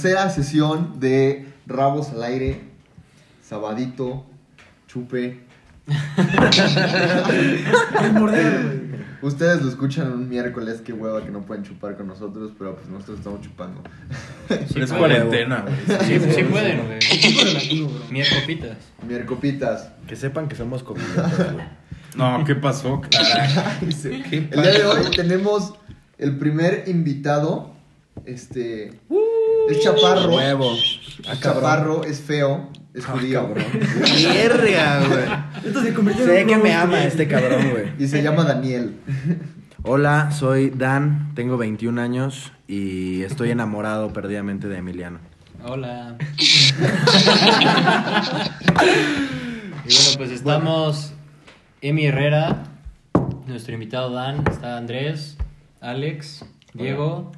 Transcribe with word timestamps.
Tercera 0.00 0.30
sesión 0.30 0.98
de 0.98 1.44
Rabos 1.66 2.08
al 2.12 2.22
aire. 2.22 2.62
Sabadito, 3.42 4.24
chupe. 4.86 5.40
Ustedes 9.20 9.60
lo 9.60 9.68
escuchan 9.68 10.10
un 10.10 10.26
miércoles, 10.26 10.80
qué 10.82 10.94
hueva 10.94 11.22
que 11.22 11.30
no 11.30 11.42
pueden 11.42 11.64
chupar 11.64 11.98
con 11.98 12.06
nosotros, 12.06 12.52
pero 12.58 12.76
pues 12.76 12.88
nosotros 12.88 13.18
estamos 13.18 13.42
chupando. 13.42 13.82
Sí, 14.72 14.80
es 14.80 14.90
cuarentena, 14.90 15.66
güey. 15.66 15.74
Sí, 16.06 16.18
sí 16.34 16.44
pueden, 16.44 16.86
güey. 16.86 16.98
Tipo 17.00 17.44
relativo, 17.44 17.90
bro. 17.90 18.04
Miel 18.10 18.26
copitas. 18.40 18.78
Miercopitas. 19.06 19.92
Que 20.06 20.16
sepan 20.16 20.48
que 20.48 20.56
somos 20.56 20.82
copilotos, 20.82 21.52
güey. 21.52 21.66
No, 22.16 22.42
¿qué 22.46 22.54
pasó? 22.54 23.02
El 23.82 23.90
día 23.90 24.40
de 24.40 24.48
pasó? 24.78 24.90
hoy 24.92 25.10
tenemos 25.14 25.74
el 26.16 26.38
primer 26.38 26.84
invitado. 26.86 27.74
Este. 28.24 28.98
Es 29.70 29.80
chaparro. 29.84 30.34
Huevo. 30.34 30.74
Es 30.74 31.40
chaparro, 31.40 32.02
es 32.02 32.20
feo, 32.20 32.70
es 32.92 33.06
judío. 33.06 33.54
Mierda, 33.54 35.06
güey. 35.08 35.24
Esto 35.64 35.80
se 35.82 35.94
convirtió 35.94 36.24
en 36.24 36.30
Sé 36.30 36.46
que 36.46 36.56
me 36.56 36.74
ama 36.74 37.04
este 37.04 37.28
cabrón, 37.28 37.70
güey. 37.70 37.92
Y 37.96 38.08
se 38.08 38.20
llama 38.20 38.42
Daniel. 38.42 38.96
Hola, 39.84 40.32
soy 40.32 40.70
Dan, 40.70 41.32
tengo 41.36 41.56
21 41.56 42.00
años 42.00 42.50
y 42.66 43.22
estoy 43.22 43.52
enamorado 43.52 44.12
perdidamente 44.12 44.66
de 44.66 44.78
Emiliano. 44.78 45.20
Hola. 45.64 46.16
y 46.38 46.72
bueno, 49.94 50.10
pues 50.16 50.32
estamos 50.32 51.12
Emi 51.80 52.06
Herrera, 52.06 52.64
nuestro 53.46 53.72
invitado 53.72 54.10
Dan, 54.10 54.42
está 54.50 54.76
Andrés, 54.76 55.36
Alex, 55.80 56.44
Diego 56.74 57.30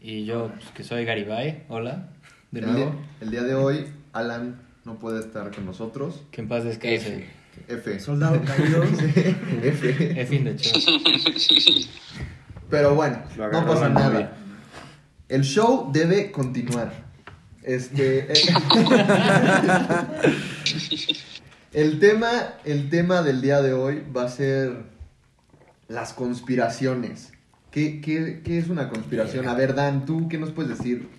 y 0.00 0.24
yo, 0.24 0.50
pues, 0.54 0.68
que 0.70 0.84
soy 0.84 1.04
Garibay. 1.04 1.64
Hola, 1.68 2.08
de 2.50 2.60
El 2.60 2.66
día, 2.66 2.74
nuevo. 2.74 2.94
el 3.20 3.30
día 3.30 3.42
de 3.42 3.54
hoy, 3.54 3.86
Alan 4.12 4.60
no 4.84 4.98
puede 4.98 5.20
estar 5.20 5.50
con 5.54 5.66
nosotros. 5.66 6.22
Que 6.30 6.42
en 6.42 6.48
paz 6.48 6.64
descanse. 6.64 7.26
F. 7.68 8.00
Soldado 8.00 8.40
caído. 8.44 8.82
F. 9.62 10.20
Es 10.20 10.28
fin 10.28 10.44
de 10.44 10.56
show. 10.56 10.80
Pero 12.70 12.94
bueno, 12.94 13.18
no 13.36 13.66
pasa 13.66 13.88
nada. 13.88 14.36
El 15.28 15.42
show 15.42 15.90
debe 15.92 16.30
continuar. 16.30 16.92
Este. 17.62 18.32
eh, 18.32 18.34
el 21.72 21.98
tema, 21.98 22.30
el 22.64 22.90
tema 22.90 23.22
del 23.22 23.40
día 23.40 23.60
de 23.60 23.72
hoy 23.72 24.04
va 24.16 24.24
a 24.24 24.28
ser 24.28 24.84
las 25.88 26.12
conspiraciones. 26.12 27.32
¿Qué, 27.76 28.00
qué, 28.00 28.40
qué 28.42 28.56
es 28.56 28.70
una 28.70 28.88
conspiración? 28.88 29.46
A 29.48 29.52
ver, 29.52 29.74
Dan, 29.74 30.06
¿tú 30.06 30.30
qué 30.30 30.38
nos 30.38 30.50
puedes 30.50 30.78
decir? 30.78 31.10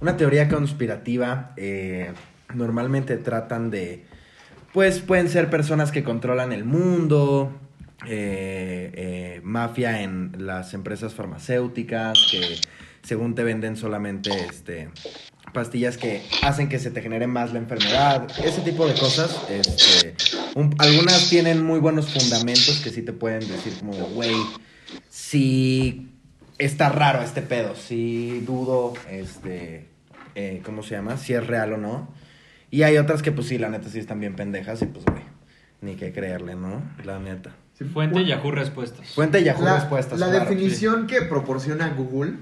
Una 0.00 0.16
teoría 0.16 0.48
conspirativa 0.48 1.52
eh, 1.58 2.12
normalmente 2.54 3.18
tratan 3.18 3.68
de, 3.68 4.06
pues 4.72 5.00
pueden 5.00 5.28
ser 5.28 5.50
personas 5.50 5.92
que 5.92 6.02
controlan 6.02 6.54
el 6.54 6.64
mundo, 6.64 7.52
eh, 8.06 8.90
eh, 8.94 9.40
mafia 9.44 10.00
en 10.00 10.32
las 10.38 10.72
empresas 10.72 11.12
farmacéuticas 11.12 12.26
que 12.30 12.56
según 13.02 13.34
te 13.34 13.44
venden 13.44 13.76
solamente 13.76 14.30
este, 14.48 14.88
pastillas 15.52 15.96
que 15.96 16.22
hacen 16.42 16.68
que 16.68 16.78
se 16.78 16.90
te 16.90 17.00
genere 17.02 17.26
más 17.26 17.52
la 17.52 17.58
enfermedad, 17.58 18.28
ese 18.44 18.60
tipo 18.60 18.86
de 18.86 18.94
cosas. 18.94 19.36
Este, 19.48 20.14
un- 20.54 20.74
algunas 20.78 21.28
tienen 21.30 21.64
muy 21.64 21.78
buenos 21.80 22.10
fundamentos 22.12 22.80
que 22.82 22.90
sí 22.90 23.02
te 23.02 23.12
pueden 23.12 23.40
decir 23.40 23.74
como, 23.80 23.92
güey, 23.94 24.34
sí 25.08 26.08
está 26.58 26.88
raro 26.88 27.22
este 27.22 27.42
pedo, 27.42 27.74
sí 27.76 28.42
dudo, 28.46 28.94
este, 29.10 29.88
eh, 30.34 30.60
¿cómo 30.64 30.82
se 30.82 30.94
llama? 30.96 31.16
Si 31.16 31.34
es 31.34 31.46
real 31.46 31.72
o 31.74 31.76
no. 31.76 32.08
Y 32.70 32.82
hay 32.82 32.98
otras 32.98 33.22
que 33.22 33.32
pues 33.32 33.46
sí, 33.48 33.58
la 33.58 33.68
neta 33.70 33.88
sí 33.88 33.98
están 33.98 34.20
bien 34.20 34.36
pendejas 34.36 34.82
y 34.82 34.86
pues, 34.86 35.04
güey, 35.06 35.22
ni 35.80 35.94
que 35.96 36.12
creerle, 36.12 36.54
¿no? 36.54 36.82
La 37.04 37.18
neta. 37.18 37.54
Fuente 37.92 38.24
Yahoo 38.24 38.50
Respuestas. 38.50 39.08
Fuente 39.14 39.42
Yahoo 39.44 39.62
La, 39.64 39.76
Respuestas. 39.76 40.18
la 40.18 40.28
claro. 40.30 40.44
definición 40.50 41.06
que 41.06 41.22
proporciona 41.22 41.88
Google 41.90 42.32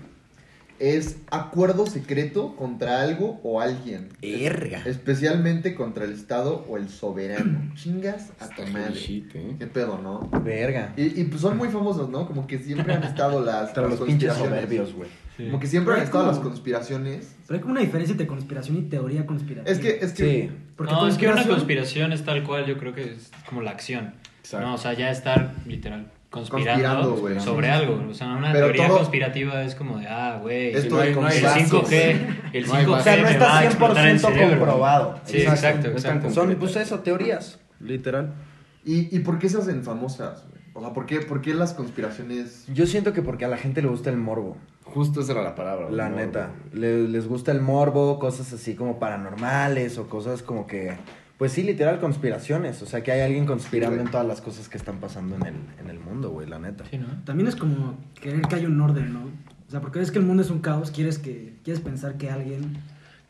es 0.78 1.16
acuerdo 1.31 1.87
secreto 1.87 2.54
contra 2.56 3.03
algo 3.03 3.41
o 3.42 3.60
alguien. 3.60 4.09
Verga. 4.20 4.82
Especialmente 4.84 5.75
contra 5.75 6.04
el 6.04 6.12
Estado 6.12 6.64
o 6.69 6.76
el 6.76 6.88
soberano. 6.88 7.72
Chingas 7.76 8.32
a 8.41 8.48
tu 8.48 8.62
madre. 8.72 8.98
¿eh? 8.98 9.56
¿Qué 9.59 9.66
pedo, 9.66 9.98
no? 9.98 10.28
Verga. 10.42 10.92
Y, 10.97 11.20
y, 11.20 11.25
pues 11.25 11.41
son 11.41 11.56
muy 11.56 11.69
famosos, 11.69 12.09
¿no? 12.10 12.26
Como 12.26 12.47
que 12.47 12.59
siempre 12.59 12.94
han 12.94 13.04
estado 13.04 13.44
las, 13.44 13.69
Hasta 13.69 13.82
las 13.82 13.91
los 13.91 14.00
pinches 14.00 14.31
conspiraciones. 14.31 14.48
soberbios, 14.69 14.94
güey. 14.94 15.09
Sí. 15.37 15.44
Como 15.47 15.60
que 15.60 15.66
siempre 15.66 15.92
han 15.92 15.98
Pero 16.00 16.04
es 16.04 16.09
estado 16.09 16.26
las 16.26 16.38
conspiraciones. 16.38 17.34
Pero 17.47 17.56
hay 17.56 17.60
como 17.60 17.72
una 17.72 17.81
diferencia 17.82 18.12
entre 18.12 18.26
conspiración 18.26 18.76
y 18.78 18.82
teoría 18.82 19.26
conspirativa. 19.26 19.70
Es 19.70 19.78
que, 19.78 19.98
es 20.04 20.12
que 20.12 20.25
Sí. 20.48 20.50
Porque 20.76 20.93
no, 20.93 21.06
es 21.08 21.16
que 21.16 21.26
una 21.26 21.37
conspiración- 21.37 21.48
conspiración 21.56 22.12
es 22.12 22.25
tal 22.25 22.43
cual, 22.44 22.66
yo 22.66 22.78
creo 22.78 22.94
que 22.94 23.03
es 23.12 23.31
como 23.48 23.60
la 23.62 23.70
acción. 23.70 24.14
Exacto. 24.41 24.66
No, 24.66 24.75
o 24.75 24.78
sea, 24.78 24.93
ya 24.94 25.10
estar 25.10 25.54
literal 25.66 26.10
Conspirando, 26.48 27.41
sobre 27.41 27.70
algo. 27.70 28.04
O 28.10 28.14
sea, 28.14 28.28
una 28.34 28.52
Pero 28.52 28.66
teoría 28.66 28.88
todo- 28.88 28.97
conspirativa 28.98 29.62
es 29.62 29.74
como 29.74 29.98
de, 29.98 30.06
ah, 30.08 30.38
güey, 30.41 30.69
Esto 30.74 31.02
el 31.02 31.14
de 31.14 31.20
no 31.20 31.26
hay- 31.26 31.41
no 31.42 31.48
hay 31.48 31.64
5G, 31.64 32.10
el 32.52 32.66
No 32.66 32.74
hay 32.74 32.84
5G 32.84 33.00
O 33.00 33.02
sea, 33.02 33.16
no 33.16 33.28
está 33.28 33.44
va 33.47 33.58
a 33.58 33.64
explotar 33.64 34.06
el 34.08 34.19
100% 34.19 34.32
cerebro. 34.34 34.58
comprobado. 34.58 35.20
Sí, 35.25 35.38
exacto. 35.38 36.30
Son, 36.30 36.54
pues 36.56 36.76
eso, 36.76 37.00
teorías. 37.00 37.58
Literal. 37.80 38.34
¿Y, 38.84 39.14
¿Y 39.14 39.20
por 39.20 39.38
qué 39.38 39.48
se 39.48 39.58
hacen 39.58 39.82
famosas? 39.82 40.44
güey? 40.48 40.62
O 40.75 40.80
sea, 40.80 40.92
¿por 40.92 41.06
qué, 41.06 41.20
¿por 41.20 41.41
qué 41.41 41.54
las 41.54 41.72
conspiraciones? 41.75 42.66
Yo 42.72 42.86
siento 42.86 43.12
que 43.12 43.22
porque 43.22 43.44
a 43.44 43.48
la 43.48 43.56
gente 43.56 43.80
le 43.82 43.88
gusta 43.88 44.10
el 44.10 44.16
morbo. 44.19 44.56
Justo 44.84 45.20
esa 45.20 45.32
era 45.32 45.42
la 45.42 45.54
palabra. 45.54 45.91
La 45.91 46.08
neta. 46.08 46.50
Le- 46.72 47.08
les 47.08 47.26
gusta 47.26 47.50
el 47.50 47.60
morbo, 47.60 48.19
cosas 48.19 48.52
así 48.52 48.75
como 48.75 48.98
paranormales 48.98 49.98
o 49.98 50.08
cosas 50.08 50.42
como 50.42 50.66
que. 50.66 50.92
Pues 51.38 51.52
sí, 51.52 51.62
literal, 51.62 52.00
conspiraciones. 52.00 52.80
O 52.82 52.86
sea, 52.86 53.02
que 53.02 53.12
hay 53.12 53.20
alguien 53.20 53.44
conspirando 53.44 54.00
en 54.00 54.10
todas 54.10 54.26
las 54.26 54.41
cosas 54.41 54.69
que 54.69 54.78
están 54.78 54.97
pasando 55.00 55.36
en 55.36 55.47
el, 55.47 55.54
en 55.80 55.91
el 55.91 55.98
mundo, 56.00 56.30
güey, 56.30 56.48
la 56.48 56.58
neta. 56.58 56.84
Sí, 56.91 56.97
¿no? 56.98 57.06
También 57.24 57.47
es 57.48 57.56
como 57.56 57.98
querer 58.20 58.41
que 58.42 58.54
haya 58.56 58.69
un 58.69 58.80
orden, 58.80 59.12
¿no? 59.12 59.20
O 59.66 59.70
sea, 59.70 59.80
porque 59.80 59.98
ves 59.98 60.10
que 60.10 60.19
el 60.19 60.25
mundo 60.25 60.42
es 60.42 60.50
un 60.50 60.60
caos, 60.60 60.91
quieres 60.91 61.19
que 61.19 61.54
quieres 61.64 61.82
pensar 61.82 62.14
que 62.16 62.30
alguien 62.30 62.78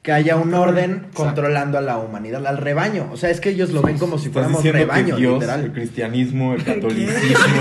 Que 0.03 0.12
haya 0.12 0.37
un 0.37 0.55
orden 0.55 1.06
controlando 1.15 1.78
a 1.78 1.81
la 1.81 1.99
humanidad, 1.99 2.47
al 2.47 2.59
rebaño. 2.59 3.09
O 3.11 3.16
sea, 3.16 3.31
es 3.31 3.41
que 3.41 3.49
ellos 3.49 3.71
lo 3.71 3.83
ven 3.83 3.99
como 3.99 4.19
si 4.19 4.28
fuéramos 4.28 4.62
rebaño, 4.62 5.16
que 5.16 5.21
Dios, 5.22 5.33
el 5.34 5.41
literal. 5.41 5.72
cristianismo, 5.72 6.55
el 6.55 6.62
catolicismo, 6.62 7.56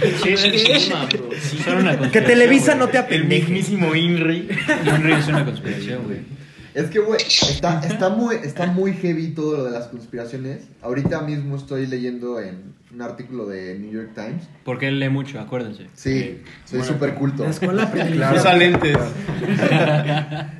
Que 0.00 0.36
conspiración, 0.36 2.24
Televisa 2.24 2.74
no 2.74 2.88
te 2.88 2.98
el 2.98 3.04
apendeje. 3.04 3.42
mismísimo 3.52 3.94
Inri. 3.94 4.48
Henry 4.84 5.12
es 5.12 5.28
una 5.28 5.44
conspiración, 5.44 6.04
güey. 6.04 6.37
Es 6.74 6.90
que, 6.90 6.98
güey, 6.98 7.20
está, 7.20 7.80
está, 7.86 8.08
muy, 8.10 8.36
está 8.36 8.66
muy 8.66 8.92
heavy 8.92 9.28
todo 9.28 9.56
lo 9.56 9.64
de 9.64 9.70
las 9.70 9.86
conspiraciones. 9.88 10.68
Ahorita 10.82 11.22
mismo 11.22 11.56
estoy 11.56 11.86
leyendo 11.86 12.40
en 12.40 12.74
un 12.92 13.02
artículo 13.02 13.46
de 13.46 13.78
New 13.78 13.90
York 13.90 14.10
Times. 14.14 14.44
Porque 14.64 14.88
él 14.88 15.00
lee 15.00 15.08
mucho, 15.08 15.40
acuérdense. 15.40 15.86
Sí, 15.94 16.42
soy 16.64 16.78
Bueno, 16.80 16.94
súper 16.94 17.14
culto. 17.14 17.44
la 17.44 17.50
escuela 17.50 17.90
privilegiada. 17.90 18.34
Usa 18.34 18.56
lentes. 18.56 18.96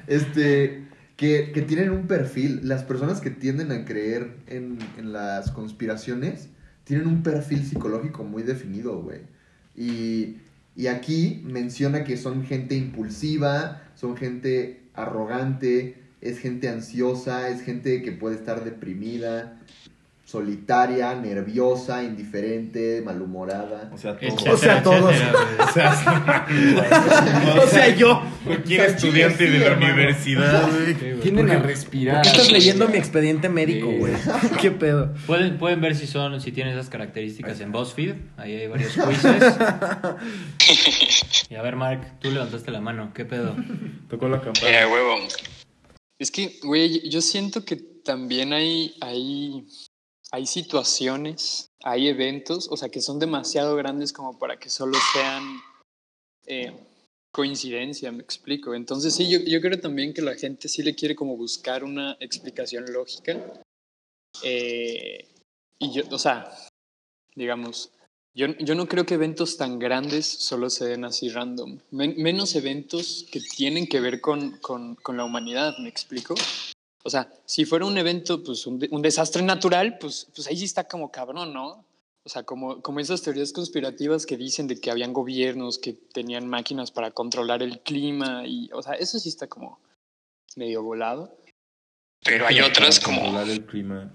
Este, 0.07 0.85
que, 1.17 1.53
que 1.53 1.63
tienen 1.63 1.91
un 1.91 2.07
perfil. 2.07 2.61
Las 2.65 2.83
personas 2.85 3.21
que 3.21 3.31
tienden 3.31 3.73
a 3.73 3.85
creer 3.85 4.37
en, 4.47 4.79
en 4.99 5.13
las 5.13 5.51
conspiraciones 5.51 6.49
tienen 6.85 7.07
un 7.07 7.23
perfil 7.23 7.65
psicológico 7.65 8.25
muy 8.25 8.43
definido, 8.43 9.01
güey. 9.03 9.21
Y, 9.77 10.37
y 10.75 10.87
aquí 10.87 11.43
menciona 11.45 12.05
que 12.05 12.17
son 12.17 12.45
gente 12.45 12.75
impulsiva, 12.75 13.83
son 13.95 14.17
gente 14.17 14.83
arrogante, 14.95 15.97
es 16.21 16.39
gente 16.41 16.69
ansiosa, 16.69 17.49
es 17.49 17.63
gente 17.63 18.03
que 18.03 18.13
puede 18.13 18.37
estar 18.37 18.65
deprimida, 18.65 19.55
solitaria, 20.25 21.15
nerviosa, 21.15 22.03
indiferente, 22.05 23.01
malhumorada. 23.03 23.91
O 23.95 23.97
sea, 23.97 24.15
todo. 24.19 24.29
Etcétera, 24.29 24.53
O 24.53 24.59
sea, 24.59 24.83
todos. 24.83 25.15
O 25.15 25.73
sea, 25.73 26.47
O 27.65 27.67
sea, 27.67 27.97
yo. 27.97 28.23
cualquier 28.45 28.81
estudiante 28.91 29.47
sí, 29.47 29.53
de 29.53 29.59
la 29.59 29.67
hermano. 29.69 29.95
universidad, 29.95 30.69
güey. 30.71 31.21
Tienen 31.21 31.51
a 31.51 31.57
¿Por 31.59 31.67
respirar. 31.69 32.21
qué 32.23 32.29
estás 32.29 32.53
leyendo 32.53 32.87
mi 32.89 32.99
expediente 32.99 33.49
médico, 33.49 33.91
güey? 33.91 34.13
¿Qué 34.61 34.71
pedo? 34.71 35.15
Pueden, 35.27 35.57
pueden 35.57 35.81
ver 35.81 35.95
si 35.97 36.07
son, 36.07 36.39
si 36.43 36.53
tienen 36.53 36.75
esas 36.75 36.91
características 36.91 37.59
en 37.61 37.73
BuzzFeed. 37.73 38.15
Ahí 38.37 38.55
hay 38.55 38.67
varios 38.69 38.93
quizzes. 39.09 39.55
Y 41.49 41.55
a 41.55 41.63
ver, 41.63 41.77
Mark, 41.77 42.01
tú 42.21 42.31
levantaste 42.31 42.71
la 42.71 42.83
mano. 42.83 43.13
¿Qué 43.15 43.25
pedo? 43.25 43.57
Tocó 44.11 44.29
la 44.29 44.37
Eh, 44.37 44.41
campana. 44.45 44.89
huevo. 44.93 45.17
Es 46.19 46.31
que, 46.31 46.59
güey, 46.63 47.09
yo 47.09 47.21
siento 47.21 47.65
que 47.65 47.77
también 47.77 48.53
hay, 48.53 48.97
hay, 49.01 49.67
hay 50.33 50.47
situaciones, 50.47 51.71
hay 51.85 52.09
eventos, 52.09 52.69
o 52.71 52.77
sea, 52.77 52.89
que 52.89 53.01
son 53.01 53.19
demasiado 53.19 53.77
grandes 53.77 54.13
como 54.13 54.39
para 54.39 54.59
que 54.59 54.69
solo 54.69 54.99
sean 55.13 55.45
eh, 56.47 56.73
coincidencia, 57.33 58.11
me 58.11 58.23
explico. 58.23 58.75
Entonces, 58.75 59.15
sí, 59.15 59.31
yo, 59.31 59.39
yo 59.41 59.61
creo 59.61 59.79
también 59.79 60.13
que 60.13 60.23
la 60.23 60.35
gente 60.35 60.69
sí 60.69 60.83
le 60.83 60.95
quiere 60.97 61.15
como 61.15 61.37
buscar 61.37 61.85
una 61.85 62.17
explicación 62.19 62.93
lógica. 62.93 63.63
Eh, 64.43 65.29
y 65.79 65.93
yo, 65.93 66.03
o 66.11 66.19
sea, 66.19 66.51
digamos, 67.37 67.93
Yo, 68.35 68.47
yo 68.59 68.75
no 68.75 68.87
creo 68.87 69.05
que 69.05 69.15
eventos 69.15 69.57
tan 69.57 69.79
grandes 69.79 70.27
solo 70.27 70.71
se 70.71 70.85
den 70.87 71.05
así 71.05 71.29
random. 71.29 71.79
Men- 71.91 72.15
menos 72.19 72.55
eventos 72.55 73.27
que 73.33 73.41
tienen 73.41 73.87
que 73.89 74.01
ver 74.01 74.21
con, 74.21 74.59
con, 74.59 74.95
con 74.97 75.17
la 75.17 75.25
humanidad, 75.25 75.77
¿me 75.79 75.89
explico? 75.89 76.35
O 77.05 77.11
sea, 77.11 77.33
si 77.47 77.65
fuera 77.65 77.85
un 77.87 77.99
evento, 77.99 78.43
pues 78.45 78.67
un, 78.67 78.79
de- 78.79 78.89
un 78.93 79.03
desastre 79.03 79.43
natural, 79.43 79.99
pues, 79.99 80.29
pues 80.35 80.47
ahí 80.47 80.57
sí 80.57 80.65
está 80.67 80.85
como 80.85 81.11
cabrón, 81.11 81.53
¿no? 81.53 81.85
O 82.25 82.29
sea, 82.29 82.43
como, 82.43 82.83
como 82.83 83.01
esas 83.01 83.23
teorías 83.23 83.53
conspirativas 83.53 84.27
que 84.27 84.37
dicen 84.37 84.67
de 84.67 84.79
que 84.79 84.91
habían 84.91 85.15
gobiernos 85.15 85.79
que 85.79 85.95
tenían 85.95 86.47
máquinas 86.47 86.91
para 86.91 87.11
controlar 87.11 87.63
el 87.63 87.81
clima 87.81 88.47
y, 88.47 88.69
o 88.73 88.83
sea, 88.83 88.93
eso 88.93 89.19
sí 89.19 89.31
está 89.31 89.47
como 89.47 89.81
medio 90.55 90.83
volado. 90.83 91.35
Pero 92.23 92.47
hay 92.47 92.61
otras 92.61 93.01
como... 93.01 93.21
controlar 93.23 93.49
el 93.49 93.65
clima. 93.65 94.13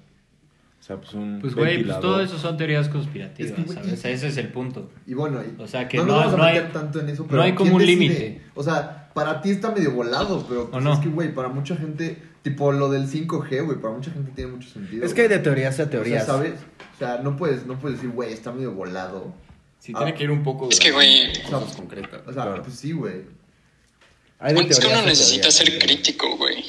O 0.83 0.85
sea, 0.85 0.97
pues 0.97 1.13
un. 1.13 1.39
Pues, 1.39 1.56
güey, 1.56 1.81
pues 1.85 1.97
todo 2.01 2.19
eso 2.21 2.38
son 2.38 2.57
teorías 2.57 2.89
conspirativas, 2.89 3.51
Es 3.57 3.65
que, 3.65 3.74
¿sabes? 3.74 4.03
Ese 4.03 4.27
es 4.27 4.35
el 4.35 4.50
punto. 4.50 4.91
Y 5.07 5.13
bueno, 5.13 5.41
y- 5.41 5.62
O 5.62 5.65
sea, 5.65 5.88
que 5.88 5.95
no, 5.95 6.03
no, 6.06 6.15
vamos 6.18 6.33
a 6.33 6.38
no 6.38 6.44
hay- 6.44 6.59
tanto 6.74 7.00
en 7.00 7.07
eso, 7.07 7.24
no 7.24 7.30
pero 7.30 7.41
hay 7.41 7.53
como 7.56 7.77
¿quién 7.77 7.81
un 7.81 7.85
límite. 7.85 8.41
O 8.53 8.62
sea, 8.63 9.09
para 9.13 9.39
ti 9.41 9.51
está 9.51 9.71
medio 9.71 9.91
volado, 9.91 10.45
pero 10.45 10.69
pues, 10.69 10.83
no? 10.83 10.91
es 10.91 11.00
que, 11.00 11.07
güey, 11.07 11.33
para 11.33 11.47
mucha 11.47 11.77
gente, 11.77 12.21
tipo 12.41 12.74
lo 12.74 12.89
del 12.89 13.07
5G, 13.07 13.62
güey, 13.63 13.77
para 13.80 13.94
mucha 13.94 14.12
gente 14.12 14.31
tiene 14.35 14.51
mucho 14.51 14.68
sentido. 14.69 15.06
Es 15.06 15.13
que 15.13 15.21
hay 15.21 15.27
de 15.30 15.39
teorías 15.39 15.68
a 15.80 15.83
O 15.83 15.85
sea, 15.85 15.89
teorías. 15.89 16.25
¿sabes? 16.25 16.56
O 16.95 16.97
sea, 17.00 17.19
no 17.24 17.38
puedes, 17.38 17.65
no 17.65 17.79
puedes 17.79 18.00
decir, 18.00 18.13
güey, 18.13 18.33
está 18.33 18.51
medio 18.51 18.74
volado. 18.74 19.33
Sí, 19.79 19.94
Ah. 19.95 20.00
tiene 20.00 20.15
que 20.15 20.25
ir 20.25 20.31
un 20.31 20.44
poco 20.44 20.68
de 20.68 20.74
Es 20.74 20.81
que, 20.81 20.94
güey- 20.94 21.44
cosas 21.50 21.77
concretas. 21.77 22.21
O 22.27 22.33
sea, 22.33 22.44
Claro. 22.44 22.62
pues 22.62 22.75
sí, 22.75 22.91
güey. 22.91 23.21
Es 24.45 24.79
que 24.81 24.88
uno 24.88 25.01
necesita 25.03 25.47
teorías, 25.47 25.53
ser 25.56 25.79
crítico, 25.79 26.36
güey. 26.36 26.62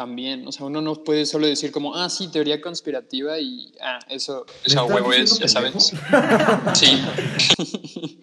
También, 0.00 0.46
o 0.48 0.52
sea, 0.52 0.64
uno 0.64 0.80
no 0.80 0.94
puede 1.04 1.26
solo 1.26 1.46
decir 1.46 1.70
como, 1.72 1.94
ah, 1.94 2.08
sí, 2.08 2.28
teoría 2.32 2.58
conspirativa 2.62 3.38
y, 3.38 3.74
ah, 3.82 3.98
eso, 4.08 4.46
eso 4.64 4.80
a 4.80 4.84
¿Me 4.84 4.88
estás 4.88 4.90
huevo 4.94 5.12
es, 5.12 5.38
ya 5.38 5.46
sabes. 5.46 5.92
Sí. 6.74 7.02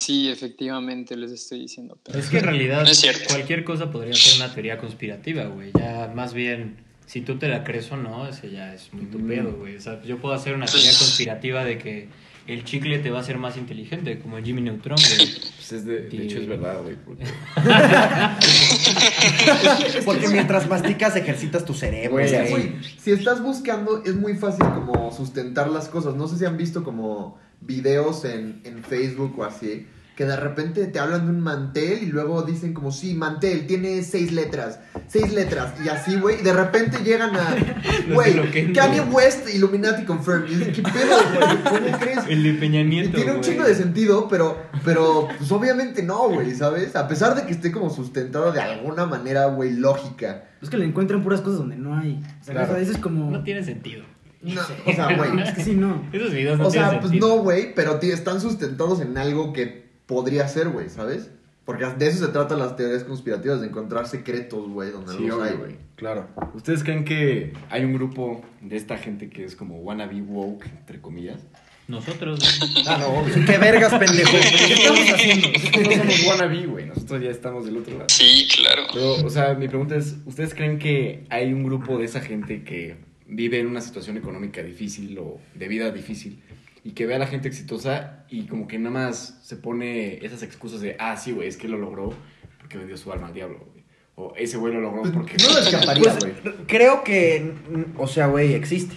sí, 0.00 0.28
efectivamente, 0.28 1.16
les 1.16 1.30
estoy 1.30 1.60
diciendo. 1.60 1.96
pero- 2.02 2.18
Es 2.18 2.28
que 2.30 2.38
en 2.38 2.44
realidad 2.46 2.82
No 2.82 2.90
es 2.90 2.98
cierto. 2.98 3.26
cualquier 3.28 3.62
cosa 3.62 3.92
podría 3.92 4.12
ser 4.14 4.42
una 4.42 4.52
teoría 4.52 4.76
conspirativa, 4.78 5.44
güey. 5.44 5.70
Ya 5.78 6.10
más 6.12 6.34
bien, 6.34 6.78
si 7.06 7.20
tú 7.20 7.38
te 7.38 7.46
la 7.46 7.62
crees 7.62 7.92
o 7.92 7.96
no, 7.96 8.26
ese 8.26 8.50
ya 8.50 8.74
es 8.74 8.92
muy 8.92 9.06
tu 9.06 9.20
Mm. 9.20 9.28
pedo, 9.28 9.52
güey. 9.56 9.76
O 9.76 9.80
sea, 9.80 10.02
yo 10.02 10.18
puedo 10.20 10.34
hacer 10.34 10.54
una 10.56 10.66
teoría 10.66 10.90
conspirativa 10.98 11.64
de 11.64 11.78
que 11.78 12.08
el 12.48 12.64
chicle 12.64 12.98
te 12.98 13.10
va 13.10 13.18
a 13.18 13.20
hacer 13.20 13.38
más 13.38 13.56
inteligente, 13.56 14.18
como 14.18 14.38
Jimmy 14.42 14.62
Neutron, 14.62 14.98
güey. 14.98 15.28
Es 15.72 15.84
de, 15.84 16.08
hecho 16.10 16.38
es 16.40 16.48
verdad, 16.48 16.82
güey. 16.82 16.96
porque- 16.96 17.24
Porque 20.04 20.28
mientras 20.28 20.68
masticas 20.68 21.16
ejercitas 21.16 21.64
tu 21.64 21.74
cerebro. 21.74 22.12
Güey, 22.12 22.26
O 22.26 22.28
sea, 22.28 22.40
güey. 22.48 22.68
güey, 22.70 22.82
si 22.98 23.12
estás 23.12 23.42
buscando, 23.42 24.02
es 24.04 24.14
muy 24.16 24.34
fácil 24.34 24.64
como 24.74 25.12
sustentar 25.12 25.68
las 25.70 25.88
cosas. 25.88 26.14
No 26.14 26.28
sé 26.28 26.38
si 26.38 26.44
han 26.44 26.56
visto 26.56 26.82
como 26.84 27.38
videos 27.60 28.24
en, 28.24 28.60
en 28.64 28.82
Facebook 28.82 29.38
o 29.38 29.44
así, 29.44 29.86
que 30.20 30.26
de 30.26 30.36
repente 30.36 30.84
te 30.88 30.98
hablan 30.98 31.24
de 31.24 31.32
un 31.32 31.40
mantel 31.40 32.02
y 32.02 32.06
luego 32.08 32.42
dicen 32.42 32.74
como, 32.74 32.92
sí, 32.92 33.14
mantel, 33.14 33.66
tiene 33.66 34.02
seis 34.02 34.32
letras, 34.32 34.78
seis 35.06 35.32
letras, 35.32 35.72
y 35.82 35.88
así, 35.88 36.16
güey, 36.16 36.40
y 36.40 36.42
de 36.42 36.52
repente 36.52 36.98
llegan 37.02 37.34
a, 37.34 37.56
güey, 38.12 38.74
Kanye. 38.74 39.00
West, 39.00 39.48
Illuminati 39.48 40.04
confirmed. 40.04 40.50
Y 40.50 40.56
dices, 40.56 40.74
¿qué 40.76 40.82
pedo, 40.82 41.16
güey? 41.34 41.62
¿Cómo 41.86 41.98
crees? 42.00 42.18
El 42.28 42.42
de 42.42 42.52
Peña 42.52 42.82
Y 42.82 43.08
tiene 43.08 43.32
un 43.32 43.40
chingo 43.40 43.64
de 43.64 43.74
sentido, 43.74 44.28
pero, 44.28 44.58
pero 44.84 45.26
pues 45.38 45.50
obviamente 45.52 46.02
no, 46.02 46.28
güey, 46.28 46.54
¿sabes? 46.54 46.94
A 46.96 47.08
pesar 47.08 47.34
de 47.34 47.46
que 47.46 47.52
esté 47.52 47.72
como 47.72 47.88
sustentado 47.88 48.52
de 48.52 48.60
alguna 48.60 49.06
manera, 49.06 49.46
güey, 49.46 49.72
lógica. 49.72 50.44
Es 50.60 50.68
que 50.68 50.76
le 50.76 50.84
encuentran 50.84 51.22
puras 51.22 51.40
cosas 51.40 51.60
donde 51.60 51.76
no 51.76 51.96
hay. 51.96 52.20
O 52.42 52.44
sea, 52.44 52.52
Claro. 52.56 52.74
a 52.74 52.76
veces 52.76 52.98
como... 52.98 53.30
No 53.30 53.42
tiene 53.42 53.64
sentido. 53.64 54.04
No, 54.42 54.60
o 54.86 54.92
sea, 54.92 55.16
güey, 55.16 55.40
Es 55.40 55.54
que 55.54 55.64
sí, 55.64 55.72
no. 55.76 56.02
Esos 56.12 56.30
videos 56.30 56.58
no 56.58 56.66
O 56.66 56.70
sea, 56.70 56.90
pues 57.00 57.04
sentido. 57.04 57.28
no, 57.36 57.42
güey, 57.42 57.74
pero 57.74 57.98
tí- 57.98 58.10
están 58.10 58.38
sustentados 58.42 59.00
en 59.00 59.16
algo 59.16 59.54
que 59.54 59.88
podría 60.10 60.48
ser, 60.48 60.70
güey, 60.70 60.88
¿sabes? 60.88 61.30
Porque 61.64 61.86
de 61.86 62.08
eso 62.08 62.26
se 62.26 62.32
tratan 62.32 62.58
las 62.58 62.74
teorías 62.74 63.04
conspirativas, 63.04 63.60
de 63.60 63.68
encontrar 63.68 64.08
secretos, 64.08 64.68
güey, 64.68 64.90
donde 64.90 65.12
Sí, 65.12 65.22
no 65.22 65.28
los 65.28 65.38
obvio, 65.38 65.50
hay, 65.52 65.56
güey. 65.56 65.76
Claro. 65.94 66.26
¿Ustedes 66.52 66.82
creen 66.82 67.04
que 67.04 67.52
hay 67.70 67.84
un 67.84 67.94
grupo 67.94 68.42
de 68.60 68.76
esta 68.76 68.98
gente 68.98 69.30
que 69.30 69.44
es 69.44 69.54
como 69.54 69.76
wannabe 69.76 70.20
woke, 70.20 70.66
entre 70.66 71.00
comillas? 71.00 71.38
Nosotros, 71.86 72.40
Ah, 72.88 72.98
no, 72.98 73.20
obvio. 73.20 73.34
¿Qué 73.46 73.56
vergas, 73.58 73.94
pendejo? 73.94 74.32
¿Qué 74.32 74.72
estamos 74.72 75.12
haciendo? 75.12 75.48
No 75.48 75.96
somos 75.96 76.26
wannabe, 76.26 76.66
güey. 76.66 76.86
Nosotros 76.86 77.22
ya 77.22 77.30
estamos 77.30 77.64
del 77.64 77.76
otro 77.76 77.94
lado. 77.94 78.08
Sí, 78.08 78.48
claro. 78.56 78.82
Pero, 78.92 79.24
o 79.24 79.30
sea, 79.30 79.54
mi 79.54 79.68
pregunta 79.68 79.94
es, 79.94 80.16
¿ustedes 80.26 80.54
creen 80.54 80.80
que 80.80 81.24
hay 81.30 81.52
un 81.52 81.62
grupo 81.62 81.98
de 81.98 82.06
esa 82.06 82.20
gente 82.20 82.64
que 82.64 82.96
vive 83.28 83.60
en 83.60 83.68
una 83.68 83.80
situación 83.80 84.16
económica 84.16 84.60
difícil 84.60 85.16
o 85.20 85.38
de 85.54 85.68
vida 85.68 85.92
difícil 85.92 86.42
y 86.84 86.92
que 86.92 87.06
ve 87.06 87.14
a 87.14 87.18
la 87.18 87.26
gente 87.26 87.48
exitosa 87.48 88.24
y 88.30 88.44
como 88.46 88.66
que 88.68 88.78
nada 88.78 88.90
más 88.90 89.38
se 89.42 89.56
pone 89.56 90.24
esas 90.24 90.42
excusas 90.42 90.80
de, 90.80 90.96
ah, 90.98 91.16
sí, 91.16 91.32
güey, 91.32 91.48
es 91.48 91.56
que 91.56 91.68
lo 91.68 91.76
logró 91.78 92.12
porque 92.58 92.78
vendió 92.78 92.96
su 92.96 93.12
alma 93.12 93.28
al 93.28 93.34
diablo, 93.34 93.58
güey. 93.70 93.84
O 94.16 94.34
ese 94.36 94.56
güey 94.58 94.72
lo 94.74 94.80
logró 94.80 95.02
porque... 95.12 95.36
no 95.38 95.52
lo 95.52 95.58
escaparía, 95.60 96.02
Pues, 96.18 96.42
güey. 96.42 96.54
creo 96.66 97.02
que, 97.04 97.52
o 97.96 98.06
sea, 98.06 98.26
güey, 98.26 98.54
existe. 98.54 98.96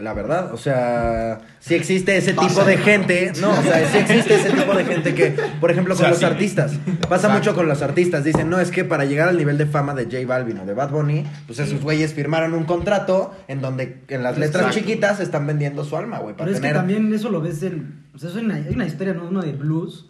La 0.00 0.14
verdad, 0.14 0.54
o 0.54 0.56
sea, 0.56 1.40
sí 1.58 1.74
existe 1.74 2.16
ese 2.16 2.32
tipo 2.32 2.64
de 2.64 2.78
gente, 2.78 3.32
no, 3.40 3.50
o 3.50 3.62
sea, 3.62 3.86
sí 3.86 3.98
existe 3.98 4.34
ese 4.34 4.50
tipo 4.50 4.74
de 4.74 4.84
gente 4.84 5.14
que, 5.14 5.36
por 5.60 5.70
ejemplo, 5.70 5.94
con 5.94 6.00
O 6.00 6.04
sea, 6.04 6.10
los 6.10 6.18
sí. 6.18 6.24
artistas, 6.24 6.72
pasa 7.08 7.28
mucho 7.28 7.54
con 7.54 7.68
los 7.68 7.82
artistas, 7.82 8.24
dicen, 8.24 8.48
no, 8.48 8.58
es 8.60 8.70
que 8.70 8.84
para 8.84 9.04
llegar 9.04 9.28
al 9.28 9.36
nivel 9.36 9.58
de 9.58 9.66
fama 9.66 9.94
de 9.94 10.04
J 10.04 10.26
Balvin 10.26 10.58
o 10.58 10.66
de 10.66 10.74
Bad 10.74 10.90
Bunny, 10.90 11.26
pues 11.46 11.58
esos 11.58 11.80
güeyes 11.82 12.14
firmaron 12.14 12.54
un 12.54 12.64
contrato 12.64 13.34
en 13.46 13.60
donde 13.60 14.00
en 14.08 14.22
las 14.22 14.38
letras 14.38 14.66
Exacto. 14.66 14.80
chiquitas 14.80 15.20
están 15.20 15.46
vendiendo 15.46 15.84
su 15.84 15.96
alma, 15.96 16.18
güey, 16.18 16.34
para 16.34 16.46
Pero 16.46 16.56
es 16.56 16.62
que 16.62 16.72
también 16.72 17.12
eso 17.12 17.30
lo 17.30 17.40
ves 17.40 17.62
en... 17.62 18.04
O 18.14 18.18
sea, 18.18 18.30
es 18.30 18.36
una, 18.36 18.56
hay 18.56 18.74
una 18.74 18.86
historia, 18.86 19.14
¿no? 19.14 19.24
Uno 19.28 19.42
de 19.42 19.52
blues, 19.52 20.09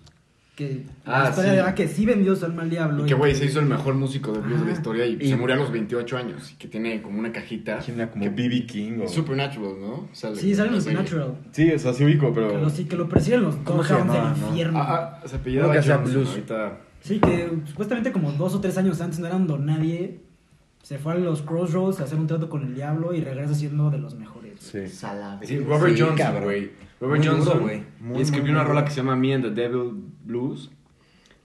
que... 0.68 0.84
Ah, 1.06 1.22
la 1.24 1.28
historia 1.30 1.50
sí. 1.50 1.56
de 1.56 1.62
ah, 1.62 1.74
que 1.74 1.88
sí 1.88 2.06
vendió 2.06 2.36
su 2.36 2.44
alma 2.44 2.62
al 2.62 2.70
diablo. 2.70 3.04
Y 3.04 3.08
que, 3.08 3.14
güey, 3.14 3.34
se 3.34 3.46
hizo 3.46 3.60
el 3.60 3.66
mejor 3.66 3.94
músico 3.94 4.32
de 4.32 4.40
blues 4.40 4.60
de 4.60 4.66
la 4.66 4.72
historia 4.72 5.06
y, 5.06 5.16
Y- 5.20 5.28
se 5.28 5.36
murió 5.36 5.56
a 5.56 5.58
los 5.58 5.72
28 5.72 6.16
años 6.16 6.52
y 6.52 6.56
que 6.56 6.69
tiene 6.69 7.00
como 7.02 7.19
una 7.19 7.32
cajita. 7.32 7.79
Tiene 7.79 8.08
como 8.10 8.24
que- 8.24 8.31
BB 8.31 8.67
King 8.67 9.00
o... 9.05 9.08
Supernatural, 9.08 9.74
¿no? 9.81 10.08
Sale 10.12 10.36
Sí, 10.36 10.55
sale 10.55 10.70
en. 10.74 10.81
Supernatural. 10.81 11.34
Sí, 11.52 11.70
o 11.72 11.79
sea, 11.79 11.93
sí 11.94 12.05
ubico, 12.05 12.29
Que 12.29 12.40
pero... 12.40 12.58
lo, 12.60 12.70
sí, 12.70 12.84
que 12.84 12.96
lo 12.96 13.08
persiguen 13.08 13.43
los 13.43 13.56
¿Cómo 13.56 13.82
se 13.82 13.93
Doghounds 13.94 14.14
llamaba, 14.14 14.32
del 14.34 14.40
no? 14.43 14.48
infierno. 14.48 14.79
Ah, 14.79 15.20
ah, 15.22 15.26
se 15.29 15.36
apellidaba 15.36 15.81
que 15.81 15.96
blues. 16.10 16.29
Ahorita... 16.29 16.79
Sí, 17.00 17.19
que 17.19 17.50
supuestamente 17.67 18.12
como 18.12 18.31
dos 18.32 18.55
o 18.55 18.60
tres 18.60 18.76
años 18.76 19.00
antes 19.00 19.19
no 19.19 19.26
eran 19.26 19.46
don 19.46 19.64
nadie. 19.67 20.20
Se 20.82 20.98
fue 20.98 21.12
a 21.12 21.17
los 21.17 21.43
Crossroads 21.43 22.00
a 22.00 22.05
hacer 22.05 22.19
un 22.19 22.26
trato 22.26 22.48
con 22.48 22.62
el 22.64 22.74
diablo 22.74 23.14
y 23.14 23.20
regresa 23.20 23.55
siendo 23.55 23.90
de 23.90 23.98
los 23.98 24.14
mejores. 24.17 24.55
Sí. 24.60 24.86
Salame. 24.88 25.46
Sí, 25.46 25.58
Robert 25.58 25.94
Sí, 25.96 26.02
Johnson, 26.02 26.43
güey. 26.43 26.70
Robert 27.00 27.19
Muy 27.24 27.26
duro, 27.28 27.38
Johnson. 27.44 27.60
güey. 27.62 27.82
Muy, 28.00 28.19
y 28.19 28.22
escribió 28.22 28.42
muy, 28.44 28.50
una 28.52 28.60
muy 28.60 28.69
rola 28.69 28.80
duro. 28.80 28.88
que 28.88 28.90
se 28.94 28.96
llama 29.00 29.16
Me 29.16 29.34
and 29.34 29.44
the 29.44 29.50
Devil 29.50 29.92
Blues, 30.24 30.70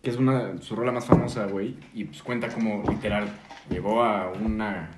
que 0.04 0.10
es 0.10 0.18
una 0.18 0.62
su 0.62 0.76
rola 0.76 0.92
más 0.92 1.06
famosa, 1.06 1.46
güey. 1.46 1.76
Y 1.94 2.04
pues 2.06 2.22
cuenta 2.24 2.50
como 2.50 2.84
literal 2.90 3.28
llegó 3.70 4.04
a 4.04 4.32
una 4.32 4.90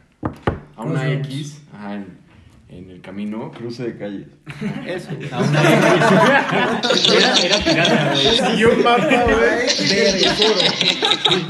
a 0.75 0.81
una. 0.83 1.11
X, 1.13 1.61
ajá, 1.73 1.95
en, 1.95 2.17
en 2.69 2.89
el 2.89 3.01
camino. 3.01 3.51
Cruce 3.51 3.83
de 3.83 3.97
calles. 3.97 4.27
Eso. 4.87 5.09
güey. 5.15 5.29
A 5.31 5.39
una 5.41 5.61
era, 5.61 7.33
era 7.37 7.59
pirata, 7.63 8.13
güey. 8.13 8.59
Y 8.59 8.63
un 8.65 8.83
mapa, 8.83 9.05
Verga. 9.07 10.31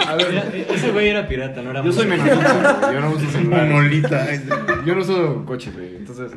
A 0.08 0.16
ver, 0.16 0.28
Era- 0.34 0.74
ese 0.76 0.92
güey 0.92 1.08
era 1.10 1.28
pirata, 1.28 1.62
no 1.62 1.72
era 1.72 1.84
yo 1.84 1.92
soy 1.92 2.08
mexicano, 2.08 2.42
güey, 2.82 2.94
yo 2.94 3.02
no 3.02 3.10
uso 3.12 3.30
celular. 3.32 3.68
Monolita. 3.68 4.28
Yo 4.86 4.96
no 4.96 5.02
uso 5.02 5.46
coches, 5.46 5.74
güey. 5.74 5.96
Entonces, 5.98 6.32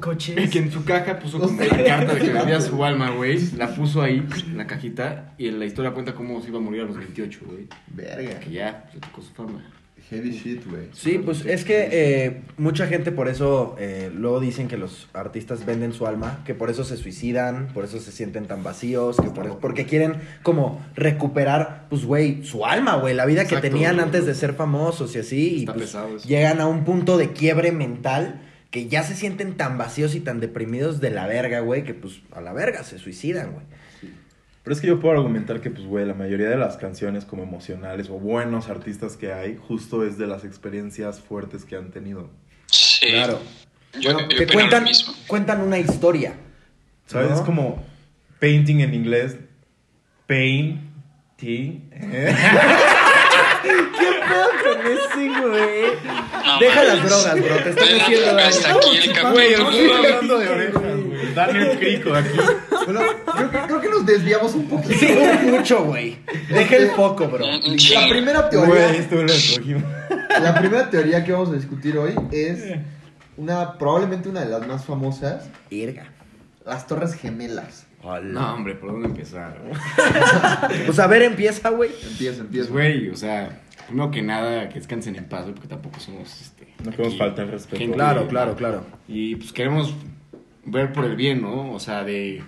Coches. 0.00 0.50
que 0.50 0.58
en 0.58 0.70
su 0.70 0.84
caja 0.84 1.18
puso 1.18 1.38
como 1.38 1.60
la 1.60 1.84
carta 1.84 2.14
de 2.14 2.20
que 2.20 2.32
vendía 2.32 2.60
su 2.60 2.84
alma, 2.84 3.10
güey. 3.10 3.38
La 3.56 3.74
puso 3.74 4.02
ahí, 4.02 4.24
en 4.46 4.56
la 4.56 4.66
cajita. 4.66 5.34
Y 5.38 5.48
en 5.48 5.58
la 5.58 5.66
historia 5.66 5.92
cuenta 5.92 6.14
cómo 6.14 6.40
se 6.40 6.48
iba 6.48 6.58
a 6.58 6.62
morir 6.62 6.82
a 6.82 6.84
los 6.84 6.96
28, 6.96 7.40
güey. 7.46 7.66
Verga. 7.88 8.40
Que 8.40 8.50
ya, 8.50 8.82
pues, 8.84 8.94
le 8.94 9.00
tocó 9.00 9.22
su 9.22 9.32
fama. 9.32 9.64
Heavy 10.10 10.30
shit, 10.30 10.66
güey. 10.66 10.84
Sí, 10.92 11.20
pues 11.22 11.44
es 11.44 11.66
que 11.66 11.88
eh, 11.92 12.40
mucha 12.56 12.86
gente 12.86 13.12
por 13.12 13.28
eso 13.28 13.76
eh, 13.78 14.10
luego 14.14 14.40
dicen 14.40 14.66
que 14.66 14.78
los 14.78 15.06
artistas 15.12 15.66
venden 15.66 15.92
su 15.92 16.06
alma, 16.06 16.40
que 16.46 16.54
por 16.54 16.70
eso 16.70 16.82
se 16.82 16.96
suicidan, 16.96 17.68
por 17.74 17.84
eso 17.84 17.98
se 18.00 18.10
sienten 18.10 18.46
tan 18.46 18.62
vacíos, 18.62 19.18
que 19.18 19.28
por 19.28 19.44
eso- 19.44 19.58
porque 19.60 19.84
quieren 19.84 20.14
como 20.42 20.80
recuperar, 20.94 21.84
pues 21.90 22.06
güey, 22.06 22.42
su 22.42 22.64
alma, 22.64 22.94
güey, 22.96 23.12
la 23.14 23.26
vida 23.26 23.44
que 23.46 23.58
tenían 23.58 23.96
güey. 23.96 24.06
antes 24.06 24.24
de 24.24 24.34
ser 24.34 24.54
famosos 24.54 25.14
y 25.14 25.18
así, 25.18 25.54
y 25.56 25.60
Está 25.60 25.74
pues 25.74 25.86
pesado 25.86 26.16
eso. 26.16 26.26
llegan 26.26 26.62
a 26.62 26.66
un 26.68 26.84
punto 26.84 27.18
de 27.18 27.32
quiebre 27.34 27.70
mental 27.70 28.40
que 28.70 28.88
ya 28.88 29.02
se 29.02 29.14
sienten 29.14 29.56
tan 29.56 29.78
vacíos 29.78 30.14
y 30.14 30.20
tan 30.20 30.40
deprimidos 30.40 31.00
de 31.00 31.10
la 31.10 31.26
verga, 31.26 31.60
güey, 31.60 31.84
que 31.84 31.94
pues 31.94 32.20
a 32.32 32.40
la 32.40 32.52
verga 32.52 32.84
se 32.84 32.98
suicidan, 32.98 33.52
güey. 33.52 33.64
Pero 34.62 34.74
es 34.74 34.80
que 34.82 34.86
yo 34.88 35.00
puedo 35.00 35.14
argumentar 35.14 35.62
que, 35.62 35.70
pues, 35.70 35.86
güey, 35.86 36.04
la 36.04 36.12
mayoría 36.12 36.50
de 36.50 36.58
las 36.58 36.76
canciones 36.76 37.24
como 37.24 37.42
emocionales 37.42 38.10
o 38.10 38.18
buenos 38.18 38.68
artistas 38.68 39.16
que 39.16 39.32
hay, 39.32 39.56
justo 39.56 40.04
es 40.04 40.18
de 40.18 40.26
las 40.26 40.44
experiencias 40.44 41.20
fuertes 41.20 41.64
que 41.64 41.76
han 41.76 41.90
tenido. 41.90 42.28
Sí. 42.66 43.06
Claro. 43.08 43.40
Yo, 43.98 44.12
Bueno, 44.12 44.28
yo 44.28 44.36
que 44.36 44.46
cuentan, 44.46 44.82
lo 44.82 44.88
mismo. 44.88 45.14
cuentan 45.26 45.62
una 45.62 45.78
historia. 45.78 46.34
¿Sabes? 47.06 47.30
¿No? 47.30 47.36
Es 47.36 47.40
como 47.40 47.82
painting 48.40 48.80
en 48.80 48.92
inglés. 48.92 49.36
Pain. 50.26 50.84
T. 51.38 51.80
¿Qué 54.28 54.34
pedo 54.34 54.74
con 54.74 54.86
ese, 54.92 55.40
güey? 55.40 55.82
No, 56.46 56.58
Deja 56.60 56.84
las 56.84 57.04
drogas, 57.04 57.34
bro, 57.34 57.56
te 57.62 57.70
están 57.70 57.86
Ven, 57.88 58.00
haciendo 58.00 58.26
daño. 58.34 58.48
Hasta 58.48 58.72
aquí 58.72 58.96
el 58.96 59.12
capítulo. 59.12 59.70
¿no? 59.70 59.94
hablando 59.96 60.38
de 60.38 60.48
orejas, 60.48 60.82
güey. 60.82 61.34
Daniel 61.34 61.78
Crico 61.78 62.14
aquí. 62.14 62.38
Bueno, 62.84 63.00
creo, 63.36 63.50
que- 63.50 63.58
creo 63.66 63.80
que 63.80 63.88
nos 63.88 64.06
desviamos 64.06 64.54
un 64.54 64.68
poquito. 64.68 64.94
Sí, 64.98 65.14
mucho, 65.44 65.84
güey. 65.84 66.18
Deja 66.48 66.76
el 66.76 66.90
foco, 66.90 67.28
bro. 67.28 67.44
La 67.46 68.08
primera 68.08 68.40
Güey, 68.42 68.50
teoría, 68.50 68.90
esto 68.92 69.16
lo 69.16 69.26
escogimos. 69.32 69.82
la 70.40 70.54
primera 70.58 70.90
teoría 70.90 71.24
que 71.24 71.32
vamos 71.32 71.50
a 71.50 71.52
discutir 71.54 71.96
hoy 71.98 72.14
es 72.32 72.60
una 73.36 73.76
probablemente 73.78 74.28
una 74.28 74.40
de 74.40 74.48
las 74.50 74.66
más 74.66 74.84
famosas, 74.84 75.48
Irga. 75.70 76.06
las 76.64 76.86
Torres 76.86 77.14
Gemelas. 77.14 77.86
No, 78.22 78.54
hombre, 78.54 78.74
¿por 78.74 78.92
dónde 78.92 79.08
empezar? 79.08 79.60
Pues 80.86 80.98
a 80.98 81.06
ver, 81.06 81.22
empieza, 81.22 81.68
güey. 81.70 81.90
Empieza, 81.90 82.38
Pues, 82.38 82.40
empieza. 82.40 82.70
güey, 82.70 83.08
o 83.10 83.16
sea, 83.16 83.60
primero 83.88 84.10
que 84.10 84.22
nada, 84.22 84.68
que 84.68 84.76
descansen 84.76 85.16
en 85.16 85.24
paz, 85.24 85.42
güey, 85.42 85.54
porque 85.54 85.68
tampoco 85.68 85.98
somos, 85.98 86.40
este... 86.40 86.68
No 86.84 86.90
queremos 86.92 87.18
faltar 87.18 87.46
el 87.46 87.50
respeto. 87.52 87.78
gente- 87.78 87.94
Claro, 87.96 88.28
claro, 88.28 88.54
claro. 88.54 88.84
Y 89.08 89.34
pues 89.36 89.52
queremos 89.52 89.94
ver 90.64 90.92
por 90.92 91.04
el 91.04 91.16
bien, 91.16 91.42
¿no? 91.42 91.72
O 91.72 91.80
sea, 91.80 92.04
de 92.04 92.42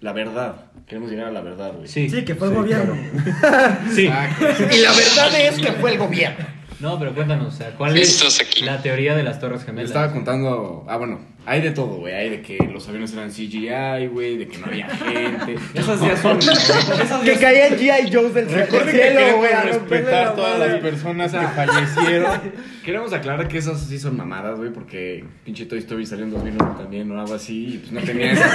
la 0.00 0.12
verdad. 0.12 0.66
Queremos 0.86 1.10
llegar 1.10 1.28
a 1.28 1.30
la 1.30 1.40
verdad, 1.40 1.72
güey. 1.74 1.88
Sí, 1.88 2.10
Sí, 2.10 2.22
que 2.24 2.34
fue 2.34 2.48
el 2.48 2.54
gobierno. 2.54 2.94
sí. 3.94 4.06
Exacto. 4.06 4.44
Y 4.70 4.78
la 4.82 4.90
verdad 4.90 5.40
es 5.40 5.58
que 5.58 5.72
fue 5.72 5.92
el 5.92 5.98
gobierno. 5.98 6.44
No, 6.82 6.98
pero 6.98 7.14
cuéntanos, 7.14 7.54
o 7.54 7.56
sea, 7.56 7.70
¿cuál 7.76 7.96
es 7.96 8.40
aquí. 8.40 8.64
la 8.64 8.82
teoría 8.82 9.14
de 9.14 9.22
las 9.22 9.38
Torres 9.40 9.60
Le 9.60 9.66
Gemelas? 9.66 9.90
estaba 9.90 10.12
contando. 10.12 10.84
Ah, 10.88 10.96
bueno, 10.96 11.20
hay 11.46 11.60
de 11.60 11.70
todo, 11.70 11.94
güey. 11.98 12.12
Hay 12.12 12.28
de 12.30 12.42
que 12.42 12.58
los 12.72 12.88
aviones 12.88 13.12
eran 13.12 13.30
CGI, 13.30 14.08
güey, 14.08 14.36
de 14.36 14.48
que 14.48 14.58
no 14.58 14.66
había 14.66 14.88
gente. 14.88 15.54
Esas 15.74 16.00
ya 16.00 16.16
son. 16.16 16.38
Que 17.24 17.34
caían 17.36 17.78
G.I. 17.78 18.12
Joe's 18.12 18.34
del 18.34 18.48
Recuerden 18.48 18.94
que 18.96 19.00
cielo, 19.02 19.18
queremos 19.20 19.38
güey. 19.38 19.52
a 19.52 19.62
romperle 19.62 19.96
respetar 20.00 20.26
la 20.26 20.34
todas 20.34 20.58
madre. 20.58 20.72
las 20.72 20.80
personas 20.82 21.32
que 21.32 21.46
fallecieron. 21.46 22.40
Queremos 22.84 23.12
aclarar 23.12 23.46
que 23.46 23.58
esas 23.58 23.80
sí 23.80 23.98
son 24.00 24.16
mamadas, 24.16 24.58
güey, 24.58 24.72
porque 24.72 25.24
pinche 25.44 25.66
Toy 25.66 25.78
Story 25.78 26.04
salió 26.04 26.24
en 26.24 26.32
2001 26.32 26.76
también 26.78 27.08
o 27.12 27.20
algo 27.20 27.34
así. 27.34 27.74
Y 27.74 27.78
pues 27.78 27.92
no 27.92 28.00
tenía 28.00 28.32
esas. 28.32 28.52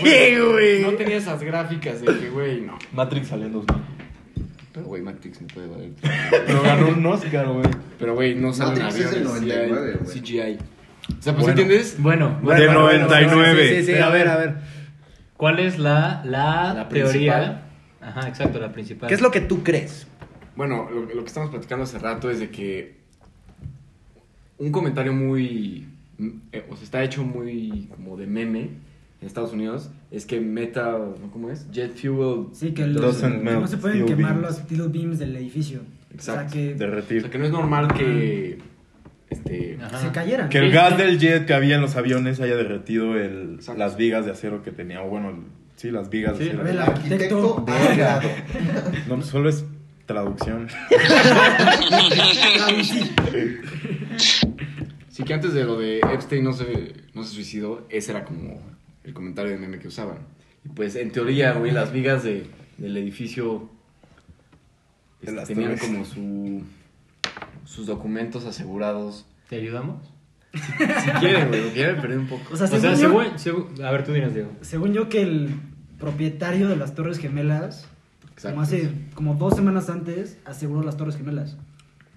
¿Qué, 0.00 0.40
güey? 0.40 0.82
no 0.82 0.92
tenía 0.92 1.16
esas 1.16 1.42
gráficas 1.42 2.00
de 2.00 2.16
que, 2.16 2.30
güey, 2.30 2.60
no. 2.60 2.78
Matrix 2.92 3.26
salió 3.26 3.46
en 3.46 3.52
2000. 3.54 3.76
Pero, 4.72 4.86
güey, 4.86 5.02
Matrix 5.02 5.40
me 5.40 5.48
puede 5.48 5.66
valer. 5.66 5.90
Pero 6.46 6.62
ganó 6.62 6.88
un 6.88 7.04
Oscar, 7.06 7.46
güey. 7.48 7.64
Pero, 7.98 8.14
güey, 8.14 8.34
no 8.36 8.52
salen 8.52 8.82
Matrix 8.84 9.04
es 9.06 9.10
del 9.12 9.26
aviones 9.26 9.42
99, 9.42 9.92
CGI. 9.92 10.04
güey. 10.04 10.20
CGI. 10.56 10.58
O 11.18 11.22
sea, 11.22 11.32
pues, 11.34 11.46
Bueno. 11.46 11.48
¿entiendes? 11.48 11.96
Bueno, 11.98 12.38
Bueno, 12.42 12.60
De 12.60 12.66
bueno, 12.66 12.82
bueno, 12.82 13.06
99. 13.08 13.68
Sí, 13.68 13.74
sí, 13.76 13.82
sí, 13.86 13.92
Pero 13.92 14.04
a 14.04 14.10
ver, 14.10 14.28
a 14.28 14.36
ver. 14.36 14.54
¿cuál 15.36 15.58
es 15.58 15.78
la, 15.78 16.22
la, 16.24 16.74
La 16.74 16.88
teoría? 16.88 17.10
principal. 17.10 17.62
Ajá, 18.00 18.28
exacto, 18.28 18.60
la 18.60 18.72
principal. 18.72 19.08
¿Qué 19.08 19.14
es 19.14 19.20
lo 19.20 19.30
que 19.30 19.40
tú 19.40 19.62
crees? 19.64 20.06
Bueno, 20.54 20.88
lo, 20.90 21.00
lo 21.02 21.20
que 21.22 21.26
estamos 21.26 21.50
platicando 21.50 21.84
hace 21.84 21.98
rato 21.98 22.30
es 22.30 22.38
de 22.38 22.50
que 22.50 23.00
un 24.58 24.70
comentario 24.70 25.12
muy, 25.12 25.88
eh, 26.52 26.64
o 26.70 26.76
sea, 26.76 26.84
está 26.84 27.02
hecho 27.02 27.24
muy 27.24 27.88
como 27.94 28.16
de 28.16 28.26
meme 28.26 28.70
en 29.20 29.26
Estados 29.26 29.52
Unidos, 29.52 29.90
es 30.10 30.24
que 30.26 30.40
meta, 30.40 30.92
¿no? 30.98 31.30
¿cómo 31.30 31.50
es? 31.50 31.70
Jet 31.70 31.94
fuel, 31.94 32.46
Sí, 32.52 32.72
que, 32.72 32.86
los, 32.86 33.22
no 33.22 33.66
se 33.66 33.76
pueden 33.76 34.06
quemar 34.06 34.32
beams. 34.34 34.42
los 34.46 34.56
steel 34.56 34.88
beams 34.88 35.18
del 35.18 35.36
edificio. 35.36 35.80
Exacto. 36.14 36.46
O 36.46 36.48
sea, 36.50 36.52
que 36.52 36.74
o 36.74 36.78
Derretir. 36.78 37.20
sea, 37.22 37.30
que 37.30 37.38
no 37.38 37.44
es 37.44 37.50
normal 37.52 37.92
que, 37.94 38.58
este, 39.28 39.78
Ajá. 39.82 39.98
se 39.98 40.08
cayeran. 40.10 40.48
Que 40.48 40.58
el 40.58 40.68
Sí. 40.70 40.74
gas 40.74 40.96
del 40.98 41.18
jet 41.18 41.46
que 41.46 41.52
había 41.54 41.76
en 41.76 41.82
los 41.82 41.96
aviones 41.96 42.40
haya 42.40 42.56
derretido 42.56 43.16
el, 43.16 43.56
Exacto. 43.56 43.78
las 43.78 43.96
vigas 43.96 44.24
de 44.24 44.32
acero 44.32 44.62
que 44.62 44.70
tenía. 44.72 45.02
O 45.02 45.08
bueno, 45.08 45.30
el- 45.30 45.36
sí, 45.76 45.90
las 45.90 46.08
vigas 46.10 46.36
Sí, 46.38 46.44
de 46.44 46.50
acero. 46.52 46.66
El 46.68 46.78
arquitecto. 46.80 47.64
No, 49.08 49.22
solo 49.22 49.48
es 49.50 49.64
traducción. 50.06 50.66
sí 55.08 55.24
que 55.24 55.34
antes 55.34 55.52
de 55.54 55.64
lo 55.64 55.78
de 55.78 55.98
Epstein 55.98 56.44
no 56.44 56.52
se, 56.52 56.94
no 57.14 57.22
se 57.24 57.34
suicidó, 57.34 57.86
ese 57.90 58.12
era 58.12 58.24
como 58.24 58.60
el 59.04 59.14
comentario 59.14 59.52
de 59.52 59.58
meme 59.58 59.78
que 59.78 59.88
usaban. 59.88 60.18
Y 60.64 60.68
pues, 60.68 60.96
en 60.96 61.10
teoría, 61.10 61.52
güey, 61.54 61.70
las 61.72 61.92
vigas 61.92 62.22
de, 62.22 62.46
del 62.78 62.96
edificio 62.96 63.70
De 65.20 65.26
este, 65.28 65.32
las 65.36 65.48
tenían 65.48 65.74
torres. 65.76 65.86
como 65.86 66.04
su, 66.04 66.62
sus 67.64 67.86
documentos 67.86 68.44
asegurados. 68.46 69.26
¿Te 69.48 69.56
ayudamos? 69.56 70.12
Si 70.52 71.10
quieren, 71.20 71.48
güey, 71.48 71.64
lo 71.64 71.70
quieren 71.72 72.00
perder 72.00 72.18
un 72.18 72.26
poco. 72.26 72.42
O 72.52 72.56
sea, 72.56 72.66
O 72.66 72.68
sea, 72.68 72.96
según, 72.96 73.24
yo, 73.24 73.38
según, 73.38 73.66
según- 73.68 73.84
A 73.84 73.90
ver, 73.92 74.04
tú 74.04 74.12
dinos, 74.12 74.34
Diego. 74.34 74.50
según 74.62 74.92
yo 74.92 75.08
que 75.08 75.22
el 75.22 75.50
propietario 75.98 76.68
de 76.68 76.76
las 76.76 76.94
Torres 76.94 77.18
Gemelas, 77.18 77.86
Exacto. 78.32 78.50
como 78.50 78.62
hace 78.62 78.90
como 79.14 79.34
dos 79.34 79.54
semanas 79.54 79.88
antes, 79.90 80.38
aseguró 80.44 80.82
las 80.82 80.96
Torres 80.96 81.16
Gemelas. 81.16 81.56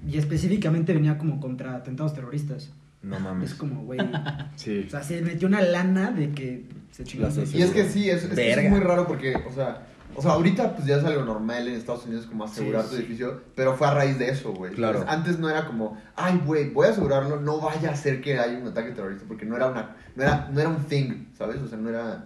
Y 0.07 0.17
específicamente 0.17 0.93
venía 0.93 1.17
como 1.17 1.39
contra 1.39 1.75
atentados 1.75 2.13
terroristas. 2.13 2.71
No 3.03 3.15
Es 3.17 3.21
mames. 3.21 3.53
como, 3.55 3.83
güey. 3.83 3.99
Sí. 4.55 4.85
O 4.87 4.89
sea, 4.89 5.03
se 5.03 5.21
metió 5.21 5.47
una 5.47 5.61
lana 5.61 6.11
de 6.11 6.31
que 6.31 6.65
se 6.91 7.03
chingó. 7.03 7.27
Y 7.53 7.61
es 7.61 7.71
que 7.71 7.85
sí, 7.85 8.09
es, 8.09 8.23
es, 8.23 8.29
que 8.35 8.51
es 8.51 8.69
muy 8.69 8.79
raro 8.79 9.07
porque, 9.07 9.35
o 9.35 9.51
sea, 9.53 9.87
o 10.15 10.21
sea, 10.21 10.33
ahorita 10.33 10.75
pues 10.75 10.85
ya 10.87 10.97
es 10.97 11.03
algo 11.03 11.23
normal 11.25 11.67
en 11.67 11.73
Estados 11.73 12.05
Unidos 12.05 12.27
como 12.27 12.43
asegurar 12.43 12.83
Sí, 12.83 12.89
tu 12.89 12.95
sí. 12.95 13.01
edificio, 13.01 13.41
pero 13.55 13.75
fue 13.75 13.87
a 13.87 13.95
raíz 13.95 14.19
de 14.19 14.29
eso, 14.29 14.53
güey. 14.53 14.71
Claro. 14.73 15.03
Antes 15.07 15.39
no 15.39 15.49
era 15.49 15.65
como, 15.65 15.97
ay, 16.15 16.39
güey, 16.45 16.69
voy 16.69 16.85
a 16.87 16.91
asegurarlo, 16.91 17.41
no 17.41 17.59
vaya 17.59 17.89
a 17.91 17.95
ser 17.95 18.21
que 18.21 18.37
haya 18.37 18.57
un 18.59 18.67
ataque 18.67 18.91
terrorista, 18.91 19.25
porque 19.27 19.45
no 19.45 19.55
era 19.55 19.67
una, 19.71 19.95
no 20.15 20.23
era, 20.23 20.49
no 20.53 20.59
era 20.59 20.69
un 20.69 20.83
thing, 20.83 21.25
¿sabes? 21.35 21.57
O 21.57 21.67
sea, 21.67 21.79
no 21.79 21.89
era, 21.89 22.25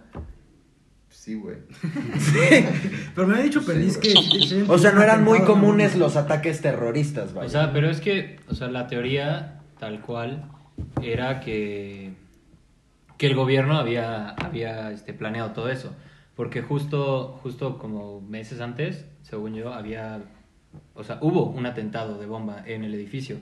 sí, 1.08 1.34
güey. 1.34 1.56
Pero 3.14 3.26
me 3.26 3.34
había 3.34 3.44
dicho 3.46 3.64
Perdiz 3.64 3.94
Sí, 3.94 4.00
que... 4.00 4.10
sí, 4.46 4.64
O 4.68 4.76
sea, 4.78 4.92
no 4.92 5.02
eran 5.02 5.24
muy 5.24 5.40
comunes 5.40 5.96
los 5.96 6.16
ataques 6.16 6.60
terroristas, 6.60 7.32
vaya. 7.32 7.46
O 7.46 7.50
sea, 7.50 7.72
pero 7.72 7.88
es 7.90 8.00
que, 8.02 8.38
o 8.48 8.54
sea, 8.54 8.68
la 8.68 8.86
teoría 8.86 9.60
tal 9.78 10.00
cual 10.02 10.44
era 11.02 11.40
que, 11.40 12.12
que 13.16 13.26
el 13.26 13.34
gobierno 13.34 13.76
había, 13.76 14.30
había 14.30 14.90
este, 14.92 15.12
planeado 15.12 15.52
todo 15.52 15.70
eso. 15.70 15.94
Porque 16.36 16.62
justo, 16.62 17.38
justo 17.42 17.78
como 17.78 18.20
meses 18.20 18.60
antes, 18.60 19.04
según 19.22 19.54
yo, 19.54 19.74
había, 19.74 20.22
o 20.94 21.02
sea, 21.02 21.18
hubo 21.20 21.46
un 21.46 21.66
atentado 21.66 22.18
de 22.18 22.26
bomba 22.26 22.62
en 22.64 22.84
el 22.84 22.94
edificio, 22.94 23.38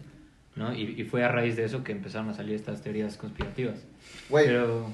¿no? 0.55 0.75
Y, 0.75 0.95
y 0.99 1.05
fue 1.05 1.23
a 1.23 1.29
raíz 1.29 1.57
de 1.57 1.65
eso 1.65 1.85
que 1.85 1.93
empezaron 1.93 2.31
a 2.31 2.35
salir 2.35 2.55
estas 2.55 2.81
teorías 2.81 3.19
conspirativas. 3.19 3.85
Güey, 4.31 4.47
Pero, 4.47 4.87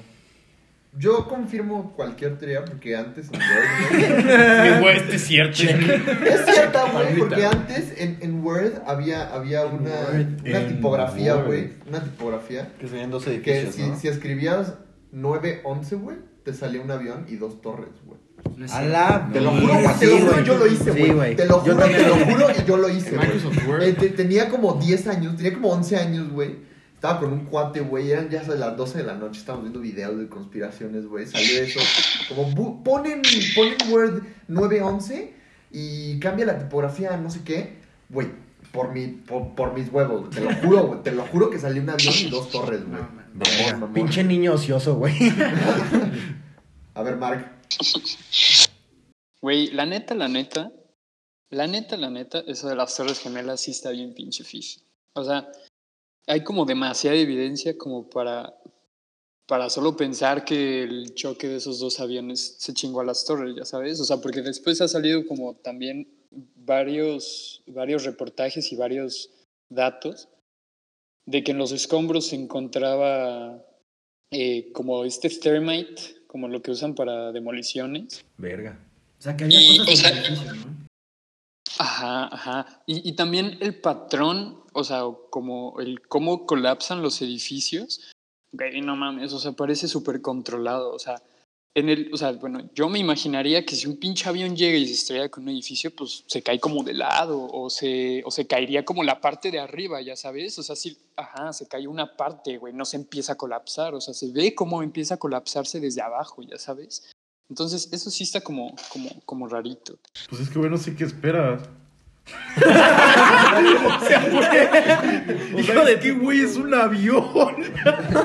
yo 0.97 1.27
confirmo 1.27 1.93
cualquier 1.95 2.37
teoría 2.37 2.63
porque 2.65 2.95
antes 2.95 3.29
en 3.31 3.39
Word, 3.39 4.79
Güey, 4.81 4.97
este 4.97 5.15
es 5.15 5.23
cierto. 5.23 5.61
es 5.63 6.45
cierta, 6.53 6.91
güey, 6.91 7.17
porque 7.17 7.45
antes 7.45 7.93
en, 7.97 8.17
en 8.21 8.43
Word 8.43 8.73
había, 8.85 9.33
había 9.33 9.65
una, 9.65 9.89
Word. 9.91 10.45
una 10.47 10.67
tipografía, 10.67 11.33
güey, 11.35 11.69
una 11.87 12.03
tipografía 12.03 12.69
Que 12.79 12.87
serían 12.87 13.09
dos 13.11 13.23
que 13.25 13.31
edificios, 13.35 13.75
si, 13.75 13.81
¿no? 13.89 13.99
si 13.99 14.07
escribías 14.07 14.73
911, 15.11 15.95
güey, 15.95 16.17
te 16.43 16.53
salía 16.53 16.81
un 16.81 16.91
avión 16.91 17.25
y 17.27 17.35
dos 17.37 17.61
torres, 17.61 17.89
güey. 18.05 18.19
No 18.57 18.65
la 18.67 19.29
Te 19.31 19.39
lo 19.41 19.51
juro, 19.51 19.73
güey, 19.73 19.95
te 19.99 20.05
lo 20.05 20.17
juro, 20.19 20.43
yo 20.43 20.57
lo 20.57 20.67
hice, 20.67 20.91
güey. 21.13 21.35
te 21.35 21.45
lo 21.45 21.65
Yo 21.65 21.73
juro, 21.73 21.85
te 21.87 22.07
lo 22.07 22.15
juro 22.17 22.47
y 22.51 22.65
yo 22.67 22.77
lo 22.77 22.89
hice. 22.89 23.11
Microsoft 23.17 23.67
Word. 23.67 23.83
Eh, 23.83 23.93
te- 23.93 24.09
tenía 24.09 24.49
como 24.49 24.73
10 24.73 25.07
años, 25.07 25.37
tenía 25.37 25.53
como 25.53 25.69
11 25.69 25.95
años, 25.97 26.29
güey. 26.29 26.57
Estaba 27.03 27.19
con 27.19 27.33
un 27.33 27.45
cuate, 27.47 27.81
güey, 27.81 28.11
eran 28.11 28.29
ya 28.29 28.43
las 28.43 28.77
12 28.77 28.99
de 28.99 29.03
la 29.03 29.15
noche, 29.15 29.37
estábamos 29.37 29.65
viendo 29.65 29.81
videos 29.81 30.17
de 30.17 30.29
conspiraciones, 30.29 31.05
güey. 31.05 31.25
Salió 31.25 31.61
eso. 31.61 31.81
Como 32.29 32.81
ponen, 32.81 33.21
ponen 33.53 33.75
Word 33.91 34.23
911 34.47 35.33
y 35.71 36.17
cambia 36.19 36.45
la 36.45 36.57
tipografía, 36.57 37.17
no 37.17 37.29
sé 37.29 37.41
qué. 37.43 37.75
Güey, 38.07 38.29
por, 38.71 38.93
mi, 38.93 39.07
por, 39.07 39.53
por 39.53 39.73
mis 39.73 39.91
huevos, 39.91 40.29
te 40.29 40.39
lo 40.39 40.55
juro, 40.55 40.87
güey. 40.87 41.03
Te 41.03 41.11
lo 41.11 41.25
juro 41.25 41.49
que 41.49 41.59
salió 41.59 41.81
un 41.81 41.89
avión 41.89 42.13
y 42.17 42.29
dos 42.29 42.49
torres, 42.49 42.87
güey. 42.87 43.01
No. 43.33 43.93
Pinche 43.93 44.23
niño 44.23 44.53
ocioso, 44.53 44.95
güey. 44.95 45.13
A 46.93 47.03
ver, 47.03 47.17
Mark. 47.17 47.51
Güey, 49.41 49.71
la 49.71 49.85
neta, 49.85 50.15
la 50.15 50.29
neta, 50.29 50.71
la 51.49 51.67
neta, 51.67 51.97
la 51.97 52.09
neta, 52.09 52.39
eso 52.47 52.69
de 52.69 52.77
las 52.77 52.95
Torres 52.95 53.19
Gemelas 53.19 53.59
sí 53.59 53.71
está 53.71 53.89
bien 53.89 54.13
pinche 54.13 54.45
fish. 54.45 54.81
O 55.15 55.25
sea, 55.25 55.49
hay 56.27 56.43
como 56.43 56.65
demasiada 56.65 57.17
evidencia 57.17 57.77
como 57.77 58.09
para, 58.09 58.53
para 59.47 59.69
solo 59.69 59.95
pensar 59.97 60.45
que 60.45 60.83
el 60.83 61.13
choque 61.15 61.47
de 61.47 61.57
esos 61.57 61.79
dos 61.79 61.99
aviones 61.99 62.55
se 62.59 62.73
chingó 62.73 63.01
a 63.01 63.05
las 63.05 63.25
torres, 63.25 63.55
ya 63.57 63.65
sabes. 63.65 63.99
O 63.99 64.05
sea, 64.05 64.17
porque 64.17 64.41
después 64.41 64.79
ha 64.81 64.87
salido 64.87 65.25
como 65.27 65.55
también 65.55 66.07
varios, 66.55 67.61
varios 67.67 68.03
reportajes 68.05 68.71
y 68.71 68.75
varios 68.75 69.29
datos 69.69 70.29
de 71.25 71.43
que 71.43 71.51
en 71.51 71.57
los 71.57 71.71
escombros 71.71 72.27
se 72.27 72.35
encontraba 72.35 73.63
eh, 74.31 74.71
como 74.73 75.05
este 75.05 75.29
thermite, 75.29 76.01
como 76.27 76.47
lo 76.47 76.61
que 76.61 76.71
usan 76.71 76.95
para 76.95 77.31
demoliciones. 77.31 78.25
Verga. 78.37 78.79
O 79.19 79.21
sea, 79.21 79.37
que 79.37 79.43
había 79.45 79.61
Y, 79.61 79.77
cosas 79.77 79.93
o 79.93 79.95
sea- 79.95 80.53
¿no? 80.53 80.83
Ajá, 81.79 82.27
ajá. 82.33 82.83
Y, 82.85 83.07
y 83.09 83.13
también 83.13 83.57
el 83.61 83.79
patrón, 83.79 84.62
o 84.73 84.83
sea, 84.83 85.03
como 85.29 85.79
el 85.79 86.01
cómo 86.07 86.45
colapsan 86.45 87.01
los 87.01 87.21
edificios. 87.21 88.01
Güey, 88.51 88.81
no 88.81 88.95
mames, 88.95 89.33
o 89.33 89.39
sea, 89.39 89.53
parece 89.53 89.87
súper 89.87 90.21
controlado. 90.21 90.93
O 90.93 90.99
sea, 90.99 91.21
en 91.75 91.89
el, 91.89 92.11
o 92.13 92.17
sea, 92.17 92.33
bueno, 92.33 92.69
yo 92.75 92.87
me 92.87 92.99
imaginaría 92.99 93.65
que 93.65 93.75
si 93.75 93.87
un 93.87 93.97
pinche 93.97 94.29
avión 94.29 94.55
llega 94.55 94.77
y 94.77 94.85
se 94.85 94.93
estrella 94.93 95.29
con 95.29 95.43
un 95.43 95.49
edificio, 95.49 95.95
pues 95.95 96.23
se 96.27 96.43
cae 96.43 96.59
como 96.59 96.83
de 96.83 96.93
lado 96.93 97.47
o 97.51 97.69
se, 97.69 98.21
o 98.25 98.31
se 98.31 98.45
caería 98.45 98.85
como 98.85 99.03
la 99.03 99.19
parte 99.19 99.49
de 99.49 99.59
arriba, 99.59 99.99
ya 100.01 100.15
sabes, 100.15 100.59
o 100.59 100.63
sea, 100.63 100.75
sí, 100.75 100.97
ajá, 101.15 101.51
se 101.51 101.67
cae 101.67 101.87
una 101.87 102.15
parte, 102.15 102.57
güey, 102.57 102.73
no 102.73 102.85
se 102.85 102.97
empieza 102.97 103.33
a 103.33 103.37
colapsar, 103.37 103.95
o 103.95 104.01
sea, 104.01 104.13
se 104.13 104.31
ve 104.31 104.53
cómo 104.53 104.83
empieza 104.83 105.15
a 105.15 105.17
colapsarse 105.17 105.79
desde 105.79 106.01
abajo, 106.01 106.43
ya 106.43 106.59
sabes. 106.59 107.09
Entonces, 107.49 107.89
eso 107.91 108.09
sí 108.11 108.23
está 108.23 108.41
como, 108.41 108.75
como, 108.89 109.09
como 109.25 109.47
rarito. 109.47 109.97
Pues 110.29 110.43
es 110.43 110.49
que, 110.49 110.59
güey, 110.59 110.69
no 110.69 110.77
sé 110.77 110.95
qué 110.95 111.03
esperas. 111.03 111.67
O 113.95 115.63
sea, 115.63 115.89
es 115.89 115.99
que, 115.99 116.11
güey, 116.11 116.41
es 116.41 116.55
un 116.55 116.73
avión. 116.73 117.23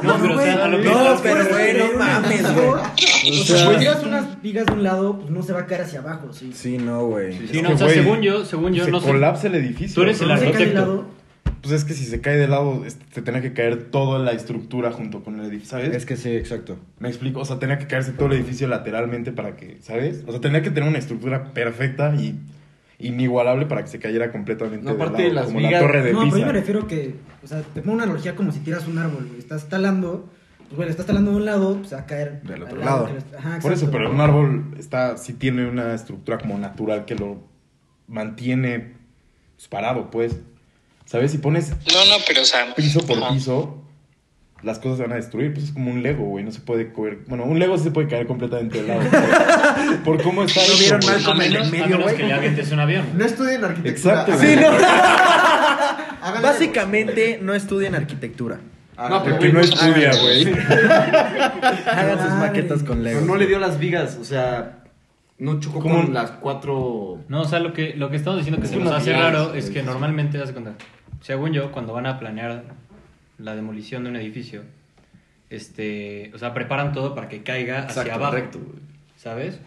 No, 0.02 0.16
pero 0.20 0.36
o 0.36 0.40
sea, 0.40 0.64
a 0.64 0.68
lo 0.68 0.78
que 0.80 0.84
No, 0.88 1.16
pero 1.22 1.48
güey, 1.48 1.78
no 1.78 1.98
mames, 1.98 2.54
güey. 2.54 2.68
O 2.68 2.80
Si 2.96 3.44
sea, 3.44 3.78
tiras 3.78 4.02
unas 4.04 4.40
vigas 4.42 4.66
de 4.66 4.72
un 4.72 4.82
lado, 4.82 5.18
pues 5.18 5.30
no 5.30 5.42
se 5.42 5.52
va 5.52 5.60
a 5.60 5.66
caer 5.66 5.82
hacia 5.82 6.00
abajo, 6.00 6.32
sí. 6.32 6.52
sí, 6.54 6.78
no, 6.78 7.06
güey. 7.06 7.48
Sí, 7.48 7.62
no, 7.62 7.70
o 7.70 7.76
sea, 7.78 7.86
güey, 7.86 7.98
según 7.98 8.20
yo, 8.22 8.44
según 8.44 8.72
yo, 8.74 8.84
se 8.84 8.90
no 8.90 9.00
sé. 9.00 9.06
colapsa 9.08 9.46
el 9.48 9.54
edificio. 9.56 9.94
Tú 9.94 10.02
eres 10.02 10.20
el 10.20 10.28
No 10.28 10.36
se 10.36 10.40
cae 10.44 10.50
de 10.52 10.56
arquitecto. 10.58 10.80
lado. 10.80 11.04
Pues 11.62 11.72
es 11.74 11.84
que 11.84 11.94
si 11.94 12.04
se 12.04 12.20
cae 12.20 12.36
de 12.36 12.46
lado, 12.46 12.84
se 13.12 13.22
tenía 13.22 13.40
que 13.42 13.52
caer 13.52 13.90
toda 13.90 14.18
la 14.20 14.30
estructura 14.32 14.92
junto 14.92 15.24
con 15.24 15.40
el 15.40 15.46
edificio, 15.46 15.70
¿sabes? 15.78 15.94
Es 15.94 16.06
que 16.06 16.16
sí, 16.16 16.30
exacto. 16.30 16.78
Me 17.00 17.08
explico, 17.08 17.40
o 17.40 17.44
sea, 17.44 17.58
tenía 17.58 17.78
que 17.78 17.88
caerse 17.88 18.12
todo 18.12 18.26
el 18.26 18.34
edificio 18.34 18.68
lateralmente 18.68 19.32
para 19.32 19.56
que, 19.56 19.78
¿sabes? 19.80 20.22
O 20.26 20.30
sea, 20.30 20.40
tenía 20.40 20.62
que 20.62 20.70
tener 20.70 20.88
una 20.88 20.98
estructura 20.98 21.52
perfecta 21.52 22.14
y 22.14 22.36
inigualable 22.98 23.66
para 23.66 23.82
que 23.82 23.88
se 23.88 23.98
cayera 24.00 24.32
completamente 24.32 24.84
No, 24.84 24.90
de 24.90 24.96
aparte 24.96 25.22
lado, 25.24 25.34
las 25.34 25.44
como 25.46 25.58
vigas- 25.58 25.72
la 25.72 25.80
torre 25.80 26.02
de 26.02 26.12
No, 26.12 26.18
pero 26.20 26.30
yo 26.30 26.36
me 26.38 26.42
Pisa. 26.42 26.52
refiero 26.52 26.86
que, 26.86 27.14
o 27.42 27.46
sea, 27.46 27.62
te 27.62 27.80
pongo 27.80 27.94
una 27.94 28.04
analogía 28.04 28.34
como 28.34 28.50
si 28.52 28.58
tiras 28.60 28.86
un 28.88 28.98
árbol, 28.98 29.26
güey. 29.28 29.38
Estás 29.38 29.68
talando, 29.68 30.28
pues 30.58 30.76
güey, 30.76 30.86
le 30.86 30.90
estás 30.90 31.06
talando 31.06 31.30
de 31.30 31.36
un 31.36 31.44
lado, 31.44 31.76
pues 31.78 31.92
va 31.94 31.98
a 32.00 32.06
caer 32.06 32.42
Del 32.42 32.62
otro 32.64 32.76
lado. 32.78 33.08
Ajá, 33.38 33.58
Por 33.62 33.72
eso, 33.72 33.90
pero 33.92 34.10
un 34.10 34.20
árbol 34.20 34.74
está, 34.78 35.16
sí 35.16 35.32
tiene 35.34 35.68
una 35.68 35.94
estructura 35.94 36.38
como 36.38 36.58
natural 36.58 37.04
que 37.04 37.14
lo 37.14 37.40
mantiene 38.08 38.94
pues, 39.56 39.68
parado, 39.68 40.10
pues. 40.10 40.36
¿Sabes? 41.04 41.30
Si 41.32 41.38
pones 41.38 41.70
No, 41.70 41.76
no, 42.04 42.16
pero 42.26 42.42
o 42.42 42.44
sea... 42.44 42.74
piso 42.74 43.00
por 43.06 43.28
piso, 43.30 43.82
las 44.62 44.78
cosas 44.78 44.98
se 44.98 45.02
van 45.04 45.12
a 45.12 45.16
destruir. 45.16 45.52
Pues 45.52 45.66
es 45.66 45.72
como 45.72 45.90
un 45.90 46.02
Lego, 46.02 46.24
güey. 46.24 46.44
No 46.44 46.50
se 46.50 46.60
puede 46.60 46.92
coger. 46.92 47.20
Bueno, 47.26 47.44
un 47.44 47.58
Lego 47.58 47.76
sí 47.78 47.84
se 47.84 47.90
puede 47.90 48.08
caer 48.08 48.26
completamente 48.26 48.82
de 48.82 48.88
lado. 48.88 49.02
por, 50.04 50.22
cómo 50.22 50.42
está 50.42 50.60
¿No 50.60 50.78
vieron 50.78 51.00
mal 51.06 51.24
como 51.24 51.42
en 51.42 51.56
el 51.56 51.70
medio, 51.70 52.00
güey? 52.00 52.16
que 52.16 52.24
le 52.24 52.32
avientes 52.32 52.72
un 52.72 52.80
avión. 52.80 53.06
No 53.14 53.24
estudien 53.24 53.64
arquitectura. 53.64 54.22
Exacto, 54.22 54.38
Sí, 54.38 54.56
no. 54.56 54.70
Básicamente, 56.42 57.38
no 57.40 57.54
estudien 57.54 57.94
arquitectura. 57.94 58.58
pero 58.96 59.22
Porque 59.22 59.52
no 59.52 59.60
estudia, 59.60 60.10
güey. 60.20 60.52
Hagan 61.86 62.22
sus 62.22 62.32
maquetas 62.34 62.82
con 62.82 63.04
Lego. 63.04 63.20
No 63.20 63.36
le 63.36 63.46
dio 63.46 63.58
las 63.58 63.78
vigas, 63.78 64.18
o 64.20 64.24
sea, 64.24 64.82
no 65.38 65.60
chocó 65.60 65.80
¿Cómo? 65.80 66.02
con 66.02 66.12
las 66.12 66.32
cuatro... 66.32 67.20
No, 67.28 67.42
o 67.42 67.44
sea, 67.44 67.60
lo 67.60 67.72
que, 67.72 67.94
lo 67.94 68.10
que 68.10 68.16
estamos 68.16 68.38
diciendo 68.38 68.60
que 68.60 68.66
Es 68.66 68.72
se 68.72 68.78
que 68.78 68.84
nos 68.84 68.92
hace 68.92 69.12
raro 69.12 69.54
es 69.54 69.70
que 69.70 69.82
normalmente, 69.82 70.38
de 70.38 70.52
cuenta, 70.52 70.72
según 71.20 71.52
yo, 71.52 71.70
cuando 71.72 71.92
van 71.92 72.06
a 72.06 72.18
planear 72.18 72.64
la 73.38 73.54
demolición 73.54 74.04
de 74.04 74.10
un 74.10 74.16
edificio, 74.16 74.62
este, 75.50 76.30
o 76.34 76.38
sea, 76.38 76.52
preparan 76.54 76.92
todo 76.92 77.14
para 77.14 77.28
que 77.28 77.42
caiga 77.42 77.78
hacia 77.80 78.02
Exacto, 78.02 78.12
abajo, 78.14 78.34
recto, 78.34 78.58
güey. 78.58 78.78
¿sabes? 79.16 79.58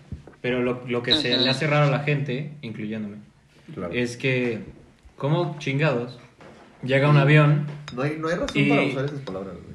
Pero 0.42 0.62
lo, 0.62 0.84
lo 0.88 1.04
que 1.04 1.14
se 1.14 1.38
le 1.38 1.50
hace 1.50 1.68
raro 1.68 1.88
a 1.88 1.92
la 1.92 2.00
gente, 2.00 2.54
incluyéndome, 2.62 3.18
Claro. 3.74 3.94
es 3.94 4.18
que, 4.18 4.60
como 5.18 5.56
chingados, 5.60 6.20
llega 6.84 7.10
un 7.10 7.18
avión, 7.18 7.66
No 7.96 8.02
hay, 8.04 8.18
no 8.20 8.28
hay 8.28 8.36
razón 8.36 8.62
Y- 8.62 8.70
para 8.70 8.82
usar 8.84 9.06
esas 9.06 9.20
palabras, 9.22 9.54
güey. 9.56 9.72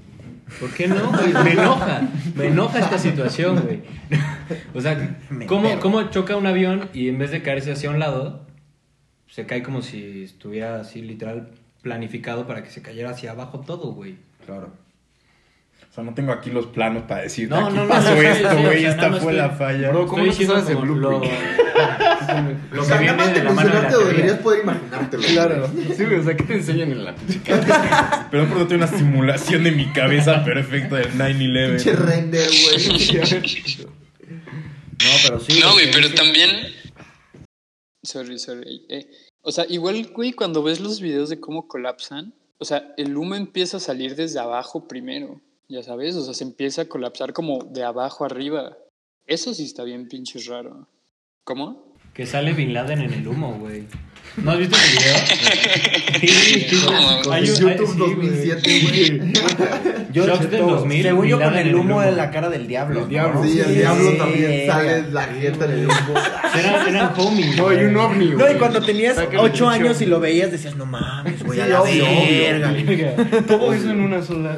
¿por 0.60 0.70
qué 0.74 0.86
no? 0.88 1.10
güey? 1.10 1.32
Me 1.44 1.52
enoja, 1.52 2.02
me 2.36 2.46
enoja 2.46 2.78
esta 2.78 2.98
situación, 2.98 3.60
güey. 3.62 3.80
O 4.74 4.80
sea, 4.80 5.18
¿cómo. 5.46 5.80
¿cómo 5.80 6.02
choca 6.10 6.36
un 6.36 6.46
avión 6.46 6.88
y 6.94 7.08
en 7.08 7.18
vez 7.18 7.30
de 7.32 7.42
caerse 7.42 7.72
hacia 7.72 7.90
un 7.90 7.98
lado, 7.98 8.46
se 9.28 9.44
cae 9.46 9.62
como 9.64 9.82
si 9.82 10.22
estuviera 10.24 10.80
así 10.80 11.02
literal 11.02 11.50
planificado 11.86 12.48
para 12.48 12.64
que 12.64 12.70
se 12.70 12.82
cayera 12.82 13.10
hacia 13.10 13.30
abajo 13.30 13.60
todo, 13.60 13.92
güey? 13.92 14.16
Claro. 14.44 14.72
O 15.88 15.94
sea, 15.94 16.02
no 16.02 16.14
tengo 16.14 16.32
aquí 16.32 16.50
los 16.50 16.66
planos 16.66 17.04
para 17.04 17.22
decirte. 17.22 17.54
No, 17.54 17.66
aquí 17.66 17.76
no, 17.76 17.84
no, 17.84 17.88
pasó 17.88 18.12
no, 18.12 18.20
esto, 18.20 18.50
sí, 18.50 18.56
o 18.56 18.62
güey. 18.62 18.80
sea, 18.80 18.90
esta 18.90 19.12
fue 19.12 19.32
la 19.34 19.50
falla. 19.50 19.90
Bro, 19.90 20.06
¿cómo 20.08 20.24
Estoy 20.24 20.46
no 20.46 20.54
sabes 20.54 20.70
el 20.70 20.84
lo, 20.84 20.94
lo 20.96 21.16
O 21.18 21.20
que 21.20 21.28
sea, 22.84 22.98
viene 22.98 23.16
nada 23.16 23.16
más 23.16 23.34
de 23.34 23.44
la 23.44 23.52
mano 23.52 23.70
de 23.70 23.82
la 23.82 23.96
o 23.96 24.04
deberías 24.04 24.38
poder 24.38 24.62
imaginártelo. 24.64 25.22
Claro. 25.22 25.70
Sí, 25.96 26.04
güey, 26.04 26.18
o 26.18 26.24
sea, 26.24 26.36
¿qué 26.36 26.42
te 26.42 26.54
enseñan 26.54 26.90
en 26.90 27.04
la 27.04 27.14
pinche 27.14 27.38
Perdón 28.32 28.48
por 28.48 28.58
no 28.58 28.66
tener 28.66 28.88
una 28.88 28.98
simulación 28.98 29.62
de 29.62 29.70
mi 29.70 29.92
cabeza 29.92 30.44
perfecta 30.44 30.96
del 30.96 31.06
Pinche 31.10 31.94
9-11. 31.94 31.94
render, 31.94 32.48
güey. 32.48 33.86
No, 34.98 35.10
pero 35.22 35.40
sí. 35.40 35.60
No, 35.62 35.72
güey, 35.74 35.90
pero 35.92 36.12
también. 36.14 36.50
Sorry, 38.02 38.38
sorry. 38.38 38.82
Eh, 38.88 39.06
o 39.46 39.52
sea, 39.52 39.64
igual, 39.68 40.10
güey, 40.12 40.32
cuando 40.32 40.60
ves 40.64 40.80
los 40.80 41.00
videos 41.00 41.28
de 41.28 41.38
cómo 41.38 41.68
colapsan, 41.68 42.34
o 42.58 42.64
sea, 42.64 42.92
el 42.96 43.16
humo 43.16 43.36
empieza 43.36 43.76
a 43.76 43.80
salir 43.80 44.16
desde 44.16 44.40
abajo 44.40 44.88
primero, 44.88 45.40
ya 45.68 45.84
sabes, 45.84 46.16
o 46.16 46.24
sea, 46.24 46.34
se 46.34 46.42
empieza 46.42 46.82
a 46.82 46.88
colapsar 46.88 47.32
como 47.32 47.58
de 47.58 47.84
abajo 47.84 48.24
arriba. 48.24 48.76
Eso 49.24 49.54
sí 49.54 49.62
está 49.62 49.84
bien 49.84 50.08
pinche 50.08 50.40
raro. 50.48 50.88
¿Cómo? 51.44 51.94
Que 52.12 52.26
sale 52.26 52.54
Bin 52.54 52.74
Laden 52.74 53.02
en 53.02 53.12
el 53.12 53.28
humo, 53.28 53.56
güey. 53.60 53.86
¿No 54.42 54.50
has 54.52 54.58
visto 54.58 54.76
el 54.76 54.98
video? 54.98 55.14
Sí, 56.16 56.28
sí, 56.28 56.66
YouTube 56.70 57.86
sí, 57.92 57.98
2007, 57.98 58.80
güey. 58.80 59.32
Yo, 60.12 60.26
Shocks 60.26 60.50
del 60.50 60.60
todo- 60.60 60.76
2000, 60.76 61.02
según 61.02 61.26
yo, 61.26 61.38
con 61.38 61.56
el 61.58 61.74
humo 61.74 62.00
de 62.00 62.12
la 62.12 62.30
cara 62.30 62.48
del 62.48 62.66
diablo. 62.66 63.02
El 63.02 63.08
diablo. 63.10 63.44
Sí, 63.44 63.60
el 63.60 63.74
diablo 63.74 64.12
sí, 64.12 64.16
también 64.16 64.66
sale 64.66 65.10
la 65.10 65.24
jeta 65.24 65.64
en 65.66 65.70
el 65.72 65.84
humo. 65.86 66.14
Eran, 66.58 66.88
eran 66.88 67.12
homies. 67.18 67.56
No, 67.56 67.72
y 67.72 67.76
un 67.84 67.96
ovni, 67.98 68.30
No, 68.30 68.50
y 68.50 68.54
cuando 68.54 68.80
tenías 68.80 69.16
Saca 69.16 69.32
el 69.32 69.38
8 69.40 69.50
pinche 69.52 69.66
años 69.66 70.00
y 70.00 70.06
lo 70.06 70.18
veías, 70.20 70.50
decías, 70.50 70.74
no 70.76 70.86
mames, 70.86 71.42
güey, 71.42 71.58
Sí, 71.58 71.64
a 71.64 71.68
la 71.68 71.82
verga. 71.82 73.42
Todo 73.46 73.74
eso 73.74 73.90
en 73.90 74.00
una 74.00 74.22
sola. 74.22 74.56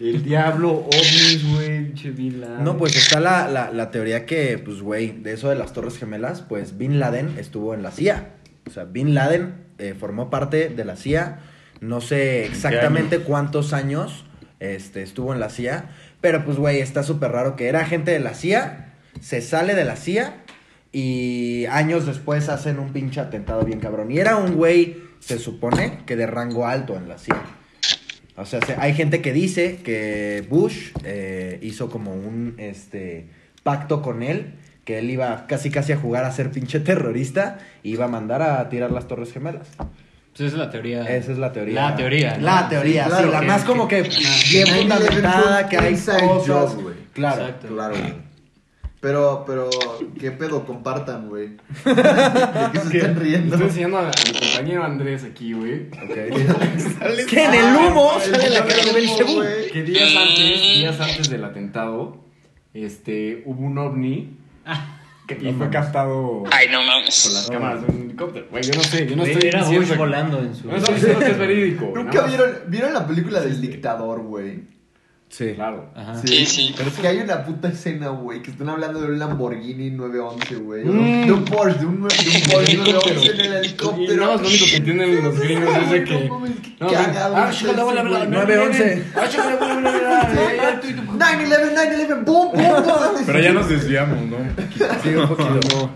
El 0.00 0.22
diablo, 0.24 0.86
ovnis, 0.86 1.44
güey, 1.52 1.84
pinche 1.86 2.10
Bin 2.10 2.40
Laden. 2.40 2.64
No, 2.64 2.78
pues 2.78 2.96
está 2.96 3.20
la, 3.20 3.48
la, 3.48 3.70
la 3.72 3.90
teoría 3.90 4.24
que, 4.24 4.56
pues, 4.58 4.80
güey, 4.80 5.08
de 5.10 5.32
eso 5.34 5.48
de 5.50 5.56
las 5.56 5.72
Torres 5.74 5.98
Gemelas, 5.98 6.40
pues 6.48 6.78
Bin 6.78 6.98
Laden 7.00 7.34
estuvo 7.38 7.74
en 7.74 7.82
la 7.82 7.90
CIA. 7.90 8.28
O 8.68 8.70
sea, 8.70 8.84
Bin 8.84 9.14
Laden 9.14 9.54
eh, 9.78 9.94
formó 9.98 10.30
parte 10.30 10.68
de 10.68 10.84
la 10.84 10.94
CIA. 10.96 11.40
No 11.80 12.00
sé 12.00 12.44
exactamente 12.46 13.18
cuántos 13.20 13.72
años 13.72 14.24
este, 14.60 15.02
estuvo 15.02 15.32
en 15.34 15.40
la 15.40 15.50
CIA. 15.50 15.90
Pero, 16.20 16.44
pues, 16.44 16.56
güey, 16.56 16.80
está 16.80 17.02
súper 17.02 17.32
raro 17.32 17.56
que 17.56 17.68
era 17.68 17.80
agente 17.80 18.10
de 18.12 18.20
la 18.20 18.34
CIA, 18.34 18.94
se 19.20 19.40
sale 19.40 19.74
de 19.74 19.84
la 19.84 19.96
CIA 19.96 20.42
y 20.92 21.66
años 21.66 22.06
después 22.06 22.48
hacen 22.48 22.78
un 22.78 22.92
pinche 22.92 23.20
atentado 23.20 23.62
bien 23.64 23.78
cabrón. 23.80 24.10
Y 24.10 24.18
era 24.18 24.36
un 24.36 24.54
güey, 24.56 24.96
se 25.20 25.38
supone, 25.38 26.00
que 26.06 26.16
de 26.16 26.26
rango 26.26 26.66
alto 26.66 26.96
en 26.96 27.08
la 27.08 27.18
CIA. 27.18 27.40
O 28.36 28.44
sea, 28.46 28.60
se- 28.64 28.76
hay 28.78 28.94
gente 28.94 29.20
que 29.20 29.32
dice 29.32 29.76
que 29.84 30.44
Bush 30.48 30.92
eh, 31.04 31.58
hizo 31.62 31.90
como 31.90 32.12
un 32.14 32.54
este 32.58 33.28
pacto 33.62 34.00
con 34.02 34.22
él, 34.22 34.54
que 34.88 35.00
él 35.00 35.10
iba 35.10 35.44
casi 35.46 35.70
casi 35.70 35.92
a 35.92 35.98
jugar 35.98 36.24
a 36.24 36.32
ser 36.32 36.50
pinche 36.50 36.80
terrorista 36.80 37.58
y 37.82 37.90
iba 37.92 38.06
a 38.06 38.08
mandar 38.08 38.40
a 38.40 38.66
tirar 38.70 38.90
las 38.90 39.06
Torres 39.06 39.34
Gemelas. 39.34 39.68
Pues 39.76 40.40
esa 40.40 40.46
es 40.46 40.54
la 40.54 40.70
teoría. 40.70 41.02
Esa 41.02 41.32
es 41.32 41.36
la 41.36 41.52
teoría. 41.52 41.74
La 41.90 41.94
teoría. 41.94 42.38
¿no? 42.38 42.44
La 42.46 42.68
teoría, 42.70 43.04
sí, 43.04 43.10
Sí, 43.10 43.16
claro, 43.16 43.32
la 43.32 43.40
que- 43.40 43.46
más 43.48 43.64
como 43.64 43.86
que 43.86 44.04
que- 44.04 44.08
bien 44.08 44.66
9/11 44.66 44.78
fundamentada, 44.80 45.68
que 45.68 45.76
hay 45.76 45.92
cosas. 45.92 46.22
job, 46.46 46.94
claro. 47.12 47.42
Exacto. 47.42 47.68
Claro, 47.68 47.96
güey. 47.98 48.14
Pero, 49.02 49.44
pero, 49.46 49.68
¿qué 50.18 50.30
pedo? 50.30 50.64
Compartan, 50.64 51.28
güey. 51.28 51.48
¿De 51.84 51.94
qué 52.72 52.78
se 52.80 52.96
están 52.96 53.16
riendo? 53.16 53.56
Estoy 53.56 53.68
enseñando 53.68 53.98
a, 53.98 54.04
mi 54.06 54.40
compañero 54.40 54.84
Andrés 54.84 55.22
aquí, 55.24 55.52
güey. 55.52 55.88
Ok. 56.02 57.26
que 57.28 57.44
en 57.44 57.54
el 57.54 57.76
humo 57.76 58.12
sale 58.20 58.48
la 58.48 58.64
cara 58.64 58.84
de 58.86 58.92
Belcebú. 58.94 59.42
Que 59.70 59.82
días 59.82 60.16
antes, 60.16 60.62
días 60.62 60.98
antes 60.98 61.28
del 61.28 61.44
atentado, 61.44 62.24
este, 62.72 63.42
hubo 63.44 63.66
un 63.66 63.76
ovni 63.76 64.38
que- 65.26 65.38
y 65.48 65.52
fue 65.52 65.68
captado 65.70 66.44
Ay, 66.50 66.68
no 66.70 66.78
por 66.78 66.86
mames. 66.86 67.30
las 67.34 67.50
cámaras 67.50 67.86
de 67.86 67.92
un 67.92 68.02
helicóptero. 68.04 68.46
Güey, 68.50 68.62
yo 68.64 68.74
no 68.74 68.82
sé, 68.82 69.06
yo 69.06 69.16
no 69.16 69.24
estoy 69.24 69.48
Era 69.48 69.64
Bush 69.64 69.96
volando 69.96 70.38
en 70.40 70.54
su. 70.54 70.66
No 70.68 70.76
estoy 70.76 70.94
diciendo 70.94 71.18
que 71.20 71.30
es 71.32 71.38
verídico. 71.46 71.84
¿Nunca 71.94 72.02
nada 72.12 72.22
más. 72.22 72.28
vieron, 72.30 72.56
vieron 72.68 72.92
la 72.94 73.06
película 73.06 73.40
del 73.40 73.60
dictador, 73.60 74.20
güey? 74.22 74.77
Sí. 75.30 75.52
Claro. 75.54 75.90
Ajá. 75.94 76.14
Sí, 76.24 76.46
sí. 76.46 76.74
Pero 76.76 76.88
es 76.88 76.96
que 76.96 77.06
hay 77.06 77.18
una 77.18 77.44
puta 77.44 77.68
escena, 77.68 78.08
güey, 78.08 78.40
que 78.42 78.50
están 78.50 78.68
hablando 78.70 79.00
de 79.00 79.08
un 79.08 79.18
Lamborghini 79.18 79.90
911, 79.90 80.54
güey. 80.56 80.84
Mm. 80.86 81.26
De 81.26 81.32
un 81.32 81.44
Porsche, 81.44 81.78
de 81.80 81.86
un, 81.86 81.96
de 81.96 82.02
un 82.02 82.08
Porsche 82.50 82.76
911 82.78 83.30
en 83.32 83.40
el 83.40 83.52
Y 83.52 83.56
helicóptero. 83.68 84.16
nada 84.16 84.32
más 84.32 84.40
lo 84.42 84.48
único 84.48 84.64
que 84.64 84.76
entienden 84.76 85.24
los 85.24 85.38
gringos 85.38 85.76
es 85.76 85.90
de 85.90 86.04
que. 86.04 86.24
No 86.28 86.38
mames, 86.38 86.56
qué 86.62 86.76
No, 86.80 86.86
cagado 86.88 87.36
ah, 87.36 87.40
está 87.50 87.52
chica, 87.58 87.70
ese, 87.72 87.82
bla, 87.82 87.92
bla, 87.92 88.02
bla, 88.02 88.18
güey. 88.18 88.30
911. 88.30 89.04
Ah, 89.14 89.28
chica, 89.28 89.46
bla, 89.46 89.56
bla, 89.56 89.74
bla, 89.80 89.90
bla, 89.90 91.10
bla, 91.12 91.28
9-11, 91.28 92.16
9-11, 92.16 92.24
boom, 92.24 92.52
boom, 92.52 92.84
boom. 92.84 93.26
Pero 93.26 93.40
ya 93.40 93.52
nos 93.52 93.68
desviamos, 93.68 94.18
¿no? 94.26 94.36
Sí, 95.02 95.08
un 95.10 95.28
poquito. 95.28 95.90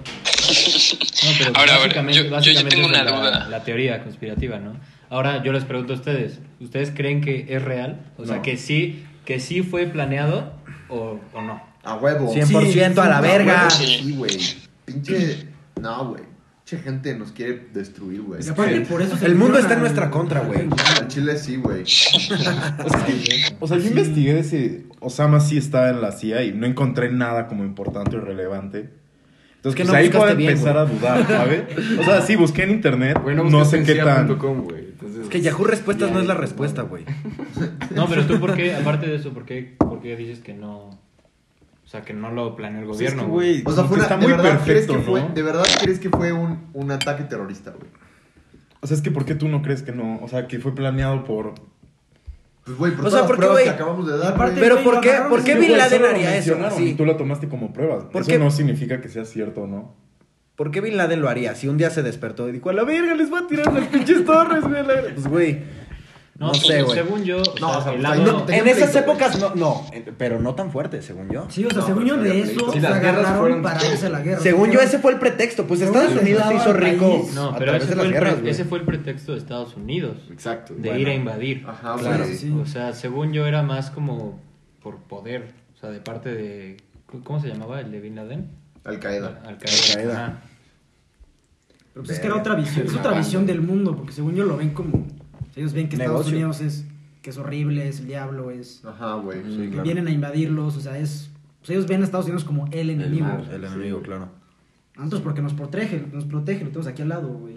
No, 1.23 1.31
pero 1.38 1.53
Ahora, 1.55 1.79
básicamente, 1.79 2.29
yo- 2.55 2.68
tengo 2.68 2.87
una 2.88 3.03
la- 3.05 3.11
duda. 3.11 3.49
La, 3.49 3.64
teoría 3.64 4.03
conspirativa, 4.03 4.59
¿no? 4.59 4.77
Ahora 5.09 5.42
yo 5.42 5.53
les 5.53 5.64
pregunto 5.64 5.92
a 5.92 5.97
ustedes, 5.97 6.40
¿ustedes 6.61 6.90
creen 6.95 7.21
que 7.21 7.47
es 7.49 7.62
real? 7.62 8.01
O 8.18 8.27
sea, 8.27 8.42
que 8.42 8.57
sí, 8.57 9.05
que 9.25 9.41
sí 9.41 9.63
fue 9.63 9.87
planeado 9.87 10.53
o, 10.89 11.19
o 11.33 11.43
no? 11.43 11.63
A 11.85 11.97
huevo. 11.97 12.33
100% 12.33 12.99
a 12.99 13.09
la 13.09 13.19
A 13.19 13.21
verga. 13.21 13.71
Sí. 13.71 14.01
Sí, 14.03 14.13
güey. 14.17 14.39
Pinche. 14.85 15.49
No, 15.81 16.11
güey. 16.11 16.23
Pinche 16.65 16.83
gente 16.85 17.15
nos 17.17 17.33
quiere 17.33 17.69
destruir, 17.73 18.23
güey. 18.23 18.45
Y 18.45 18.49
aparte, 18.49 18.81
por 18.83 19.03
eso 19.03 19.17
se 19.17 19.27
El 19.27 19.35
mundo 19.35 19.59
está 19.59 19.75
en 19.75 19.81
nuestra 19.81 20.11
contra, 20.11 20.41
güey. 20.41 20.69
Al 21.01 21.09
chile 21.09 21.37
sí, 21.37 21.57
güey. 21.57 21.85
O 23.61 23.69
sea, 23.69 23.79
yo 23.79 23.89
investigué 23.89 24.35
de 24.35 24.45
si 24.45 24.87
Osama 25.01 25.41
sí 25.41 25.59
estaba 25.59 25.91
en 25.91 26.01
la 26.01 26.13
CIA 26.13 26.45
y 26.45 26.53
no 26.53 26.67
encontré 26.67 27.11
nada 27.11 27.47
como 27.47 27.65
importante 27.65 28.17
o 28.17 28.21
relevante. 28.21 28.91
Entonces, 29.57 29.77
que 29.77 29.85
pues 29.85 29.93
no 29.93 29.99
ahí 29.99 30.09
puedo 30.11 30.35
bien, 30.35 30.51
empezar 30.51 30.77
a 30.77 30.85
dudar, 30.85 31.25
¿sabes? 31.29 31.63
O 31.97 32.03
sea, 32.03 32.21
sí, 32.23 32.35
busqué 32.35 32.65
en 32.65 32.71
internet, 32.71 33.21
Bueno, 33.23 33.45
no 33.45 33.65
sé 33.65 33.85
qué 33.85 33.95
tan... 33.95 34.37
.com, 34.37 34.63
güey. 34.63 34.82
Entonces, 35.03 35.25
Es 35.25 35.29
que 35.29 35.41
Yahoo 35.41 35.65
Respuestas 35.65 36.12
no 36.12 36.21
es 36.21 36.27
la 36.27 36.35
respuesta, 36.35 36.83
güey. 36.83 37.05
No, 37.95 38.09
pero 38.09 38.25
tú, 38.27 38.38
¿por 38.38 38.55
qué, 38.55 38.75
aparte 38.75 39.07
de 39.07 39.17
eso, 39.17 39.33
por 39.33 39.45
qué, 39.45 39.75
por 39.79 40.01
qué 40.01 40.17
dices 40.17 40.41
que 40.41 40.55
no? 40.55 40.91
O 41.85 41.88
sea, 41.88 42.03
que 42.03 42.15
no 42.15 42.31
lo 42.31 42.57
planeó 42.57 42.81
el 42.81 42.87
Pues 42.87 43.01
es 43.01 43.11
que, 43.11 43.17
gobierno, 43.17 43.33
güey, 43.35 43.62
O 43.67 43.73
sea, 43.73 43.85
fue 43.85 43.97
una, 43.97 44.05
está 44.05 44.17
de, 44.17 44.23
muy 44.23 44.33
verdad, 44.33 44.61
¿crees 44.65 44.87
perfecto, 44.87 45.11
fue, 45.11 45.21
¿no? 45.21 45.29
¿De 45.29 45.43
verdad 45.43 45.65
crees 45.83 45.99
que 45.99 46.09
fue 46.09 46.33
un, 46.33 46.69
un 46.73 46.91
ataque 46.91 47.25
terrorista, 47.25 47.73
güey? 47.73 47.91
O 48.81 48.87
sea, 48.87 48.97
es 48.97 49.03
que 49.03 49.11
¿por 49.11 49.25
qué 49.25 49.35
tú 49.35 49.49
no 49.49 49.61
crees 49.62 49.83
que 49.83 49.93
no? 49.93 50.21
O 50.23 50.29
sea, 50.29 50.47
que 50.47 50.59
fue 50.59 50.75
planeado 50.75 51.25
por... 51.25 51.55
Pues, 52.65 52.79
güey, 52.79 52.93
por 52.93 53.07
O 53.07 53.09
todas 53.09 53.12
sea, 53.12 53.21
las 53.21 53.27
porque, 53.27 53.38
pruebas 53.38 53.57
güey, 53.57 53.65
que 53.65 53.71
acabamos 53.71 54.07
de 54.07 54.19
dar, 54.19 54.33
aparte. 54.35 54.61
Pero 54.61 54.83
¿por 54.83 55.01
qué, 55.01 55.12
¿por 55.29 55.45
qué 55.45 55.57
Bin 55.57 55.77
Laden 55.77 56.05
haría 56.05 56.37
eso? 56.37 56.57
Sí. 56.77 56.91
Y 56.91 56.95
tú 56.95 57.05
lo 57.05 57.17
tomaste 57.17 57.49
como 57.49 57.73
pruebas. 57.73 58.05
¿Por 58.05 58.23
Eso 58.23 58.31
qué? 58.31 58.38
no 58.38 58.51
significa 58.51 59.01
que 59.01 59.09
sea 59.09 59.25
cierto, 59.25 59.67
¿no? 59.67 59.95
¿Por 60.57 60.71
qué 60.71 60.81
Bin 60.81 60.97
Laden 60.97 61.21
lo 61.21 61.29
haría? 61.29 61.55
Si 61.55 61.67
un 61.69 61.79
día 61.79 61.91
se 61.91 62.03
despertó 62.03 62.49
y 62.49 62.53
dijo, 62.53 62.71
a 62.71 62.73
la 62.73 62.85
verga, 62.85 63.15
les 63.15 63.31
voy 63.31 63.41
a 63.43 63.47
tirar 63.47 63.73
las 63.73 63.87
pinches 63.88 64.25
torres, 64.25 64.62
güey. 64.62 64.77
a 64.77 64.83
la 64.83 64.95
verga". 64.95 65.11
Pues, 65.15 65.27
güey, 65.27 65.59
no, 66.38 66.49
pues, 66.49 66.62
sé, 66.67 66.83
güey. 66.83 66.99
Según 66.99 67.25
yo, 67.25 67.38
o 67.41 67.59
No, 67.61 67.71
o 67.79 67.83
sea, 67.83 67.93
pues, 67.93 68.03
no 68.03 68.47
En 68.49 68.67
esas 68.69 68.91
pleito, 68.91 68.99
épocas 69.11 69.38
no, 69.41 69.55
no, 69.55 69.87
pero 70.19 70.41
no 70.41 70.55
tan 70.55 70.71
fuerte, 70.73 71.01
según 71.03 71.31
yo. 71.31 71.47
Sí, 71.49 71.65
o 71.65 71.71
sea, 71.71 71.79
No, 71.81 71.87
según 71.87 72.05
yo 72.07 72.17
pero 72.21 72.29
de 72.35 72.41
eso. 72.43 72.73
Sí, 72.73 72.81
se 72.81 72.81
las 72.81 73.01
guerras 73.01 73.19
agarraron 73.19 73.38
fueron 73.41 73.62
para 73.62 73.87
irse 73.87 74.07
a 74.07 74.11
la 74.11 74.21
guerra. 74.21 74.41
Según 74.41 74.71
yo, 74.71 74.81
ese 74.81 74.99
fue 74.99 75.12
el 75.12 75.19
pretexto. 75.19 75.67
Pues 75.67 75.81
Estados 75.81 76.15
Unidos 76.21 76.43
se 76.49 76.55
hizo 76.55 76.73
rico. 76.73 77.29
No, 77.35 77.51
a 77.51 77.53
pero 77.59 77.73
través 77.73 77.83
ese 77.85 77.91
de 77.91 77.97
fue, 77.97 77.97
las 77.97 78.07
el 78.07 78.12
guerras, 78.12 78.35
pre- 78.41 78.51
ese 78.51 78.65
fue 78.65 78.79
el 78.79 78.85
pretexto 78.85 79.33
de 79.33 79.38
Estados 79.38 79.77
Unidos. 79.77 80.17
Exacto. 80.31 80.75
De 80.75 80.81
Bueno. 80.88 80.99
ir 80.99 81.09
a 81.09 81.15
invadir. 81.15 81.65
Ajá, 81.67 81.97
Claro. 81.99 82.25
güey. 82.25 82.37
Sí. 82.37 82.51
O 82.61 82.67
sea, 82.67 82.93
según 82.93 83.33
yo 83.33 83.47
era 83.47 83.62
más 83.62 83.91
como 83.91 84.41
por 84.83 84.97
poder. 85.05 85.55
O 85.77 85.79
sea, 85.81 85.91
de 85.91 86.01
parte 86.01 86.33
de... 86.35 86.77
¿Cómo 87.25 87.41
se 87.41 87.49
llamaba 87.49 87.81
el 87.81 87.91
de 87.93 88.01
Bin 88.01 88.17
Laden? 88.17 88.51
Al 88.85 88.99
Qaeda. 88.99 89.40
Al 89.45 89.55
Al-Qaeda. 89.55 90.25
Ajá. 90.27 90.42
Pero 91.95 92.05
pues 92.05 92.11
es 92.16 92.21
que 92.21 92.27
era 92.27 92.37
otra 92.37 92.55
visión, 92.55 92.87
es 92.87 92.95
otra 92.95 93.12
visión 93.16 93.47
del 93.47 93.61
mundo, 93.61 93.95
porque 93.97 94.12
según 94.12 94.35
yo 94.35 94.45
lo 94.45 94.57
ven 94.57 94.71
como. 94.71 95.07
Ellos 95.55 95.73
ven 95.75 95.88
que 95.88 95.97
Estados 95.97 96.27
Negocio. 96.27 96.33
Unidos 96.33 96.61
es, 96.62 96.87
que 97.21 97.31
es 97.31 97.37
horrible, 97.37 97.87
es 97.88 98.01
el 98.01 98.07
diablo, 98.07 98.51
es. 98.51 98.83
Ajá, 98.85 99.16
güey. 99.16 99.42
Sí, 99.45 99.57
que 99.59 99.68
claro. 99.68 99.83
vienen 99.83 100.07
a 100.09 100.11
invadirlos, 100.11 100.77
o 100.77 100.81
sea, 100.81 100.97
es. 100.99 101.31
Pues 101.61 101.71
ellos 101.71 101.87
ven 101.87 102.01
a 102.01 102.05
Estados 102.05 102.27
Unidos 102.27 102.45
como 102.45 102.66
el 102.73 102.90
enemigo. 102.90 103.27
mal. 103.27 103.49
El 103.53 103.64
enemigo, 103.64 104.01
claro. 104.01 104.29
Nosotros 104.97 105.21
porque 105.23 105.42
nos 105.42 105.53
protege, 105.53 106.07
nos 106.12 106.25
protege, 106.25 106.64
lo 106.64 106.71
tenemos 106.71 106.87
aquí 106.87 107.03
al 107.03 107.09
lado, 107.11 107.29
güey. 107.29 107.57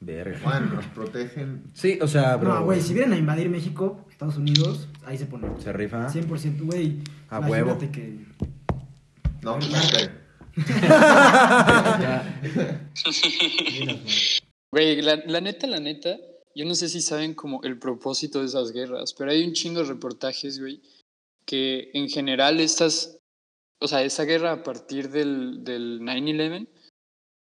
Verga. 0.00 0.38
Juan, 0.42 0.74
nos 0.74 0.86
protegen. 0.86 1.62
Sí, 1.72 1.98
o 2.02 2.08
sea, 2.08 2.36
bro. 2.36 2.54
No, 2.54 2.64
güey, 2.64 2.80
si 2.80 2.92
vienen 2.92 3.12
a 3.12 3.16
invadir 3.16 3.48
México, 3.48 4.04
Estados 4.10 4.36
Unidos, 4.36 4.88
ahí 5.06 5.16
se 5.16 5.26
pone. 5.26 5.48
Se 5.58 5.72
rifa. 5.72 6.08
100%, 6.08 6.62
güey. 6.62 6.98
A 7.30 7.38
Imagínate 7.38 7.50
huevo. 7.50 7.78
que. 7.92 8.18
No, 9.42 9.58
pues, 9.58 10.10
güey. 14.72 15.02
La, 15.02 15.16
la 15.26 15.40
neta, 15.40 15.66
la 15.66 15.80
neta, 15.80 16.18
yo 16.54 16.64
no 16.64 16.74
sé 16.74 16.88
si 16.88 17.00
saben 17.00 17.34
como 17.34 17.62
el 17.62 17.78
propósito 17.78 18.40
de 18.40 18.46
esas 18.46 18.72
guerras, 18.72 19.14
pero 19.14 19.30
hay 19.30 19.44
un 19.44 19.52
chingo 19.52 19.80
de 19.80 19.88
reportajes, 19.88 20.60
güey, 20.60 20.82
que 21.46 21.90
en 21.94 22.08
general 22.08 22.60
estas, 22.60 23.18
o 23.80 23.88
sea, 23.88 24.02
esa 24.02 24.24
guerra 24.24 24.52
a 24.52 24.62
partir 24.62 25.10
del, 25.10 25.64
del 25.64 26.00
9-11, 26.00 26.68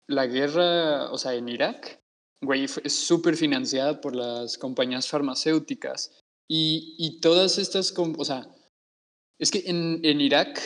la 0.08 0.28
guerra, 0.28 1.12
o 1.12 1.18
sea, 1.18 1.34
en 1.34 1.50
Irak, 1.50 2.02
güey, 2.42 2.66
es 2.66 2.94
súper 2.94 3.36
financiada 3.36 4.02
por 4.02 4.16
las 4.16 4.58
compañías 4.58 5.08
farmacéuticas. 5.08 6.20
Y, 6.50 6.96
y 6.98 7.22
todas 7.22 7.58
estas, 7.58 7.94
o 7.98 8.26
sea, 8.26 8.48
es 9.40 9.50
que 9.50 9.64
en, 9.66 10.02
en 10.04 10.22
Irak 10.22 10.60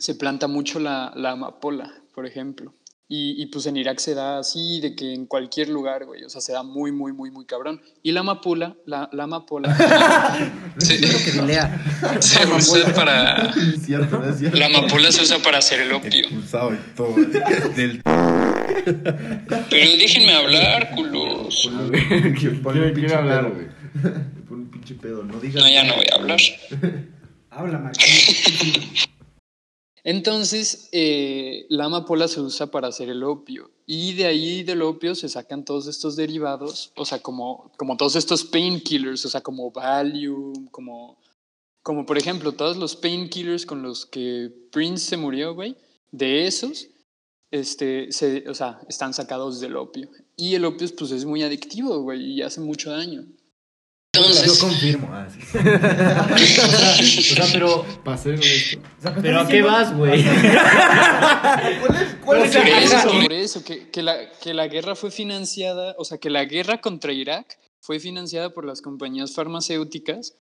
se 0.00 0.14
planta 0.14 0.48
mucho 0.48 0.80
la, 0.80 1.12
la 1.14 1.32
amapola, 1.32 1.92
por 2.14 2.26
ejemplo. 2.26 2.74
Y, 3.12 3.42
y, 3.42 3.46
pues 3.46 3.66
en 3.66 3.76
Irak 3.76 3.98
se 3.98 4.14
da 4.14 4.38
así, 4.38 4.80
de 4.80 4.94
que 4.94 5.12
en 5.12 5.26
cualquier 5.26 5.68
lugar, 5.68 6.04
güey, 6.04 6.22
o 6.22 6.28
sea, 6.28 6.40
se 6.40 6.52
da 6.52 6.62
muy, 6.62 6.92
muy, 6.92 7.12
muy, 7.12 7.32
muy 7.32 7.44
cabrón. 7.44 7.82
Y 8.04 8.12
la 8.12 8.20
amapola, 8.20 8.76
la, 8.86 9.08
la 9.12 9.24
amapola, 9.24 9.76
se, 10.78 11.00
que 11.00 11.32
dilea. 11.32 11.82
se 12.20 12.46
usa 12.46 12.94
para... 12.94 13.50
Es 13.50 13.82
cierto, 13.82 14.22
es 14.24 14.38
cierto. 14.38 14.56
La 14.56 14.66
amapola 14.66 15.10
se 15.10 15.22
usa 15.22 15.38
para 15.38 15.58
hacer 15.58 15.80
el 15.80 15.92
opio. 15.92 16.20
Expulsado 16.20 16.72
y 16.72 16.78
todo. 16.94 17.16
Del... 17.74 18.00
Pero 19.70 19.90
déjenme 19.98 20.32
hablar, 20.32 20.92
culos. 20.94 21.68
Pinche 21.90 23.12
hablar, 23.12 23.42
pedo. 23.42 23.54
güey. 23.54 23.66
Pon 24.48 24.60
un 24.60 24.70
pinche 24.70 24.94
pedo. 24.94 25.24
No 25.24 25.40
digas. 25.40 25.64
No, 25.64 25.68
ya 25.68 25.82
no 25.82 25.96
voy 25.96 26.06
a 26.12 26.14
hablar. 26.14 26.38
Habla, 27.50 27.78
Marquín. 27.80 29.09
Entonces, 30.04 30.88
eh, 30.92 31.66
la 31.68 31.84
amapola 31.84 32.28
se 32.28 32.40
usa 32.40 32.70
para 32.70 32.88
hacer 32.88 33.08
el 33.08 33.22
opio. 33.22 33.70
Y 33.86 34.14
de 34.14 34.26
ahí 34.26 34.62
del 34.62 34.82
opio 34.82 35.14
se 35.14 35.28
sacan 35.28 35.64
todos 35.64 35.86
estos 35.86 36.16
derivados, 36.16 36.92
o 36.96 37.04
sea, 37.04 37.20
como, 37.20 37.72
como 37.76 37.96
todos 37.96 38.16
estos 38.16 38.44
painkillers, 38.44 39.24
o 39.24 39.28
sea, 39.28 39.40
como 39.40 39.70
Valium, 39.70 40.68
como, 40.68 41.18
como 41.82 42.06
por 42.06 42.16
ejemplo, 42.16 42.52
todos 42.52 42.76
los 42.76 42.96
painkillers 42.96 43.66
con 43.66 43.82
los 43.82 44.06
que 44.06 44.50
Prince 44.70 45.06
se 45.06 45.16
murió, 45.16 45.54
güey, 45.54 45.76
de 46.12 46.46
esos, 46.46 46.88
este, 47.50 48.12
se, 48.12 48.48
o 48.48 48.54
sea, 48.54 48.80
están 48.88 49.12
sacados 49.12 49.60
del 49.60 49.76
opio. 49.76 50.08
Y 50.36 50.54
el 50.54 50.64
opio, 50.64 50.88
pues, 50.96 51.10
es 51.10 51.24
muy 51.24 51.42
adictivo, 51.42 52.00
güey, 52.00 52.22
y 52.24 52.42
hace 52.42 52.60
mucho 52.60 52.90
daño. 52.90 53.26
Yo 54.46 54.58
confirmo. 54.58 55.08
ah, 55.12 55.26
sí. 55.30 55.40
O 57.32 57.34
sea, 57.34 57.46
pero... 57.52 57.84
Para 58.04 58.16
ser 58.16 58.34
honesto. 58.34 58.78
O 58.98 59.02
sea, 59.02 59.14
¿Pero 59.14 59.40
a 59.40 59.48
qué 59.48 59.62
vas, 59.62 59.96
güey? 59.96 60.22
¿Cuál 61.80 61.94
es? 62.02 62.14
¿Cuál 62.24 62.42
es 62.42 62.56
Por 62.56 62.66
el 62.66 62.82
eso, 62.84 63.02
punto? 63.08 63.22
por 63.22 63.32
eso, 63.32 63.64
que, 63.64 63.88
que 63.90 64.02
la, 64.02 64.30
que 64.42 64.54
la 64.54 64.68
guerra 64.68 64.94
fue 64.94 65.10
financiada, 65.10 65.94
o 65.98 66.04
sea, 66.04 66.18
que 66.18 66.30
la 66.30 66.44
guerra 66.44 66.80
contra 66.80 67.12
Irak 67.12 67.58
fue 67.80 67.98
financiada 68.00 68.50
por 68.50 68.64
las 68.64 68.82
compañías 68.82 69.32
farmacéuticas. 69.32 70.36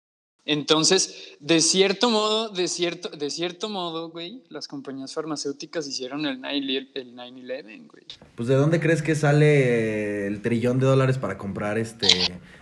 Entonces, 0.45 1.37
de 1.41 1.61
cierto 1.61 2.09
modo, 2.09 2.49
de 2.49 2.69
cierto, 2.69 3.11
de 3.11 3.29
cierto 3.31 3.69
modo, 3.69 4.09
güey, 4.09 4.43
las 4.49 4.67
compañías 4.67 5.13
farmacéuticas 5.13 5.87
hicieron 5.87 6.25
el 6.25 6.41
9-11, 6.41 6.89
el 6.95 7.15
9/11, 7.15 7.87
güey. 7.87 8.05
Pues 8.35 8.49
de 8.49 8.55
dónde 8.55 8.81
crees 8.81 9.03
que 9.03 9.15
sale 9.15 10.27
el 10.27 10.41
trillón 10.41 10.79
de 10.81 10.87
dólares 10.87 11.19
para 11.19 11.37
comprar 11.37 11.77
este 11.77 12.09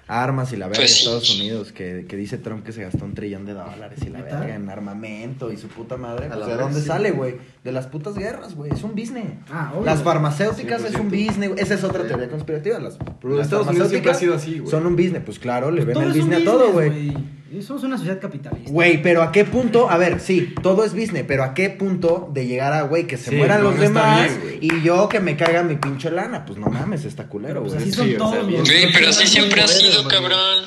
armas 0.08 0.52
y 0.52 0.56
la 0.56 0.66
verga 0.66 0.80
Pues 0.80 0.90
de 0.90 0.94
sí. 0.94 1.04
Estados 1.04 1.34
Unidos? 1.34 1.72
Que, 1.72 2.06
que 2.08 2.16
dice 2.16 2.38
Trump 2.38 2.64
que 2.64 2.72
se 2.72 2.82
gastó 2.82 3.04
un 3.04 3.14
trillón 3.14 3.44
de 3.44 3.54
dólares 3.54 3.98
y 4.04 4.10
la 4.10 4.22
verga 4.22 4.54
en 4.54 4.68
armamento 4.68 5.52
y 5.52 5.56
su 5.56 5.68
puta 5.68 5.96
madre. 5.96 6.28
Pues, 6.28 6.46
¿De 6.46 6.56
dónde 6.56 6.80
sí, 6.80 6.86
sale, 6.86 7.10
güey. 7.10 7.36
De 7.64 7.72
las 7.72 7.86
putas 7.86 8.14
guerras, 8.14 8.54
güey. 8.54 8.72
Es 8.72 8.82
un 8.82 8.94
business. 8.94 9.26
Ah, 9.50 9.72
obvio. 9.74 9.86
Las 9.86 10.02
farmacéuticas 10.02 10.84
es 10.84 10.94
un 10.94 11.10
100%. 11.10 11.26
business. 11.26 11.48
güey. 11.50 11.60
Esa 11.60 11.74
es 11.74 11.84
otra 11.84 12.06
teoría 12.06 12.28
conspirativa. 12.28 12.78
Las, 12.78 12.98
las 13.22 13.40
Estados 13.42 13.66
Unidos 13.66 13.88
siempre 13.88 14.10
ha 14.10 14.14
farmacéuticas 14.14 14.18
sido 14.18 14.34
así, 14.34 14.58
güey. 14.60 14.70
Son 14.70 14.86
un 14.86 14.96
business. 14.96 15.22
Pues 15.24 15.38
claro, 15.38 15.70
le 15.70 15.84
ven 15.84 15.94
Todo 15.94 16.04
el 16.04 16.10
es 16.10 16.16
un 16.16 16.28
business 16.28 16.42
a 16.42 16.44
todo, 16.44 16.72
güey. 16.72 17.12
Güey. 17.50 17.62
Somos 17.62 17.82
una 17.84 17.96
sociedad 17.96 18.20
capitalista. 18.20 18.70
Güey, 18.70 19.02
pero 19.02 19.22
¿a 19.22 19.32
qué 19.32 19.44
punto? 19.44 19.90
A 19.90 19.96
ver, 19.96 20.20
sí, 20.20 20.54
todo 20.62 20.84
es 20.84 20.92
business, 20.94 21.24
pero 21.26 21.44
¿a 21.44 21.54
qué 21.54 21.70
punto 21.70 22.28
de 22.32 22.46
llegar 22.46 22.72
a, 22.72 22.82
güey, 22.82 23.06
que 23.06 23.16
se 23.16 23.30
Sí, 23.30 23.36
mueran 23.36 23.58
no, 23.62 23.70
los 23.70 23.76
no 23.76 23.82
demás 23.82 24.30
bien, 24.42 24.58
y 24.60 24.82
yo 24.82 25.08
que 25.08 25.20
me 25.20 25.36
caiga 25.36 25.62
mi 25.62 25.76
pinche 25.76 26.10
lana? 26.10 26.44
Pues 26.44 26.58
no 26.58 26.66
mames, 26.66 27.04
está 27.04 27.26
culero, 27.28 27.60
Pues 27.62 27.74
güey. 27.74 27.82
así 27.84 27.92
Sí, 27.92 27.96
son 27.98 28.16
todos 28.16 28.46
Güey, 28.46 28.92
pero 28.92 29.08
así 29.08 29.26
siempre 29.26 29.60
ha 29.62 29.68
sido, 29.68 30.06
cabrón. 30.08 30.64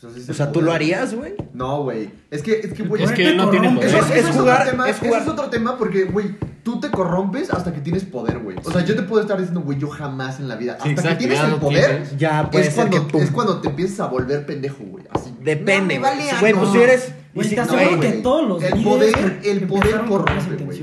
Pues 0.00 0.12
así 0.14 0.22
se 0.24 0.32
O 0.32 0.34
sea, 0.34 0.50
¿tú 0.52 0.62
lo 0.62 0.72
harías, 0.72 1.14
güey? 1.14 1.34
No, 1.52 1.82
güey. 1.82 2.10
Es 2.30 2.42
que, 2.42 2.52
es 2.60 2.72
que, 2.72 2.82
güey. 2.84 3.02
Es 3.02 3.12
que 3.12 3.28
él 3.28 3.36
no 3.36 3.50
tiene 3.50 3.68
poder. 3.70 3.88
Eso, 3.88 3.98
Es- 4.14 4.24
es 4.24 4.34
jugar- 4.34 4.60
otro 4.62 4.70
tema, 4.70 4.88
es 4.90 4.96
jugar. 4.98 5.20
Eso 5.22 5.22
es 5.32 5.38
otro 5.38 5.50
tema 5.50 5.76
porque, 5.76 6.04
güey, 6.04 6.36
tú 6.62 6.80
te 6.80 6.90
corrompes 6.90 7.50
hasta 7.50 7.72
que 7.72 7.80
tienes 7.80 8.04
poder, 8.04 8.38
güey. 8.38 8.56
O 8.64 8.70
sea, 8.70 8.84
yo 8.84 8.94
te 8.96 9.02
puedo 9.02 9.22
estar 9.22 9.36
diciendo, 9.38 9.60
güey, 9.62 9.78
yo 9.78 9.88
jamás 9.88 10.40
en 10.40 10.48
la 10.48 10.56
vida. 10.56 10.72
Hasta 10.72 10.84
Sí, 10.84 10.90
exacto, 10.90 11.10
que 11.10 11.16
tienes 11.16 11.38
ya 11.38 11.46
el 11.48 11.54
poder, 11.60 11.90
tienes. 11.90 12.16
Ya 12.16 12.50
puede 12.50 12.66
es, 12.68 12.74
ser 12.74 12.88
cuando, 12.88 13.08
que 13.08 13.18
es 13.18 13.30
cuando 13.30 13.60
te 13.60 13.68
empiezas 13.68 14.00
a 14.00 14.06
volver 14.06 14.46
pendejo, 14.46 14.84
güey. 14.84 15.04
Así. 15.10 15.34
Depende, 15.42 15.94
No, 15.98 16.00
güey. 16.00 16.16
vale 16.16 16.30
Güey, 16.40 16.52
algo. 16.52 16.60
pues 16.62 16.72
si 16.72 16.78
eres... 16.80 17.14
Güey, 17.34 17.48
si- 17.48 17.54
te 17.54 17.60
no, 17.60 17.66
aseguro 17.72 17.96
güey. 17.96 18.00
que 18.12 18.16
todos 18.18 18.48
los 18.48 18.62
El 18.62 18.82
poder- 18.84 19.40
el 19.44 19.66
poder 19.66 20.00
corrompe, 20.06 20.64
güey. 20.64 20.78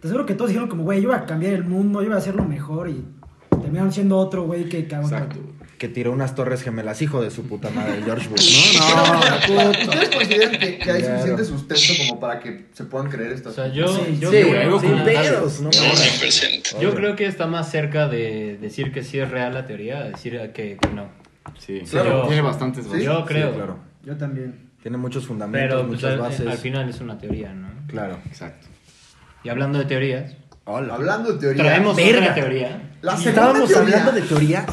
Te 0.00 0.08
aseguro 0.08 0.26
que 0.26 0.34
todos 0.34 0.48
dijeron 0.48 0.68
como, 0.68 0.82
güey, 0.84 1.00
yo 1.02 1.08
voy 1.10 1.18
a 1.18 1.24
cambiar 1.26 1.54
el 1.54 1.64
mundo, 1.64 2.00
yo 2.02 2.08
voy 2.08 2.14
a 2.16 2.18
hacerlo 2.18 2.44
mejor 2.44 2.88
y 2.90 3.04
terminaron 3.50 3.92
siendo 3.92 4.18
otro 4.18 4.44
güey 4.44 4.68
que 4.68 4.86
cagó. 4.86 5.04
Exacto. 5.04 5.38
Que 5.84 5.90
tiró 5.90 6.12
unas 6.12 6.34
torres 6.34 6.62
gemelas, 6.62 7.02
hijo 7.02 7.20
de 7.20 7.30
su 7.30 7.46
puta 7.46 7.68
madre, 7.68 8.00
George 8.06 8.26
Bush, 8.30 8.78
¿no? 8.78 9.12
No, 9.12 9.20
Pero, 9.46 9.68
¿Ustedes 9.70 10.08
consideran 10.16 10.50
que, 10.58 10.78
que 10.78 10.90
hay 10.90 11.02
Claro. 11.02 11.16
suficiente 11.18 11.44
sustento 11.44 11.82
como 12.08 12.20
para 12.20 12.40
que 12.40 12.64
se 12.72 12.84
puedan 12.84 13.10
creer 13.10 13.32
O 13.32 13.34
estas 13.34 13.54
sea, 13.54 13.64
cosas? 13.64 13.76
yo, 13.76 13.86
Sí, 13.88 14.18
yo 14.18 14.30
sí, 14.30 14.36
creo, 14.48 14.80
con- 14.80 15.04
pedos, 15.04 15.60
no 15.60 15.68
No, 15.70 15.78
mames. 15.82 16.00
100%. 16.72 16.80
yo 16.80 16.94
creo 16.94 17.16
que 17.16 17.26
está 17.26 17.46
más 17.46 17.70
cerca 17.70 18.08
de 18.08 18.56
decir 18.56 18.92
que 18.92 19.04
sí 19.04 19.18
es 19.18 19.30
real 19.30 19.52
la 19.52 19.66
teoría, 19.66 19.98
a 19.98 20.04
decir 20.04 20.40
que, 20.54 20.78
que 20.80 20.88
no. 20.88 21.08
Sí, 21.58 21.82
Claro. 21.90 22.28
tiene 22.28 22.40
bastantes 22.40 22.84
Sí. 22.84 22.90
bases. 22.90 23.04
Yo 23.04 23.26
creo. 23.26 23.50
Sí, 23.50 23.56
claro. 23.56 23.78
Yo 24.04 24.16
también. 24.16 24.70
Tiene 24.80 24.96
muchos 24.96 25.26
fundamentos, 25.26 25.68
Pero 25.68 25.80
pues, 25.86 25.96
muchas 26.00 26.12
al, 26.12 26.18
bases. 26.18 26.46
al 26.46 26.56
final 26.56 26.88
es 26.88 26.98
una 27.02 27.18
teoría, 27.18 27.52
¿no? 27.52 27.68
Claro. 27.88 28.20
Exacto. 28.26 28.68
Y 29.42 29.50
hablando 29.50 29.78
de 29.80 29.84
teorías, 29.84 30.32
Hola. 30.66 30.94
Hablando 30.94 31.34
de 31.34 31.38
teoría. 31.40 31.62
traemos 31.62 31.94
Verga. 31.94 32.20
otra 32.20 32.34
teoría. 32.36 32.90
La 33.02 33.16
Estábamos 33.16 33.68
teoría 33.68 33.96
hablando 33.98 34.12
de 34.12 34.22
teoría. 34.22 34.64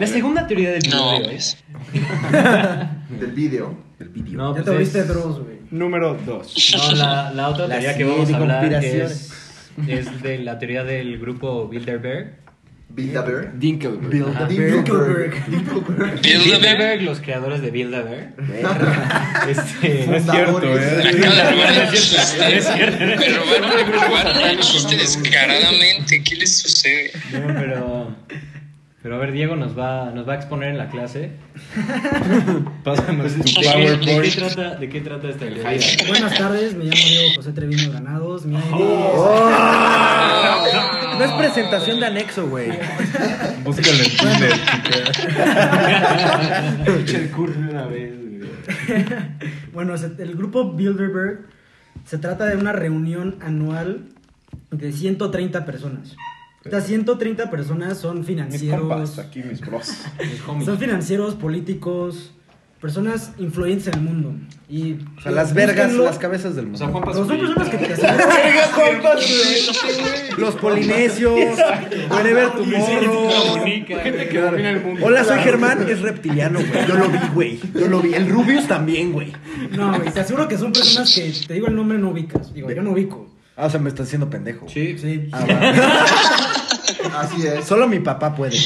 La 0.00 0.06
segunda 0.06 0.46
teoría 0.46 0.70
del 0.72 0.82
No, 0.90 1.12
video 1.18 1.30
pues. 1.30 1.56
del 3.20 3.32
video. 3.32 3.78
El 3.98 4.08
vídeo. 4.08 4.38
No, 4.38 4.48
Ya 4.50 4.52
pues 4.54 4.64
te 4.64 4.70
volviste 4.70 5.00
es- 5.00 5.08
Dross, 5.08 5.38
güey. 5.40 5.60
Número 5.70 6.14
2. 6.26 6.74
No, 6.76 6.92
la, 6.96 7.30
la 7.32 7.48
otra 7.48 7.68
La 7.68 7.74
teoría 7.78 7.96
que 7.96 8.04
vamos 8.04 8.32
a 8.32 8.36
hablar 8.38 8.64
es, 8.84 9.30
es 9.86 10.22
de 10.22 10.38
la 10.38 10.58
teoría 10.58 10.82
del 10.84 11.18
grupo 11.18 11.68
Bilderberg. 11.68 12.40
Bilderberg. 12.92 13.56
Dinkelberg. 13.56 14.48
Dinkelberg. 14.48 15.46
Dinkelberg. 15.46 16.20
Bilderberg, 16.22 17.02
los 17.02 17.20
creadores 17.20 17.62
de 17.62 17.70
Bilderberg. 17.70 18.34
Este, 19.48 20.06
No 20.08 20.16
es 20.16 20.24
cierto, 20.24 20.76
¿eh? 20.76 21.02
Acaba 21.08 21.34
de 21.34 21.50
robar 21.50 21.74
No 21.74 21.92
es 21.92 22.00
cierto, 22.00 22.42
no 22.42 22.46
es 22.48 22.64
cierto. 22.66 23.04
Me 23.04 23.96
robaron, 23.96 24.40
el 24.50 24.58
chiste 24.60 24.96
descaradamente. 24.96 26.22
¿Qué 26.22 26.34
les 26.36 26.58
sucede? 26.58 27.12
No, 27.32 27.46
pero, 27.46 28.16
pero 29.02 29.16
a 29.16 29.18
ver, 29.18 29.32
Diego 29.32 29.56
nos 29.56 29.78
va, 29.78 30.10
nos 30.10 30.28
va 30.28 30.34
a 30.34 30.36
exponer 30.36 30.68
en 30.70 30.76
la 30.78 30.90
clase. 30.90 31.32
Pásanos 32.84 33.32
tu 33.32 33.38
¿De 33.38 33.44
qué, 33.44 33.60
de 33.60 33.64
qué 34.00 34.06
PowerPoint. 34.06 34.34
trata, 34.34 34.74
¿De 34.76 34.88
qué 34.90 35.00
trata 35.00 35.28
esta 35.28 35.46
teoría? 35.46 35.78
Buenas 36.08 36.36
tardes, 36.36 36.74
me 36.74 36.84
llamo 36.84 36.96
Diego 36.96 37.28
José 37.36 37.52
Treviño 37.52 37.90
Granados. 37.90 38.44
Mi 38.44 38.56
ID 38.56 38.62
¡Oh! 38.72 39.50
No 41.18 41.24
es 41.26 41.32
presentación 41.32 42.00
de 42.00 42.06
anexo, 42.06 42.48
güey. 42.48 42.70
Búscalo 43.62 43.98
en 44.02 44.10
Tinder, 44.16 44.52
chica. 45.12 45.52
El 47.18 47.30
curso 47.30 47.60
de 47.60 47.68
una 47.68 47.84
vez, 47.84 48.14
güey. 48.16 48.40
Bueno, 49.74 49.94
el 49.96 50.34
grupo 50.34 50.72
Bilderberg 50.72 51.40
se 52.06 52.16
trata 52.16 52.46
de 52.46 52.56
una 52.56 52.72
reunión 52.72 53.36
anual 53.42 54.06
de 54.70 54.92
130 54.92 55.66
personas. 55.66 56.16
Estas 56.64 56.86
130 56.86 57.50
personas 57.50 57.98
son 57.98 58.18
Mis 58.18 58.26
financieros, 58.26 58.80
compas, 58.80 59.18
aquí 59.18 59.42
mis 59.42 59.60
bros. 59.60 59.90
Mis 60.56 60.64
son 60.66 60.78
financieros, 60.78 61.34
políticos, 61.34 62.32
personas 62.82 63.32
influyentes 63.38 63.86
en 63.88 63.94
el 63.94 64.00
mundo. 64.02 64.34
Y, 64.68 64.98
O 65.16 65.20
sea, 65.22 65.32
las 65.32 65.54
vergas, 65.54 65.92
las 65.94 66.18
cabezas 66.18 66.54
del 66.56 66.66
O 66.66 66.68
mundo. 66.68 66.78
sea, 66.78 66.88
Juan 66.88 67.02
Pero 67.04 67.14
son 67.14 67.28
personas 67.28 67.68
que 67.70 67.78
te 67.78 67.94
aseguran- 67.94 69.18
Los 70.38 70.54
polinesios. 70.56 71.34
Whenever 72.10 72.50
tomorrow. 72.50 73.64
Gente 73.64 74.28
que 74.28 74.40
domina 74.40 74.70
el 74.70 74.82
mundo. 74.84 75.06
Hola, 75.06 75.24
soy 75.24 75.38
Germán, 75.40 75.86
es 75.88 76.00
reptiliano, 76.02 76.60
güey. 76.60 76.86
Yo 76.86 76.94
lo 76.94 77.08
vi, 77.08 77.18
güey. 77.34 77.60
Yo 77.74 77.88
lo 77.88 78.00
vi. 78.00 78.12
El 78.14 78.28
Rubius 78.28 78.66
también, 78.68 79.12
güey. 79.12 79.32
No, 79.72 79.96
güey, 79.98 80.10
te 80.12 80.20
aseguro 80.20 80.46
que 80.46 80.58
son 80.58 80.72
personas 80.72 81.12
que 81.14 81.32
te 81.46 81.54
digo 81.54 81.68
el 81.68 81.74
nombre 81.76 81.96
no 81.98 82.10
ubicas. 82.10 82.52
Digo, 82.52 82.70
yo 82.70 82.82
no 82.82 82.90
ubico. 82.90 83.29
Ah, 83.60 83.66
o 83.66 83.70
sea, 83.70 83.78
me 83.80 83.88
estás 83.90 84.06
haciendo 84.06 84.30
pendejo. 84.30 84.66
Sí, 84.68 84.96
Sí. 84.98 85.28
Ah, 85.32 85.44
va. 87.12 87.20
Así 87.20 87.46
es. 87.46 87.64
Solo 87.64 87.86
mi 87.88 88.00
papá 88.00 88.34
puede. 88.34 88.56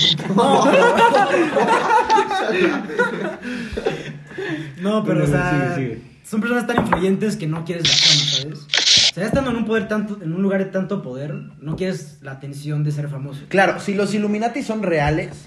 No, 4.80 5.02
pero 5.04 5.24
o 5.24 5.26
Bueno, 5.26 5.26
sea, 5.26 5.74
sigue, 5.76 5.88
sigue. 5.88 6.02
son 6.24 6.40
personas 6.40 6.66
tan 6.66 6.78
influyentes 6.78 7.36
que 7.36 7.46
no 7.46 7.64
quieres 7.64 7.84
la 7.88 7.94
fama, 7.94 8.30
¿sabes? 8.30 9.10
O 9.10 9.14
sea, 9.14 9.26
estando 9.26 9.50
en 9.50 9.56
un 9.56 9.64
poder 9.64 9.88
tanto, 9.88 10.18
en 10.22 10.32
un 10.34 10.42
lugar 10.42 10.64
de 10.64 10.70
tanto 10.70 11.02
poder, 11.02 11.34
no 11.60 11.76
quieres 11.76 12.18
la 12.20 12.32
atención 12.32 12.82
de 12.84 12.90
ser 12.92 13.08
famoso. 13.08 13.42
Claro, 13.48 13.80
si 13.80 13.94
los 13.94 14.12
Illuminati 14.14 14.62
son 14.62 14.82
reales, 14.82 15.46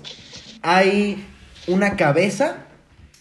hay 0.62 1.24
una 1.68 1.96
cabeza 1.98 2.58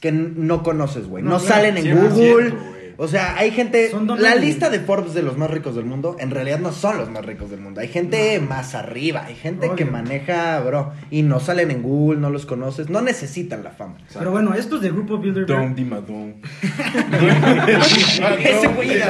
que 0.01 0.12
no 0.12 0.62
conoces, 0.62 1.07
güey. 1.09 1.23
No, 1.25 1.31
No, 1.31 1.39
claro, 1.39 1.55
salen 1.55 1.77
en 1.79 1.85
100%, 1.99 2.09
Google. 2.11 2.55
O 2.98 3.09
sea, 3.09 3.37
hay 3.37 3.50
gente. 3.50 3.90
Son 3.90 4.06
La 4.20 4.35
lista 4.35 4.70
de 4.70 4.80
Forbes 4.80 5.14
de 5.14 5.22
los 5.22 5.37
más 5.37 5.50
ricos 5.50 5.74
del 5.74 5.85
mundo, 5.85 6.16
en 6.18 6.30
realidad 6.30 6.59
no 6.59 6.72
son 6.72 6.98
los 6.98 7.11
más 7.11 7.24
ricos 7.24 7.50
del 7.50 7.61
mundo. 7.61 7.80
Hay 7.80 7.88
gente 7.88 8.40
más 8.40 8.74
arriba. 8.74 9.24
Hay 9.26 9.35
gente 9.35 9.70
que 9.76 9.85
maneja, 9.85 10.61
bro. 10.61 10.92
Y 11.11 11.22
no 11.22 11.40
salen 11.40 11.70
en 11.70 11.82
Google, 11.82 12.20
no 12.20 12.30
los 12.30 12.46
conoces. 12.46 12.88
No 12.88 13.00
necesitan 13.02 13.62
la 13.64 13.70
fama. 13.70 13.96
Pero 14.16 14.30
bueno, 14.30 14.54
estos 14.54 14.80
del 14.80 14.92
grupo 14.92 15.14
Don 15.14 15.22
Bilderberg, 15.22 15.74
Dimadón. 15.74 16.37
Ese 18.38 18.68
güey. 18.68 19.00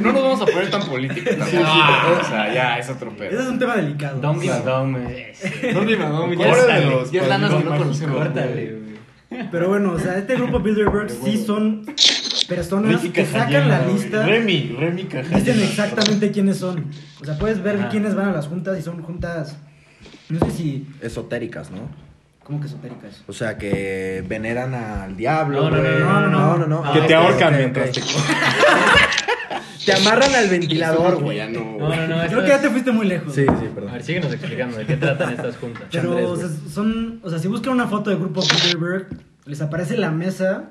No 0.00 0.12
nos 0.12 0.22
vamos 0.22 0.42
a 0.42 0.46
poner 0.46 0.70
tan 0.70 0.82
políticos 0.82 1.36
tampoco. 1.36 2.20
O 2.20 2.24
sea, 2.24 2.52
ya, 2.52 2.78
es 2.78 2.88
otro 2.88 3.10
ese 3.10 3.18
pedo. 3.18 3.40
es 3.40 3.46
un 3.46 3.58
tema 3.58 3.76
delicado. 3.76 4.34
Sí. 4.40 4.48
Ese. 4.48 5.72
¿Dónde 5.72 5.92
iba? 5.92 6.08
¿Dónde 6.08 6.36
Ya 6.36 6.50
está, 6.50 6.80
güey. 6.80 7.10
Ya 7.10 7.22
es 7.22 7.28
que 7.28 8.06
no 8.06 8.16
güey. 8.52 8.92
Pero 9.50 9.68
bueno, 9.68 9.92
o 9.92 9.98
sea, 9.98 10.18
este 10.18 10.36
grupo 10.36 10.60
Bilderberg 10.60 11.10
sí 11.10 11.42
son 11.44 11.86
personas 12.54 12.92
Ricky 13.02 13.10
que 13.12 13.26
sacan 13.26 13.68
la 13.68 13.86
lista, 13.86 14.24
Remy, 14.26 14.76
Remy 14.78 15.04
Cajallena. 15.04 15.38
dicen 15.38 15.60
exactamente 15.60 16.30
quiénes 16.30 16.56
son. 16.58 16.86
O 17.20 17.24
sea, 17.24 17.38
puedes 17.38 17.62
ver 17.62 17.76
Ajá. 17.76 17.88
quiénes 17.88 18.14
van 18.14 18.28
a 18.28 18.32
las 18.32 18.46
juntas 18.48 18.78
y 18.78 18.82
son 18.82 19.02
juntas, 19.02 19.56
no 20.28 20.38
sé 20.46 20.50
si, 20.50 20.86
Esotéricas, 21.00 21.70
¿no? 21.70 21.88
¿cómo 22.44 22.58
que 22.60 22.66
esotéricas? 22.66 23.22
O 23.28 23.32
sea, 23.32 23.56
que 23.56 24.24
veneran 24.28 24.74
al 24.74 25.16
diablo. 25.16 25.70
No, 25.70 25.70
no, 25.70 25.82
no, 25.82 25.98
no, 25.98 26.20
no, 26.20 26.28
no, 26.30 26.56
no, 26.58 26.66
no. 26.66 26.84
no. 26.84 26.92
Que 26.92 27.00
Ah, 27.00 27.06
te 27.06 27.14
ahorcan 27.14 27.56
mientras 27.56 27.92
te 27.92 28.00
Te 29.84 29.92
amarran 29.94 30.32
al 30.34 30.48
ventilador, 30.48 31.20
güey. 31.20 31.38
Ya 31.38 31.48
no. 31.48 31.60
No, 31.78 31.88
no, 31.88 31.88
no. 31.88 32.06
Creo 32.06 32.22
esto 32.24 32.42
que 32.42 32.48
ya 32.48 32.54
es- 32.56 32.62
te 32.62 32.70
fuiste 32.70 32.92
muy 32.92 33.06
lejos. 33.06 33.34
Sí, 33.34 33.42
sí, 33.44 33.66
A 33.70 33.74
perdón. 33.74 33.92
ver, 33.92 34.02
síguenos 34.04 34.32
explicando 34.32 34.76
de 34.76 34.86
qué 34.86 34.96
tratan 34.96 35.32
estas 35.34 35.56
juntas. 35.56 35.84
Pero, 35.90 36.08
Chandres, 36.10 36.26
o 36.28 36.36
sea, 36.36 36.48
son, 36.72 37.20
o 37.24 37.30
sea, 37.30 37.38
si 37.40 37.48
buscan 37.48 37.72
una 37.72 37.88
foto 37.88 38.10
del 38.10 38.20
grupo 38.20 38.42
Bilderberg, 38.42 39.08
les 39.44 39.60
aparece 39.60 39.96
la 39.96 40.10
mesa, 40.12 40.70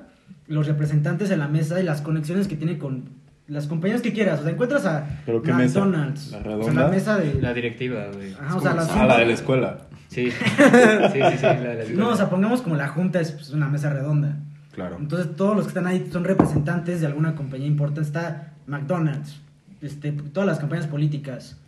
los 0.52 0.66
representantes 0.66 1.30
en 1.30 1.38
la 1.38 1.48
mesa 1.48 1.80
y 1.80 1.82
las 1.84 2.02
conexiones 2.02 2.46
que 2.48 2.56
tiene 2.56 2.78
con 2.78 3.04
las 3.48 3.66
compañías 3.66 4.02
que 4.02 4.12
quieras. 4.12 4.40
O 4.40 4.42
sea, 4.44 4.52
encuentras 4.52 4.86
a 4.86 5.20
¿Pero 5.26 5.42
qué 5.42 5.52
mesa? 5.52 5.80
McDonald's. 5.80 6.30
¿La 6.30 6.38
O 6.38 6.42
sea, 6.42 6.50
redonda? 6.52 6.82
la 6.82 6.88
mesa 6.88 7.18
de... 7.18 7.34
La 7.40 7.54
directiva, 7.54 8.06
güey. 8.14 8.32
Ajá, 8.34 8.56
o 8.56 8.60
sea, 8.60 8.76
Ah, 8.90 9.06
la 9.06 9.18
de 9.18 9.26
la 9.26 9.32
escuela. 9.32 9.78
Sí, 10.12 10.30
sí, 10.30 10.36
sí, 10.36 11.20
sí, 11.38 11.42
la 11.42 11.54
de 11.54 11.88
la 11.88 11.94
No, 11.94 12.10
o 12.10 12.16
sea, 12.16 12.28
pongamos 12.28 12.60
como 12.60 12.76
la 12.76 12.88
junta 12.88 13.18
es 13.18 13.32
pues, 13.32 13.48
una 13.50 13.68
mesa 13.68 13.88
redonda. 13.90 14.36
Claro. 14.72 14.96
Entonces, 15.00 15.34
todos 15.36 15.56
los 15.56 15.64
que 15.64 15.68
están 15.68 15.86
ahí 15.86 16.06
son 16.12 16.24
representantes 16.24 17.00
de 17.00 17.06
alguna 17.06 17.34
compañía 17.34 17.66
importante. 17.66 18.02
Está 18.02 18.52
McDonald's, 18.66 19.40
este, 19.80 20.12
todas 20.12 20.46
las 20.46 20.58
campañas 20.58 20.86
políticas, 20.86 21.58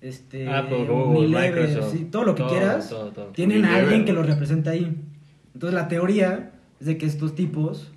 este, 0.00 0.48
Apple, 0.48 0.86
Google, 0.86 1.26
Unilever, 1.26 1.66
Microsoft, 1.68 1.92
sí, 1.92 2.08
todo 2.10 2.24
lo 2.24 2.34
que 2.34 2.42
todo, 2.42 2.50
quieras, 2.52 2.88
todo, 2.88 3.10
todo. 3.12 3.26
tienen 3.32 3.66
a 3.66 3.76
alguien 3.76 4.06
que 4.06 4.14
los 4.14 4.24
representa 4.26 4.70
ahí. 4.70 4.96
Entonces, 5.52 5.74
la 5.78 5.88
teoría 5.88 6.52
es 6.80 6.86
de 6.86 6.96
que 6.96 7.04
estos 7.04 7.34
tipos 7.34 7.92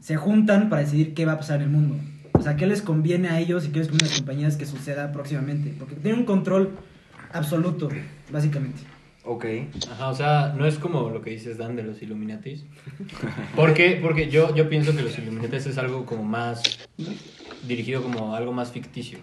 se 0.00 0.16
juntan 0.16 0.68
para 0.68 0.82
decidir 0.82 1.14
qué 1.14 1.24
va 1.24 1.32
a 1.32 1.38
pasar 1.38 1.56
en 1.56 1.62
el 1.64 1.70
mundo. 1.70 1.96
O 2.32 2.42
sea, 2.42 2.56
qué 2.56 2.66
les 2.66 2.82
conviene 2.82 3.28
a 3.28 3.40
ellos 3.40 3.66
y 3.66 3.70
qué 3.70 3.80
les 3.80 3.88
conviene 3.88 4.06
a 4.06 4.10
las 4.10 4.18
compañías 4.20 4.56
que 4.56 4.66
suceda 4.66 5.12
próximamente. 5.12 5.74
Porque 5.78 5.96
tienen 5.96 6.20
un 6.20 6.26
control 6.26 6.70
absoluto, 7.32 7.88
básicamente. 8.30 8.82
Ok. 9.24 9.44
Ajá, 9.90 10.08
o 10.08 10.14
sea, 10.14 10.54
no 10.56 10.66
es 10.66 10.78
como 10.78 11.10
lo 11.10 11.20
que 11.20 11.30
dices, 11.30 11.58
Dan, 11.58 11.76
de 11.76 11.82
los 11.82 12.00
Illuminatis. 12.00 12.64
¿Por 13.56 13.74
qué? 13.74 13.98
Porque 14.00 14.30
yo, 14.30 14.54
yo 14.54 14.68
pienso 14.68 14.96
que 14.96 15.02
los 15.02 15.18
Illuminatis 15.18 15.66
es 15.66 15.78
algo 15.78 16.06
como 16.06 16.24
más 16.24 16.62
dirigido 17.66 18.02
como 18.02 18.34
algo 18.34 18.52
más 18.52 18.72
ficticio, 18.72 19.18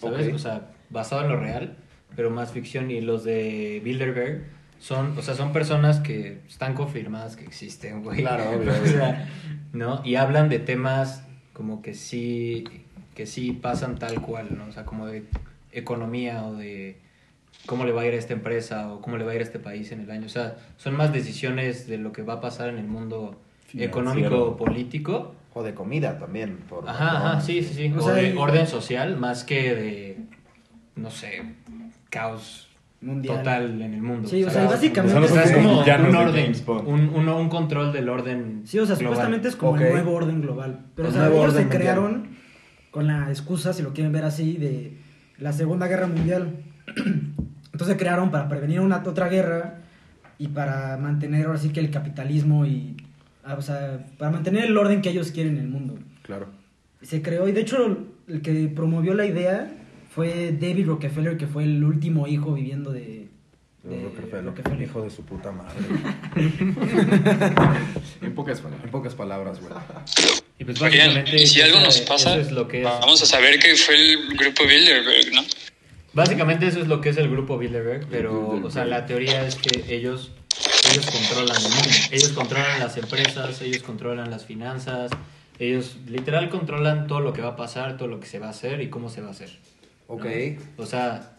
¿sabes? 0.00 0.28
Ok. 0.28 0.34
O 0.34 0.38
sea, 0.38 0.72
basado 0.90 1.22
en 1.22 1.28
lo 1.28 1.40
real, 1.40 1.76
pero 2.14 2.30
más 2.30 2.52
ficción. 2.52 2.90
Y 2.90 3.00
los 3.00 3.24
de 3.24 3.80
Bilderberg 3.84 4.44
son, 4.78 5.16
o 5.16 5.22
sea, 5.22 5.34
son 5.34 5.52
personas 5.52 6.00
que 6.00 6.40
están 6.46 6.74
confirmadas 6.74 7.36
que 7.36 7.44
existen, 7.44 8.02
güey. 8.02 8.18
Claro, 8.18 8.50
obvio, 8.58 8.70
o 8.70 8.86
sea, 8.86 9.28
¿no? 9.72 10.00
Y 10.04 10.14
hablan 10.16 10.48
de 10.48 10.58
temas 10.58 11.24
como 11.52 11.82
que 11.82 11.94
sí, 11.94 12.64
que 13.14 13.26
sí 13.26 13.52
pasan 13.52 13.98
tal 13.98 14.20
cual, 14.20 14.56
¿no? 14.56 14.66
O 14.66 14.72
sea, 14.72 14.84
como 14.84 15.06
de 15.06 15.24
economía 15.72 16.44
o 16.44 16.54
de 16.54 16.98
cómo 17.66 17.84
le 17.84 17.92
va 17.92 18.02
a 18.02 18.06
ir 18.06 18.14
a 18.14 18.16
esta 18.16 18.32
empresa 18.32 18.92
o 18.92 19.00
cómo 19.00 19.16
le 19.18 19.24
va 19.24 19.32
a 19.32 19.34
ir 19.34 19.40
a 19.40 19.44
este 19.44 19.58
país 19.58 19.90
en 19.92 20.00
el 20.00 20.10
año. 20.10 20.26
O 20.26 20.30
sea, 20.30 20.56
son 20.76 20.94
más 20.96 21.12
decisiones 21.12 21.86
de 21.86 21.98
lo 21.98 22.12
que 22.12 22.22
va 22.22 22.34
a 22.34 22.40
pasar 22.40 22.68
en 22.68 22.78
el 22.78 22.86
mundo 22.86 23.40
Financiero. 23.66 23.90
económico, 23.90 24.56
político. 24.56 25.34
O 25.54 25.62
de 25.64 25.74
comida 25.74 26.18
también. 26.18 26.58
Por 26.68 26.88
Ajá, 26.88 27.16
ajá, 27.16 27.40
sí, 27.40 27.62
sí, 27.62 27.74
sí. 27.74 27.92
O 27.96 27.98
O, 27.98 28.02
sea, 28.02 28.14
de 28.14 28.30
y- 28.30 28.36
orden 28.36 28.66
social 28.68 29.16
más 29.16 29.42
que 29.44 29.74
de, 29.74 30.18
no 30.94 31.10
sé, 31.10 31.42
caos 32.10 32.67
Mundial. 33.00 33.36
total 33.38 33.80
en 33.80 33.94
el 33.94 34.02
mundo. 34.02 34.28
Sí, 34.28 34.42
o 34.42 34.50
sea, 34.50 34.64
básicamente- 34.66 35.16
O 35.18 35.28
sea, 35.28 35.44
es 35.44 35.52
como 35.52 35.78
un 35.80 35.84
de 35.84 35.92
orden, 35.92 36.52
un, 36.86 37.08
un, 37.14 37.28
un 37.28 37.48
control 37.48 37.92
del 37.92 38.08
orden 38.08 38.62
Sí, 38.64 38.78
o 38.78 38.86
sea, 38.86 38.96
global. 38.96 39.14
supuestamente 39.14 39.48
es 39.48 39.56
como 39.56 39.72
Ok. 39.72 39.80
el 39.82 39.92
nuevo 39.92 40.12
orden 40.14 40.40
global. 40.40 40.80
Pero 40.96 41.08
o 41.08 41.10
El 41.10 41.14
sea, 41.16 41.24
nuevo 41.28 41.42
ellos 41.42 41.54
se 41.54 41.60
mundial. 41.60 41.80
crearon 41.80 42.28
con 42.90 43.06
la 43.06 43.28
excusa, 43.28 43.72
si 43.72 43.82
lo 43.82 43.92
quieren 43.92 44.12
ver 44.12 44.24
así, 44.24 44.56
de 44.56 44.94
la 45.38 45.52
Segunda 45.52 45.86
Guerra 45.86 46.06
Mundial. 46.08 46.56
Entonces 46.96 47.88
se 47.88 47.96
crearon 47.96 48.30
para 48.30 48.48
prevenir 48.48 48.80
una 48.80 48.96
otra 49.06 49.28
guerra 49.28 49.76
y 50.38 50.48
para 50.48 50.96
mantener 50.96 51.46
ahora 51.46 51.58
sí 51.58 51.68
que 51.70 51.80
el 51.80 51.90
capitalismo 51.90 52.66
y... 52.66 52.96
ah, 53.44 53.54
O 53.56 53.62
sea, 53.62 54.06
para 54.18 54.30
mantener 54.32 54.64
el 54.64 54.76
orden 54.76 55.00
que 55.02 55.10
ellos 55.10 55.30
quieren 55.30 55.54
en 55.56 55.62
el 55.62 55.68
mundo. 55.68 55.96
Claro. 56.22 56.46
Y 57.00 57.06
se 57.06 57.22
creó, 57.22 57.46
y 57.48 57.52
de 57.52 57.60
hecho 57.60 57.98
el 58.26 58.42
que 58.42 58.68
promovió 58.74 59.14
la 59.14 59.24
idea 59.26 59.70
fue 60.18 60.50
David 60.50 60.86
Rockefeller, 60.86 61.36
que 61.36 61.46
fue 61.46 61.62
el 61.62 61.84
último 61.84 62.26
hijo 62.26 62.52
viviendo 62.52 62.90
de... 62.90 63.28
de 63.84 64.02
Rockefeller, 64.02 64.46
Rockefeller. 64.46 64.82
hijo 64.82 65.02
de 65.02 65.10
su 65.10 65.24
puta 65.24 65.52
madre. 65.52 65.78
En 68.20 68.34
pocas 68.34 68.60
palabras. 68.60 68.84
En 68.84 68.90
pocas 68.90 69.14
palabras, 69.14 69.60
güey. 69.60 69.72
Y 70.58 70.64
pues 70.64 70.82
Oigan, 70.82 71.14
básicamente 71.14 71.40
y 71.40 71.46
si 71.46 71.60
algo 71.60 71.78
nos 71.78 72.00
pasa, 72.00 72.32
eso 72.32 72.40
es 72.40 72.50
lo 72.50 72.66
que 72.66 72.78
es. 72.78 72.84
vamos 72.84 73.22
a 73.22 73.26
saber 73.26 73.60
que 73.60 73.76
fue 73.76 73.94
el 73.94 74.36
grupo 74.36 74.66
Bilderberg, 74.66 75.32
¿no? 75.32 75.42
Básicamente 76.14 76.66
eso 76.66 76.80
es 76.80 76.88
lo 76.88 77.00
que 77.00 77.10
es 77.10 77.16
el 77.16 77.30
grupo 77.30 77.56
Bilderberg, 77.56 78.08
pero 78.10 78.60
o 78.60 78.70
sea, 78.72 78.86
la 78.86 79.06
teoría 79.06 79.46
es 79.46 79.54
que 79.54 79.94
ellos 79.94 80.32
ellos 80.90 81.06
controlan 81.06 81.56
el 81.56 81.70
mundo. 81.70 81.88
Ellos 82.10 82.28
controlan 82.30 82.80
las 82.80 82.96
empresas, 82.96 83.62
ellos 83.62 83.84
controlan 83.84 84.32
las 84.32 84.44
finanzas, 84.44 85.12
ellos 85.60 85.96
literal 86.08 86.48
controlan 86.50 87.06
todo 87.06 87.20
lo 87.20 87.32
que 87.32 87.40
va 87.40 87.50
a 87.50 87.56
pasar, 87.56 87.96
todo 87.96 88.08
lo 88.08 88.18
que 88.18 88.26
se 88.26 88.40
va 88.40 88.48
a 88.48 88.50
hacer 88.50 88.80
y 88.80 88.90
cómo 88.90 89.10
se 89.10 89.20
va 89.20 89.28
a 89.28 89.30
hacer. 89.30 89.50
¿No? 90.08 90.14
Ok. 90.14 90.26
O 90.78 90.86
sea, 90.86 91.36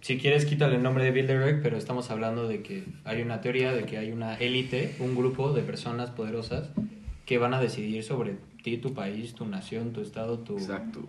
si 0.00 0.18
quieres 0.18 0.44
quítale 0.44 0.76
el 0.76 0.82
nombre 0.82 1.04
de 1.04 1.10
Bilderberg, 1.10 1.62
pero 1.62 1.76
estamos 1.76 2.10
hablando 2.10 2.48
de 2.48 2.62
que 2.62 2.84
hay 3.04 3.22
una 3.22 3.40
teoría 3.40 3.72
de 3.72 3.84
que 3.84 3.98
hay 3.98 4.10
una 4.12 4.34
élite, 4.36 4.94
un 4.98 5.14
grupo 5.14 5.52
de 5.52 5.62
personas 5.62 6.10
poderosas 6.10 6.70
que 7.26 7.38
van 7.38 7.54
a 7.54 7.60
decidir 7.60 8.02
sobre 8.02 8.36
ti, 8.62 8.78
tu 8.78 8.94
país, 8.94 9.34
tu 9.34 9.46
nación, 9.46 9.92
tu 9.92 10.00
estado, 10.00 10.38
tu, 10.40 10.56
Exacto. 10.58 11.00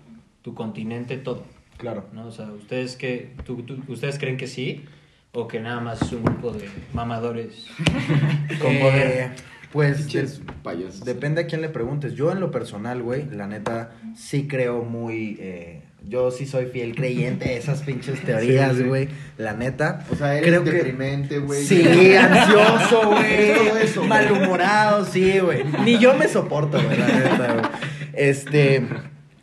tu 0.41 0.53
continente, 0.53 1.17
todo. 1.17 1.43
Claro. 1.77 2.05
¿no? 2.13 2.27
O 2.27 2.31
sea, 2.31 2.45
¿ustedes, 2.51 2.95
qué, 2.95 3.33
tú- 3.45 3.63
tú- 3.63 3.81
¿ustedes 3.88 4.19
creen 4.19 4.38
que 4.38 4.47
sí? 4.47 4.86
¿O 5.31 5.47
que 5.47 5.59
nada 5.59 5.79
más 5.79 5.99
es 6.03 6.12
un 6.12 6.23
grupo 6.23 6.51
de 6.51 6.69
mamadores 6.93 7.65
con 8.62 8.71
Eh, 8.71 8.79
poder? 8.79 9.31
Pues 9.71 10.13
de- 10.13 10.29
payasos. 10.62 11.03
depende 11.03 11.41
a 11.41 11.47
quién 11.47 11.62
le 11.62 11.69
preguntes. 11.69 12.13
Yo 12.13 12.31
en 12.31 12.39
lo 12.39 12.51
personal, 12.51 13.01
güey, 13.01 13.25
la 13.31 13.47
neta, 13.47 13.95
sí 14.15 14.47
creo 14.47 14.83
muy... 14.83 15.36
eh, 15.39 15.81
yo 16.08 16.32
sí 16.32 16.46
soy 16.46 16.66
fiel 16.68 16.96
creyente 16.96 17.46
de 17.46 17.58
esas 17.58 17.82
pinches 17.82 18.22
teorías, 18.26 18.82
güey. 18.82 19.10
La 19.38 19.54
neta. 19.54 20.06
O 20.12 20.16
sea, 20.16 20.38
eres 20.38 20.50
creo 20.50 20.62
deprimente, 20.63 21.39
güey. 21.39 21.63
Sí, 21.63 22.13
ansioso, 22.16 23.00
Todo 23.02 23.12
güey. 23.12 23.52
eso, 23.82 24.00
güey. 24.02 24.10
Malhumorado, 24.10 25.06
sí, 25.06 25.39
güey. 25.39 25.63
Ni 25.86 25.98
yo 26.00 26.13
me 26.16 26.28
soporto, 26.28 26.82
güey, 26.82 26.98
la 26.98 27.08
neta, 27.08 27.54
güey. 27.54 27.66
Este. 28.13 28.86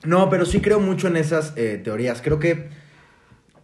No, 0.04 0.30
pero 0.30 0.46
sí 0.46 0.60
creo 0.60 0.80
mucho 0.80 1.08
en 1.08 1.16
esas 1.16 1.52
eh, 1.56 1.80
teorías. 1.82 2.22
Creo 2.22 2.38
que 2.38 2.68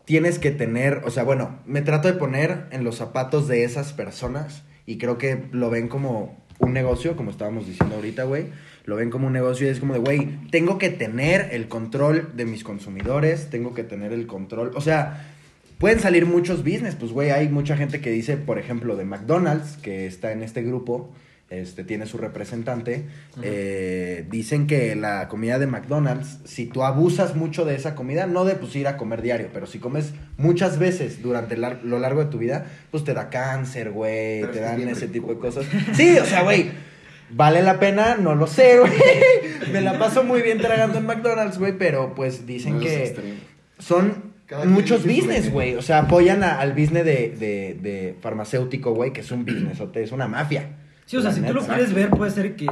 tienes 0.05 0.39
que 0.39 0.51
tener. 0.51 1.03
O 1.05 1.11
sea, 1.11 1.23
bueno, 1.23 1.59
me 1.67 1.83
trato 1.83 2.09
de 2.09 2.15
poner 2.15 2.67
en 2.71 2.85
los 2.85 2.97
zapatos 2.97 3.49
de 3.49 3.65
esas 3.65 3.93
personas. 3.93 4.63
Y 4.87 4.99
creo 4.99 5.19
que 5.19 5.49
lo 5.53 5.71
ven 5.71 5.89
como 5.89 6.45
un 6.59 6.73
negocio, 6.73 7.17
como 7.17 7.31
estábamos 7.31 7.67
diciendo 7.67 7.97
ahorita, 7.97 8.25
güey. 8.25 8.47
Lo 8.87 8.96
ven 8.96 9.11
como 9.11 9.27
un 9.27 9.35
negocio 9.35 9.66
y 9.66 9.70
es 9.70 9.81
como 9.81 9.92
de, 9.92 10.01
güey, 10.01 10.38
tengo 10.51 10.79
que 10.79 10.88
tener 10.88 11.49
el 11.53 11.68
control 11.68 12.31
de 12.35 12.46
mis 12.46 12.64
consumidores, 12.64 13.51
tengo 13.51 13.75
que 13.75 13.85
tener 13.85 14.12
el 14.12 14.27
control. 14.27 14.72
O 14.75 14.81
sea, 14.81 15.35
Pueden 15.79 16.01
salir 16.01 16.25
muchos 16.25 16.64
business, 16.64 16.94
pues 16.94 17.12
güey, 17.12 17.31
hay 17.31 17.49
mucha 17.49 17.77
gente 17.77 18.01
que 18.01 18.11
dice, 18.11 18.38
por 18.38 18.59
ejemplo, 18.59 18.96
de 18.96 19.05
McDonald's, 19.05 19.77
que 19.77 20.07
está 20.07 20.33
en 20.33 20.42
este 20.42 20.62
grupo, 20.62 21.12
este 21.51 21.85
tiene 21.85 22.07
su 22.07 22.16
representante, 22.16 23.05
eh, 23.42 24.25
dicen 24.31 24.66
que 24.66 24.96
la 24.96 25.29
comida 25.29 25.59
de 25.59 25.66
McDonald's, 25.66 26.38
si 26.44 26.64
tú 26.64 26.83
abusas 26.83 27.37
mucho 27.37 27.66
de 27.66 27.75
esa 27.75 27.94
comida, 27.94 28.27
no 28.27 28.46
de 28.46 28.55
pues 28.55 28.75
ir 28.75 28.88
a 28.88 28.96
comer 28.96 29.20
diario, 29.20 29.51
pero 29.53 29.66
si 29.66 29.79
comes 29.79 30.14
muchas 30.38 30.79
veces 30.79 31.20
durante 31.22 31.59
lo 31.59 31.99
largo 31.99 32.25
de 32.25 32.31
tu 32.31 32.38
vida, 32.38 32.64
pues 32.90 33.05
te 33.05 33.12
da 33.12 33.29
cáncer, 33.29 33.90
güey, 33.90 34.51
te 34.51 34.61
dan 34.61 34.81
ese 34.88 35.03
rico, 35.03 35.12
tipo 35.12 35.35
de 35.35 35.38
cosas. 35.38 35.66
Sí, 35.92 36.16
o 36.18 36.25
sea, 36.25 36.42
güey, 36.42 36.70
¿vale 37.31 37.62
la 37.62 37.79
pena? 37.81 38.17
No 38.17 38.35
lo 38.35 38.47
sé, 38.47 38.79
güey. 38.79 38.93
Me 39.73 39.81
la 39.81 39.99
paso 39.99 40.23
muy 40.25 40.43
bien 40.43 40.59
tragando 40.59 40.99
en 40.99 41.07
McDonald's, 41.07 41.59
güey, 41.59 41.77
pero 41.77 42.15
pues 42.15 42.47
dicen 42.47 42.75
No 42.75 42.81
que 42.81 43.37
son 43.79 44.33
Cada 44.47 44.65
muchos 44.65 45.03
business, 45.05 45.51
güey. 45.53 45.75
O 45.75 45.83
sea, 45.83 45.99
apoyan 46.01 46.45
a- 46.45 46.61
al 46.61 46.73
business 46.73 47.05
de, 47.05 47.35
de, 47.39 47.79
de 47.81 48.17
farmacéutico, 48.21 48.93
güey, 48.95 49.12
que 49.12 49.21
es 49.23 49.31
un 49.31 49.45
business, 49.45 49.81
o 49.81 49.89
te- 49.89 50.03
es 50.03 50.12
una 50.12 50.29
mafia. 50.29 50.69
Sí, 51.05 51.17
o 51.17 51.23
sea, 51.23 51.33
si 51.33 51.41
tú 51.41 51.53
lo 51.53 51.65
quieres 51.65 51.93
ver, 51.95 52.11
puede 52.11 52.31
ser 52.31 52.57
que, 52.57 52.67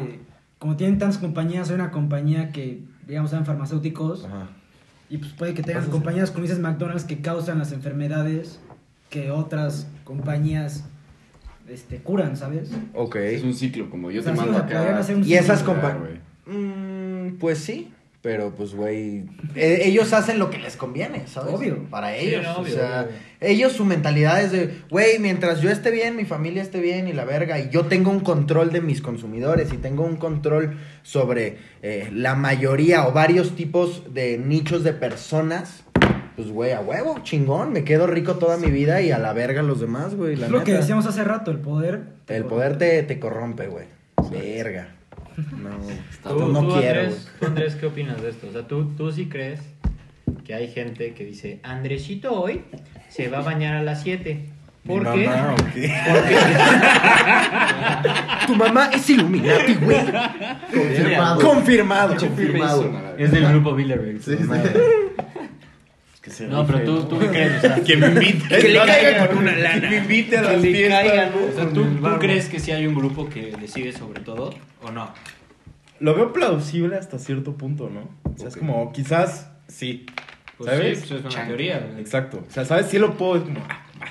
como 0.59 0.77
tienen 0.77 0.99
tantas 0.99 1.19
compañías, 1.19 1.69
hay 1.69 1.75
una 1.77 1.91
compañía 1.91 2.51
que, 2.53 2.81
digamos, 3.07 3.31
sean 3.31 3.45
farmacéuticos, 3.47 4.25
Ajá. 4.25 4.49
y 5.11 5.19
pues 5.19 5.33
puede 5.33 5.55
que 5.55 5.63
tengan 5.63 5.87
compañías, 5.87 6.31
como 6.31 6.43
dices, 6.43 6.59
McDonald's, 6.59 7.05
que 7.05 7.21
causan 7.21 7.59
las 7.59 7.73
enfermedades 7.73 8.61
que 9.11 9.31
otras 9.31 9.87
compañías 10.05 10.85
este, 11.69 11.99
curan, 11.99 12.37
¿sabes? 12.37 12.71
Ok. 12.95 13.17
Es 13.17 13.43
un 13.43 13.55
ciclo, 13.55 13.89
como 13.91 14.11
yo 14.11 14.21
O 14.21 14.25
sea, 14.25 14.33
te 14.33 14.39
sí, 14.39 14.45
mando 14.45 14.53
o 14.53 14.61
sea, 14.61 14.67
podrían 14.69 14.89
acá. 14.95 14.99
hacer 15.01 15.17
un 15.17 15.25
Y 15.27 15.35
esas 15.35 15.65
compa- 15.65 15.99
güey. 15.99 16.21
Mm, 16.59 17.39
pues 17.39 17.59
sí. 17.59 17.91
Pero 18.23 18.55
pues, 18.55 18.75
güey, 18.75 19.25
eh, 19.55 19.83
ellos 19.85 20.15
hacen 20.15 20.39
lo 20.39 20.49
que 20.49 20.57
les 20.57 20.77
conviene, 20.79 21.27
¿sabes? 21.27 21.53
Obvio. 21.55 21.85
Para 21.91 22.09
Sí, 22.19 22.29
ellos. 22.29 22.47
o 22.57 22.65
sea, 22.65 23.03
obvio. 23.03 23.17
ellos 23.43 23.73
su 23.75 23.85
mentalidad 23.85 24.43
es 24.43 24.51
de, 24.51 24.79
güey, 24.91 25.19
mientras 25.19 25.61
yo 25.61 25.69
esté 25.71 25.91
bien, 25.91 26.17
mi 26.17 26.25
familia 26.25 26.63
esté 26.63 26.81
bien 26.81 27.07
y 27.07 27.13
la 27.13 27.27
verga, 27.27 27.59
y 27.61 27.69
yo 27.69 27.85
tengo 27.85 28.11
un 28.11 28.21
control 28.21 28.73
de 28.73 28.81
mis 28.81 29.03
consumidores 29.03 29.75
y 29.75 29.77
tengo 29.77 30.05
un 30.05 30.17
control 30.17 30.79
sobre 31.03 31.59
eh, 31.83 32.09
la 32.15 32.35
mayoría 32.35 33.07
o 33.07 33.13
varios 33.13 33.57
tipos 33.57 34.15
de 34.15 34.39
nichos 34.39 34.85
de 34.85 34.95
personas, 34.95 35.84
pues, 36.37 36.49
güey, 36.49 36.73
a 36.73 36.81
huevo, 36.81 37.21
chingón, 37.23 37.73
me 37.73 37.85
quedo 37.85 38.07
rico 38.07 38.35
toda 38.35 38.57
mi 38.57 38.71
vida 38.71 39.01
y 39.01 39.11
a 39.13 39.19
la 39.19 39.33
verga 39.33 39.63
los 39.63 39.81
demás, 39.81 40.15
güey. 40.15 40.37
la 40.37 40.47
Es 40.47 40.53
lo 40.53 40.65
que 40.65 40.73
neta. 40.73 40.81
decíamos 40.83 41.07
hace 41.07 41.23
rato, 41.25 41.51
el 41.51 41.59
poder. 41.59 42.03
te 42.27 42.37
El 42.37 42.43
corrompe. 42.45 42.55
poder 42.67 42.79
te, 42.79 43.03
te 43.05 43.21
corrompe, 43.21 43.67
güey. 43.69 43.87
Verga. 44.31 44.89
No, 45.37 45.71
¿Tú, 46.31 46.49
no 46.53 46.61
tú, 46.61 46.79
quiero, 46.81 47.01
Andrés, 47.01 47.25
güey. 47.25 47.41
tú, 47.41 47.47
Andrés, 47.47 47.75
¿qué 47.77 47.87
opinas 47.87 48.23
de 48.23 48.31
esto? 48.31 48.47
O 48.49 48.53
sea, 48.53 48.63
¿tú, 48.67 48.85
tú 48.97 49.11
sí 49.13 49.27
crees 49.29 49.61
que 50.45 50.55
hay 50.55 50.69
gente 50.69 51.13
que 51.15 51.25
dice, 51.25 51.59
Andresito 51.63 52.33
hoy 52.41 52.63
se 53.09 53.29
va 53.29 53.39
a 53.39 53.43
bañar 53.43 53.75
a 53.77 53.83
las 53.83 54.03
7. 54.03 54.51
Mi 54.85 54.95
¿Por 54.99 55.13
qué? 55.15 55.27
mamá, 55.27 55.55
¿o 55.55 55.57
qué? 55.75 55.91
Tu 58.47 58.55
mamá 58.55 58.91
es 58.93 59.09
Illuminati, 59.11 59.75
güey. 59.77 59.97
Confirmado. 60.73 61.41
Confirmado. 61.41 62.17
Confirmado. 62.17 62.93
Es 63.19 63.31
del 63.33 63.49
grupo 63.49 63.75
Bilderberg. 63.75 64.21
Sí, 64.23 64.37
sí. 64.37 64.47
Que 66.37 66.45
se 66.45 66.47
No, 66.49 66.67
pero 66.67 66.83
tú, 66.85 67.05
tú 67.05 67.19
qué 67.21 67.29
crees, 67.29 67.59
o 67.59 67.61
sea, 67.61 67.75
Que 67.85 67.97
me 67.97 68.07
invite. 68.09 68.49
Que 68.49 68.69
le 68.69 68.79
No, 68.79 68.85
caiga 68.87 69.23
que- 69.23 69.29
con 69.29 69.39
una 69.39 69.57
lana. 69.57 69.81
Que 69.81 69.89
me 69.89 69.97
invite 69.99 70.37
a 70.39 70.43
las 70.43 70.51
que 70.53 70.57
le 70.61 70.73
fiestas. 70.73 71.05
caigan, 71.05 71.31
¿no? 71.31 71.47
O 71.47 71.53
sea, 71.53 71.69
¿tú, 71.73 72.19
crees 72.19 72.49
que 72.49 72.59
sí 72.59 72.73
hay 72.73 72.87
un 72.87 72.95
grupo 72.95 73.29
que 73.29 73.53
decide 73.61 73.93
sobre 73.93 74.21
todo 74.21 74.53
o 74.83 74.91
no? 74.91 75.13
Lo 76.01 76.15
veo 76.15 76.33
plausible 76.33 76.97
hasta 76.97 77.19
cierto 77.19 77.57
punto, 77.57 77.89
¿no? 77.89 78.09
O 78.35 78.37
sea, 78.39 78.49
es 78.49 78.57
como, 78.57 78.93
quizás 78.93 79.51
sí. 79.69 80.07
Pues 80.59 80.71
¿Sabes? 80.71 81.01
sí, 81.01 81.07
pues 81.09 81.25
es 81.25 81.35
una 81.35 81.47
teoría. 81.47 81.95
Exacto. 81.99 82.45
O 82.49 82.53
sea, 82.53 82.65
¿sabes? 82.65 82.87
Sí 82.87 82.99
lo 82.99 83.17
puedo. 83.17 83.37
Es 83.37 83.43
como, 83.43 83.61
ah, 83.69 83.87
va. 84.01 84.07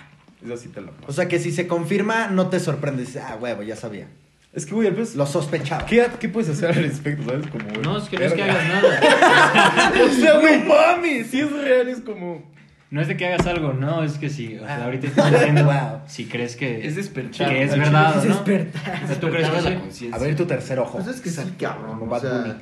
Eso 0.54 0.58
sí 0.58 0.70
te 0.70 0.82
lo 0.82 0.92
paso. 0.92 1.06
O 1.08 1.12
sea 1.14 1.28
que 1.28 1.40
si 1.40 1.52
se 1.52 1.68
confirma, 1.68 2.28
no 2.28 2.48
te 2.48 2.60
sorprendes. 2.60 3.16
Ah, 3.18 3.38
huevo, 3.40 3.64
ya 3.64 3.76
sabía. 3.76 4.08
Es 4.54 4.66
que, 4.66 4.76
güey, 4.76 4.92
pues. 4.94 5.16
Lo 5.16 5.26
sospechaba. 5.26 5.86
¿Qué, 5.86 6.06
¿Qué 6.20 6.30
puedes 6.30 6.50
hacer 6.50 6.70
al 6.70 6.76
respecto? 6.84 7.24
¿Sabes? 7.30 7.48
Como, 7.48 7.66
güey, 7.66 7.82
No, 7.82 7.98
es 7.98 8.08
que 8.08 8.18
no 8.18 8.26
es 8.26 8.34
que 8.34 8.42
verga. 8.44 8.54
hagas 8.62 8.84
nada. 8.84 9.94
o 10.06 10.10
sea, 10.14 10.40
güey, 10.40 10.64
mames. 10.64 11.28
Si 11.28 11.40
es 11.40 11.52
real, 11.52 11.88
es 11.90 12.02
como. 12.02 12.52
No 12.92 13.02
es 13.02 13.08
de 13.08 13.18
que 13.18 13.26
hagas 13.26 13.48
algo, 13.48 13.74
no, 13.74 14.04
es 14.04 14.20
que 14.20 14.30
sí. 14.30 14.56
O 14.62 14.66
sea, 14.66 14.84
ahorita 14.86 15.08
estoy 15.08 15.32
diciendo 15.32 15.64
Wow. 15.66 16.02
si 16.06 16.26
crees 16.26 16.56
que 16.56 16.86
Es 16.86 16.96
despertar. 16.96 17.50
que 17.50 17.64
es 17.64 17.72
Al 17.74 17.80
verdad, 17.80 18.18
Es 18.20 18.26
¿no? 18.26 18.36
despertar. 18.36 19.02
O 19.04 19.08
sea, 19.08 19.20
¿tú 19.20 19.30
crees 19.32 19.50
que 19.50 19.58
sí? 19.62 19.70
la 19.70 19.80
conciencia. 19.80 20.16
A 20.16 20.20
ver 20.20 20.36
tu 20.36 20.46
tercer 20.46 20.78
ojo. 20.78 21.00
Pues 21.00 21.08
es 21.16 21.20
que 21.22 21.30
sí, 21.32 21.42
cabrón. 21.60 21.98
Como 21.98 22.06
O 22.06 22.10
Bad 22.10 22.22
sea, 22.22 22.32
Bunny. 22.42 22.54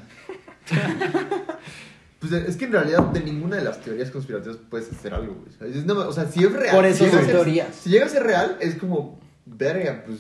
pues 2.20 2.32
es 2.32 2.56
que 2.56 2.66
en 2.66 2.72
realidad 2.72 3.00
de 3.08 3.20
ninguna 3.22 3.58
de 3.58 3.64
las 3.64 3.82
teorías 3.82 4.10
conspirativas 4.12 4.58
puedes 4.70 4.90
hacer 4.92 5.14
algo, 5.14 5.34
güey. 5.34 5.50
O 5.54 5.58
sea, 5.58 5.68
es 5.68 5.86
nada 5.86 6.00
más- 6.00 6.08
O 6.08 6.14
sea, 6.14 6.26
si 6.28 6.44
es 6.46 6.52
real. 6.54 6.76
Por 6.76 6.86
eso 6.86 7.00
si 7.00 7.04
llega 7.06 7.12
son 7.18 7.22
a 7.24 7.26
ser- 7.26 7.36
teorías. 7.36 7.76
Si 7.76 7.90
llega 7.90 8.06
a 8.06 8.10
ser 8.10 8.24
real, 8.24 8.58
es 8.62 8.76
como, 8.76 9.20
verga, 9.46 10.04
pues. 10.06 10.20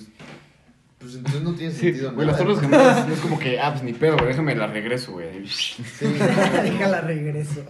Pues 1.01 1.15
entonces 1.15 1.41
no 1.41 1.53
tiene 1.53 1.73
Sí, 1.73 1.79
sentido. 1.79 2.13
güey, 2.13 2.27
las 2.27 2.37
torres 2.37 2.59
gemelas 2.59 3.07
no 3.07 3.13
es 3.13 3.19
como 3.19 3.39
que, 3.39 3.59
ah, 3.59 3.71
pues 3.71 3.83
ni 3.83 3.93
pedo, 3.93 4.15
güey, 4.17 4.27
déjame 4.27 4.55
la 4.55 4.67
regreso, 4.67 5.13
güey. 5.13 5.47
Sí. 5.47 5.83
Déjala 6.63 7.01
regreso. 7.01 7.65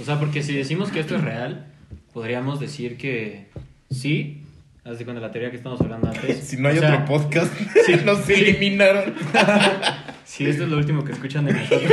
O 0.00 0.04
sea, 0.04 0.18
porque 0.18 0.42
si 0.42 0.54
decimos 0.54 0.90
que 0.90 1.00
esto 1.00 1.16
es 1.16 1.22
real, 1.22 1.66
podríamos 2.12 2.58
decir 2.60 2.96
que 2.96 3.48
sí. 3.90 4.38
Haz 4.84 4.98
de 4.98 5.04
cuenta 5.04 5.20
la 5.22 5.30
teoría 5.30 5.50
que 5.52 5.56
estamos 5.56 5.80
hablando 5.80 6.08
antes. 6.08 6.38
Si 6.44 6.56
no 6.56 6.68
hay 6.68 6.78
O 6.78 6.80
sea, 6.80 6.94
otro 6.94 7.04
podcast, 7.04 7.52
sí, 7.86 7.94
nos 8.04 8.18
sí. 8.24 8.32
eliminaron. 8.32 9.14
Si 10.24 10.44
esto 10.46 10.64
es 10.64 10.68
lo 10.70 10.76
último 10.78 11.04
que 11.04 11.12
escuchan 11.12 11.44
de 11.44 11.52
nosotros. 11.52 11.92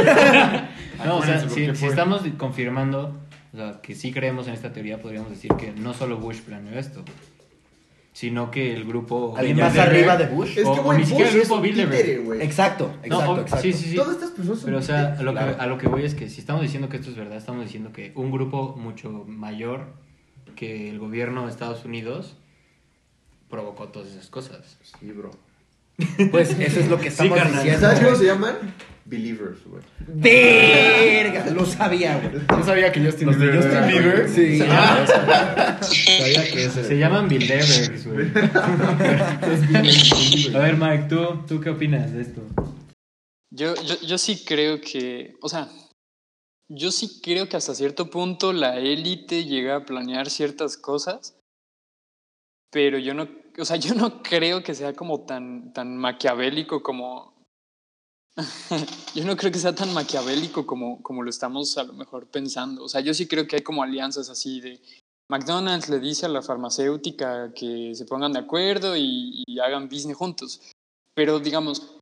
no, 1.05 1.17
o 1.17 1.23
sea, 1.23 1.47
si, 1.47 1.75
si 1.75 1.85
estamos 1.85 2.23
confirmando 2.37 3.15
o 3.53 3.57
sea, 3.57 3.79
que 3.81 3.93
sí 3.95 4.11
creemos 4.11 4.47
en 4.47 4.53
esta 4.53 4.71
teoría, 4.73 4.99
podríamos 5.01 5.29
decir 5.29 5.51
que 5.59 5.71
no 5.73 5.93
solo 5.93 6.17
Bush 6.17 6.37
planeó 6.41 6.77
esto, 6.79 7.03
sino 8.19 8.51
que 8.51 8.73
el 8.73 8.83
grupo. 8.83 9.33
¿Alguien 9.37 9.55
Bilderberg- 9.57 9.61
más 9.63 9.77
arriba 9.77 10.17
de 10.17 10.25
Bush? 10.27 10.57
Es 10.57 10.65
O- 10.65 10.73
que, 10.73 10.79
o 10.81 10.83
güey, 10.83 10.97
ni 10.99 11.05
siquiera 11.05 11.29
el 11.29 11.37
es 11.37 11.47
grupo 11.47 11.61
Bilderberg. 11.61 12.01
títere, 12.01 12.17
güey. 12.19 12.41
Exacto, 12.41 12.87
No, 12.87 13.05
exacto, 13.05 13.31
o- 13.31 13.39
exacto. 13.39 13.61
sí, 13.63 13.71
sí, 13.73 13.89
sí. 13.91 13.95
Todas 13.95 14.15
estas 14.15 14.31
personas 14.31 14.59
son 14.59 14.65
Pero, 14.65 14.77
o 14.79 14.81
sea, 14.81 15.15
a 15.17 15.23
lo, 15.23 15.31
que, 15.31 15.37
Claro. 15.39 15.55
a 15.57 15.67
lo 15.67 15.77
que 15.77 15.87
voy 15.87 16.03
es 16.03 16.15
que 16.15 16.27
si 16.27 16.41
estamos 16.41 16.61
diciendo 16.61 16.89
que 16.89 16.97
esto 16.97 17.09
es 17.11 17.15
verdad, 17.15 17.37
estamos 17.37 17.63
diciendo 17.63 17.93
que 17.93 18.11
un 18.15 18.29
grupo 18.31 18.75
mucho 18.77 19.23
mayor 19.25 19.93
que 20.57 20.89
el 20.89 20.99
gobierno 20.99 21.45
de 21.45 21.51
Estados 21.51 21.85
Unidos 21.85 22.35
provocó 23.49 23.87
todas 23.87 24.09
esas 24.09 24.27
cosas. 24.27 24.77
Sí, 24.99 25.11
bro. 25.13 25.31
Pues 26.31 26.49
eso 26.59 26.79
es 26.81 26.89
lo 26.89 26.99
que 26.99 27.07
estamos 27.07 27.37
carnal. 27.37 27.63
diciendo. 27.63 27.87
¿Sabes 27.87 27.99
cómo 28.03 28.15
se 28.17 28.25
llaman? 28.25 28.55
Believers, 29.09 29.57
güey. 29.65 29.81
Verga, 30.07 31.49
lo 31.49 31.65
sabía, 31.65 32.19
güey. 32.19 32.43
No 32.47 32.63
sabía 32.63 32.91
que 32.91 33.03
Justin 33.03 33.25
Los 33.27 33.39
de 33.39 33.47
Bieber 33.47 33.63
Justin 33.63 33.87
Bieber. 33.87 34.29
Sí. 34.29 34.59
Sabía 34.59 36.51
que 36.51 36.65
ese 36.65 36.83
Se 36.83 36.95
llaman 36.97 37.27
Believers, 37.27 38.05
güey. 38.05 38.29
A 40.55 40.59
ver, 40.59 40.77
Mike, 40.77 41.07
¿tú, 41.09 41.43
¿tú 41.47 41.59
qué 41.59 41.71
opinas 41.71 42.13
de 42.13 42.21
esto? 42.21 42.43
Yo, 43.51 43.73
yo, 43.83 43.99
yo 44.01 44.19
sí 44.19 44.43
creo 44.45 44.79
que, 44.79 45.33
o 45.41 45.49
sea, 45.49 45.67
yo 46.69 46.91
sí 46.91 47.19
creo 47.23 47.49
que 47.49 47.57
hasta 47.57 47.73
cierto 47.73 48.11
punto 48.11 48.53
la 48.53 48.77
élite 48.77 49.45
llega 49.45 49.77
a 49.77 49.85
planear 49.85 50.29
ciertas 50.29 50.77
cosas, 50.77 51.35
pero 52.71 52.99
yo 52.99 53.15
no, 53.15 53.27
o 53.57 53.65
sea, 53.65 53.77
yo 53.77 53.95
no 53.95 54.21
creo 54.21 54.61
que 54.61 54.75
sea 54.75 54.93
como 54.93 55.25
tan, 55.25 55.73
tan 55.73 55.97
maquiavélico 55.97 56.83
como... 56.83 57.38
yo 59.15 59.25
no 59.25 59.35
creo 59.35 59.51
que 59.51 59.59
sea 59.59 59.75
tan 59.75 59.93
maquiavélico 59.93 60.65
como, 60.65 61.01
como 61.01 61.23
lo 61.23 61.29
estamos 61.29 61.77
a 61.77 61.83
lo 61.83 61.93
mejor 61.93 62.27
pensando. 62.27 62.83
O 62.83 62.89
sea, 62.89 63.01
yo 63.01 63.13
sí 63.13 63.27
creo 63.27 63.47
que 63.47 63.57
hay 63.57 63.61
como 63.61 63.83
alianzas 63.83 64.29
así 64.29 64.61
de... 64.61 64.81
McDonald's 65.31 65.89
le 65.89 65.99
dice 65.99 66.25
a 66.25 66.29
la 66.29 66.41
farmacéutica 66.41 67.53
que 67.53 67.93
se 67.93 68.05
pongan 68.05 68.33
de 68.33 68.39
acuerdo 68.39 68.95
y, 68.97 69.43
y 69.45 69.59
hagan 69.59 69.87
business 69.87 70.17
juntos. 70.17 70.61
Pero 71.13 71.39
digamos, 71.39 71.99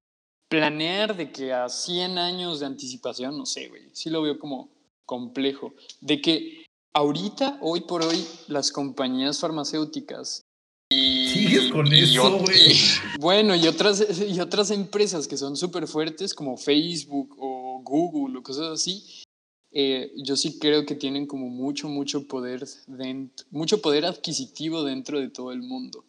planear 0.49 1.15
de 1.15 1.31
que 1.31 1.53
a 1.53 1.67
100 1.67 2.17
años 2.17 2.61
de 2.61 2.67
anticipación, 2.67 3.37
no 3.37 3.45
sé, 3.45 3.67
güey, 3.67 3.89
sí 3.93 4.09
lo 4.09 4.21
veo 4.21 4.39
como 4.39 4.69
complejo. 5.05 5.73
De 5.99 6.21
que 6.21 6.65
ahorita, 6.93 7.59
hoy 7.61 7.81
por 7.81 8.01
hoy, 8.03 8.25
las 8.47 8.71
compañías 8.71 9.39
farmacéuticas 9.39 10.43
y, 10.89 11.27
Sigues 11.27 11.71
con 11.71 11.87
y 11.87 11.99
eso, 11.99 12.39
güey. 12.39 12.75
Bueno, 13.19 13.55
y 13.55 13.67
otras, 13.67 14.21
y 14.27 14.39
otras 14.39 14.71
empresas 14.71 15.27
que 15.27 15.37
son 15.37 15.57
súper 15.57 15.87
fuertes 15.87 16.33
como 16.33 16.57
Facebook 16.57 17.35
o 17.39 17.81
Google 17.83 18.37
o 18.37 18.43
cosas 18.43 18.67
así, 18.67 19.23
eh, 19.71 20.11
yo 20.17 20.35
sí 20.35 20.59
creo 20.59 20.85
que 20.85 20.95
tienen 20.95 21.25
como 21.25 21.49
mucho, 21.49 21.89
mucho 21.89 22.27
poder, 22.27 22.65
dentro, 22.87 23.45
mucho 23.51 23.81
poder 23.81 24.05
adquisitivo 24.05 24.83
dentro 24.83 25.19
de 25.19 25.29
todo 25.29 25.51
el 25.51 25.61
mundo. 25.61 26.05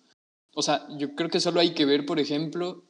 O 0.54 0.62
sea, 0.62 0.86
yo 0.98 1.14
creo 1.14 1.30
que 1.30 1.40
solo 1.40 1.60
hay 1.60 1.74
que 1.74 1.84
ver, 1.84 2.06
por 2.06 2.18
ejemplo, 2.18 2.84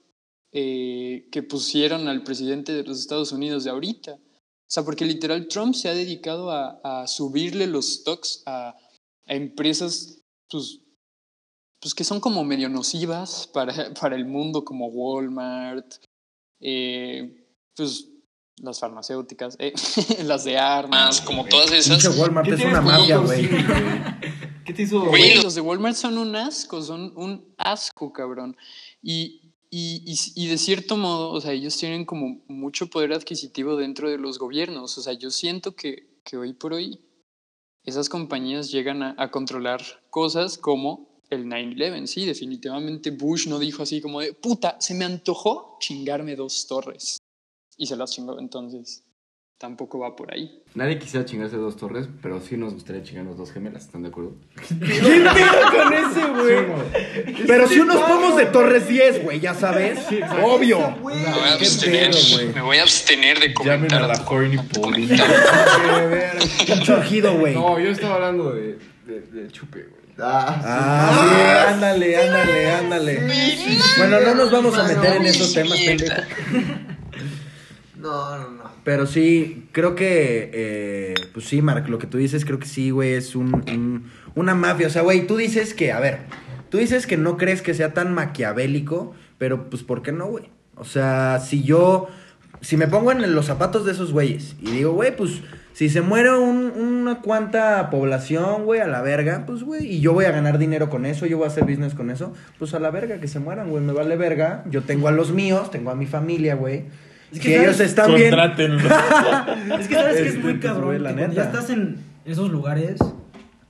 eh, 0.52 1.28
que 1.30 1.42
pusieron 1.42 2.08
al 2.08 2.22
presidente 2.22 2.72
de 2.72 2.84
los 2.84 3.00
Estados 3.00 3.32
Unidos 3.32 3.64
de 3.64 3.70
ahorita. 3.70 4.12
O 4.12 4.70
sea, 4.70 4.84
porque 4.84 5.04
literal 5.04 5.48
Trump 5.48 5.74
se 5.74 5.88
ha 5.88 5.94
dedicado 5.94 6.50
a, 6.50 6.80
a 6.82 7.06
subirle 7.06 7.66
los 7.66 7.86
stocks 7.86 8.42
a, 8.46 8.76
a 9.26 9.34
empresas 9.34 10.22
pues, 10.50 10.80
pues, 11.80 11.94
que 11.94 12.04
son 12.04 12.20
como 12.20 12.44
medio 12.44 12.68
nocivas 12.68 13.48
para, 13.52 13.72
para 14.00 14.16
el 14.16 14.26
mundo, 14.26 14.64
como 14.64 14.88
Walmart, 14.88 15.94
eh, 16.60 17.46
pues 17.76 18.08
las 18.62 18.80
farmacéuticas, 18.80 19.56
eh, 19.58 19.72
las 20.24 20.44
de 20.44 20.58
armas, 20.58 21.20
como 21.20 21.44
todas 21.44 21.70
esas. 21.72 22.02
Pinche 22.02 22.20
Walmart 22.20 22.48
¿Qué 22.48 22.54
es 22.54 22.64
una 22.64 22.80
mafia, 22.80 23.18
güey. 23.18 23.48
¿Qué 24.64 24.74
te 24.74 24.82
hizo? 24.82 25.06
Los 25.42 25.54
de 25.54 25.60
Walmart 25.60 25.96
son 25.96 26.18
un 26.18 26.34
asco, 26.36 26.82
son 26.82 27.12
un 27.16 27.54
asco, 27.56 28.12
cabrón. 28.12 28.56
Y, 29.00 29.54
y, 29.70 30.02
y, 30.04 30.44
y 30.44 30.48
de 30.48 30.58
cierto 30.58 30.96
modo, 30.96 31.30
o 31.30 31.40
sea, 31.40 31.52
ellos 31.52 31.76
tienen 31.76 32.04
como 32.04 32.42
mucho 32.48 32.88
poder 32.90 33.12
adquisitivo 33.12 33.76
dentro 33.76 34.10
de 34.10 34.18
los 34.18 34.38
gobiernos. 34.38 34.98
O 34.98 35.02
sea, 35.02 35.14
yo 35.14 35.30
siento 35.30 35.74
que, 35.74 36.20
que 36.24 36.36
hoy 36.36 36.52
por 36.52 36.74
hoy 36.74 37.00
esas 37.84 38.08
compañías 38.08 38.70
llegan 38.70 39.02
a, 39.02 39.14
a 39.16 39.30
controlar 39.30 39.80
cosas 40.10 40.58
como 40.58 41.07
el 41.30 41.46
9-11. 41.46 42.06
Sí, 42.06 42.26
definitivamente 42.26 43.10
Bush 43.10 43.48
no 43.48 43.58
dijo 43.58 43.82
así 43.82 44.00
como 44.00 44.20
de, 44.20 44.32
puta, 44.32 44.76
se 44.80 44.94
me 44.94 45.04
antojó 45.04 45.76
chingarme 45.80 46.36
dos 46.36 46.66
torres. 46.66 47.18
Y 47.76 47.86
se 47.86 47.96
las 47.96 48.10
chingó, 48.10 48.38
entonces 48.38 49.04
tampoco 49.58 49.98
va 49.98 50.14
por 50.14 50.32
ahí. 50.32 50.62
Nadie 50.74 50.98
quisiera 50.98 51.26
chingarse 51.26 51.56
dos 51.56 51.76
torres, 51.76 52.08
pero 52.22 52.40
sí 52.40 52.56
nos 52.56 52.74
gustaría 52.74 53.02
chingarnos 53.02 53.36
dos 53.36 53.50
gemelas, 53.50 53.86
¿están 53.86 54.02
de 54.02 54.08
acuerdo? 54.08 54.36
¿Qué 54.68 54.74
pedo 54.74 55.30
con 55.72 55.92
ese, 55.92 56.28
güey? 56.28 56.64
Pero 57.46 57.66
si 57.66 57.80
unos 57.80 57.96
pomos 57.96 58.36
de 58.36 58.46
Torres 58.46 58.86
10, 58.88 59.24
güey, 59.24 59.40
ya 59.40 59.54
sabes. 59.54 59.98
Obvio. 60.44 60.78
Me 60.92 60.98
voy 61.00 61.14
a 61.14 61.56
qué 61.58 61.64
abstener, 61.64 62.10
pedo, 62.12 62.52
me 62.54 62.62
voy 62.62 62.76
a 62.78 62.82
abstener 62.82 63.40
de 63.40 63.48
Llamen 63.48 63.88
comentar. 63.90 64.04
a 64.04 64.06
la. 64.06 64.24
Pinche 66.66 66.92
urgido, 66.92 67.36
güey. 67.38 67.54
No, 67.54 67.78
yo 67.80 67.90
estaba 67.90 68.14
hablando 68.16 68.52
de, 68.52 68.78
de, 69.06 69.20
de 69.20 69.50
chupe, 69.50 69.82
güey. 69.82 69.97
Ah, 70.20 70.60
Ah, 70.64 71.28
sí, 71.68 71.72
ándale, 71.74 72.16
ándale, 72.16 72.70
ándale. 72.72 73.20
Bueno, 73.98 74.20
no 74.20 74.34
nos 74.34 74.50
vamos 74.50 74.76
a 74.78 74.82
meter 74.84 75.16
en 75.16 75.26
esos 75.26 75.52
temas, 75.54 75.78
pendejo. 75.80 76.22
No, 77.96 78.38
no, 78.38 78.50
no. 78.50 78.62
Pero 78.84 79.06
sí, 79.06 79.68
creo 79.72 79.94
que, 79.96 80.50
eh, 80.54 81.14
pues 81.34 81.46
sí, 81.46 81.62
Mark, 81.62 81.88
lo 81.88 81.98
que 81.98 82.06
tú 82.06 82.16
dices, 82.16 82.44
creo 82.44 82.58
que 82.60 82.66
sí, 82.66 82.90
güey, 82.90 83.14
es 83.14 83.34
un, 83.34 83.52
un- 83.54 84.10
una 84.36 84.54
mafia. 84.54 84.86
O 84.86 84.90
sea, 84.90 85.02
güey, 85.02 85.26
tú 85.26 85.36
dices 85.36 85.74
que, 85.74 85.90
a 85.90 85.98
ver, 85.98 86.20
tú 86.70 86.78
dices 86.78 87.06
que 87.08 87.16
no 87.16 87.36
crees 87.36 87.60
que 87.60 87.74
sea 87.74 87.94
tan 87.94 88.14
maquiavélico, 88.14 89.14
pero 89.36 89.68
pues, 89.68 89.82
¿por 89.82 90.02
qué 90.02 90.12
no, 90.12 90.26
güey? 90.26 90.44
O 90.76 90.84
sea, 90.84 91.40
si 91.44 91.64
yo, 91.64 92.08
si 92.60 92.76
me 92.76 92.86
pongo 92.86 93.10
en 93.10 93.34
los 93.34 93.46
zapatos 93.46 93.84
de 93.84 93.90
esos 93.92 94.12
güeyes 94.12 94.54
y 94.62 94.70
digo, 94.70 94.92
güey, 94.92 95.16
pues, 95.16 95.40
si 95.78 95.88
se 95.88 96.00
muere 96.00 96.36
un- 96.36 96.72
una 96.76 97.20
cuanta 97.20 97.88
población, 97.88 98.64
güey, 98.64 98.80
a 98.80 98.88
la 98.88 99.00
verga, 99.00 99.44
pues, 99.46 99.62
güey, 99.62 99.86
y 99.86 100.00
yo 100.00 100.12
voy 100.12 100.24
a 100.24 100.32
ganar 100.32 100.58
dinero 100.58 100.90
con 100.90 101.06
eso, 101.06 101.24
yo 101.24 101.36
voy 101.38 101.44
a 101.44 101.48
hacer 101.48 101.62
business 101.64 101.94
con 101.94 102.10
eso, 102.10 102.32
pues 102.58 102.74
a 102.74 102.80
la 102.80 102.90
verga, 102.90 103.20
que 103.20 103.28
se 103.28 103.38
mueran, 103.38 103.70
güey, 103.70 103.80
me 103.84 103.92
vale 103.92 104.16
verga. 104.16 104.64
Yo 104.68 104.82
tengo 104.82 105.06
a 105.06 105.12
los 105.12 105.30
míos, 105.30 105.70
tengo 105.70 105.90
a 105.92 105.94
mi 105.94 106.06
familia, 106.06 106.56
güey. 106.56 106.86
Es 107.30 107.38
que 107.38 107.48
si 107.48 107.54
ellos 107.54 107.78
están 107.78 108.12
bien. 108.12 108.34
Es 109.78 109.86
que 109.86 109.94
sabes 109.94 110.16
que 110.16 110.22
es 110.22 110.26
Este, 110.34 110.38
muy 110.42 110.54
pues, 110.54 110.64
cabrón. 110.64 110.86
güey, 110.86 110.98
la 110.98 111.10
que 111.10 111.16
cuando 111.16 111.34
ya 111.36 111.44
neta. 111.44 111.58
estás 111.60 111.70
en 111.70 111.98
esos 112.24 112.50
lugares, 112.50 112.96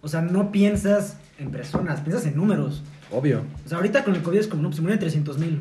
o 0.00 0.08
sea, 0.08 0.22
no 0.22 0.50
piensas 0.50 1.18
en 1.38 1.50
personas, 1.50 2.00
piensas 2.00 2.24
en 2.26 2.36
números. 2.36 2.84
Obvio. 3.10 3.42
O 3.66 3.68
sea, 3.68 3.76
ahorita 3.78 4.02
con 4.04 4.14
el 4.14 4.22
COVID 4.22 4.38
es 4.38 4.46
como, 4.46 4.62
no, 4.62 4.68
pues 4.68 4.76
se 4.76 4.82
mueren 4.82 4.98
300 4.98 5.38
mil. 5.38 5.60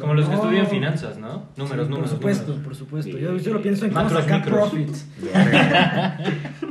Como 0.00 0.14
los 0.14 0.28
que 0.28 0.34
estudian 0.34 0.66
finanzas, 0.66 1.18
¿no? 1.18 1.46
Números, 1.56 1.88
números. 1.88 2.10
Por 2.10 2.18
supuesto, 2.18 2.46
números. 2.48 2.64
por 2.64 2.74
supuesto. 2.74 3.16
Yo, 3.16 3.36
yo 3.36 3.54
lo 3.54 3.62
pienso 3.62 3.84
en 3.84 3.92
cómo 3.92 4.02
Macros, 4.04 4.24
sacar 4.24 4.40
micros. 4.40 4.70
profits. 4.70 5.06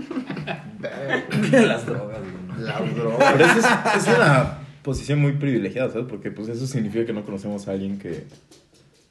Las 1.51 1.85
drogas, 1.85 2.19
güey. 2.19 2.65
Las 2.65 2.95
drogas. 2.95 3.33
Pero 3.33 3.45
eso 3.45 3.59
es, 3.59 4.07
es 4.07 4.15
una 4.17 4.57
posición 4.83 5.21
muy 5.21 5.33
privilegiada, 5.33 5.89
¿sabes? 5.89 6.07
Porque 6.09 6.31
pues 6.31 6.49
eso 6.49 6.67
significa 6.67 7.05
que 7.05 7.13
no 7.13 7.23
conocemos 7.23 7.67
a 7.67 7.71
alguien 7.71 7.97
que 7.97 8.25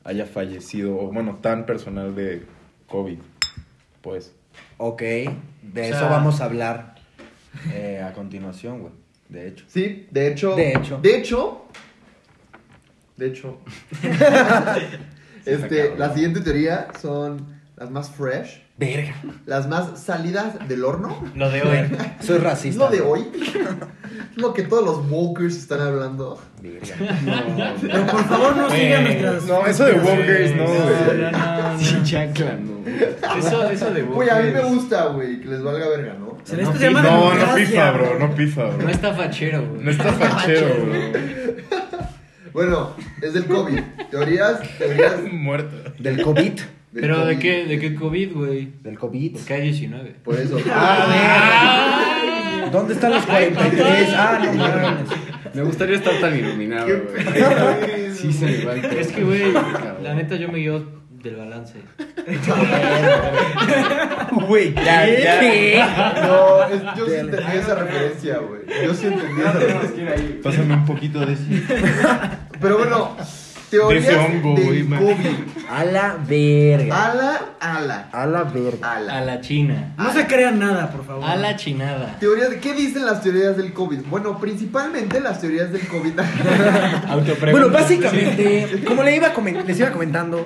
haya 0.05 0.27
fallecido, 0.27 0.99
o 0.99 1.13
bueno, 1.13 1.39
tan 1.41 1.65
personal 1.65 2.15
de 2.15 2.43
COVID. 2.89 3.19
Pues. 4.03 4.35
Ok, 4.79 5.01
de 5.01 5.29
O 5.77 5.79
eso 5.79 6.09
vamos 6.09 6.41
a 6.41 6.45
hablar 6.45 6.97
eh, 7.73 8.03
a 8.05 8.13
continuación, 8.13 8.81
güey. 8.81 8.93
De 9.29 9.49
hecho. 9.49 9.65
Sí, 9.69 10.07
de 10.11 10.29
hecho. 10.29 10.55
De 10.55 10.73
hecho. 10.73 10.99
De 11.01 11.17
hecho. 11.17 11.65
De 13.17 13.27
hecho. 13.27 13.59
este, 15.45 15.95
la 15.97 16.13
siguiente 16.13 16.41
teoría 16.41 16.89
son 17.01 17.47
las 17.77 17.91
más 17.91 18.11
fresh. 18.11 18.63
Verga. 18.79 19.15
Las 19.47 19.69
más 19.69 20.01
salidas 20.03 20.67
del 20.67 20.85
horno. 20.85 21.23
Lo 21.37 21.51
de 21.51 21.63
hoy. 21.63 21.97
Soy 22.21 22.37
Es 22.39 22.43
racista. 22.43 22.85
lo 22.85 22.91
de 22.91 23.01
hoy. 23.01 23.27
Lo 24.37 24.55
que 24.55 24.63
todos 24.63 24.85
los 24.85 25.11
walkers 25.11 25.57
están 25.57 25.81
hablando. 25.83 26.41
Verga. 26.61 27.77
Pero 27.81 28.07
por 28.07 28.25
favor 28.25 28.57
no 28.57 28.71
sigan 28.71 29.05
nuestras. 29.05 29.45
No, 29.45 29.67
eso 29.67 29.85
de 29.85 29.93
walkers, 29.93 30.57
no, 30.57 30.65
No, 30.65 30.71
güey. 30.71 31.21
no, 31.21 31.31
no, 31.31 31.73
no. 31.75 31.79
Sin 31.79 32.03
chancla, 32.03 32.57
no. 32.57 32.73
Eso, 33.39 33.71
eso 33.71 33.91
de 33.93 34.03
Güey, 34.03 34.29
a 34.31 34.37
mí 34.37 34.43
me 34.45 34.53
Walkers 34.55 34.75
gusta, 34.75 35.07
güey, 35.09 35.41
que 35.41 35.49
les 35.49 35.63
valga 35.63 35.89
verga, 35.89 36.15
¿no? 36.15 36.39
Se 36.45 36.57
No, 36.57 36.73
No, 37.03 37.35
no 37.35 37.55
pifa, 37.55 37.91
bro, 37.93 38.19
no 38.19 38.35
pifa, 38.35 38.63
No 38.65 38.79
bro. 38.79 38.89
está 38.89 39.15
fachero, 39.15 39.65
güey. 39.69 39.85
No 39.85 39.91
está 39.93 40.13
fachero, 40.13 40.67
bro. 40.85 40.93
Bueno, 42.53 42.95
es 43.21 43.33
del 43.33 43.47
COVID. 43.47 43.81
Teorías, 44.11 44.61
teorías. 44.79 45.15
Muerto. 45.33 45.93
Del 45.99 46.23
COVID. 46.23 46.53
del 46.53 46.63
Pero 46.93 47.25
¿de 47.25 47.35
COVID. 47.35 47.43
qué, 47.43 47.65
de 47.67 47.79
qué 47.79 47.95
COVID, 47.95 48.33
güey? 48.35 48.73
Del 48.83 48.99
COVID. 48.99 49.33
Porque 49.33 49.55
hay 49.55 49.63
19. 49.63 50.17
Por 50.23 50.35
eso. 50.35 50.59
¿Dónde 52.73 52.95
están 52.95 53.13
los 53.13 53.25
43? 53.27 54.09
Ah, 54.17 54.41
no 54.45 54.53
mames. 54.55 55.09
Me 55.55 55.63
gustaría 55.63 55.97
estar 55.97 56.15
tan 56.21 56.39
iluminado, 56.39 56.87
güey. 56.87 58.15
Sí 58.15 58.33
se 58.33 58.47
me 58.47 58.65
va. 58.65 58.77
Es 58.77 59.09
que, 59.09 59.25
güey, 59.25 59.53
la 60.03 60.15
neta 60.15 60.37
yo 60.37 60.49
me 60.49 60.59
guío 60.59 61.02
del 61.23 61.37
balance. 61.37 61.75
Güey, 64.49 64.75
¿qué? 64.75 65.83
No, 66.23 66.65
es- 66.65 66.83
yo 66.97 67.07
sí 67.07 67.15
entendí 67.15 67.57
esa 67.57 67.75
referencia, 67.75 68.39
güey. 68.39 68.63
Yo 68.85 68.95
sí 68.95 69.07
entendí 69.07 69.41
esa 69.41 69.53
referencia. 69.53 70.37
Pásame 70.43 70.75
un 70.75 70.87
poquito 70.87 71.21
de 71.21 71.33
eso. 71.35 71.43
Pero 72.61 72.79
bueno, 72.79 73.17
Teorías 73.71 74.07
De 74.07 74.17
hongo, 74.17 74.55
del. 74.55 74.87
COVID. 74.87 75.37
A 75.71 75.85
la 75.85 76.17
verga. 76.29 77.07
Ala, 77.11 77.41
ala, 77.61 78.09
A 78.13 78.27
la 78.27 78.43
verga. 78.45 78.93
ala. 78.97 79.17
A 79.17 79.21
la 79.23 79.41
China. 79.41 79.95
No 79.97 80.13
se 80.13 80.27
crean 80.27 80.59
nada, 80.59 80.91
por 80.91 81.07
favor. 81.07 81.25
A 81.25 81.37
la 81.37 81.57
chinada. 81.57 82.17
Teorías 82.21 82.51
de- 82.51 82.59
¿Qué 82.61 82.75
dicen 82.75 83.07
las 83.07 83.23
teorías 83.23 83.57
del 83.57 83.73
COVID? 83.73 84.01
Bueno, 84.11 84.39
principalmente 84.39 85.21
las 85.21 85.41
teorías 85.41 85.73
del 85.73 85.87
COVID. 85.87 86.13
Bueno, 87.51 87.71
básicamente, 87.71 88.83
como 88.87 89.03
le 89.03 89.17
iba 89.17 89.33
comen- 89.33 89.65
les 89.65 89.79
iba 89.79 89.91
comentando, 89.91 90.45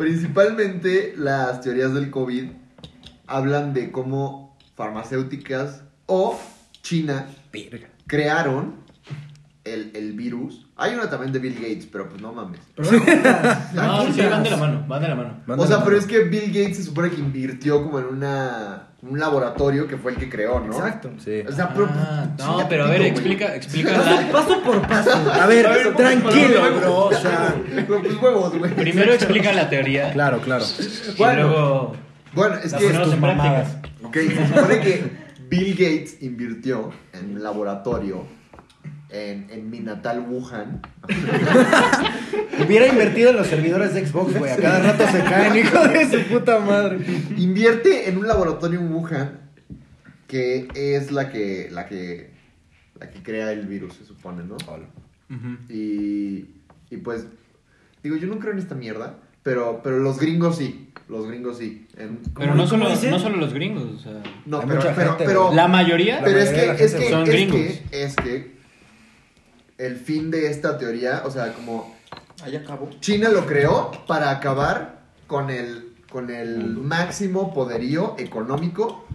principalmente 0.00 1.12
las 1.14 1.60
teorías 1.60 1.92
del 1.92 2.10
COVID 2.10 2.44
hablan 3.26 3.74
de 3.74 3.92
cómo 3.92 4.56
farmacéuticas 4.74 5.82
o 6.06 6.40
China 6.80 7.26
verga. 7.52 7.88
crearon 8.06 8.76
el, 9.64 9.90
el 9.94 10.14
virus. 10.14 10.66
Hay 10.76 10.94
una 10.94 11.10
también 11.10 11.34
de 11.34 11.38
Bill 11.38 11.54
Gates, 11.54 11.84
pero 11.84 12.08
pues 12.08 12.22
no 12.22 12.32
mames. 12.32 12.60
Pero 12.74 12.90
No, 13.74 14.10
sí, 14.10 14.22
van 14.22 14.42
de 14.42 14.50
la 14.50 14.56
mano, 14.56 14.84
van 14.88 15.02
de 15.02 15.08
la 15.08 15.14
mano. 15.14 15.34
O 15.46 15.66
sea, 15.66 15.84
pero 15.84 15.98
es 15.98 16.06
que 16.06 16.20
Bill 16.20 16.46
Gates 16.46 16.78
se 16.78 16.84
supone 16.84 17.10
que 17.10 17.20
invirtió 17.20 17.82
como 17.84 17.98
en 17.98 18.06
una 18.06 18.89
un 19.02 19.18
laboratorio 19.18 19.86
que 19.88 19.96
fue 19.96 20.12
el 20.12 20.18
que 20.18 20.28
creó, 20.28 20.60
¿no? 20.60 20.72
Exacto. 20.74 21.10
Sí. 21.24 21.42
O 21.48 21.52
sea, 21.52 21.70
pero, 21.72 21.88
Ah, 21.90 22.26
no, 22.38 22.44
chinga 22.56 22.68
pero 22.68 22.84
a 22.84 22.88
ver, 22.88 22.98
güey. 22.98 23.10
explica, 23.10 23.54
explica 23.56 23.94
Paso, 23.96 24.10
la- 24.10 24.32
paso 24.32 24.62
por 24.62 24.86
paso. 24.86 25.10
A 25.32 25.46
ver, 25.46 25.66
Pero, 25.72 25.94
tranquilo, 25.96 26.60
pero, 26.62 26.76
bro. 26.80 26.96
O 27.06 27.12
sea, 27.14 27.54
Pero, 27.74 27.86
pues 28.02 28.16
huevos, 28.22 28.58
güey. 28.58 28.74
Primero 28.74 29.12
explica 29.14 29.52
la 29.52 29.70
teoría 29.70 30.12
claro, 30.12 30.40
claro. 30.40 30.64
y 30.78 31.16
Bueno. 31.18 31.42
luego 31.48 31.92
Bueno, 32.34 32.56
es 32.62 32.74
que 32.74 32.88
ponemos 32.90 33.12
en. 33.22 34.06
Ok, 34.06 34.14
se 34.16 34.46
supone 34.48 34.80
que 34.80 35.02
Bill 35.48 35.72
Gates 35.72 36.22
invirtió 36.22 36.90
en 37.12 37.36
un 37.36 37.42
laboratorio 37.42 38.24
en, 39.12 39.48
en 39.50 39.70
mi 39.70 39.80
natal 39.80 40.24
Wuhan. 40.28 40.80
Hubiera 42.64 42.86
invertido 42.86 43.30
en 43.30 43.36
los 43.36 43.46
servidores 43.46 43.94
de 43.94 44.06
Xbox, 44.06 44.36
güey. 44.38 44.52
A 44.52 44.56
cada 44.56 44.80
rato 44.80 45.04
se 45.10 45.18
caen, 45.24 45.56
hijo 45.56 45.78
de 45.88 46.08
su 46.10 46.28
puta 46.28 46.58
madre. 46.60 46.98
Invierte 47.36 48.08
en 48.08 48.18
un 48.18 48.26
laboratorio 48.26 48.80
en 48.80 48.92
Wuhan 48.92 49.40
que 50.26 50.68
es 50.76 51.10
la 51.10 51.28
que 51.32 51.68
la 51.72 51.86
que 51.86 52.30
la 53.00 53.10
que 53.10 53.20
crea 53.22 53.50
el 53.52 53.66
virus, 53.66 53.94
se 53.94 54.04
supone, 54.04 54.44
¿no? 54.44 54.56
Y, 55.68 56.46
y 56.90 56.96
pues 57.02 57.26
digo, 58.02 58.16
yo 58.16 58.28
no 58.28 58.38
creo 58.38 58.52
en 58.52 58.58
esta 58.60 58.74
mierda, 58.76 59.16
pero 59.42 59.80
pero 59.82 59.98
los 59.98 60.20
gringos 60.20 60.58
sí, 60.58 60.92
los 61.08 61.26
gringos 61.26 61.58
sí. 61.58 61.88
En- 61.96 62.18
Pero 62.36 62.54
no 62.54 62.68
¿Cómo 62.68 62.86
solo, 62.94 63.10
no 63.10 63.18
solo 63.18 63.36
los 63.38 63.52
gringos, 63.52 63.82
o 63.84 63.98
sea, 63.98 64.22
no, 64.46 64.60
pero 64.60 64.74
mucha 64.76 64.94
pero, 64.94 65.08
gente, 65.10 65.24
pero, 65.24 65.44
güey. 65.46 65.56
la 65.56 65.66
mayoría 65.68 66.20
pero 66.22 66.38
es 66.38 66.50
mayoría 66.52 66.60
de 66.62 66.66
la 66.68 66.76
que 66.76 66.84
es 66.84 66.92
gente 66.92 67.04
que 67.06 67.10
son 67.12 67.22
es 67.24 67.28
gringos. 67.30 67.56
que 67.90 68.02
es 68.04 68.16
que 68.16 68.59
el 69.80 69.96
fin 69.96 70.30
de 70.30 70.50
esta 70.50 70.76
teoría, 70.78 71.22
o 71.24 71.30
sea, 71.30 71.52
como 71.54 71.94
Ahí 72.44 72.56
acabó. 72.56 72.88
China 73.00 73.28
lo 73.28 73.44
creó 73.46 73.90
para 74.06 74.30
acabar 74.30 75.00
con 75.26 75.50
el, 75.50 75.94
con 76.10 76.30
el 76.30 76.64
máximo 76.76 77.52
poderío 77.52 78.14
económico 78.18 79.06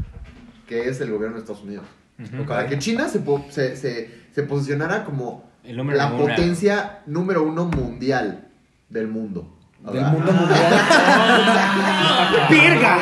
que 0.67 0.89
es 0.89 0.99
el 1.01 1.11
gobierno 1.11 1.35
de 1.35 1.41
Estados 1.41 1.63
Unidos. 1.63 1.85
Para 2.47 2.67
que 2.67 2.79
China 2.79 3.07
se, 3.09 3.21
se, 3.49 3.75
se, 3.75 4.09
se 4.31 4.43
posicionara 4.43 5.03
como 5.03 5.49
El 5.63 5.77
número 5.77 5.97
la 5.97 6.07
uno. 6.07 6.17
potencia 6.25 7.01
número 7.05 7.43
uno 7.43 7.65
mundial 7.65 8.47
del 8.89 9.07
mundo. 9.07 9.57
Del 9.91 10.05
mundo 10.05 10.31
mundial. 10.39 10.73
¡Virga! 12.49 12.99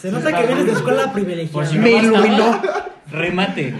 Se 0.00 0.10
nota 0.10 0.36
que 0.36 0.46
vienes 0.46 0.66
de 0.66 0.72
escuela 0.72 1.12
privilegiada. 1.12 1.66
si 1.66 1.78
no 1.78 1.86
iluminó. 1.86 2.60
Remate. 3.14 3.74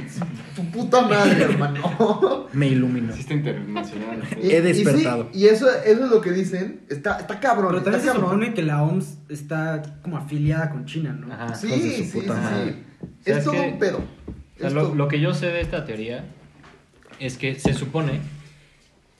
Tu 0.56 0.64
puta 0.70 1.02
madre, 1.02 1.42
hermano. 1.44 2.46
Me 2.52 2.68
iluminó. 2.68 3.10
Existe 3.10 3.34
internacional. 3.34 4.20
Y- 4.42 4.50
He 4.50 4.58
y 4.70 4.74
sí, 4.74 4.84
despertado. 4.84 5.28
Y, 5.32 5.46
eso, 5.46 5.68
eso 5.68 6.04
es 6.04 6.10
lo 6.10 6.20
que 6.20 6.30
dicen. 6.32 6.80
Está, 6.88 7.18
está 7.18 7.40
cabrón. 7.40 7.70
Pero 7.72 7.82
también 7.82 8.00
está 8.00 8.12
se 8.12 8.18
cabrón. 8.18 8.30
supone 8.40 8.54
que 8.54 8.62
la 8.62 8.82
OMS 8.82 9.18
está 9.28 9.82
como 10.02 10.16
afiliada 10.18 10.70
con 10.70 10.84
China, 10.86 11.12
¿no? 11.12 11.32
Ajá. 11.32 11.54
Sí, 11.54 11.68
sí, 11.68 11.96
su 11.96 12.04
sí, 12.04 12.20
puta 12.20 12.34
sí. 12.34 12.40
madre. 12.40 12.74
Es 13.24 13.24
¿Sabes 13.24 13.44
todo 13.44 13.62
un 13.62 13.78
pedo. 13.78 13.98
O 13.98 14.60
sea, 14.60 14.70
lo, 14.70 14.82
todo- 14.82 14.94
lo 14.94 15.08
que 15.08 15.20
yo 15.20 15.34
sé 15.34 15.46
de 15.46 15.60
esta 15.60 15.84
teoría 15.84 16.24
es 17.18 17.36
que 17.36 17.58
se 17.58 17.74
supone 17.74 18.20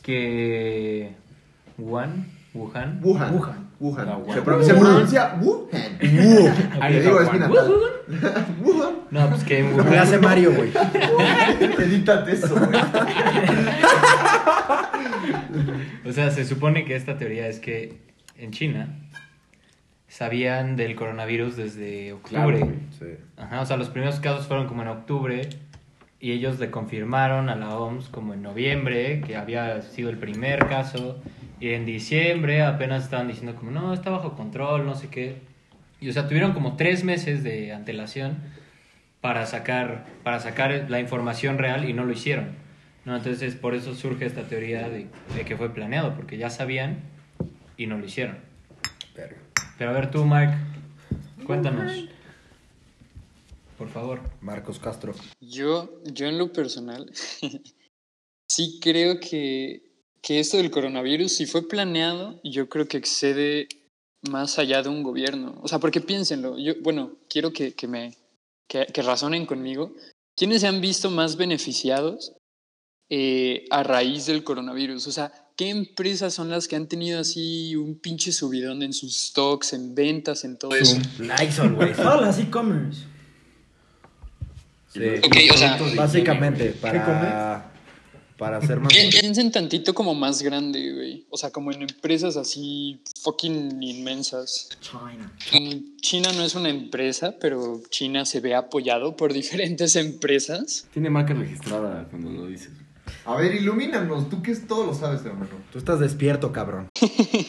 que 0.03 1.13
Wuhan, 1.79 2.27
Wuhan, 2.55 3.01
Wuhan. 3.03 3.35
Wuhan. 3.35 3.64
Wuhan. 3.81 4.07
Se, 4.07 4.13
Wuhan. 4.15 4.45
pro- 4.45 4.63
se 4.63 4.75
pronuncia 4.75 5.35
Wuhan. 5.41 5.69
Ahí 6.81 6.93
Te 6.93 6.99
está 6.99 7.09
digo, 7.11 7.21
es 7.21 7.33
mi 7.33 7.39
Wuhan. 7.39 7.51
natal. 7.51 8.47
Wuhan. 8.63 8.95
No, 9.11 9.31
pues 9.31 9.45
que 9.45 9.59
en 9.61 9.77
Lo 9.77 9.83
que 9.85 9.91
Wuhan, 9.91 9.99
hace 10.03 10.19
Mario, 10.19 10.53
güey. 10.55 10.71
Edítate 11.79 12.33
eso, 12.33 12.55
güey. 12.55 12.81
o 16.07 16.13
sea, 16.13 16.31
se 16.31 16.45
supone 16.45 16.85
que 16.85 16.97
esta 16.97 17.17
teoría 17.19 17.49
es 17.49 17.59
que 17.61 17.99
en 18.39 18.51
China 18.51 18.89
sabían 20.09 20.77
del 20.77 20.95
coronavirus 20.95 21.57
desde 21.57 22.13
octubre. 22.13 22.59
Claro, 22.59 22.73
Sí. 22.99 23.07
Ajá, 23.37 23.61
o 23.61 23.67
sea, 23.67 23.77
los 23.77 23.89
primeros 23.91 24.21
casos 24.21 24.47
fueron 24.47 24.67
como 24.69 24.83
en 24.83 24.89
octubre 24.89 25.49
y 26.21 26.33
ellos 26.33 26.59
le 26.61 26.71
confirmaron 26.71 27.49
a 27.49 27.57
la 27.57 27.77
OMS 27.77 28.09
como 28.09 28.33
en 28.35 28.43
noviembre 28.43 29.21
que 29.27 29.37
había 29.37 29.83
sido 29.83 30.11
el 30.11 30.17
primer 30.19 30.67
caso 30.69 31.19
y 31.61 31.71
en 31.71 31.87
diciembre 31.87 32.63
apenas 32.63 33.05
estaban 33.05 33.29
diciendo 33.29 33.55
como 33.55 33.71
no, 33.71 33.95
está 33.95 34.11
bajo 34.11 34.35
control, 34.35 34.87
no 34.87 34.95
sé 34.95 35.09
qué. 35.09 35.37
Y 36.01 36.09
o 36.09 36.13
sea, 36.13 36.29
tuvieron 36.29 36.53
como 36.53 36.77
tres 36.77 37.05
meses 37.05 37.43
de 37.43 37.73
antelación 37.73 38.39
para 39.21 39.47
sacar, 39.47 40.07
para 40.23 40.41
sacar 40.41 40.87
la 40.91 41.01
información 41.01 41.59
real 41.59 41.89
y 41.89 41.93
no 41.93 42.05
lo 42.05 42.13
hicieron. 42.13 42.57
¿no? 43.05 43.17
Entonces 43.17 43.55
por 43.55 43.75
eso 43.75 43.95
surge 43.95 44.27
esta 44.27 44.43
teoría 44.43 44.89
de, 44.89 45.07
de 45.35 45.45
que 45.45 45.57
fue 45.57 45.73
planeado, 45.73 46.15
porque 46.15 46.37
ya 46.37 46.51
sabían 46.51 46.99
y 47.77 47.87
no 47.87 47.99
lo 47.99 48.05
hicieron. 48.05 48.39
Verga. 49.15 49.37
Pero 49.79 49.91
a 49.91 49.93
ver 49.93 50.11
tú, 50.11 50.25
Mark, 50.25 50.57
cuéntanos. 51.47 52.09
Por 53.79 53.89
favor. 53.89 54.21
Marcos 54.41 54.79
Castro. 54.79 55.15
Yo, 55.41 56.01
yo 56.05 56.27
en 56.27 56.39
lo 56.39 56.53
personal, 56.53 57.11
sí 58.49 58.79
creo 58.81 59.19
que, 59.21 59.84
que 60.25 60.41
esto 60.41 60.57
del 60.57 60.71
coronavirus, 60.71 61.31
si 61.31 61.45
fue 61.45 61.69
planeado, 61.69 62.41
yo 62.43 62.71
creo 62.71 62.89
que 62.89 62.97
excede 62.97 63.69
más 64.23 64.59
allá 64.59 64.83
de 64.83 64.89
un 64.89 65.03
gobierno. 65.03 65.61
O 65.61 65.69
sea, 65.69 65.79
porque 65.79 66.01
piénsenlo, 66.01 66.59
yo, 66.59 66.73
bueno, 66.81 67.13
quiero 67.29 67.53
que, 67.53 67.75
que 67.75 67.87
me, 67.87 68.17
que, 68.67 68.87
que 68.87 69.03
razonen 69.03 69.45
conmigo. 69.45 69.93
¿Quiénes 70.35 70.63
se 70.63 70.67
han 70.67 70.81
visto 70.81 71.11
más 71.11 71.37
beneficiados 71.37 72.33
eh, 73.11 73.67
a 73.71 73.83
raíz 73.83 74.25
del 74.25 74.45
coronavirus? 74.45 75.07
O 75.09 75.13
sea, 75.13 75.31
¿qué 75.57 75.69
empresas 75.69 76.33
son 76.33 76.49
las 76.49 76.69
que 76.69 76.77
han 76.77 76.89
tenido 76.89 77.21
así 77.21 77.77
un 77.77 77.99
pinche 77.99 78.33
subidón 78.33 78.83
en 78.83 78.95
sus 78.95 79.15
stocks, 79.15 79.75
en 79.75 79.95
ventas, 79.95 80.45
en 80.45 80.57
todo 80.57 80.75
eso? 80.75 80.97
Lysol, 81.19 81.75
güey. 81.75 81.93
Todas 81.97 82.23
las 82.23 82.39
e-commerce. 82.39 83.03
Sí. 84.91 85.01
Ok, 85.23 85.37
o 85.53 85.59
sea, 85.59 85.79
Básicamente, 85.95 86.71
para, 86.71 87.74
para 88.39 88.59
hacer 88.59 88.81
más... 88.81 88.93
Pi- 88.93 89.11
Piensen 89.11 89.51
tantito 89.53 89.95
como 89.95 90.15
más 90.15 90.43
grande, 90.43 90.93
güey. 90.93 91.27
O 91.31 91.37
sea, 91.37 91.51
como 91.51 91.71
en 91.73 91.83
empresas 91.83 92.37
así 92.37 93.01
fucking 93.23 93.83
inmensas. 93.83 94.69
China. 94.81 95.33
Mm, 95.53 95.97
China 96.01 96.33
no 96.35 96.43
es 96.45 96.55
una 96.55 96.69
empresa, 96.71 97.37
pero 97.41 97.81
China 97.91 98.25
se 98.25 98.41
ve 98.41 98.55
apoyado 98.55 99.17
por 99.17 99.33
diferentes 99.41 99.97
empresas. 99.97 100.87
Tiene 100.93 101.11
marca 101.11 101.35
registrada 101.35 102.09
cuando 102.11 102.31
lo 102.31 102.47
dices. 102.47 102.71
A 103.27 103.37
ver, 103.37 103.55
ilumínanos. 103.55 104.29
Tú 104.31 104.43
que 104.43 104.51
es 104.51 104.67
todo 104.67 104.87
lo 104.87 104.95
sabes, 104.95 105.25
hermano. 105.25 105.51
Tú 105.73 105.79
estás 105.79 106.01
despierto, 106.01 106.53
cabrón. 106.53 106.89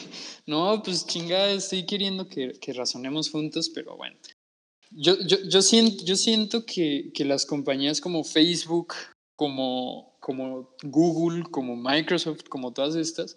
No, 0.48 0.80
pues 0.84 1.04
chingada, 1.06 1.50
estoy 1.50 1.86
queriendo 1.86 2.28
que, 2.28 2.52
que 2.60 2.72
razonemos 2.72 3.30
juntos, 3.30 3.68
pero 3.74 3.96
bueno. 3.96 4.16
Yo, 4.92 5.16
yo, 5.26 5.38
yo 5.48 5.60
siento, 5.60 6.04
yo 6.04 6.14
siento 6.14 6.64
que, 6.64 7.10
que 7.12 7.24
las 7.24 7.46
compañías 7.46 8.00
como 8.00 8.22
Facebook, 8.22 8.94
como, 9.34 10.15
como 10.26 10.74
Google, 10.82 11.44
como 11.52 11.76
Microsoft, 11.76 12.48
como 12.48 12.72
todas 12.72 12.96
estas, 12.96 13.36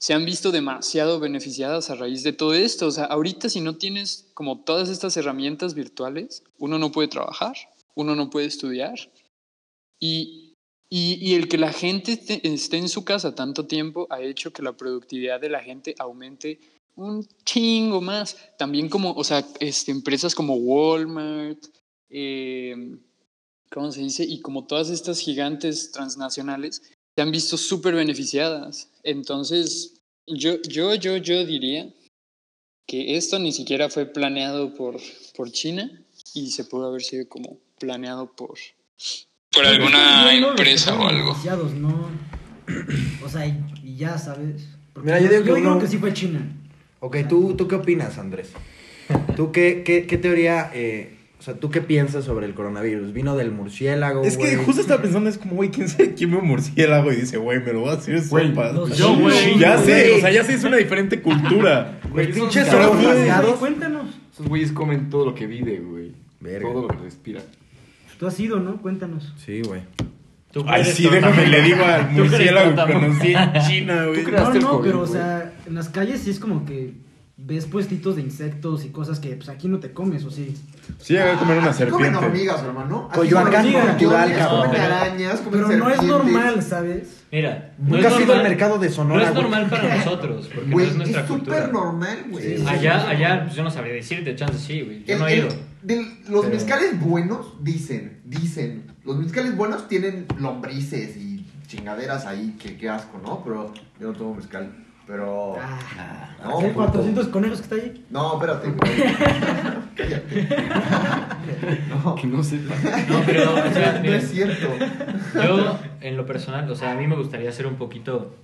se 0.00 0.14
han 0.14 0.24
visto 0.24 0.50
demasiado 0.50 1.20
beneficiadas 1.20 1.90
a 1.90 1.94
raíz 1.94 2.24
de 2.24 2.32
todo 2.32 2.54
esto. 2.54 2.88
O 2.88 2.90
sea, 2.90 3.04
ahorita 3.04 3.48
si 3.48 3.60
no 3.60 3.76
tienes 3.76 4.28
como 4.34 4.64
todas 4.64 4.88
estas 4.88 5.16
herramientas 5.16 5.74
virtuales, 5.74 6.42
uno 6.58 6.76
no 6.80 6.90
puede 6.90 7.06
trabajar, 7.06 7.54
uno 7.94 8.16
no 8.16 8.30
puede 8.30 8.46
estudiar. 8.46 8.98
Y, 10.00 10.56
y, 10.90 11.20
y 11.20 11.36
el 11.36 11.46
que 11.46 11.56
la 11.56 11.72
gente 11.72 12.20
esté, 12.42 12.78
en 12.78 12.88
su 12.88 13.04
casa 13.04 13.36
tanto 13.36 13.68
tiempo 13.68 14.08
ha 14.10 14.20
hecho 14.20 14.52
que 14.52 14.62
la 14.62 14.76
productividad 14.76 15.40
de 15.40 15.50
la 15.50 15.60
gente 15.60 15.94
aumente 16.00 16.58
un 16.96 17.28
chingo 17.44 18.00
más. 18.00 18.36
También 18.58 18.88
como, 18.88 19.12
o 19.12 19.22
sea, 19.22 19.46
este, 19.60 19.92
empresas 19.92 20.34
como 20.34 20.56
Walmart, 20.56 21.64
eh, 22.10 22.74
¿cómo 23.72 23.92
se 23.92 24.00
dice? 24.00 24.24
Y 24.24 24.40
como 24.40 24.64
todas 24.66 24.90
estas 24.90 25.20
gigantes 25.20 25.90
transnacionales 25.92 26.82
se 27.16 27.22
han 27.22 27.30
visto 27.32 27.56
súper 27.56 27.94
beneficiadas. 27.94 28.88
Entonces, 29.02 29.94
yo, 30.26 30.60
yo, 30.62 30.94
yo, 30.94 31.16
yo 31.16 31.44
diría 31.44 31.92
que 32.86 33.16
esto 33.16 33.38
ni 33.38 33.52
siquiera 33.52 33.88
fue 33.90 34.06
planeado 34.06 34.74
por, 34.74 34.96
por 35.36 35.50
China 35.50 35.90
y 36.34 36.50
se 36.50 36.64
pudo 36.64 36.86
haber 36.86 37.02
sido 37.02 37.28
como 37.28 37.58
planeado 37.78 38.32
por, 38.34 38.54
por 39.52 39.66
alguna 39.66 40.32
Yo 40.34 40.40
no 40.40 40.48
empresa 40.50 40.94
o 40.98 41.06
algo. 41.06 41.24
beneficiados, 41.28 41.72
no. 41.74 42.08
O 43.24 43.28
sea, 43.28 43.46
y, 43.46 43.96
ya, 43.96 44.16
¿sabes? 44.16 44.62
Mira, 45.02 45.20
yo 45.20 45.28
digo 45.28 45.44
que 45.44 45.52
uno- 45.52 45.78
que 45.78 45.86
sí 45.86 45.98
fue 45.98 46.12
China. 46.14 46.40
Ok, 47.00 47.16
¿tú, 47.28 47.54
¿tú 47.56 47.68
qué 47.68 47.74
opinas, 47.74 48.16
Andrés? 48.18 48.50
¿Tú 49.36 49.52
qué, 49.52 49.82
qué, 49.84 50.06
qué 50.06 50.16
teoría, 50.18 50.70
eh, 50.74 51.17
o 51.38 51.42
sea, 51.42 51.54
tú 51.54 51.70
qué 51.70 51.80
piensas 51.80 52.24
sobre 52.24 52.46
el 52.46 52.54
coronavirus? 52.54 53.12
¿Vino 53.12 53.36
del 53.36 53.52
murciélago, 53.52 54.24
Es 54.24 54.36
que 54.36 54.56
justo 54.56 54.80
estaba 54.80 55.00
pensando, 55.00 55.30
es 55.30 55.38
como, 55.38 55.54
güey, 55.54 55.70
¿quién 55.70 55.88
sabe 55.88 56.14
quién 56.14 56.32
ve 56.32 56.38
un 56.38 56.48
murciélago? 56.48 57.12
Y 57.12 57.16
dice, 57.16 57.36
güey, 57.36 57.62
me 57.62 57.72
lo 57.72 57.80
voy 57.80 57.90
a 57.90 57.92
hacer 57.92 58.20
Güey, 58.28 58.48
sopa. 58.48 58.72
los 58.72 58.98
Yo, 58.98 59.14
güey. 59.14 59.56
Ya 59.58 59.76
güey. 59.76 59.86
sé, 59.86 60.14
o 60.14 60.20
sea, 60.20 60.30
ya 60.32 60.42
sé, 60.42 60.54
es 60.54 60.64
una 60.64 60.76
diferente 60.76 61.22
cultura. 61.22 62.00
Güey, 62.10 62.32
pinches. 62.32 62.68
Cuéntanos. 63.60 64.18
Esos 64.32 64.48
güeyes 64.48 64.72
comen 64.72 65.10
todo 65.10 65.26
lo 65.26 65.34
que 65.34 65.46
vive, 65.46 65.78
güey. 65.78 66.12
Verga. 66.40 66.72
Todo 66.72 66.82
lo 66.82 66.88
que 66.88 66.96
respira. 66.96 67.42
Tú 68.18 68.26
has 68.26 68.40
ido, 68.40 68.58
¿no? 68.58 68.80
Cuéntanos. 68.80 69.34
Sí, 69.36 69.62
güey. 69.62 69.82
¿Tú 70.50 70.64
Ay, 70.66 70.84
sí, 70.84 71.06
déjame, 71.08 71.46
le 71.46 71.62
digo 71.62 71.84
al 71.84 72.08
¿Tú 72.08 72.14
crees 72.14 72.30
murciélago 72.30 72.86
que 72.86 72.92
conocí 72.92 73.34
en 73.34 73.52
China, 73.66 74.06
güey. 74.08 74.24
No, 74.24 74.54
no, 74.54 74.68
COVID, 74.70 74.86
pero 74.88 75.00
o 75.02 75.06
sea, 75.06 75.52
en 75.66 75.74
las 75.74 75.90
calles 75.90 76.22
sí 76.22 76.30
es 76.30 76.40
como 76.40 76.64
que 76.64 76.94
ves 77.40 77.66
puestitos 77.66 78.16
de 78.16 78.22
insectos 78.22 78.84
y 78.84 78.88
cosas 78.90 79.20
que 79.20 79.30
pues 79.36 79.48
aquí 79.48 79.68
no 79.68 79.78
te 79.78 79.92
comes, 79.92 80.24
¿o 80.24 80.30
sí? 80.30 80.54
Sí, 80.98 81.14
llegué 81.14 81.30
a 81.30 81.38
comer 81.38 81.58
una 81.58 81.68
comen 81.72 81.74
serpiente. 81.90 82.18
hormigas, 82.18 82.62
hermano. 82.62 83.08
Coyoacán 83.14 83.64
comen 83.64 83.76
escorpiones, 83.76 84.38
cabrón. 84.38 84.66
Comen 84.66 84.80
arañas, 84.82 85.40
comen 85.40 85.60
Pero 85.66 85.76
no 85.78 85.90
es 85.90 86.02
normal, 86.02 86.62
¿sabes? 86.62 87.22
Mira, 87.30 87.74
no 87.78 87.94
Nunca 87.96 88.08
es 88.08 88.14
has 88.14 88.20
ido 88.20 88.32
al 88.32 88.38
normal- 88.38 88.42
mercado 88.50 88.78
de 88.78 88.88
Sonora, 88.90 89.22
No 89.22 89.28
es 89.28 89.34
normal 89.34 89.66
para 89.68 89.96
nosotros, 89.98 90.50
porque 90.52 90.68
no 90.70 90.80
es 90.80 90.96
nuestra 90.96 91.20
es 91.22 91.26
cultura. 91.28 91.56
súper 91.58 91.72
normal, 91.72 92.24
güey. 92.30 92.58
Sí, 92.58 92.64
Allá, 92.66 93.08
allá, 93.08 93.42
pues 93.44 93.54
yo 93.56 93.62
no 93.62 93.70
sabría 93.70 93.94
decirte, 93.94 94.34
chance 94.34 94.58
sí, 94.58 94.82
güey. 94.82 95.04
Yo 95.04 95.14
El- 95.14 95.18
no 95.20 95.28
he 95.28 95.32
el- 95.34 95.38
ido. 95.46 95.48
los 96.28 96.44
Pero- 96.44 96.54
mezcales 96.54 97.00
buenos 97.00 97.52
dicen, 97.62 98.20
dicen, 98.24 98.84
los 99.04 99.16
mezcales 99.16 99.56
buenos 99.56 99.88
tienen 99.88 100.26
lombrices 100.38 101.16
y 101.16 101.46
chingaderas 101.68 102.26
ahí, 102.26 102.56
que 102.58 102.76
qué 102.76 102.88
asco, 102.88 103.20
¿no? 103.22 103.42
Pero 103.44 103.72
yo 104.00 104.08
no 104.08 104.12
tomo 104.18 104.34
mezcal, 104.34 104.72
pero... 105.08 105.56
Ah, 105.58 106.36
no, 106.44 106.58
¿qué? 106.58 106.66
puto. 106.66 106.74
400 106.74 107.28
conejos 107.28 107.58
que 107.58 107.62
está 107.62 107.74
ahí. 107.76 108.06
No, 108.10 108.34
espérate. 108.34 108.74
Cállate. 109.96 110.48
No, 111.88 112.14
Que 112.14 112.26
no 112.26 112.42
sepa. 112.42 112.74
No, 113.08 113.22
pero, 113.24 113.54
o 113.54 113.72
sea, 113.72 113.94
no 113.94 114.00
mira, 114.02 114.18
es 114.18 114.30
cierto. 114.30 114.68
yo, 115.34 115.78
en 116.02 116.16
lo 116.16 116.26
personal, 116.26 116.70
o 116.70 116.74
sea, 116.76 116.92
a 116.92 116.94
mí 116.94 117.06
me 117.06 117.16
gustaría 117.16 117.50
ser 117.52 117.66
un 117.66 117.76
poquito 117.76 118.36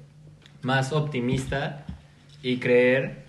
más 0.63 0.93
optimista 0.93 1.85
y 2.43 2.57
creer 2.57 3.25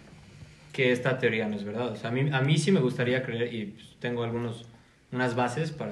que 0.72 0.94
esta 0.94 1.20
teoría 1.20 1.48
no 1.48 1.58
es 1.58 1.66
verdad. 1.66 1.90
O 1.90 1.96
sea, 1.98 2.10
a 2.12 2.14
mí, 2.14 2.30
a 2.32 2.40
mí 2.42 2.58
sí 2.58 2.72
me 2.72 2.80
gustaría 2.80 3.22
creer, 3.22 3.54
y 3.54 3.66
pues, 3.66 3.98
tengo 4.00 4.24
algunos, 4.24 4.66
unas 5.12 5.36
bases 5.36 5.72
para 5.72 5.92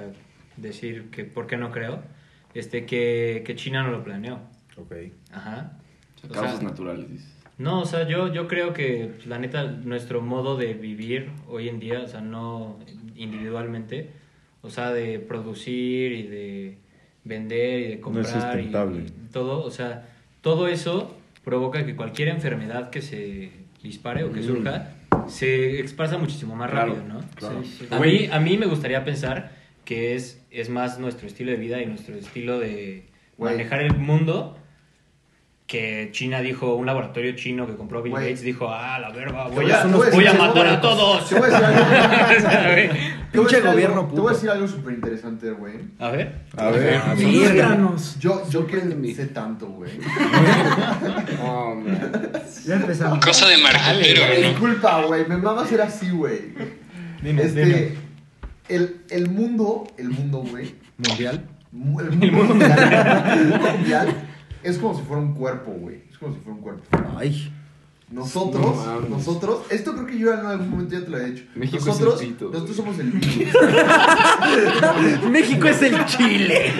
decir 0.55 1.09
que 1.11 1.25
por 1.25 1.45
qué 1.47 1.57
no 1.57 1.71
creo, 1.71 2.01
este, 2.53 2.85
que, 2.85 3.43
que 3.45 3.55
China 3.55 3.83
no 3.83 3.91
lo 3.91 4.03
planeó. 4.03 4.39
Ok. 4.77 4.93
Ajá. 5.31 5.73
O 6.23 6.27
Causas 6.29 6.59
sea, 6.59 6.69
naturales, 6.69 7.09
dices. 7.09 7.32
No, 7.57 7.81
o 7.81 7.85
sea, 7.85 8.07
yo, 8.07 8.33
yo 8.33 8.47
creo 8.47 8.73
que 8.73 9.11
pues, 9.15 9.27
la 9.27 9.37
neta, 9.37 9.63
nuestro 9.63 10.21
modo 10.21 10.57
de 10.57 10.73
vivir 10.73 11.29
hoy 11.47 11.69
en 11.69 11.79
día, 11.79 12.01
o 12.01 12.07
sea, 12.07 12.21
no 12.21 12.79
individualmente, 13.15 14.09
o 14.61 14.69
sea, 14.69 14.91
de 14.91 15.19
producir 15.19 16.11
y 16.13 16.23
de 16.23 16.77
vender 17.23 17.79
y 17.81 17.87
de 17.89 17.99
comprar 17.99 18.25
y- 18.25 18.29
sustentable. 18.41 19.01
y, 19.01 19.31
todo, 19.31 19.63
o 19.63 19.71
sea, 19.71 20.09
todo 20.41 20.67
eso 20.67 21.15
provoca 21.43 21.85
que 21.85 21.95
cualquier 21.95 22.29
enfermedad 22.29 22.89
que 22.89 23.01
se 23.01 23.51
dispare 23.83 24.23
o 24.23 24.31
que 24.31 24.41
surja 24.41 24.95
se 25.27 25.79
expresa 25.79 26.17
muchísimo 26.17 26.55
más 26.55 26.71
Claro, 26.71 26.95
rápido, 26.95 27.07
¿no? 27.13 27.21
claro. 27.35 27.63
Sí, 27.63 27.75
sí. 27.79 27.87
A, 27.91 27.99
mí, 27.99 28.27
a 28.31 28.39
mí 28.39 28.57
me 28.57 28.65
gustaría 28.65 29.03
pensar 29.05 29.51
que 29.85 30.15
es, 30.15 30.43
es 30.51 30.69
más 30.69 30.99
nuestro 30.99 31.27
estilo 31.27 31.51
de 31.51 31.57
vida 31.57 31.81
y 31.81 31.85
nuestro 31.85 32.15
estilo 32.15 32.59
de 32.59 33.05
manejar 33.37 33.81
el 33.81 33.97
mundo 33.97 34.57
que 35.73 36.09
China 36.11 36.39
dijo, 36.39 36.75
un 36.75 36.85
laboratorio 36.85 37.31
chino 37.35 37.65
que 37.65 37.75
compró 37.75 38.03
Bill. 38.03 38.13
Gates 38.13 38.41
dijo, 38.41 38.69
ah, 38.69 38.99
la 38.99 39.09
verga, 39.09 39.45
Te 39.49 39.55
voy 39.55 39.71
a, 39.71 39.83
voy 39.85 40.07
a 40.07 40.11
voy 40.11 40.27
a 40.27 40.33
matar 40.33 40.67
a 40.67 40.79
todos. 40.79 41.27
Te 41.27 41.33
voy 41.39 41.49
a 41.49 41.49
decir 41.49 41.65
algo. 41.65 42.47
A 42.47 42.61
ver, 42.75 42.89
te 42.91 42.95
voy 42.95 43.07
a 43.07 43.31
Pinche 43.31 43.55
decir 43.55 43.63
gobierno 43.71 44.01
algo- 44.01 44.13
Te 44.13 44.21
voy 44.21 44.29
a 44.29 44.33
decir 44.35 44.49
algo 44.51 44.67
súper 44.67 44.93
interesante, 44.93 45.49
güey. 45.49 45.73
a 45.97 46.09
ver. 46.11 46.41
A 46.57 46.67
ver. 46.69 46.95
A 46.97 47.13
ver. 47.15 47.95
Yo, 48.19 48.47
yo 48.51 48.67
que 48.67 49.13
sé 49.15 49.25
tanto, 49.27 49.65
güey. 49.67 49.91
Oh, 51.41 51.73
man. 51.75 52.31
Ya 52.65 52.75
empezamos. 52.75 53.19
Cosa 53.25 53.47
de 53.47 53.57
marquetero, 53.57 54.21
¿no? 54.27 54.47
Disculpa, 54.49 55.01
güey. 55.05 55.25
Me 55.27 55.37
mama 55.37 55.65
ser 55.65 55.81
así, 55.81 56.09
güey. 56.11 56.53
Dinos, 57.23 57.45
Este. 57.45 57.65
dinos. 57.65 57.81
El, 58.69 58.97
el 59.09 59.29
mundo, 59.29 59.87
el 59.97 60.09
mundo, 60.09 60.37
güey. 60.49 60.75
¿Mundial? 60.97 61.43
mu- 61.71 61.99
El 61.99 62.11
mundo 62.11 62.43
mundial. 62.43 63.33
el 63.39 63.47
mundo 63.47 63.71
mundial 63.71 64.15
es 64.63 64.77
como 64.77 64.95
si 64.97 65.03
fuera 65.03 65.21
un 65.21 65.33
cuerpo, 65.33 65.71
güey. 65.71 66.03
Es 66.09 66.17
como 66.17 66.33
si 66.33 66.39
fuera 66.39 66.55
un 66.55 66.61
cuerpo. 66.61 66.83
Ay. 67.17 67.51
Nosotros, 68.09 68.85
No 68.85 68.99
nosotros, 69.09 69.61
esto 69.71 69.93
creo 69.93 70.05
que 70.05 70.19
yo 70.19 70.31
en 70.33 70.45
algún 70.45 70.69
momento 70.69 70.93
ya 70.93 71.03
te 71.03 71.09
lo 71.09 71.17
he 71.17 71.31
dicho. 71.31 71.45
México 71.55 71.77
es 71.79 71.85
nosotros, 71.87 72.21
el 72.21 72.27
pito, 72.27 72.49
nosotros 72.51 72.75
somos 72.77 72.99
el 72.99 73.11
virus. 73.13 73.53
México 75.31 75.67
es 75.67 75.81
el 75.81 76.05
Chile. 76.05 76.73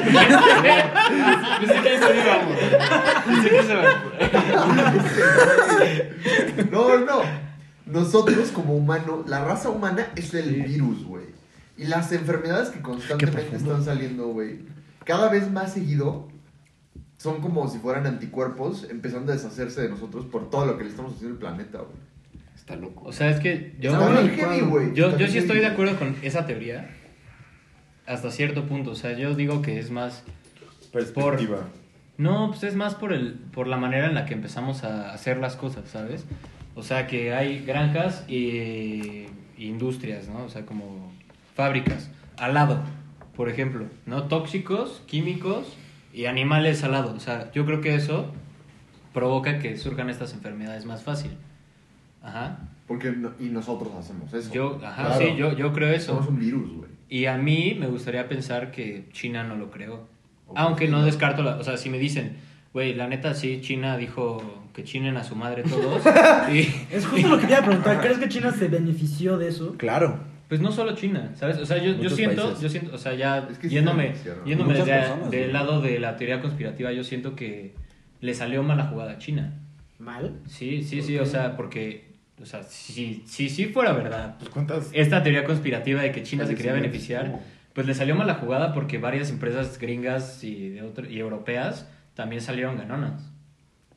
Pensé 1.60 1.82
que 1.82 1.96
eso 1.96 2.14
íbamos. 2.14 2.58
Pensé 3.26 3.50
que 3.50 3.58
eso 3.58 3.74
No, 6.72 7.00
no. 7.00 7.22
Nosotros 7.88 8.50
como 8.50 8.76
humano, 8.76 9.24
la 9.28 9.44
raza 9.44 9.70
humana 9.70 10.10
es 10.16 10.34
el 10.36 10.62
virus, 10.64 11.04
güey. 11.04 11.26
Y 11.78 11.86
las 11.86 12.12
enfermedades 12.12 12.70
que 12.70 12.82
constantemente 12.82 13.56
están 13.56 13.84
saliendo, 13.84 14.28
güey, 14.28 14.60
cada 15.04 15.30
vez 15.30 15.52
más 15.52 15.74
seguido 15.74 16.28
son 17.24 17.40
como 17.40 17.70
si 17.70 17.80
fueran 17.80 18.06
anticuerpos 18.06 18.86
empezando 18.90 19.32
a 19.32 19.36
deshacerse 19.36 19.82
de 19.82 19.90
nosotros 19.90 20.26
por 20.26 20.50
todo 20.50 20.66
lo 20.66 20.78
que 20.78 20.84
le 20.84 20.90
estamos 20.90 21.14
haciendo 21.14 21.36
al 21.36 21.40
planeta, 21.40 21.78
güey. 21.78 21.96
Está 22.54 22.76
loco. 22.76 23.04
O 23.06 23.14
sea, 23.14 23.30
es 23.30 23.40
que 23.40 23.76
yo, 23.80 23.92
Está 23.92 24.28
heavy, 24.28 24.60
güey. 24.66 24.94
yo, 24.94 25.08
Está 25.08 25.20
yo 25.20 25.28
sí 25.28 25.38
estoy 25.38 25.60
de 25.60 25.68
acuerdo 25.68 25.98
con 25.98 26.18
esa 26.22 26.46
teoría 26.46 26.90
hasta 28.06 28.30
cierto 28.30 28.66
punto. 28.66 28.92
O 28.92 28.96
sea, 28.96 29.18
yo 29.18 29.36
digo 29.36 29.62
que 29.62 29.80
es 29.80 29.90
más 29.90 30.24
Perspectiva. 30.92 31.70
No, 32.18 32.50
pues 32.50 32.64
es 32.64 32.76
más 32.76 32.94
por, 32.94 33.14
el, 33.14 33.36
por 33.54 33.68
la 33.68 33.78
manera 33.78 34.08
en 34.08 34.16
la 34.16 34.26
que 34.26 34.34
empezamos 34.34 34.84
a 34.84 35.14
hacer 35.14 35.38
las 35.38 35.56
cosas, 35.56 35.88
¿sabes? 35.90 36.26
O 36.76 36.84
sea, 36.84 37.08
que 37.08 37.34
hay 37.34 37.64
granjas 37.64 38.26
y 38.28 39.28
industrias, 39.58 40.28
¿no? 40.28 40.44
O 40.44 40.50
sea, 40.50 40.66
como 40.66 41.14
fábricas 41.56 42.12
al 42.36 42.54
lado, 42.54 42.82
por 43.38 43.48
ejemplo, 43.48 43.86
¿no? 44.06 44.24
Tóxicos, 44.24 45.02
químicos 45.08 45.78
y 46.14 46.26
animales 46.26 46.84
al 46.84 46.92
lado. 46.92 47.14
O 47.16 47.20
sea, 47.20 47.52
yo 47.54 47.66
creo 47.66 47.82
que 47.82 47.96
eso 47.96 48.32
provoca 49.14 49.60
que 49.60 49.78
surjan 49.78 50.10
estas 50.10 50.34
enfermedades 50.34 50.86
más 50.86 51.04
fácil. 51.04 51.32
Ajá. 52.22 52.60
Porque 52.88 53.12
no- 53.12 53.32
y 53.40 53.46
nosotros 53.50 53.92
hacemos 53.98 54.34
eso. 54.34 54.52
Yo, 54.54 54.80
ajá, 54.84 55.08
Claro. 55.08 55.20
sí, 55.22 55.36
yo, 55.38 55.54
yo 55.58 55.74
creo 55.74 55.90
eso. 55.94 56.14
Somos 56.14 56.28
un 56.30 56.40
virus, 56.40 56.72
güey. 56.72 56.90
Y 57.10 57.26
a 57.28 57.38
mí 57.38 57.76
me 57.80 57.88
gustaría 57.88 58.28
pensar 58.28 58.72
que 58.72 59.08
China 59.12 59.44
no 59.44 59.56
lo 59.56 59.70
creó. 59.70 60.08
Aunque 60.56 60.88
no 60.88 61.04
descarto, 61.04 61.42
la, 61.44 61.58
o 61.58 61.64
sea, 61.64 61.78
si 61.78 61.90
me 61.90 61.98
dicen, 61.98 62.38
güey, 62.74 62.94
la 62.94 63.08
neta 63.08 63.34
sí, 63.34 63.60
China 63.62 63.98
dijo 63.98 64.70
que 64.74 64.84
chinen 64.84 65.18
a 65.18 65.24
su 65.24 65.36
madre 65.36 65.64
todos. 65.64 66.04
y, 66.52 66.68
Es 66.92 67.06
justo 67.06 67.28
lo 67.28 67.38
que 67.40 67.46
te 67.46 67.52
iba 67.54 67.62
a 67.62 67.66
preguntar. 67.66 68.02
¿Crees 68.02 68.18
que 68.18 68.30
China 68.30 68.52
se 68.52 68.68
benefició 68.68 69.38
de 69.38 69.48
eso? 69.50 69.76
Claro. 69.78 70.20
Pues 70.50 70.62
no 70.62 70.72
solo 70.72 70.94
China, 70.96 71.32
¿sabes? 71.36 71.58
O 71.58 71.66
sea, 71.66 71.78
yo, 71.78 72.00
yo 72.00 72.10
siento, 72.10 72.44
países. 72.44 72.62
yo 72.62 72.70
siento, 72.70 72.96
o 72.96 72.98
sea, 72.98 73.14
ya 73.16 73.48
Es 73.50 73.58
que 73.58 73.70
sí 73.70 73.76
yéndome, 73.76 74.14
yéndome 74.46 74.74
desde- 74.74 74.92
personas, 74.92 75.32
del 75.32 75.54
lado 75.54 75.82
de 75.82 76.00
la 76.00 76.16
teoría 76.18 76.42
conspirativa, 76.42 76.92
yo 76.92 77.04
siento 77.04 77.36
que 77.36 77.74
le 78.22 78.34
salió 78.34 78.62
mala 78.64 78.86
jugada 78.88 79.14
a 79.14 79.18
China. 79.18 79.54
¿Mal? 80.00 80.40
Sí, 80.48 80.84
sí, 80.84 81.02
sí, 81.02 81.18
o 81.18 81.26
sea, 81.26 81.56
porque, 81.56 82.12
o 82.42 82.46
sea, 82.46 82.64
si, 82.64 83.24
si, 83.26 83.50
si 83.50 83.66
fuera 83.66 83.94
verdad, 83.94 84.36
Pues 84.38 84.50
cuántas. 84.50 84.90
esta 84.94 85.24
teoría 85.24 85.44
conspirativa 85.46 86.02
de 86.02 86.12
que 86.12 86.24
China 86.24 86.46
se 86.46 86.56
quería 86.56 86.74
beneficiar, 86.74 87.40
pues 87.74 87.88
le 87.88 87.94
salió 87.96 88.16
mala 88.16 88.36
jugada 88.36 88.74
porque 88.74 88.98
varias 88.98 89.30
empresas 89.30 89.80
gringas 89.80 90.44
y, 90.44 90.70
de 90.70 90.82
otro- 90.84 91.10
y 91.10 91.20
europeas 91.20 91.88
también 92.16 92.42
salieron 92.42 92.78
ganonas. 92.78 93.30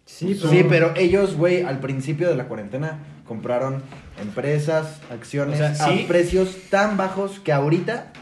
Sí, 0.05 0.37
pero... 0.41 0.49
Sí, 0.51 0.65
pero 0.69 0.95
ellos, 0.97 1.35
güey, 1.35 1.63
al 1.63 1.81
principio 1.81 2.29
de 2.29 2.37
la 2.37 2.47
cuarentena 2.47 3.01
compraron 3.27 3.83
empresas, 4.21 5.01
acciones 5.11 5.57
O 5.57 5.59
sea, 5.59 5.75
sí. 5.75 6.05
a 6.05 6.09
precios 6.09 6.57
tan 6.71 6.97
bajos 6.97 7.41
que 7.41 7.53
ahorita 7.53 8.13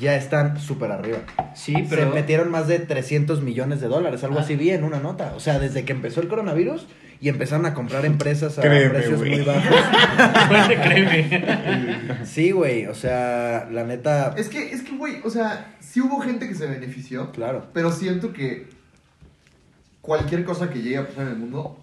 ya 0.00 0.16
están 0.16 0.58
súper 0.58 0.90
arriba. 0.90 1.18
Sí, 1.54 1.72
Se 1.74 1.84
pero... 1.96 2.10
metieron 2.10 2.50
más 2.50 2.66
de 2.66 2.78
300 2.80 3.42
millones 3.42 3.80
de 3.80 3.88
dólares, 3.88 4.24
algo 4.24 4.38
Ah. 4.38 4.42
así 4.42 4.56
vi 4.56 4.70
en 4.70 4.82
una 4.84 4.98
nota. 4.98 5.32
O 5.36 5.40
sea, 5.40 5.58
desde 5.58 5.84
que 5.84 5.92
empezó 5.92 6.20
el 6.20 6.28
coronavirus 6.28 6.86
y 7.20 7.28
empezaron 7.28 7.64
a 7.64 7.74
comprar 7.74 8.04
empresas 8.04 8.58
a 8.58 8.62
Créeme, 8.62 8.90
precios 8.90 9.20
muy 9.20 9.40
bajos. 9.42 9.76
Fuerte, 10.48 10.76
créeme. 10.82 12.26
Sí, 12.26 12.50
güey, 12.50 12.86
o 12.86 12.94
sea, 12.94 13.68
la 13.70 13.84
neta, 13.84 14.34
Es 14.36 14.48
que, 14.48 14.72
es 14.72 14.82
que, 14.82 14.96
güey, 14.96 15.20
o 15.24 15.30
sea, 15.30 15.74
sí 15.80 16.00
hubo 16.00 16.20
gente 16.20 16.48
que 16.48 16.54
se 16.56 16.66
benefició. 16.66 17.30
claro. 17.30 17.66
Pero 17.72 17.92
siento 17.92 18.32
que 18.32 18.66
cualquier 20.00 20.44
cosa 20.44 20.70
que 20.70 20.82
llegue 20.82 20.98
a 20.98 21.06
pasar 21.06 21.22
en 21.26 21.28
el 21.32 21.36
mundo, 21.36 21.78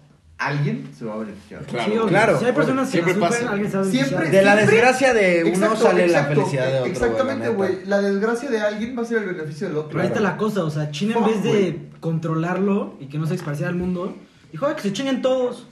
alguien 0.46 0.88
se 0.96 1.04
va 1.04 1.14
a 1.14 1.18
beneficiar. 1.18 1.62
Claro. 1.62 1.84
Sí, 1.84 1.90
obvio. 1.98 2.06
Claro. 2.08 2.38
Si 2.38 2.44
hay 2.44 2.52
personas 2.52 2.86
que 2.86 2.92
Siempre 2.92 3.14
sufren, 3.14 3.30
pasa. 3.30 3.50
alguien 3.52 3.70
sabe 3.72 3.84
Siempre- 3.90 4.30
De 4.30 4.42
la 4.42 4.52
siempre- 4.56 4.66
desgracia 4.66 5.14
de 5.14 5.44
uno 5.44 5.48
Exacto, 5.54 5.76
sale 5.76 6.04
exacto, 6.04 6.28
la 6.30 6.36
felicidad 6.36 6.66
de 6.66 6.78
otro. 6.80 6.92
Exactamente, 6.92 7.48
güey. 7.50 7.72
La 7.86 8.00
desgracia 8.00 8.50
de 8.50 8.60
alguien 8.60 8.96
va 8.98 9.02
a 9.02 9.04
ser 9.04 9.18
el 9.18 9.24
beneficio 9.34 9.68
del 9.68 9.76
otro. 9.76 9.88
Pero 9.90 10.00
ahí 10.02 10.08
está 10.08 10.20
la 10.20 10.36
cosa, 10.36 10.64
o 10.64 10.70
sea, 10.70 10.90
China 10.90 11.14
en 11.18 11.24
vez 11.24 11.42
de 11.42 11.78
controlarlo 12.00 12.96
y 13.00 13.06
que 13.06 13.18
no 13.18 13.26
se 13.26 13.34
esparciera 13.34 13.68
al 13.70 13.76
mundo, 13.76 14.16
Dijo, 14.52 14.66
"Ay, 14.66 14.74
que 14.74 14.82
se 14.82 14.92
chinguen 14.92 15.22
todos. 15.22 15.66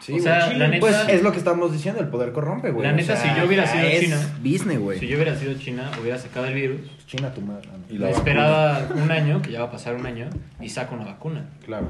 Sí, 0.00 0.12
O 0.18 0.22
sea, 0.22 0.52
la 0.52 0.68
neta, 0.68 0.80
Pues 0.80 0.94
es 1.08 1.22
lo 1.22 1.32
que 1.32 1.38
estamos 1.38 1.72
diciendo, 1.72 1.98
el 2.02 2.08
poder 2.08 2.32
corrompe, 2.32 2.70
güey. 2.70 2.86
La 2.86 2.92
O 2.92 2.96
neta, 2.96 3.16
sea, 3.16 3.32
si 3.34 3.40
yo 3.40 3.46
hubiera 3.46 3.66
sido 3.66 3.84
es 3.84 4.00
China, 4.00 4.18
business, 4.44 4.78
güey. 4.78 4.98
si 4.98 5.06
yo 5.08 5.16
hubiera 5.16 5.34
sido 5.34 5.54
China, 5.54 5.90
hubiera 5.98 6.18
sacado 6.18 6.44
el 6.44 6.52
virus, 6.52 6.80
China 7.06 7.32
tu 7.32 7.40
madre. 7.40 7.66
no. 7.72 7.94
Y 7.94 7.96
la 7.98 8.10
esperaba 8.10 8.86
un 9.02 9.10
año, 9.10 9.40
que 9.40 9.50
ya 9.50 9.60
va 9.60 9.68
a 9.68 9.70
pasar 9.70 9.94
un 9.94 10.04
año, 10.04 10.28
y 10.60 10.68
saco 10.68 10.94
una 10.94 11.06
vacuna. 11.06 11.46
Claro. 11.64 11.88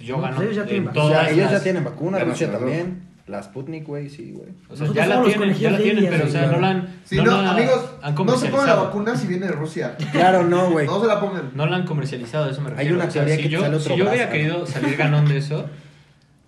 Yo 0.00 0.16
No, 0.16 0.22
gano 0.22 0.36
pues 0.36 0.46
ellos 0.48 0.56
ya 0.56 0.62
en 0.62 0.68
tienen 0.68 0.88
O 0.98 1.08
sea, 1.08 1.30
ellos 1.30 1.46
ya 1.46 1.52
las- 1.52 1.62
tienen 1.62 1.84
vacuna, 1.84 2.18
Rusia 2.20 2.50
también. 2.52 3.10
La 3.26 3.40
Sputnik, 3.42 3.86
güey, 3.86 4.08
sí, 4.10 4.32
güey. 4.34 4.48
O 4.68 4.74
sea, 4.76 4.88
ya 4.92 5.06
la 5.06 5.22
tienen, 5.22 5.54
ya 5.54 5.70
la 5.70 5.78
tienen, 5.78 6.06
pero 6.10 6.24
o 6.26 6.28
sea, 6.28 6.46
no 6.46 6.58
la 6.58 6.70
han, 6.70 6.88
Sí, 7.04 7.16
no 7.16 7.24
no, 7.26 7.42
la 7.42 7.50
amigos, 7.52 7.90
han 8.02 8.14
no 8.14 8.36
se 8.36 8.48
pongan 8.48 8.66
la 8.66 8.74
vacuna 8.74 9.14
si 9.14 9.28
viene 9.28 9.46
de 9.46 9.52
Rusia. 9.52 9.96
Claro, 10.10 10.42
no, 10.44 10.70
güey. 10.72 10.86
No 10.86 11.00
se 11.00 11.06
la 11.06 11.20
pongan. 11.20 11.50
No 11.54 11.66
la 11.66 11.76
han 11.76 11.86
comercializado, 11.86 12.50
eso 12.50 12.60
me 12.60 12.70
Hay 12.70 12.74
refiero. 12.76 12.96
una 12.96 13.04
O 13.04 13.10
sea, 13.10 13.22
teoría 13.24 13.36
si 13.36 13.42
que 13.44 13.48
yo, 13.48 13.60
sale 13.60 13.76
otro 13.76 13.92
Si 13.94 13.98
yo 14.00 14.08
hubiera 14.10 14.30
querido 14.30 14.66
salir 14.66 14.96
ganón 14.96 15.28
de 15.28 15.36
eso, 15.38 15.66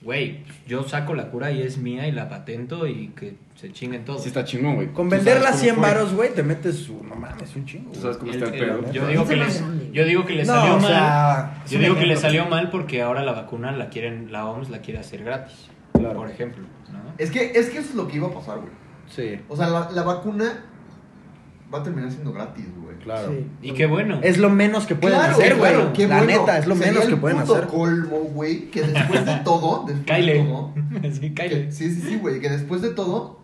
güey, 0.05 0.45
yo 0.67 0.83
saco 0.89 1.15
la 1.15 1.31
cura 1.31 1.51
y 1.53 1.63
es 1.63 1.79
mía 1.79 2.07
y 2.09 2.13
la 2.13 2.29
patento 2.29 2.87
y 2.87 3.09
que 3.09 3.37
se 3.55 3.73
chinguen 3.73 4.05
todos. 4.05 4.23
Sí 4.23 4.29
está 4.29 4.45
chingón, 4.45 4.75
güey. 4.77 4.89
Con 4.93 5.09
venderla 5.09 5.47
sabes 5.49 5.61
100 5.61 5.75
cómo 5.77 5.87
fue. 5.87 5.95
varos, 5.95 6.15
güey, 6.15 6.35
te 6.35 6.43
metes, 6.43 6.89
un- 6.89 7.09
no 7.09 7.15
mames, 7.15 7.55
un 7.57 7.65
chingo. 7.67 7.93
Tú 7.93 8.01
sabes 8.01 8.17
cómo 8.17 8.33
está 8.33 8.47
el 8.47 8.55
el- 8.55 8.61
pedo. 8.61 8.93
yo 8.93 9.07
digo 9.07 9.27
que 9.27 9.37
les, 9.37 9.63
yo 9.93 10.05
digo 10.05 10.25
que 10.27 10.33
le 10.35 10.45
No, 10.45 10.53
salió 10.55 10.75
o 10.75 10.81
mal. 10.81 10.87
sea, 10.89 11.63
yo 11.69 11.79
digo 11.79 11.95
que 11.97 12.07
le 12.07 12.17
salió 12.17 12.47
mal 12.47 12.71
porque 12.71 13.03
ahora 13.03 13.23
la 13.23 13.33
vacuna 13.33 13.73
la 13.73 13.89
quieren, 13.89 14.33
la 14.33 14.47
OMS 14.47 14.71
la 14.71 14.81
quiere 14.81 15.01
hacer 15.01 15.23
gratis. 15.25 15.69
Claro. 15.93 16.17
Por 16.17 16.31
ejemplo, 16.31 16.65
¿no? 16.91 16.99
Es 17.19 17.31
que, 17.31 17.53
es 17.55 17.71
que 17.71 17.79
eso 17.79 17.91
es 17.91 17.95
lo 17.95 18.09
que 18.09 18.17
iba 18.17 18.27
a 18.29 18.33
pasar, 18.33 18.59
güey. 18.59 18.71
Sí, 19.09 19.39
O 19.49 19.57
sea, 19.57 19.69
la, 19.69 19.91
la 19.91 20.03
vacuna 20.03 20.65
va 21.73 21.79
a 21.79 21.83
terminar 21.83 22.11
siendo 22.11 22.33
gratis, 22.33 22.67
güey. 22.83 22.97
claro. 22.99 23.29
Sí. 23.33 23.47
Y 23.63 23.73
qué 23.73 23.87
bueno. 23.87 24.21
Es 24.23 24.39
lo 24.39 24.51
menos 24.51 24.87
que 24.87 24.95
pueden 24.95 25.19
Claro, 25.19 25.33
hacer, 25.35 25.57
güey. 25.57 25.73
claro, 25.73 25.93
qué 25.93 26.07
La 26.07 26.19
bueno. 26.23 26.41
neta, 26.41 26.59
es 26.59 26.67
lo 26.67 26.75
Sería 26.77 26.93
menos 26.93 27.09
que 27.09 27.17
pueden 27.17 27.39
hacer. 27.39 27.67
colmo, 27.67 28.17
güey, 28.35 28.71
que 28.71 28.83
después 28.83 29.25
de 29.27 29.37
todo, 29.45 29.85
después 29.89 30.07
de 30.07 30.33
Kyle. 30.33 30.45
todo, 30.47 30.75
sí, 31.13 31.35
Kyle. 31.35 31.49
que- 31.49 31.73
sí, 31.73 31.91
sí, 31.95 32.01
sí, 32.03 32.17
güey, 32.19 32.41
que 32.41 32.49
después 32.51 32.83
de 32.83 32.91
todo, 32.91 33.41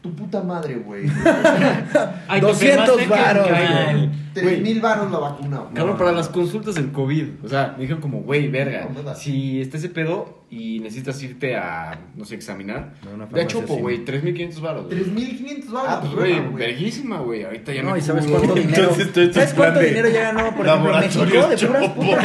tu 0.00 0.14
puta 0.14 0.42
madre, 0.42 0.76
güey. 0.76 1.04
Ay, 2.28 2.40
te 2.40 2.46
200 2.46 2.88
enfermaste, 3.00 3.06
varos, 3.08 3.48
güey. 3.48 4.10
Tres 4.40 4.60
mil 4.62 4.80
baros 4.80 5.10
la 5.10 5.18
vacuna, 5.18 5.58
güey. 5.58 5.74
Cabrón, 5.74 5.96
para 5.98 6.12
las 6.12 6.28
consultas 6.28 6.74
del 6.76 6.90
COVID. 6.92 7.44
O 7.44 7.48
sea, 7.48 7.72
me 7.76 7.82
dijeron 7.82 8.00
como, 8.00 8.20
güey, 8.20 8.48
verga. 8.48 8.88
No. 8.92 9.14
Si 9.14 9.60
está 9.60 9.76
ese 9.76 9.88
pedo 9.88 10.38
y 10.50 10.80
necesitas 10.80 11.22
irte 11.22 11.56
a, 11.56 11.98
no 12.16 12.24
sé, 12.24 12.34
examinar. 12.34 12.94
Farmacia, 13.02 13.46
Chopo, 13.46 13.76
güey, 13.76 14.04
3.500 14.04 14.60
baros. 14.60 14.86
güey. 14.86 14.96
Tres 14.98 15.12
mil 15.12 15.36
quinientos 15.36 15.70
varos. 15.70 15.90
Ah, 15.90 16.00
pues, 16.00 16.14
güey, 16.14 16.40
verguísima, 16.54 17.18
güey. 17.20 17.44
Ahorita 17.44 17.72
ya 17.74 17.82
No, 17.82 17.92
me 17.92 17.98
y 17.98 18.02
sabes 18.02 18.26
cuánto 18.26 18.54
dinero. 18.54 18.90
¿Sabes 19.32 19.54
cuánto 19.54 19.80
dinero 19.80 20.08
ya 20.08 20.32
ganó, 20.32 20.54
por 20.56 20.66
ejemplo, 20.66 20.94
en 20.94 21.00
México? 21.00 21.24
De 21.24 21.58
puras 21.68 21.90
putas 21.90 22.24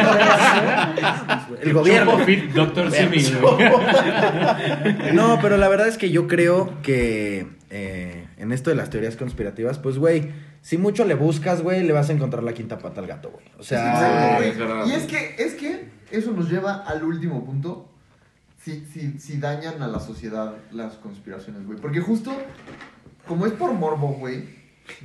¿eh? 0.97 1.57
El 1.63 1.73
gobierno. 1.73 2.11
Chopo 2.11 2.23
Fit, 2.23 2.43
Doctor 2.53 2.91
Simi, 2.91 3.23
güey. 3.41 5.13
No, 5.13 5.39
pero 5.41 5.57
la 5.57 5.67
verdad 5.67 5.87
es 5.87 5.97
que 5.97 6.09
yo 6.09 6.27
creo 6.27 6.81
que 6.81 7.47
eh, 7.69 8.22
en 8.43 8.51
esto 8.51 8.69
de 8.69 8.75
las 8.75 8.89
teorías 8.89 9.15
conspirativas, 9.15 9.79
pues, 9.79 9.97
güey, 9.97 10.31
si 10.61 10.77
mucho 10.77 11.05
le 11.05 11.15
buscas, 11.15 11.61
güey, 11.61 11.83
le 11.83 11.93
vas 11.93 12.09
a 12.09 12.13
encontrar 12.13 12.43
la 12.43 12.53
quinta 12.53 12.77
pata 12.77 12.99
al 12.99 13.07
gato, 13.07 13.31
güey. 13.31 13.45
O 13.57 13.63
sea, 13.63 14.37
Y 14.85 14.91
es 14.91 15.05
que, 15.05 15.35
es 15.39 15.53
que 15.55 15.89
eso 16.11 16.31
nos 16.31 16.49
lleva 16.49 16.75
al 16.75 17.03
último 17.03 17.45
punto. 17.45 17.89
Si, 18.61 18.85
si, 18.85 19.17
si 19.19 19.37
dañan 19.37 19.81
a 19.81 19.87
la 19.87 19.99
sociedad 19.99 20.55
las 20.71 20.95
conspiraciones, 20.95 21.65
güey. 21.65 21.79
Porque 21.79 22.01
justo, 22.01 22.31
como 23.27 23.45
es 23.45 23.53
por 23.53 23.73
morbo, 23.73 24.09
güey, 24.09 24.43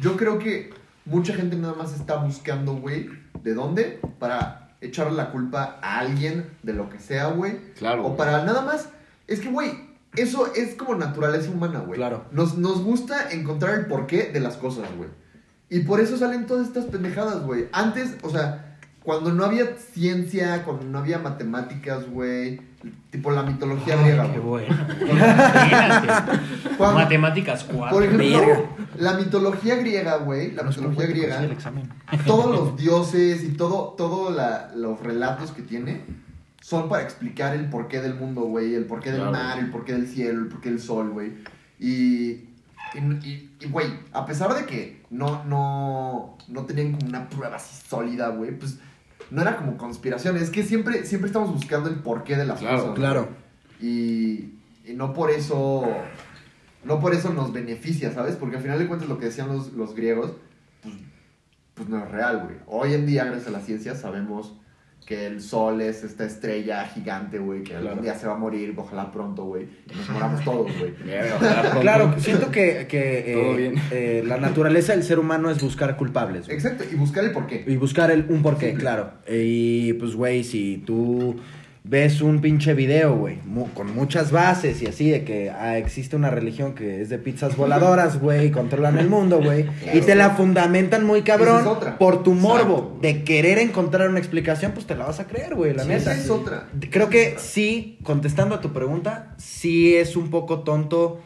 yo 0.01 0.17
creo 0.17 0.39
que 0.39 0.71
mucha 1.05 1.33
gente 1.35 1.57
nada 1.57 1.75
más 1.75 1.95
está 1.95 2.17
buscando, 2.17 2.75
güey, 2.75 3.09
¿de 3.43 3.55
dónde? 3.55 4.01
Para 4.19 4.77
echarle 4.81 5.17
la 5.17 5.31
culpa 5.31 5.79
a 5.81 6.01
alguien 6.01 6.51
de 6.65 6.73
lo 6.73 6.91
que 6.91 6.99
sea, 6.99 7.29
güey. 7.29 7.73
Claro, 7.79 8.05
O 8.05 8.17
para 8.17 8.45
nada 8.45 8.63
más. 8.63 8.91
Es 9.29 9.41
que, 9.41 9.49
güey, 9.49 9.88
eso 10.17 10.53
es 10.55 10.75
como 10.75 10.95
naturaleza 10.95 11.51
humana, 11.51 11.81
güey. 11.81 11.99
Claro. 11.99 12.25
Nos, 12.33 12.57
nos 12.59 12.83
gusta 12.83 13.31
encontrar 13.31 13.75
el 13.79 13.87
porqué 13.87 14.31
de 14.33 14.41
las 14.41 14.57
cosas, 14.57 14.89
güey. 14.97 15.11
Y 15.71 15.81
por 15.81 16.01
eso 16.01 16.17
salen 16.17 16.47
todas 16.47 16.67
estas 16.67 16.87
pendejadas, 16.87 17.43
güey. 17.45 17.67
Antes, 17.73 18.17
o 18.23 18.31
sea, 18.31 18.79
cuando 19.03 19.33
no 19.33 19.45
había 19.45 19.77
ciencia, 19.77 20.65
cuando 20.65 20.85
no 20.87 20.99
había 20.99 21.19
matemáticas, 21.19 22.09
güey. 22.11 22.61
Tipo 23.11 23.33
la 23.33 23.43
mitología 23.43 23.97
griega, 23.97 24.23
Ay, 24.23 24.31
qué 24.35 24.39
güey. 24.39 24.67
bueno. 24.67 24.87
Cuando- 26.79 26.99
Matemáticas 27.01 27.65
4. 27.65 27.91
Por 27.95 28.05
ejemplo, 28.05 28.39
Verga. 28.41 28.61
la 28.99 29.15
mitología 29.15 29.77
griega, 29.77 30.17
güey. 30.19 30.53
La 30.53 30.63
mitología 30.63 31.07
griega. 31.07 31.43
el 31.43 31.51
examen. 31.53 31.89
Todos 32.27 32.51
los 32.51 32.77
dioses 32.77 33.43
y 33.43 33.49
todo, 33.51 33.95
todo 33.97 34.31
la- 34.31 34.71
los 34.77 35.01
relatos 35.01 35.51
que 35.51 35.63
tiene 35.63 36.03
son 36.61 36.89
para 36.89 37.03
explicar 37.03 37.55
el 37.55 37.69
porqué 37.71 38.01
del 38.01 38.15
mundo, 38.15 38.43
güey. 38.43 38.75
El 38.75 38.85
porqué 38.85 39.11
del 39.11 39.21
Claro. 39.21 39.33
mar, 39.33 39.59
el 39.59 39.71
porqué 39.71 39.93
del 39.93 40.07
cielo, 40.07 40.41
el 40.43 40.49
porqué 40.49 40.71
del 40.71 40.81
sol, 40.81 41.11
güey. 41.11 41.33
Y, 41.79 42.49
y, 42.95 43.51
güey, 43.71 43.87
a 44.13 44.27
pesar 44.27 44.55
de 44.55 44.65
que 44.67 45.03
no, 45.11 45.45
no, 45.45 46.37
no 46.49 46.65
tenían 46.67 46.93
como 46.93 47.07
una 47.09 47.29
prueba 47.29 47.57
así 47.57 47.83
sólida, 47.89 48.29
güey, 48.29 48.59
pues 48.59 48.79
no 49.31 49.43
era 49.43 49.57
como 49.57 49.77
conspiración. 49.77 50.37
Es 50.37 50.51
que 50.51 50.63
siempre, 50.63 51.05
siempre 51.07 51.29
estamos 51.29 51.53
buscando 51.53 51.89
el 51.89 51.97
porqué 51.97 52.37
de 52.37 52.45
las 52.47 52.59
Claro, 52.61 52.79
cosas. 52.81 52.95
Claro. 52.97 53.29
Y, 53.81 54.55
y 54.85 54.95
no 54.95 55.13
por 55.13 55.31
eso 55.31 55.87
no 56.85 57.01
por 57.01 57.13
eso 57.13 57.33
nos 57.33 57.53
beneficia, 57.53 58.13
¿sabes? 58.13 58.37
Porque 58.37 58.57
al 58.57 58.63
final 58.63 58.79
de 58.79 58.87
cuentas 58.87 59.09
lo 59.09 59.19
que 59.19 59.27
decían 59.27 59.49
los, 59.49 59.73
los 59.75 59.95
griegos, 59.95 60.33
pues, 60.83 60.95
pues 61.75 61.89
no 61.89 61.99
es 62.03 62.11
real, 62.11 62.45
güey. 62.45 62.57
Hoy 62.67 62.95
en 62.95 63.05
día, 63.05 63.25
gracias 63.25 63.49
a 63.49 63.51
la 63.51 63.61
ciencia, 63.61 63.95
sabemos 63.95 64.55
que 65.09 65.25
el 65.27 65.41
sol 65.41 65.81
es 65.81 66.05
esta 66.05 66.27
estrella 66.27 66.85
gigante, 66.85 67.39
güey, 67.39 67.63
que 67.63 67.75
algún 67.75 68.03
día 68.03 68.15
se 68.15 68.27
va 68.27 68.35
a 68.35 68.37
morir, 68.37 68.75
ojalá 68.77 69.11
pronto, 69.11 69.45
güey. 69.45 69.67
Y 69.91 69.97
nos 69.97 70.07
moramos 70.11 70.45
todos, 70.45 70.71
güey. 70.79 70.93
Verga, 71.03 71.37
ojalá 71.41 71.61
pronto. 71.63 71.81
Claro, 71.81 72.15
siento 72.19 72.51
que, 72.51 72.87
que, 72.87 73.33
eh, 73.33 73.57
bien. 73.57 73.75
eh, 73.91 74.23
la 74.27 74.37
naturaleza 74.37 74.93
del 74.93 75.03
ser 75.05 75.19
humano 75.19 75.51
es 75.51 75.63
buscar 75.63 75.97
culpables. 75.97 76.45
güey. 76.45 76.57
Exacto, 76.59 76.85
y 76.93 76.95
buscar 76.95 77.25
el 77.25 77.33
porqué. 77.33 77.65
Y 77.67 77.77
buscar 77.77 78.11
el, 78.11 78.27
un 78.29 78.43
porqué, 78.43 78.67
Simple. 78.67 78.83
claro. 78.83 79.13
Y 79.27 79.95
pues, 79.95 80.15
güey, 80.15 80.45
si 80.45 80.83
tú 80.85 81.37
ves 81.91 82.21
un 82.21 82.41
pinche 82.43 82.75
video, 82.75 83.17
güey, 83.17 83.39
mu- 83.47 83.69
con 83.73 83.95
muchas 83.95 84.31
bases 84.31 84.83
y 84.83 84.87
así, 84.87 85.09
de 85.11 85.25
que 85.25 85.49
ah, 85.51 85.79
existe 85.79 86.17
una 86.17 86.29
religión 86.29 86.75
que 86.75 87.01
es 87.01 87.09
de 87.09 87.17
pizzas 87.19 87.57
voladoras, 87.57 88.21
güey, 88.21 88.49
y 88.49 88.51
controlan 88.51 88.99
el 88.99 89.09
mundo, 89.09 89.41
güey, 89.43 89.65
y 89.95 90.01
te 90.03 90.15
la 90.15 90.31
fundamentan 90.31 91.07
muy 91.07 91.23
cabrón 91.23 91.63
es 91.63 91.67
otra. 91.67 91.97
por 91.97 92.23
tu 92.23 92.35
morbo 92.35 92.75
Exacto. 92.77 92.99
de 93.01 93.25
querer 93.25 93.59
encontrar 93.59 94.11
una 94.11 94.19
explicación, 94.19 94.73
pues 94.73 94.85
te 94.87 94.95
la 94.97 95.07
vas 95.07 95.19
a 95.19 95.27
creer, 95.27 95.55
güey, 95.55 95.73
la 95.73 95.85
Sí, 95.85 95.89
neta. 95.89 96.13
esa 96.13 96.23
es 96.23 96.29
otra. 96.29 96.69
Creo 96.91 97.09
que 97.09 97.37
sí, 97.39 97.99
contestando 98.03 98.55
a 98.55 98.61
tu 98.61 98.73
pregunta, 98.75 99.35
sí 99.39 99.95
es 99.97 100.15
un 100.15 100.29
poco 100.29 100.61
tonto 100.61 101.23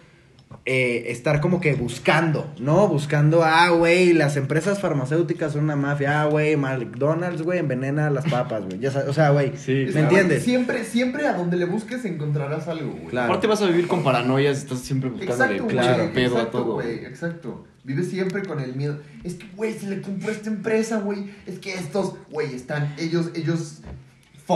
eh, 0.65 1.05
estar 1.09 1.41
como 1.41 1.61
que 1.61 1.75
buscando, 1.75 2.53
¿no? 2.59 2.89
Buscando, 2.89 3.43
ah, 3.43 3.71
güey, 3.71 4.13
las 4.13 4.37
empresas 4.37 4.81
farmacéuticas 4.81 5.53
son 5.53 5.65
una 5.65 5.77
mafia, 5.77 6.23
ah, 6.23 6.27
güey, 6.27 6.57
McDonald's, 6.57 7.43
güey, 7.43 7.59
envenena 7.59 8.11
las 8.11 8.25
papas, 8.27 8.65
güey. 8.65 8.79
Ya 8.79 8.91
sabes, 8.91 9.09
o 9.09 9.13
sea, 9.13 9.31
güey, 9.31 9.53
Sí, 9.57 9.87
¿me 9.93 10.01
entiendes? 10.01 10.43
Siempre, 10.43 10.85
siempre 10.85 11.27
a 11.27 11.35
donde 11.35 11.57
le 11.57 11.65
busques 11.65 12.05
encontrarás 12.05 12.69
algo, 12.69 12.93
güey. 12.93 13.07
Claro. 13.07 13.27
Aparte 13.33 13.47
vas 13.47 13.63
a 13.63 13.67
vivir 13.67 13.87
con 13.87 14.03
paranoias, 14.03 14.59
estás 14.59 14.81
siempre 14.81 15.11
buscándole 15.11 15.53
Exacto, 15.53 15.67
claro. 15.67 16.13
pedo 16.13 16.37
exacto, 16.37 16.59
a 16.59 16.63
todo. 16.63 16.75
güey. 16.75 17.05
Exacto. 17.05 17.67
Vive 17.85 18.05
siempre 18.05 18.43
con 18.45 18.61
el 18.61 18.77
miedo. 18.77 19.01
Es 19.25 19.35
que, 19.35 19.47
güey, 19.57 19.73
se 19.73 19.89
le 19.89 20.01
compró 20.01 20.31
esta 20.31 20.49
empresa, 20.49 21.01
güey. 21.01 21.31
Es 21.47 21.59
que 21.59 21.75
estos, 21.75 22.15
güey, 22.31 22.55
están. 22.55 22.95
Ellos, 22.97 23.31
ellos 23.35 23.81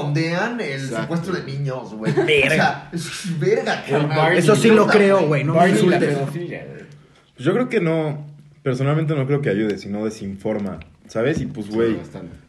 fondean 0.00 0.60
el 0.60 0.72
Exacto. 0.72 1.02
secuestro 1.02 1.34
de 1.34 1.44
niños, 1.44 1.94
güey. 1.94 2.12
Verga. 2.12 2.90
O 2.92 2.98
sea, 2.98 3.10
es 3.26 3.40
verga. 3.40 3.84
Barney. 3.90 4.38
Eso 4.38 4.54
sí 4.56 4.68
lo 4.68 4.86
creo, 4.86 5.26
güey. 5.26 5.44
no 5.44 5.54
me 5.54 5.70
insultes. 5.70 6.18
Pues 6.26 7.44
yo 7.44 7.52
creo 7.52 7.68
que 7.68 7.80
no, 7.80 8.26
personalmente 8.62 9.14
no 9.14 9.26
creo 9.26 9.40
que 9.40 9.50
ayude, 9.50 9.78
sino 9.78 10.04
desinforma, 10.04 10.80
¿sabes? 11.06 11.40
Y 11.40 11.46
pues, 11.46 11.70
güey, 11.70 11.98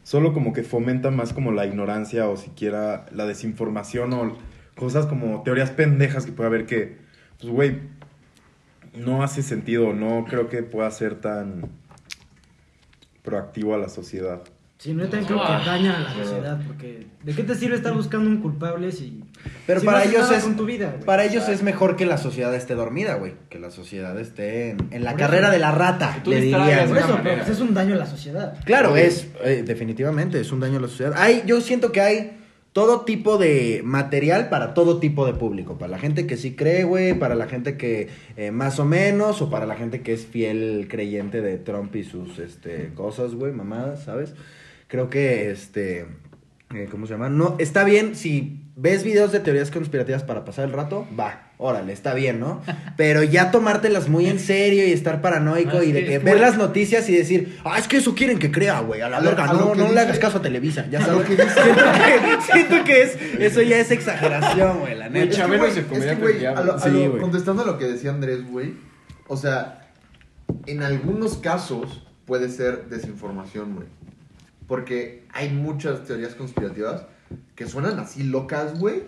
solo 0.04 0.34
como 0.34 0.54
que 0.54 0.64
fomenta 0.64 1.12
más 1.12 1.34
como 1.34 1.52
la 1.52 1.66
ignorancia 1.66 2.28
o 2.28 2.38
siquiera 2.38 3.06
la 3.12 3.26
desinformación 3.26 4.14
o 4.14 4.38
cosas 4.76 5.06
como 5.06 5.44
teorías 5.44 5.72
pendejas 5.72 6.26
que 6.26 6.32
puede 6.32 6.48
haber 6.48 6.66
que, 6.66 6.98
pues, 7.40 7.52
güey, 7.52 7.80
no 8.96 9.24
hace 9.24 9.44
sentido, 9.44 9.94
no 9.94 10.26
creo 10.30 10.50
que 10.50 10.64
pueda 10.64 10.90
ser 10.92 11.16
tan 11.16 11.70
proactivo 13.24 13.76
a 13.76 13.78
la 13.78 13.90
sociedad. 13.90 14.42
Sí, 14.78 14.94
no, 14.94 15.04
yo 15.04 15.10
también 15.10 15.26
creo 15.26 15.42
que 15.42 15.66
daña 15.66 15.98
a 15.98 16.00
la 16.02 16.14
sociedad, 16.14 16.60
porque 16.68 17.08
¿de 17.24 17.34
qué 17.34 17.44
te 17.44 17.56
sirve 17.56 17.76
estar 17.76 17.94
buscando 17.94 18.30
un 18.30 18.38
culpable 18.38 18.92
si... 18.92 19.24
Pero 19.66 19.80
si 19.80 19.86
para 19.88 19.98
no 19.98 20.04
haces 20.04 20.14
ellos 20.14 20.24
nada 20.26 20.38
es 20.38 20.44
con 20.44 20.56
tu 20.56 20.66
vida, 20.66 20.92
güey? 20.92 21.04
para 21.04 21.26
ellos 21.26 21.50
es 21.50 21.64
mejor 21.64 21.96
que 21.96 22.06
la 22.06 22.18
sociedad 22.20 22.54
esté 22.54 22.76
dormida, 22.76 23.16
güey, 23.16 23.34
que 23.50 23.58
la 23.58 23.72
sociedad 23.72 24.20
esté 24.20 24.72
en, 24.72 24.78
en 24.92 25.04
la 25.04 25.12
Por 25.12 25.22
carrera 25.22 25.48
eso. 25.48 25.54
de 25.54 25.60
la 25.60 25.72
rata, 25.72 26.22
le 26.26 26.42
dirían. 26.42 26.90
Por 26.90 26.98
eso, 27.00 27.20
pero 27.24 27.38
pues 27.38 27.50
es 27.50 27.60
un 27.60 27.74
daño 27.74 27.96
a 27.96 27.98
la 27.98 28.06
sociedad. 28.06 28.56
Claro, 28.66 28.96
es 28.96 29.28
eh, 29.44 29.64
definitivamente 29.66 30.40
es 30.40 30.52
un 30.52 30.60
daño 30.60 30.78
a 30.78 30.82
la 30.82 30.88
sociedad. 30.88 31.14
Hay, 31.18 31.42
yo 31.48 31.60
siento 31.60 31.92
que 31.92 32.02
hay 32.02 32.38
todo 32.78 33.02
tipo 33.02 33.40
de 33.40 33.82
material 33.84 34.50
para 34.50 34.76
todo 34.76 35.00
tipo 35.00 35.26
de 35.26 35.34
público, 35.34 35.80
para 35.80 35.90
la 35.90 35.98
gente 35.98 36.28
que 36.28 36.38
sí 36.38 36.56
cree, 36.56 36.84
güey, 36.84 37.18
para 37.18 37.34
la 37.34 37.48
gente 37.48 37.78
que 37.78 38.10
eh, 38.36 38.52
más 38.52 38.80
o 38.80 38.86
menos, 38.86 39.42
o 39.42 39.50
para 39.50 39.66
la 39.66 39.76
gente 39.76 40.04
que 40.04 40.14
es 40.14 40.28
fiel 40.28 40.88
creyente 40.88 41.42
de 41.42 41.58
Trump 41.58 41.96
y 41.96 42.04
sus 42.04 42.38
este, 42.38 42.92
cosas, 42.94 43.34
güey, 43.34 43.52
mamadas, 43.52 44.04
¿sabes? 44.04 44.36
Creo 44.88 45.10
que 45.10 45.52
este 45.52 46.08
eh, 46.74 46.88
¿Cómo 46.92 47.08
se 47.08 47.14
llama? 47.14 47.30
No, 47.30 47.56
está 47.60 47.84
bien 47.84 48.16
si 48.16 48.64
ves 48.76 49.04
videos 49.04 49.32
de 49.32 49.40
teorías 49.40 49.72
conspirativas 49.72 50.24
para 50.24 50.44
pasar 50.46 50.66
el 50.66 50.74
rato, 50.74 51.08
va, 51.18 51.52
órale, 51.58 51.94
está 51.94 52.14
bien, 52.14 52.40
¿no? 52.40 52.62
Pero 52.98 53.24
ya 53.24 53.52
tomártelas 53.52 54.08
muy 54.10 54.28
en 54.28 54.38
serio 54.38 54.86
y 54.86 54.92
estar 54.92 55.22
paranoico 55.22 55.78
Ah, 55.80 55.84
y 55.84 55.88
es 55.90 55.94
de 55.94 56.06
que- 56.06 56.16
es 56.16 56.24
ver 56.24 56.40
las 56.40 56.58
noticias 56.58 57.10
y 57.10 57.16
decir, 57.16 57.58
ah, 57.64 57.80
es 57.80 57.88
que 57.88 57.98
eso 57.98 58.14
quieren 58.16 58.38
que 58.38 58.52
crea, 58.52 58.82
güey, 58.82 59.02
a 59.02 59.10
la 59.10 59.20
verga, 59.22 59.48
no, 59.54 59.74
no 59.76 59.92
le 59.92 60.00
hagas 60.00 60.20
caso 60.20 60.38
a 60.38 60.42
Televisa, 60.42 60.86
ya 60.92 61.02
sabes. 61.02 61.26
que 61.26 61.36
dice- 61.38 61.50
siento 61.64 61.82
que, 61.82 62.52
siento 62.54 62.84
que 62.84 63.02
es, 63.02 63.18
eso 63.40 63.62
ya 63.62 63.80
es 63.80 63.90
exageración, 63.92 64.80
güey, 64.82 64.96
la 64.96 65.10
neta. 65.10 65.24
Es 65.26 65.30
que, 65.32 65.36
Chabelo 65.38 65.64
güey, 65.64 65.72
se 65.74 65.80
es 65.80 65.86
que, 65.88 66.34
diablo. 66.40 66.62
a 66.62 66.66
lo- 66.66 66.74
a 66.76 66.80
Sí, 66.80 66.90
lo- 66.92 67.10
güey. 67.12 67.22
contestando 67.22 67.64
a 67.64 67.66
lo 67.66 67.78
que 67.78 67.86
decía 67.86 68.12
Andrés, 68.12 68.46
güey, 68.48 68.74
o 69.28 69.38
sea, 69.38 69.88
en 70.66 70.84
algunos 70.84 71.38
casos 71.38 72.06
puede 72.26 72.50
ser 72.50 72.88
desinformación, 72.90 73.74
güey. 73.76 73.88
Porque 74.68 75.26
hay 75.34 75.50
muchas 75.50 76.04
teorías 76.04 76.36
conspirativas 76.36 77.06
que 77.56 77.68
suenan 77.68 78.00
así 78.00 78.24
locas, 78.24 78.80
güey, 78.80 79.04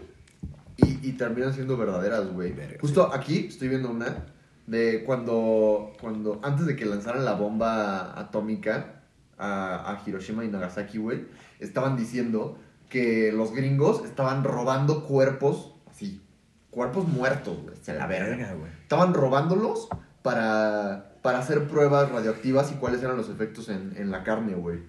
y, 0.78 1.10
y 1.10 1.12
terminan 1.14 1.54
siendo 1.54 1.78
verdaderas, 1.78 2.32
güey. 2.32 2.56
Justo 2.80 3.14
aquí 3.14 3.48
estoy 3.50 3.68
viendo 3.68 3.90
una 3.90 4.26
de 4.68 5.04
cuando, 5.04 5.94
cuando 6.00 6.40
antes 6.44 6.66
de 6.66 6.76
que 6.76 6.86
lanzaran 6.86 7.26
la 7.26 7.34
bomba 7.34 8.20
atómica 8.20 9.02
a, 9.38 9.92
a 9.92 10.02
Hiroshima 10.06 10.46
y 10.46 10.48
Nagasaki, 10.48 10.98
güey, 11.00 11.26
estaban 11.60 11.98
diciendo 11.98 12.58
que 12.90 13.32
los 13.32 13.54
gringos 13.54 14.06
estaban 14.06 14.44
robando 14.44 15.06
cuerpos, 15.06 15.74
así, 15.90 16.22
cuerpos 16.70 17.08
muertos, 17.08 17.62
güey, 17.64 17.76
se 17.82 17.94
la 17.94 18.08
verga. 18.08 18.36
Verga, 18.36 18.54
güey. 18.54 18.72
Estaban 18.82 19.14
robándolos 19.14 19.90
para, 20.22 21.14
para 21.22 21.40
hacer 21.40 21.68
pruebas 21.68 22.12
radioactivas 22.12 22.72
y 22.72 22.76
cuáles 22.76 23.02
eran 23.04 23.18
los 23.18 23.30
efectos 23.30 23.70
en, 23.70 23.94
en 23.98 24.12
la 24.12 24.24
carne, 24.24 24.54
güey. 24.54 24.80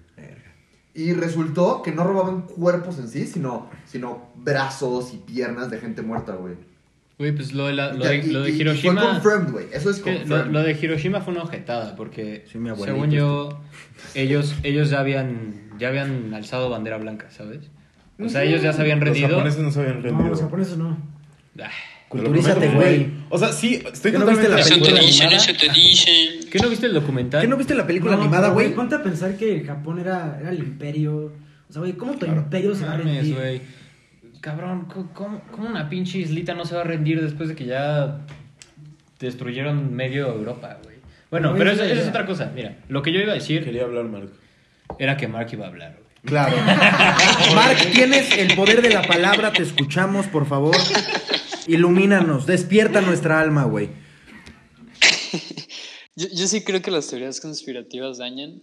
Y 0.93 1.13
resultó 1.13 1.81
que 1.81 1.91
no 1.91 2.03
robaban 2.03 2.41
cuerpos 2.41 2.97
en 2.99 3.07
sí, 3.07 3.25
sino, 3.25 3.69
sino 3.85 4.29
brazos 4.35 5.13
y 5.13 5.17
piernas 5.17 5.71
de 5.71 5.79
gente 5.79 6.01
muerta, 6.01 6.33
güey. 6.35 6.55
Güey, 7.17 7.31
pues 7.33 7.53
lo 7.53 7.67
de, 7.67 7.73
la- 7.73 7.93
lo 7.93 8.03
Ya, 8.03 8.09
de, 8.09 8.17
y- 8.17 8.23
lo 8.31 8.41
de 8.41 8.49
Hiroshima. 8.51 9.01
fue 9.01 9.11
confirmed, 9.11 9.51
güey. 9.51 9.65
Eso 9.71 9.89
es 9.91 9.99
que 9.99 10.11
lo, 10.13 10.19
confirmed. 10.19 10.51
lo 10.51 10.63
de 10.63 10.71
Hiroshima 10.81 11.21
fue 11.21 11.33
una 11.33 11.43
objetada 11.43 11.95
porque 11.95 12.45
Sí, 12.51 12.57
según 12.83 13.11
yo 13.11 13.59
ellos 14.15 14.55
ellos 14.63 14.89
ya 14.89 14.99
habían 14.99 15.69
ya 15.79 15.89
habían 15.89 16.33
alzado 16.33 16.69
bandera 16.69 16.97
blanca, 16.97 17.29
¿sabes? 17.31 17.59
O 18.19 18.27
sea, 18.27 18.43
ellos 18.43 18.61
ya 18.61 18.73
se 18.73 18.81
habían 18.81 18.99
Los 18.99 19.09
rendido. 19.09 19.29
japoneses 19.29 19.61
no 19.61 19.71
se 19.71 19.79
habían 19.79 19.97
No, 19.97 20.01
rendido. 20.03 20.29
los 20.29 20.41
japoneses 20.41 20.77
no. 20.77 20.97
Ah, 21.61 21.69
Culturízate, 22.09 22.69
güey. 22.69 23.07
O 23.29 23.37
sea, 23.37 23.51
sí, 23.53 23.75
estoy 23.91 24.11
¿Qué 24.11 24.17
no 24.19 24.25
totalmente 24.25 24.49
la 24.49 24.55
de 24.57 24.61
Eso 24.61 24.81
te 24.81 24.93
dicen, 24.99 25.31
eso 25.31 25.51
te 25.57 25.69
dicen. 25.69 26.40
¿Qué 26.51 26.59
no 26.59 26.69
viste 26.69 26.85
el 26.87 26.93
documental? 26.93 27.41
¿Qué 27.41 27.47
no 27.47 27.57
viste 27.57 27.73
la 27.75 27.87
película 27.87 28.15
No, 28.15 28.21
animada, 28.23 28.49
güey? 28.49 28.73
Ponte 28.75 28.95
a 28.95 29.03
pensar 29.03 29.37
que 29.37 29.63
Japón 29.63 29.99
era, 29.99 30.37
era 30.39 30.49
el 30.51 30.59
imperio. 30.59 31.31
O 31.69 31.73
sea, 31.73 31.79
güey, 31.79 31.93
¿cómo 31.93 32.13
tu 32.15 32.25
imperio 32.25 32.75
se 32.75 32.85
va 32.85 32.93
a 32.93 32.97
rendir? 32.97 33.35
güey. 33.35 33.61
Cabrón, 34.41 34.85
¿cómo- 34.91 35.09
¿cómo, 35.13 35.41
cómo 35.51 35.69
una 35.69 35.87
pinche 35.89 36.17
islita 36.17 36.53
no 36.55 36.65
se 36.65 36.75
va 36.75 36.81
a 36.81 36.83
rendir 36.83 37.21
después 37.21 37.47
de 37.49 37.55
que 37.55 37.65
ya 37.65 38.19
destruyeron 39.19 39.93
medio 39.93 40.27
Europa, 40.33 40.77
güey? 40.83 40.95
Bueno, 41.29 41.53
pero 41.57 41.71
es 41.71 41.79
eso, 41.79 42.01
es 42.01 42.07
otra 42.09 42.25
cosa. 42.25 42.51
Mira, 42.53 42.75
lo 42.89 43.01
que 43.01 43.13
yo 43.13 43.19
iba 43.21 43.31
a 43.31 43.35
decir 43.35 43.63
Quería 43.63 43.83
hablar, 43.83 44.05
Marco. 44.05 44.31
era 44.99 45.15
que 45.15 45.27
Mark 45.29 45.47
iba 45.53 45.65
a 45.65 45.69
hablar, 45.69 45.93
güey. 45.93 46.05
Claro. 46.25 46.55
Mark, 47.55 47.77
tienes 47.93 48.37
el 48.37 48.53
poder 48.55 48.81
de 48.81 48.89
la 48.89 49.01
palabra, 49.03 49.53
te 49.53 49.63
escuchamos, 49.63 50.27
por 50.27 50.45
favor. 50.45 50.75
Ilumínanos, 51.67 52.45
despierta 52.45 52.99
nuestra 53.01 53.39
alma, 53.39 53.63
güey. 53.63 53.89
Yo, 56.15 56.27
yo 56.29 56.47
sí 56.47 56.63
creo 56.63 56.81
que 56.81 56.91
las 56.91 57.07
teorías 57.07 57.39
conspirativas 57.39 58.17
dañan, 58.17 58.61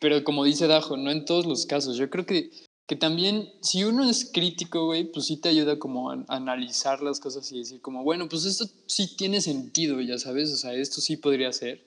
pero 0.00 0.22
como 0.24 0.44
dice 0.44 0.66
Dajo, 0.66 0.96
no 0.96 1.10
en 1.10 1.24
todos 1.24 1.46
los 1.46 1.66
casos. 1.66 1.96
Yo 1.96 2.10
creo 2.10 2.26
que, 2.26 2.50
que 2.86 2.96
también, 2.96 3.48
si 3.62 3.84
uno 3.84 4.08
es 4.08 4.30
crítico, 4.32 4.86
güey, 4.86 5.10
pues 5.10 5.26
sí 5.26 5.38
te 5.38 5.48
ayuda 5.48 5.78
como 5.78 6.10
a, 6.10 6.24
a 6.28 6.36
analizar 6.36 7.02
las 7.02 7.18
cosas 7.18 7.50
y 7.50 7.58
decir 7.58 7.80
como, 7.80 8.04
bueno, 8.04 8.28
pues 8.28 8.44
esto 8.44 8.66
sí 8.86 9.16
tiene 9.16 9.40
sentido, 9.40 10.00
ya 10.00 10.18
sabes, 10.18 10.52
o 10.52 10.56
sea, 10.56 10.74
esto 10.74 11.00
sí 11.00 11.16
podría 11.16 11.52
ser. 11.52 11.86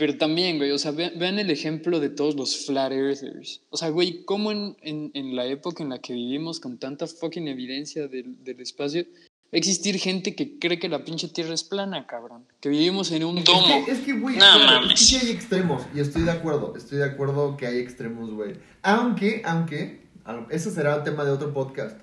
Pero 0.00 0.16
también, 0.16 0.56
güey, 0.56 0.70
o 0.70 0.78
sea, 0.78 0.92
vean, 0.92 1.18
vean 1.18 1.38
el 1.38 1.50
ejemplo 1.50 2.00
de 2.00 2.08
todos 2.08 2.34
los 2.34 2.64
flat 2.64 2.90
earthers. 2.90 3.60
O 3.68 3.76
sea, 3.76 3.90
güey, 3.90 4.24
cómo 4.24 4.50
en, 4.50 4.74
en, 4.80 5.10
en 5.12 5.36
la 5.36 5.44
época 5.44 5.82
en 5.82 5.90
la 5.90 6.00
que 6.00 6.14
vivimos 6.14 6.58
con 6.58 6.78
tanta 6.78 7.06
fucking 7.06 7.48
evidencia 7.48 8.08
del, 8.08 8.42
del 8.42 8.60
espacio, 8.60 9.04
a 9.52 9.56
existir 9.56 9.98
gente 9.98 10.34
que 10.36 10.58
cree 10.58 10.78
que 10.78 10.88
la 10.88 11.04
pinche 11.04 11.28
tierra 11.28 11.52
es 11.54 11.64
plana, 11.64 12.06
cabrón. 12.06 12.44
Que 12.60 12.68
vivimos 12.68 13.10
en 13.12 13.24
un 13.24 13.42
domo. 13.42 13.66
Es 13.66 13.84
que, 13.84 13.90
es 13.92 13.98
que, 14.00 14.12
güey, 14.12 14.36
No 14.36 14.40
claro, 14.40 14.60
es 14.62 14.66
mames. 14.82 14.90
que 14.90 14.96
sí 14.96 15.16
hay 15.16 15.30
extremos. 15.32 15.82
Y 15.94 16.00
estoy 16.00 16.22
de 16.22 16.30
acuerdo. 16.30 16.74
Estoy 16.76 16.98
de 16.98 17.04
acuerdo 17.04 17.56
que 17.56 17.66
hay 17.66 17.78
extremos, 17.78 18.30
güey. 18.30 18.54
Aunque, 18.82 19.42
aunque, 19.44 20.06
eso 20.50 20.70
será 20.70 20.94
el 20.96 21.02
tema 21.02 21.24
de 21.24 21.32
otro 21.32 21.52
podcast. 21.52 21.98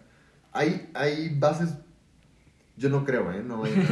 Hay, 0.51 0.89
hay 0.93 1.29
bases. 1.29 1.69
Yo 2.75 2.89
no 2.89 3.05
creo, 3.05 3.31
¿eh? 3.31 3.41
No 3.43 3.63
hay- 3.63 3.73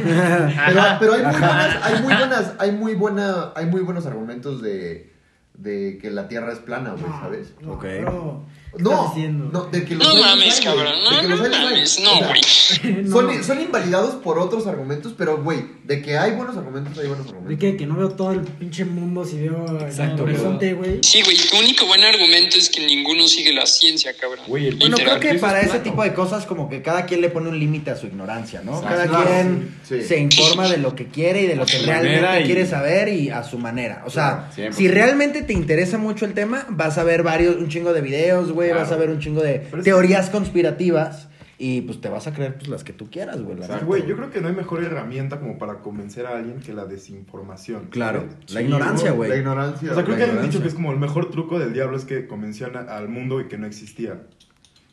pero, 0.66 0.82
pero 1.00 1.12
hay 1.14 1.22
muy 1.22 1.32
buenas, 1.40 1.82
hay 1.82 2.02
muy 2.02 2.14
buenas, 2.14 2.52
hay 2.58 2.72
muy 2.72 2.94
buena, 2.94 3.52
hay 3.56 3.66
muy 3.66 3.80
buenos 3.80 4.06
argumentos 4.06 4.62
de, 4.62 5.12
de 5.54 5.98
que 6.00 6.10
la 6.10 6.28
Tierra 6.28 6.52
es 6.52 6.60
plana, 6.60 6.90
güey, 6.92 7.02
No, 7.04 7.20
¿sabes? 7.20 7.54
no, 7.60 7.72
Ok. 7.72 7.84
bro, 8.02 8.42
¿qué 8.65 8.65
No, 8.78 9.14
no, 9.52 9.64
de 9.66 9.84
que 9.84 9.94
los 9.94 10.06
No 10.06 10.20
mames, 10.20 10.58
hay, 10.58 10.64
cabrón. 10.64 10.86
De 10.86 11.10
No, 11.16 11.20
que 11.22 11.28
los 11.28 11.40
no 11.40 11.48
mames. 11.48 11.98
O 11.98 12.02
No, 12.02 12.18
sea, 12.18 12.28
güey. 12.28 12.40
No. 13.06 13.12
Son, 13.12 13.44
son 13.44 13.60
invalidados 13.60 14.14
por 14.16 14.38
otros 14.38 14.66
argumentos, 14.66 15.14
pero, 15.16 15.42
güey, 15.42 15.64
de 15.84 16.02
que 16.02 16.16
hay 16.18 16.32
buenos 16.32 16.56
argumentos, 16.56 16.98
hay 16.98 17.06
buenos 17.08 17.26
argumentos. 17.28 17.48
¿De 17.50 17.58
qué? 17.58 17.76
Que 17.76 17.86
no 17.86 17.96
veo 17.96 18.10
todo 18.10 18.32
el 18.32 18.40
pinche 18.40 18.84
mundo 18.84 19.24
si 19.24 19.38
veo 19.38 19.64
Exacto, 19.80 20.24
el 20.24 20.30
horizonte, 20.30 20.74
güey. 20.74 20.98
Sí, 21.02 21.22
güey, 21.22 21.36
tu 21.36 21.56
único 21.58 21.86
buen 21.86 22.02
argumento 22.02 22.56
es 22.56 22.68
que 22.70 22.84
ninguno 22.86 23.26
sigue 23.28 23.52
la 23.52 23.66
ciencia, 23.66 24.12
cabrón. 24.20 24.44
Güey, 24.48 24.68
el 24.68 24.76
Bueno, 24.76 24.96
creo 24.96 25.20
que 25.20 25.34
para 25.34 25.60
ese 25.60 25.78
tipo 25.80 26.02
de 26.02 26.12
cosas 26.14 26.44
como 26.46 26.68
que 26.68 26.82
cada 26.82 27.06
quien 27.06 27.20
le 27.20 27.28
pone 27.30 27.48
un 27.48 27.58
límite 27.58 27.90
a 27.90 27.96
su 27.96 28.06
ignorancia, 28.06 28.62
¿no? 28.64 28.76
Exacto. 28.78 28.88
Cada 28.96 29.06
Claro, 29.08 29.24
quien 29.26 29.76
sí, 29.88 30.00
sí. 30.02 30.08
se 30.08 30.18
informa 30.18 30.68
de 30.68 30.78
lo 30.78 30.94
que 30.94 31.06
quiere 31.06 31.42
y 31.42 31.46
de 31.46 31.56
lo 31.56 31.64
que 31.66 31.78
realmente 31.78 32.40
y- 32.42 32.44
quiere 32.44 32.66
saber 32.66 33.08
y 33.08 33.30
a 33.30 33.42
su 33.44 33.58
manera. 33.58 34.02
O 34.06 34.10
sea, 34.10 34.48
Claro, 34.54 34.70
100%. 34.70 34.72
si 34.76 34.88
realmente 34.88 35.42
te 35.42 35.52
interesa 35.52 35.98
mucho 35.98 36.24
el 36.24 36.34
tema, 36.34 36.66
vas 36.70 36.98
a 36.98 37.04
ver 37.04 37.22
varios, 37.22 37.56
un 37.56 37.68
chingo 37.68 37.92
de 37.92 38.00
videos, 38.00 38.52
güey, 38.52 38.65
Claro. 38.68 38.80
vas 38.82 38.92
a 38.92 38.96
ver 38.96 39.10
un 39.10 39.18
chingo 39.18 39.42
de 39.42 39.60
Pero 39.70 39.78
es- 39.78 39.84
teorías 39.84 40.30
conspirativas 40.30 41.28
y 41.58 41.80
pues 41.82 42.00
te 42.02 42.08
vas 42.10 42.26
a 42.26 42.34
creer 42.34 42.54
pues 42.56 42.68
las 42.68 42.84
que 42.84 42.92
tú 42.92 43.08
quieras, 43.10 43.40
güey. 43.42 43.56
la 43.58 43.78
güey, 43.78 44.06
yo 44.06 44.14
creo 44.16 44.30
que 44.30 44.40
no 44.42 44.48
hay 44.48 44.54
mejor 44.54 44.84
herramienta 44.84 45.40
como 45.40 45.56
para 45.58 45.78
convencer 45.80 46.26
a 46.26 46.36
alguien 46.36 46.60
que 46.60 46.74
la 46.74 46.84
desinformación. 46.84 47.86
Claro, 47.90 48.24
¿sabes? 48.30 48.52
la 48.52 48.62
ignorancia, 48.62 49.10
güey. 49.12 49.30
La 49.30 49.36
ignorancia. 49.36 49.90
O 49.90 49.94
sea, 49.94 50.04
creo 50.04 50.16
la 50.16 50.18
que 50.18 50.22
hay 50.24 50.30
un 50.30 50.34
ignorancia. 50.36 50.50
dicho 50.50 50.62
que 50.62 50.68
es 50.68 50.74
como 50.74 50.92
el 50.92 50.98
mejor 50.98 51.30
truco 51.30 51.58
del 51.58 51.72
diablo 51.72 51.96
es 51.96 52.04
que 52.04 52.26
convenció 52.26 52.66
a- 52.74 52.96
al 52.96 53.08
mundo 53.08 53.40
y 53.40 53.48
que 53.48 53.56
no 53.58 53.66
existía. 53.66 54.22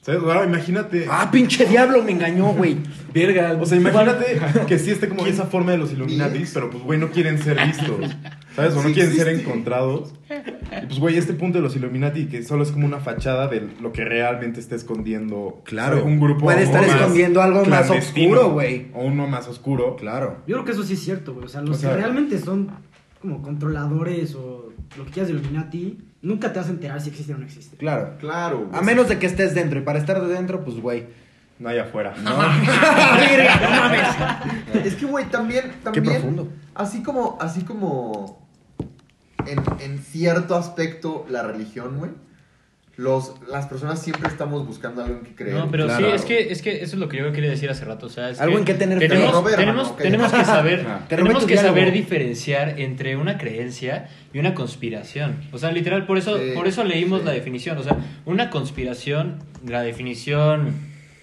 ¿Sabes? 0.03 0.21
Ahora 0.21 0.43
imagínate. 0.45 1.05
Ah, 1.09 1.29
pinche 1.31 1.65
diablo, 1.65 2.03
me 2.03 2.11
engañó, 2.11 2.47
güey. 2.53 2.75
Verga. 3.13 3.57
O 3.59 3.65
sea, 3.65 3.77
imagínate 3.77 4.37
que 4.67 4.77
sí 4.77 4.91
esté 4.91 5.07
como 5.07 5.25
esa 5.25 5.45
forma 5.45 5.71
de 5.71 5.77
los 5.77 5.93
Illuminati, 5.93 6.43
pero 6.53 6.69
pues, 6.69 6.83
güey, 6.83 6.99
no 6.99 7.09
quieren 7.09 7.37
ser 7.39 7.57
vistos. 7.65 8.11
¿Sabes? 8.53 8.73
O 8.73 8.81
no 8.83 8.89
Sí 8.89 8.93
quieren 8.93 9.13
ser 9.15 9.29
encontrados. 9.29 10.13
Y 10.29 10.85
pues, 10.87 10.99
güey, 10.99 11.17
este 11.17 11.33
punto 11.33 11.57
de 11.59 11.63
los 11.63 11.75
Illuminati, 11.77 12.25
que 12.25 12.43
solo 12.43 12.63
es 12.63 12.71
como 12.71 12.85
una 12.85 12.99
fachada 12.99 13.47
de 13.47 13.65
lo 13.81 13.93
que 13.93 14.03
realmente 14.03 14.59
está 14.59 14.75
escondiendo 14.75 15.61
Claro. 15.63 15.99
¿sabes? 15.99 16.05
un 16.05 16.19
grupo. 16.19 16.41
Puede 16.41 16.63
estar 16.63 16.83
escondiendo 16.83 17.41
algo 17.41 17.63
más 17.65 17.89
oscuro, 17.89 18.51
güey. 18.51 18.87
O 18.93 19.05
uno 19.05 19.25
más 19.27 19.47
oscuro. 19.47 19.95
Claro. 19.95 20.43
Yo 20.47 20.55
creo 20.57 20.65
que 20.65 20.71
eso 20.73 20.83
sí 20.83 20.93
es 20.93 20.99
cierto, 20.99 21.33
güey. 21.33 21.45
O 21.45 21.49
sea, 21.49 21.61
los 21.61 21.77
O 21.77 21.79
sea- 21.79 21.91
que 21.91 21.95
realmente 21.97 22.37
son 22.39 22.71
como 23.21 23.41
controladores 23.41 24.35
o 24.35 24.73
lo 24.97 25.05
que 25.05 25.11
quieras 25.11 25.31
de 25.31 25.37
Illuminati, 25.39 25.97
nunca 26.23 26.51
te 26.51 26.59
vas 26.59 26.67
a 26.69 26.71
enterar 26.71 26.99
si 26.99 27.09
existe 27.09 27.33
o 27.33 27.37
no 27.37 27.45
existe. 27.45 27.77
Claro. 27.77 28.15
Claro, 28.19 28.65
güey. 28.65 28.79
A 28.79 28.81
menos 28.81 29.07
de 29.09 29.19
que 29.19 29.27
estés 29.27 29.53
dentro. 29.53 29.79
Y 29.79 29.83
para 29.83 29.99
estar 29.99 30.19
de 30.19 30.33
dentro, 30.33 30.63
pues, 30.63 30.79
güey. 30.79 31.05
No 31.59 31.69
hay 31.69 31.77
afuera. 31.77 32.15
No. 32.23 32.35
Verga, 33.17 33.59
no 33.61 33.69
mames. 33.69 34.85
Es 34.85 34.95
que, 34.95 35.05
güey, 35.05 35.25
también, 35.25 35.65
Qué 35.65 35.77
también. 35.83 36.05
profundo. 36.15 36.49
Así 36.73 37.03
como, 37.03 37.37
así 37.39 37.61
como. 37.61 38.41
En, 39.45 39.59
en 39.81 39.99
cierto 39.99 40.55
aspecto, 40.55 41.25
la 41.29 41.43
religión, 41.43 41.97
güey. 41.99 42.11
Los, 42.95 43.33
las 43.49 43.65
personas 43.65 43.99
siempre 44.03 44.27
estamos 44.29 44.67
buscando 44.67 45.03
algo 45.03 45.17
en 45.17 45.23
que 45.25 45.33
creer. 45.33 45.55
No, 45.57 45.71
pero 45.71 45.85
Claro. 45.87 46.05
sí, 46.09 46.13
es 46.13 46.25
que, 46.25 46.51
es 46.51 46.61
que 46.61 46.75
eso 46.83 46.95
es 46.95 46.99
lo 46.99 47.09
que 47.09 47.17
yo 47.17 47.31
quería 47.31 47.49
decir 47.49 47.67
hace 47.71 47.85
rato. 47.85 48.05
O 48.05 48.09
sea, 48.09 48.29
es 48.29 48.39
Algo 48.39 48.59
en 48.59 48.65
que 48.65 48.75
tener 48.75 48.99
fe. 48.99 49.07
tenemos, 49.07 49.31
Robert, 49.33 49.57
tenemos, 49.57 49.91
que- 49.93 50.03
tenemos 50.03 50.31
que 50.31 50.45
saber, 50.45 50.85
Ah. 50.87 50.99
Tenemos 51.09 51.45
que 51.45 51.57
saber 51.57 51.91
diferenciar 51.91 52.79
entre 52.79 53.17
una 53.17 53.39
creencia 53.39 54.09
y 54.31 54.37
una 54.37 54.53
conspiración. 54.53 55.37
O 55.51 55.57
sea, 55.57 55.71
literal, 55.71 56.05
por 56.05 56.19
eso, 56.19 56.37
Sí, 56.37 56.51
por 56.53 56.67
eso 56.67 56.83
leímos 56.83 57.21
sí. 57.21 57.25
la 57.25 57.31
definición. 57.31 57.79
O 57.79 57.83
sea, 57.83 57.97
una 58.25 58.51
conspiración, 58.51 59.39
la 59.67 59.81
definición 59.81 60.75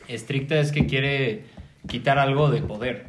estricta 0.08 0.58
es 0.58 0.72
que 0.72 0.86
quiere 0.86 1.44
quitar 1.86 2.18
algo 2.18 2.50
de 2.50 2.62
poder. 2.62 3.06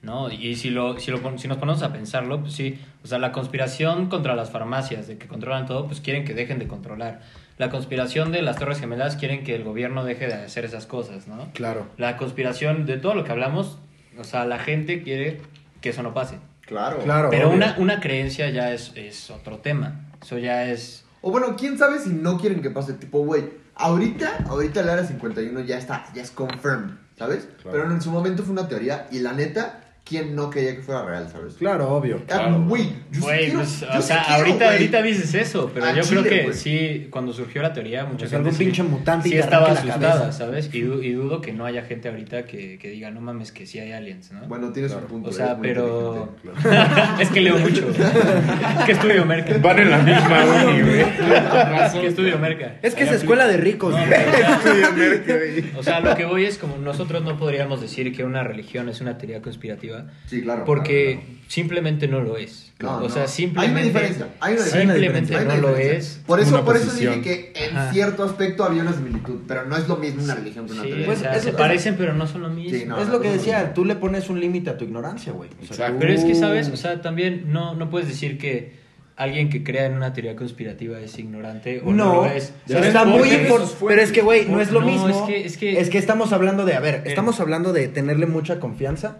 ¿No? 0.00 0.30
Y 0.32 0.54
si, 0.54 0.70
lo, 0.70 0.98
si, 1.00 1.10
lo, 1.10 1.20
pon- 1.20 1.38
si 1.40 1.48
nos 1.48 1.58
ponemos 1.58 1.82
a 1.82 1.92
pensarlo, 1.92 2.40
pues 2.40 2.54
sí, 2.54 2.78
o 3.02 3.06
sea, 3.08 3.18
la 3.18 3.32
conspiración 3.32 4.08
contra 4.08 4.36
las 4.36 4.48
farmacias, 4.50 5.08
de 5.08 5.18
que 5.18 5.26
controlan 5.26 5.66
todo, 5.66 5.86
pues 5.88 6.00
quieren 6.00 6.24
que 6.24 6.34
dejen 6.34 6.60
de 6.60 6.68
controlar. 6.68 7.20
La 7.58 7.70
conspiración 7.70 8.30
de 8.30 8.40
las 8.42 8.56
Torres 8.56 8.78
Gemelas 8.78 9.16
quieren 9.16 9.42
que 9.42 9.54
el 9.54 9.64
gobierno 9.64 10.04
deje 10.04 10.28
de 10.28 10.34
hacer 10.34 10.64
esas 10.64 10.86
cosas, 10.86 11.26
¿no? 11.26 11.50
Claro. 11.54 11.86
La 11.96 12.16
conspiración 12.16 12.86
de 12.86 12.98
todo 12.98 13.14
lo 13.14 13.24
que 13.24 13.32
hablamos, 13.32 13.78
o 14.16 14.24
sea, 14.24 14.44
la 14.46 14.58
gente 14.58 15.02
quiere 15.02 15.40
que 15.80 15.90
eso 15.90 16.02
no 16.02 16.14
pase. 16.14 16.38
Claro. 16.62 16.98
Claro. 16.98 17.30
Pero 17.30 17.50
una, 17.50 17.74
una 17.78 17.98
creencia 17.98 18.48
ya 18.50 18.72
es, 18.72 18.92
es 18.94 19.30
otro 19.30 19.58
tema. 19.58 20.08
Eso 20.22 20.38
ya 20.38 20.70
es... 20.70 21.04
O 21.20 21.32
bueno, 21.32 21.56
quién 21.56 21.76
sabe 21.76 21.98
si 21.98 22.10
no 22.10 22.38
quieren 22.38 22.62
que 22.62 22.70
pase. 22.70 22.92
Tipo, 22.92 23.24
güey, 23.24 23.44
ahorita, 23.74 24.44
ahorita 24.48 24.80
el 24.80 24.88
área 24.90 25.04
51 25.04 25.60
ya 25.60 25.78
está, 25.78 26.06
ya 26.14 26.22
es 26.22 26.30
confirmed, 26.30 26.94
¿sabes? 27.16 27.48
Claro. 27.62 27.70
Pero 27.72 27.90
en 27.90 28.00
su 28.00 28.10
momento 28.10 28.44
fue 28.44 28.52
una 28.52 28.68
teoría 28.68 29.08
y 29.10 29.18
la 29.18 29.32
neta, 29.32 29.80
¿quién 30.08 30.34
no 30.34 30.48
quería 30.50 30.74
que 30.76 30.82
fuera 30.82 31.04
real, 31.04 31.28
¿sabes? 31.30 31.54
Claro, 31.54 31.88
obvio. 31.90 32.22
Ah, 32.30 32.56
Güey, 32.66 32.84
yo 32.84 32.92
sí 33.12 33.20
Güey, 33.20 33.38
quiero- 33.40 33.58
pues, 33.58 33.80
yo 33.80 33.86
o 33.98 34.02
sea, 34.02 34.22
quiero, 34.24 34.38
ahorita, 34.40 34.70
ahorita 34.72 35.02
dices 35.02 35.34
eso, 35.34 35.70
pero 35.74 35.86
A 35.86 35.92
yo 35.94 36.02
Chile, 36.02 36.20
creo 36.22 36.32
que 36.32 36.42
güey. 36.44 36.54
sí, 36.56 37.08
cuando 37.10 37.32
surgió 37.32 37.60
la 37.62 37.72
teoría, 37.72 38.04
mucha 38.04 38.18
Pues 38.18 38.30
gente 38.30 38.36
algún 38.48 38.52
sí- 38.54 38.64
pinche 38.64 38.82
mutante 38.82 39.28
sí 39.28 39.36
estaba 39.36 39.72
asustada. 39.72 40.32
¿sabes? 40.32 40.70
Y, 40.72 40.80
du- 40.82 41.02
y 41.02 41.12
dudo 41.12 41.40
que 41.40 41.52
no 41.52 41.64
haya 41.66 41.82
gente 41.82 42.08
ahorita 42.08 42.44
que, 42.44 42.78
que 42.78 42.88
diga, 42.90 43.10
no 43.10 43.20
mames, 43.20 43.52
que 43.52 43.66
sí 43.66 43.78
hay 43.78 43.92
aliens, 43.92 44.32
¿no? 44.32 44.46
Bueno, 44.48 44.72
tienes 44.72 44.92
un 44.92 45.02
punto. 45.02 45.30
o 45.30 45.32
sea, 45.32 45.46
eres 45.46 45.58
muy 45.58 45.68
pero... 45.68 46.34
es 47.20 47.28
que 47.30 47.40
leo 47.40 47.58
mucho. 47.58 47.88
es 47.90 48.84
que 48.86 48.92
estudio 48.92 49.24
merca. 49.26 49.58
Van 49.58 49.78
en 49.78 49.90
la 49.90 49.98
misma 49.98 50.44
uni, 50.68 50.82
güey. 50.82 51.00
es 51.00 51.92
que 51.92 52.06
estudio 52.06 52.38
merca. 52.38 52.76
Es 52.82 52.94
que 52.94 53.04
es 53.04 53.12
escuela 53.12 53.46
de 53.46 53.56
ricos, 53.56 53.92
güey. 53.92 54.04
Estudian 54.12 54.96
merca, 54.98 55.34
güey. 55.36 55.64
O 55.76 55.82
sea, 55.82 56.00
lo 56.00 56.14
que 56.14 56.24
voy 56.24 56.44
es 56.44 56.58
como 56.58 56.76
nosotros 56.78 57.22
no 57.24 57.36
podríamos 57.38 57.80
decir 57.80 58.14
que 58.14 58.24
una 58.24 58.42
religión 58.42 58.88
es 58.88 59.00
una 59.00 59.18
teoría 59.18 59.42
conspirativa 59.42 59.97
Sí, 60.26 60.42
claro. 60.42 60.64
porque 60.64 61.20
claro, 61.22 61.38
simplemente 61.48 62.08
no 62.08 62.20
lo 62.20 62.36
es. 62.36 62.66
No, 62.80 62.98
o 62.98 63.00
no. 63.00 63.08
sea, 63.08 63.22
Hay 63.22 63.24
una 63.24 63.28
simplemente 63.28 63.82
diferencia, 63.88 64.28
hay 64.40 64.54
una 64.54 64.64
diferencia. 64.64 64.92
simplemente 64.94 65.36
Hay 65.36 65.44
una 65.46 65.54
no 65.56 65.60
lo 65.62 65.76
es. 65.76 66.20
Por 66.26 66.38
eso, 66.38 66.64
por 66.64 66.76
eso 66.76 66.92
dije 66.92 67.20
que 67.22 67.52
en 67.56 67.76
Ajá. 67.76 67.92
cierto 67.92 68.22
aspecto 68.22 68.62
había 68.62 68.82
una 68.82 68.92
similitud, 68.92 69.40
pero 69.48 69.64
no 69.64 69.76
es 69.76 69.88
lo 69.88 69.96
mismo 69.96 70.22
una 70.22 70.36
religión 70.36 70.66
que 70.66 70.72
una 70.74 70.82
Sí, 70.82 70.88
teoría. 70.88 71.06
Pues, 71.06 71.18
o 71.18 71.22
sea, 71.22 71.32
eso- 71.34 71.44
se 71.44 71.52
parecen 71.54 71.96
pero 71.96 72.12
no 72.14 72.26
son 72.28 72.42
lo 72.42 72.50
mismo. 72.50 72.78
Sí, 72.78 72.84
no. 72.86 73.00
es 73.02 73.08
lo 73.08 73.20
que 73.20 73.30
decía, 73.30 73.74
tú 73.74 73.84
le 73.84 73.96
pones 73.96 74.28
un 74.30 74.38
límite 74.40 74.70
a 74.70 74.76
tu 74.78 74.84
ignorancia, 74.84 75.32
güey. 75.32 75.50
O 75.50 75.64
sea, 75.74 75.86
Exacto. 75.88 75.92
tú- 75.94 75.98
Pero 76.00 76.12
es 76.12 76.24
que, 76.24 76.34
¿sabes? 76.36 76.68
O 76.68 76.76
sea, 76.76 77.02
también 77.02 77.52
no, 77.52 77.74
no 77.74 77.90
puedes 77.90 78.06
decir 78.06 78.38
que 78.38 78.86
alguien 79.16 79.50
que 79.50 79.64
crea 79.64 79.86
en 79.86 79.94
una 79.94 80.12
teoría 80.12 80.36
conspirativa 80.36 81.00
es 81.00 81.18
ignorante 81.18 81.80
o 81.84 81.90
no, 81.90 81.92
No, 82.04 82.14
lo 82.14 82.26
es. 82.26 82.52
pero 82.68 82.78
¿Sabes 82.78 82.94
está 82.94 83.04
muy 83.04 83.28
importante. 83.28 83.74
Pero 83.88 84.02
es 84.02 84.12
que, 84.12 84.20
güey, 84.22 84.46
no 84.48 84.60
es 84.60 84.70
lo 84.70 84.82
No, 84.82 84.86
mismo. 84.86 85.08
es 85.28 85.56
que- 85.56 85.80
es 85.80 85.90
que- 85.90 85.98
estamos 85.98 86.32
hablando 86.32 86.64
de, 86.64 86.74
a 86.74 86.80
ver, 86.80 86.94
Eh. 86.96 87.02
estamos 87.06 87.40
hablando 87.40 87.72
de 87.72 87.88
tenerle 87.88 88.26
mucha 88.26 88.60
confianza 88.60 89.16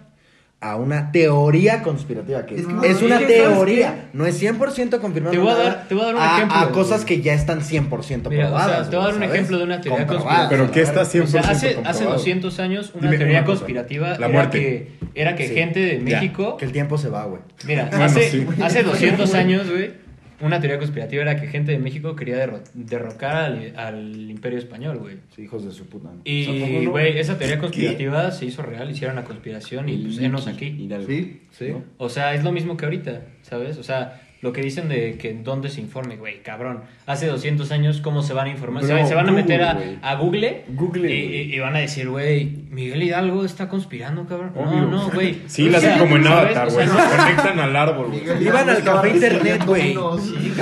a 0.60 0.74
una 0.74 1.12
teoría 1.12 1.82
conspirativa, 1.84 2.44
que 2.44 2.56
Es 2.56 2.66
que- 2.66 2.88
es 2.90 3.00
una 3.00 3.20
es 3.20 3.26
que, 3.26 3.36
¿sabes 3.38 3.54
teoría, 3.54 4.08
no 4.12 4.26
es 4.26 4.36
100% 4.42 4.98
confirmado. 5.00 5.30
Te 5.32 5.38
voy 5.38 5.52
a 5.52 5.54
dar- 5.54 5.84
te 5.88 5.94
voy 5.94 6.02
a 6.02 6.06
dar 6.06 6.14
un 6.16 6.20
a, 6.20 6.34
ejemplo, 6.36 6.56
a 6.58 6.72
cosas 6.72 7.04
que 7.04 7.20
ya 7.20 7.32
están 7.34 7.60
100% 7.62 8.28
Mira, 8.28 8.46
o 8.46 8.48
sea, 8.56 8.64
probadas. 8.66 8.90
te 8.90 8.96
voy 8.96 9.04
a 9.04 9.06
dar 9.08 9.14
un 9.14 9.20
¿sabes? 9.22 9.34
ejemplo 9.34 9.58
de 9.58 9.64
una 9.64 9.80
teoría 9.80 10.06
Comprobadas, 10.06 10.48
Pero 10.50 10.70
¿qué 10.72 10.80
está 10.82 10.92
verga. 11.04 11.10
100% 11.10 11.24
O 11.24 11.26
sea, 11.30 11.40
hace, 11.52 11.66
hace 11.68 11.74
comprobado? 11.76 12.12
200 12.14 12.58
años 12.58 12.90
una 12.94 13.02
Dime 13.02 13.18
teoría 13.18 13.36
una 13.38 13.46
cosa. 13.46 13.58
conspirativa 13.60 14.08
La 14.08 14.14
era 14.16 14.28
muerte. 14.28 14.58
que, 14.58 14.92
era 15.14 15.36
que 15.36 15.46
Sí. 15.48 15.54
gente 15.54 15.78
de 15.80 15.98
Ya. 15.98 16.20
México... 16.20 16.56
Que 16.56 16.64
el 16.64 16.72
tiempo 16.72 16.98
se 16.98 17.08
va, 17.08 17.24
güey. 17.26 17.40
Mira, 17.64 17.86
Bueno, 17.90 18.04
hace, 18.06 18.28
sí. 18.30 18.46
hace 18.60 18.82
200 18.82 19.34
años, 19.34 19.70
güey, 19.70 19.92
una 20.40 20.60
teoría 20.60 20.78
conspirativa 20.78 21.22
era 21.22 21.40
que 21.40 21.46
gente 21.48 21.72
de 21.72 21.78
México 21.78 22.14
quería 22.14 22.36
derro- 22.36 22.62
derrocar 22.74 23.36
al, 23.36 23.72
al 23.76 24.30
imperio 24.30 24.58
español, 24.58 24.98
güey. 24.98 25.16
Sí, 25.34 25.42
hijos 25.42 25.64
de 25.64 25.72
su 25.72 25.86
puta. 25.86 26.08
madre. 26.08 26.20
Y, 26.24 26.86
güey, 26.86 27.18
esa 27.18 27.38
teoría 27.38 27.58
conspirativa 27.58 28.30
se 28.30 28.46
hizo 28.46 28.62
real, 28.62 28.90
hicieron 28.90 29.16
la 29.16 29.24
conspiración 29.24 29.88
y 29.88 29.96
pues 29.98 30.18
enos 30.18 30.46
aquí. 30.46 30.88
Sí, 31.06 31.40
Sí. 31.50 31.74
O 31.96 32.08
sea, 32.08 32.34
es 32.34 32.44
lo 32.44 32.52
mismo 32.52 32.76
que 32.76 32.84
ahorita, 32.84 33.22
¿sabes? 33.42 33.78
O 33.78 33.82
sea, 33.82 34.22
lo 34.40 34.52
que 34.52 34.60
dicen 34.62 34.88
de 34.88 35.18
que 35.18 35.30
en 35.30 35.42
dónde 35.42 35.68
se 35.68 35.80
informe, 35.80 36.16
güey, 36.16 36.42
cabrón. 36.42 36.82
Hace 37.06 37.26
200 37.26 37.72
años, 37.72 38.00
¿cómo 38.00 38.22
se 38.22 38.34
van 38.34 38.46
a 38.46 38.50
informar? 38.50 38.82
se, 38.84 38.88
Bro, 38.88 38.98
van- 38.98 39.08
se 39.08 39.14
van 39.16 39.26
a 39.26 39.30
Google, 39.32 39.42
meter 39.42 39.62
a, 39.62 39.78
a 40.02 40.14
Google, 40.14 40.64
Google, 40.68 41.12
y, 41.12 41.58
van 41.58 41.74
a 41.74 41.78
decir, 41.80 42.08
güey, 42.08 42.44
Miguel 42.70 43.02
Hidalgo 43.02 43.44
está 43.44 43.68
conspirando, 43.68 44.26
cabrón. 44.26 44.52
Obvio. 44.54 44.82
No, 44.82 44.90
no, 44.90 45.10
güey. 45.10 45.38
Sí, 45.48 45.66
O 45.68 45.72
la 45.72 45.80
sea, 45.80 45.94
hacen 45.94 46.02
como 46.04 46.16
en. 46.16 46.26
Avatar, 46.26 46.68
O 46.68 46.72
güey. 46.72 46.86
Se 46.86 47.16
conectan 47.16 47.58
al 47.60 47.74
árbol, 47.76 48.06
güey. 48.08 48.44
Iban 48.44 48.70
al 48.70 48.84
café 48.84 49.10
internet, 49.10 49.62
güey. 49.66 49.94
Sí, 49.94 50.52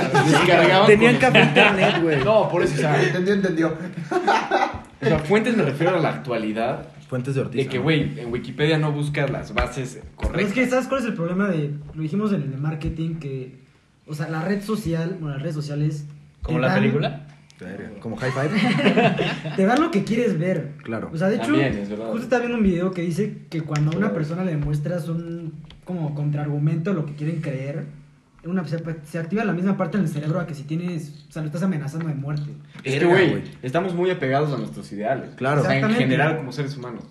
cabrón. 0.47 0.87
Tenían 0.87 1.13
con- 1.13 1.21
café 1.21 1.39
internet, 1.43 1.95
güey. 2.01 2.23
No, 2.23 2.49
por 2.49 2.63
eso, 2.63 2.73
o 2.73 2.77
sea, 2.77 3.01
Entendió, 3.03 3.33
entendió. 3.35 3.77
o 5.01 5.05
sea, 5.05 5.19
fuentes 5.19 5.55
me 5.55 5.63
refiero 5.63 5.95
a 5.95 5.99
la 5.99 6.09
actualidad. 6.09 6.87
Fuentes 7.07 7.35
de 7.35 7.41
Ortiz. 7.41 7.63
De 7.63 7.67
que, 7.69 7.77
güey, 7.77 8.19
en 8.19 8.33
Wikipedia 8.33 8.77
no 8.77 8.91
buscas 8.91 9.29
las 9.29 9.53
bases 9.53 9.99
Pero 10.01 10.07
es 10.07 10.15
correctas. 10.29 10.53
que, 10.53 10.67
¿sabes 10.67 10.87
cuál 10.87 10.99
es 11.01 11.07
el 11.07 11.13
problema 11.13 11.47
de.? 11.47 11.71
Lo 11.93 12.01
dijimos 12.01 12.33
en 12.33 12.41
el 12.41 12.57
marketing, 12.57 13.15
que. 13.19 13.66
O 14.07 14.13
sea, 14.15 14.29
la 14.29 14.41
red 14.43 14.61
social, 14.63 15.17
bueno, 15.19 15.33
las 15.35 15.41
redes 15.41 15.55
sociales. 15.55 16.05
¿Como 16.41 16.59
la 16.59 16.67
dan- 16.69 16.79
película? 16.79 17.23
Como 18.01 18.15
high 18.17 18.31
five. 18.31 18.49
Te 19.55 19.65
dan 19.65 19.81
lo 19.81 19.89
que 19.89 20.03
quieres 20.03 20.37
ver. 20.37 20.73
Claro. 20.83 21.09
O 21.11 21.17
sea, 21.17 21.27
de 21.27 21.37
hecho, 21.37 21.45
También, 21.47 21.73
es 21.77 21.89
verdad. 21.89 22.05
justo 22.11 22.23
estaba 22.23 22.41
viendo 22.41 22.57
un 22.57 22.63
video 22.63 22.91
que 22.91 23.01
dice 23.01 23.39
que 23.49 23.61
cuando 23.61 23.91
a 23.93 23.97
una 23.97 24.13
persona 24.13 24.43
le 24.43 24.55
muestras 24.57 25.09
un 25.09 25.53
como 25.83 26.13
contraargumento 26.13 26.91
a 26.91 26.93
lo 26.93 27.05
que 27.07 27.15
quieren 27.15 27.41
creer, 27.41 27.85
una, 28.43 28.63
se, 28.67 28.77
se 29.05 29.17
activa 29.17 29.43
la 29.43 29.53
misma 29.53 29.75
parte 29.75 29.97
del 29.97 30.07
cerebro 30.07 30.39
a 30.39 30.45
que 30.45 30.53
si 30.53 30.63
tienes, 30.63 31.25
o 31.29 31.31
sea, 31.31 31.41
lo 31.41 31.47
estás 31.47 31.63
amenazando 31.63 32.07
de 32.07 32.13
muerte. 32.13 32.51
Es 32.83 32.99
que, 32.99 33.05
güey, 33.05 33.41
estamos 33.63 33.93
muy 33.95 34.11
apegados 34.11 34.53
a 34.53 34.57
nuestros 34.57 34.91
ideales. 34.91 35.31
Claro. 35.35 35.61
O 35.61 35.65
sea, 35.65 35.79
en 35.79 35.89
general, 35.91 36.37
como 36.37 36.51
seres 36.51 36.77
humanos. 36.77 37.03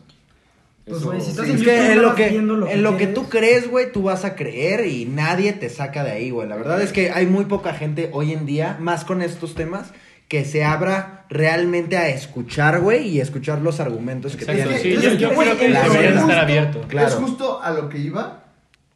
Pues, 0.87 1.03
güey, 1.03 1.21
si 1.21 1.31
estás 1.31 1.47
Sí, 1.47 1.51
en 1.53 1.57
es 1.59 1.63
YouTube, 1.65 1.75
que 1.75 1.93
en 1.93 2.03
lo 2.03 2.15
que, 2.15 2.29
viendo 2.29 2.57
lo 2.57 2.67
que 2.67 2.73
en 2.75 2.83
lo 2.85 2.97
que 2.97 3.07
tú 3.09 3.29
crees, 3.29 3.69
güey, 3.69 3.91
tú 3.91 4.03
vas 4.05 4.25
a 4.25 4.37
creer 4.37 4.87
y 4.87 5.05
nadie 5.05 5.53
te 5.53 5.69
saca 5.69 6.05
de 6.05 6.13
ahí, 6.13 6.31
güey. 6.31 6.49
La 6.49 6.55
verdad 6.57 6.81
es 6.81 6.93
que 6.93 7.11
hay 7.11 7.27
muy 7.27 7.47
poca 7.47 7.73
gente 7.75 8.09
hoy 8.13 8.33
en 8.33 8.47
día, 8.47 8.77
más 8.79 9.05
con 9.05 9.21
estos 9.21 9.57
temas, 9.57 9.91
que 10.29 10.45
se 10.45 10.65
abra 10.65 11.25
realmente 11.29 11.97
a 11.97 12.09
escuchar, 12.09 12.81
güey, 12.81 13.09
y 13.09 13.21
escuchar 13.21 13.61
los 13.63 13.81
argumentos 13.81 14.37
que 14.37 14.45
tienen. 14.45 14.79
sí, 14.79 14.93
Es 14.95 15.03
yo, 15.19 15.31
creo 15.31 15.59
que 15.59 15.67
el 15.67 15.73
debería 15.75 15.81
de 15.83 15.89
problema 15.89 16.09
estar 16.09 16.21
justo- 16.21 16.41
abierto. 16.41 16.81
Claro. 16.89 17.09
Es 17.09 17.15
justo 17.15 17.63
a 17.63 17.71
lo 17.73 17.89
que 17.89 17.99
iba. 17.99 18.45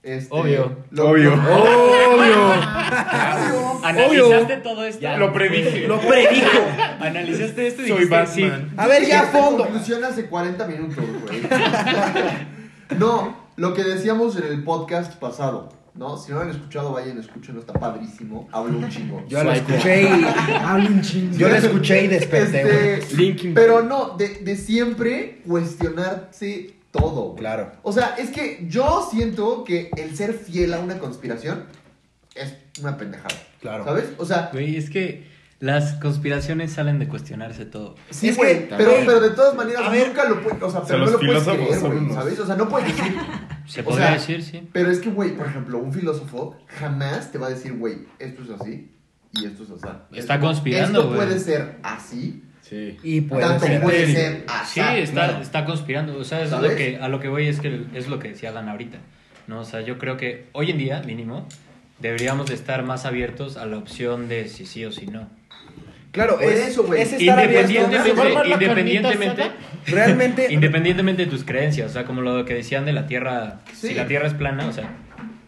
Este, 0.05 0.28
Obvio. 0.34 0.76
lo- 0.93 1.11
Obvio. 1.11 1.34
¡Obvio! 1.34 2.55
Analizaste 3.91 4.57
todo 4.59 4.84
esto. 4.84 5.01
Ya, 5.01 5.16
Lo 5.16 5.32
predije. 5.32 5.86
Lo 5.86 6.01
predijo. 6.01 6.61
Analizaste 7.01 7.66
esto 7.66 7.82
y 7.82 7.88
Soy 7.88 8.05
dijiste, 8.05 8.49
Batman. 8.49 8.72
A 8.76 8.86
ver, 8.86 9.07
ya 9.07 9.22
a 9.22 9.26
fondo. 9.26 9.64
conclusión 9.64 10.05
hace 10.05 10.26
40 10.26 10.66
minutos, 10.66 11.05
güey. 11.22 11.43
no, 12.99 13.36
lo 13.57 13.74
que 13.74 13.84
decíamos 13.84 14.36
en 14.36 14.45
el 14.45 14.64
podcast 14.64 15.14
pasado, 15.16 15.68
¿no? 15.95 16.16
Si 16.16 16.30
no 16.30 16.38
lo 16.38 16.45
han 16.45 16.51
escuchado, 16.51 16.93
vayan, 16.93 17.18
escúchenlo, 17.18 17.61
está 17.61 17.72
padrísimo. 17.72 18.49
Hablo 18.53 18.78
un 18.78 18.88
chingo. 18.88 19.24
Yo 19.28 19.45
lo 19.45 19.53
escuché 19.53 20.03
y... 20.03 20.07
Habla 20.64 20.88
un 20.88 21.03
chingo. 21.03 21.36
Yo 21.36 21.49
lo 21.49 21.55
escuché 21.57 22.05
y 22.05 22.09
desperté, 22.09 22.62
güey. 22.62 22.88
Este, 23.01 23.16
Linkin 23.16 23.55
pero 23.55 23.82
no, 23.82 24.16
de, 24.16 24.28
de 24.36 24.57
siempre 24.57 25.43
cuestionarse 25.47 26.74
todo. 26.91 27.34
Claro. 27.34 27.72
O 27.82 27.93
sea, 27.93 28.16
es 28.18 28.30
que 28.30 28.66
yo 28.68 29.09
siento 29.11 29.64
que 29.64 29.91
el 29.97 30.16
ser 30.16 30.34
fiel 30.34 30.74
a 30.74 30.80
una 30.80 30.99
conspiración 30.99 31.64
es 32.41 32.57
una 32.80 32.97
pendejada. 32.97 33.34
Claro. 33.61 33.84
¿Sabes? 33.84 34.07
O 34.18 34.24
sea, 34.24 34.51
Güey, 34.53 34.76
es 34.76 34.91
que 34.91 35.28
las 35.61 35.93
conspiraciones 35.95 36.72
salen 36.72 36.99
de 36.99 37.07
cuestionarse 37.09 37.66
todo. 37.66 37.95
sí, 38.11 38.28
Es 38.28 38.36
güey, 38.36 38.68
que, 38.68 38.74
pero, 38.76 38.93
pero 39.05 39.20
de 39.20 39.30
todas 39.30 39.55
maneras 39.55 39.82
a 39.84 39.91
ver, 39.91 40.09
nunca 40.09 40.28
lo 40.28 40.43
puedes, 40.43 40.62
o 40.62 40.70
sea, 40.70 40.82
pero 40.82 40.99
no 41.05 41.11
lo 41.11 41.18
puedes 41.18 41.43
creer, 41.45 41.78
güey, 41.80 42.11
¿sabes? 42.14 42.38
O 42.41 42.47
sea, 42.47 42.57
no 42.57 42.68
puedes 42.68 42.97
decir, 42.97 43.14
Se 43.66 43.82
O 43.82 43.84
podría 43.84 44.07
sea, 44.07 44.14
decir, 44.14 44.43
sí. 44.43 44.68
pero 44.72 44.91
es 44.91 44.99
que, 44.99 45.11
güey, 45.11 45.36
por 45.36 45.47
ejemplo, 45.47 45.78
un 45.78 45.93
filósofo 45.93 46.57
jamás 46.66 47.30
te 47.30 47.38
va 47.38 47.47
a 47.47 47.51
decir, 47.51 47.74
güey, 47.74 47.99
esto 48.18 48.43
es 48.43 48.51
así 48.61 48.91
y 49.32 49.45
esto 49.45 49.62
es 49.62 49.70
así. 49.70 49.86
Está 50.12 50.34
Esto- 50.34 50.47
conspirando, 50.47 50.99
Esto 51.01 51.09
güey. 51.14 51.26
puede 51.26 51.38
ser 51.38 51.76
así, 51.82 52.43
Sí. 52.62 52.97
Y 53.03 53.20
puede 53.22 53.43
tanto 53.43 53.66
ser. 53.66 53.80
puede 53.82 54.07
ser 54.12 54.45
así. 54.49 54.80
Sí, 54.80 54.86
está, 55.01 55.12
claro. 55.26 55.43
está 55.43 55.64
conspirando. 55.64 56.16
O 56.18 56.22
sea, 56.24 56.43
es 56.43 56.51
lo 56.53 56.61
que, 56.76 56.99
a 57.01 57.09
lo 57.09 57.18
que 57.18 57.26
voy 57.28 57.49
es 57.49 57.59
que 57.59 57.86
es 57.95 58.07
lo 58.09 58.18
que 58.20 58.28
decía 58.28 58.53
Dan 58.53 58.68
ahorita. 58.68 58.99
¿no? 59.49 59.61
O 59.61 59.64
sea, 59.64 59.80
yo 59.80 59.99
creo 59.99 60.16
que 60.16 60.47
hoy 60.53 60.70
en 60.70 60.78
día, 60.78 61.03
mínimo, 61.05 61.49
deberíamos 62.01 62.46
de 62.46 62.55
estar 62.55 62.82
más 62.82 63.05
abiertos 63.07 63.57
a 63.57 63.66
la 63.66 63.78
opción 63.78 64.28
de 64.28 64.48
si 64.48 64.66
sí 64.66 64.84
o 64.84 64.92
si 64.92 65.07
no. 65.07 65.28
Claro, 66.12 66.40
es, 66.40 66.68
eso, 66.68 66.84
güey. 66.84 67.03
es 67.03 67.12
abierto. 67.12 67.22
Independientemente, 67.42 68.51
independientemente, 68.53 69.51
Realmente... 69.86 70.46
independientemente 70.53 71.24
de 71.24 71.30
tus 71.30 71.44
creencias, 71.44 71.90
o 71.90 71.92
sea, 71.92 72.05
como 72.05 72.20
lo 72.20 72.44
que 72.44 72.55
decían 72.55 72.84
de 72.84 72.92
la 72.92 73.07
Tierra, 73.07 73.61
Sí. 73.72 73.88
si 73.88 73.94
la 73.94 74.07
Tierra 74.07 74.26
es 74.26 74.34
plana, 74.34 74.66
o 74.66 74.72
sea, 74.72 74.90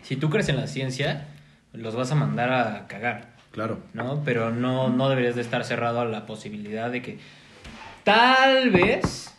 si 0.02 0.16
tú 0.16 0.30
crees 0.30 0.48
en 0.48 0.56
la 0.56 0.68
ciencia, 0.68 1.26
los 1.72 1.96
vas 1.96 2.12
a 2.12 2.14
mandar 2.14 2.52
a 2.52 2.86
cagar. 2.86 3.32
Claro. 3.50 3.80
¿no? 3.92 4.22
Pero 4.24 4.50
no, 4.50 4.88
no 4.88 5.08
deberías 5.08 5.34
de 5.34 5.42
estar 5.42 5.64
cerrado 5.64 6.00
a 6.00 6.04
la 6.04 6.26
posibilidad 6.26 6.90
de 6.90 7.02
que 7.02 7.18
tal 8.04 8.70
vez 8.70 9.34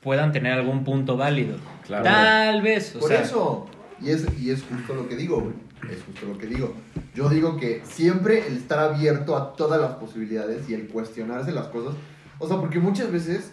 puedan 0.00 0.32
tener 0.32 0.52
algún 0.54 0.84
punto 0.84 1.16
válido. 1.16 1.56
Claro. 1.86 2.04
Tal 2.04 2.62
vez, 2.62 2.96
o 2.96 3.00
Por 3.00 3.08
sea, 3.08 3.20
eso. 3.20 3.70
Y 4.00 4.10
es, 4.10 4.26
y 4.40 4.50
es 4.50 4.62
justo 4.62 4.94
lo 4.94 5.08
que 5.08 5.16
digo, 5.16 5.40
güey. 5.40 5.54
Es 5.88 6.02
justo 6.04 6.26
lo 6.26 6.38
que 6.38 6.46
digo. 6.46 6.74
Yo 7.14 7.28
digo 7.28 7.56
que 7.56 7.82
siempre 7.84 8.46
el 8.46 8.56
estar 8.58 8.78
abierto 8.78 9.36
a 9.36 9.54
todas 9.54 9.80
las 9.80 9.92
posibilidades 9.92 10.68
y 10.68 10.74
el 10.74 10.88
cuestionarse 10.88 11.52
las 11.52 11.68
cosas. 11.68 11.94
O 12.38 12.46
sea, 12.48 12.58
porque 12.58 12.78
muchas 12.78 13.10
veces. 13.10 13.52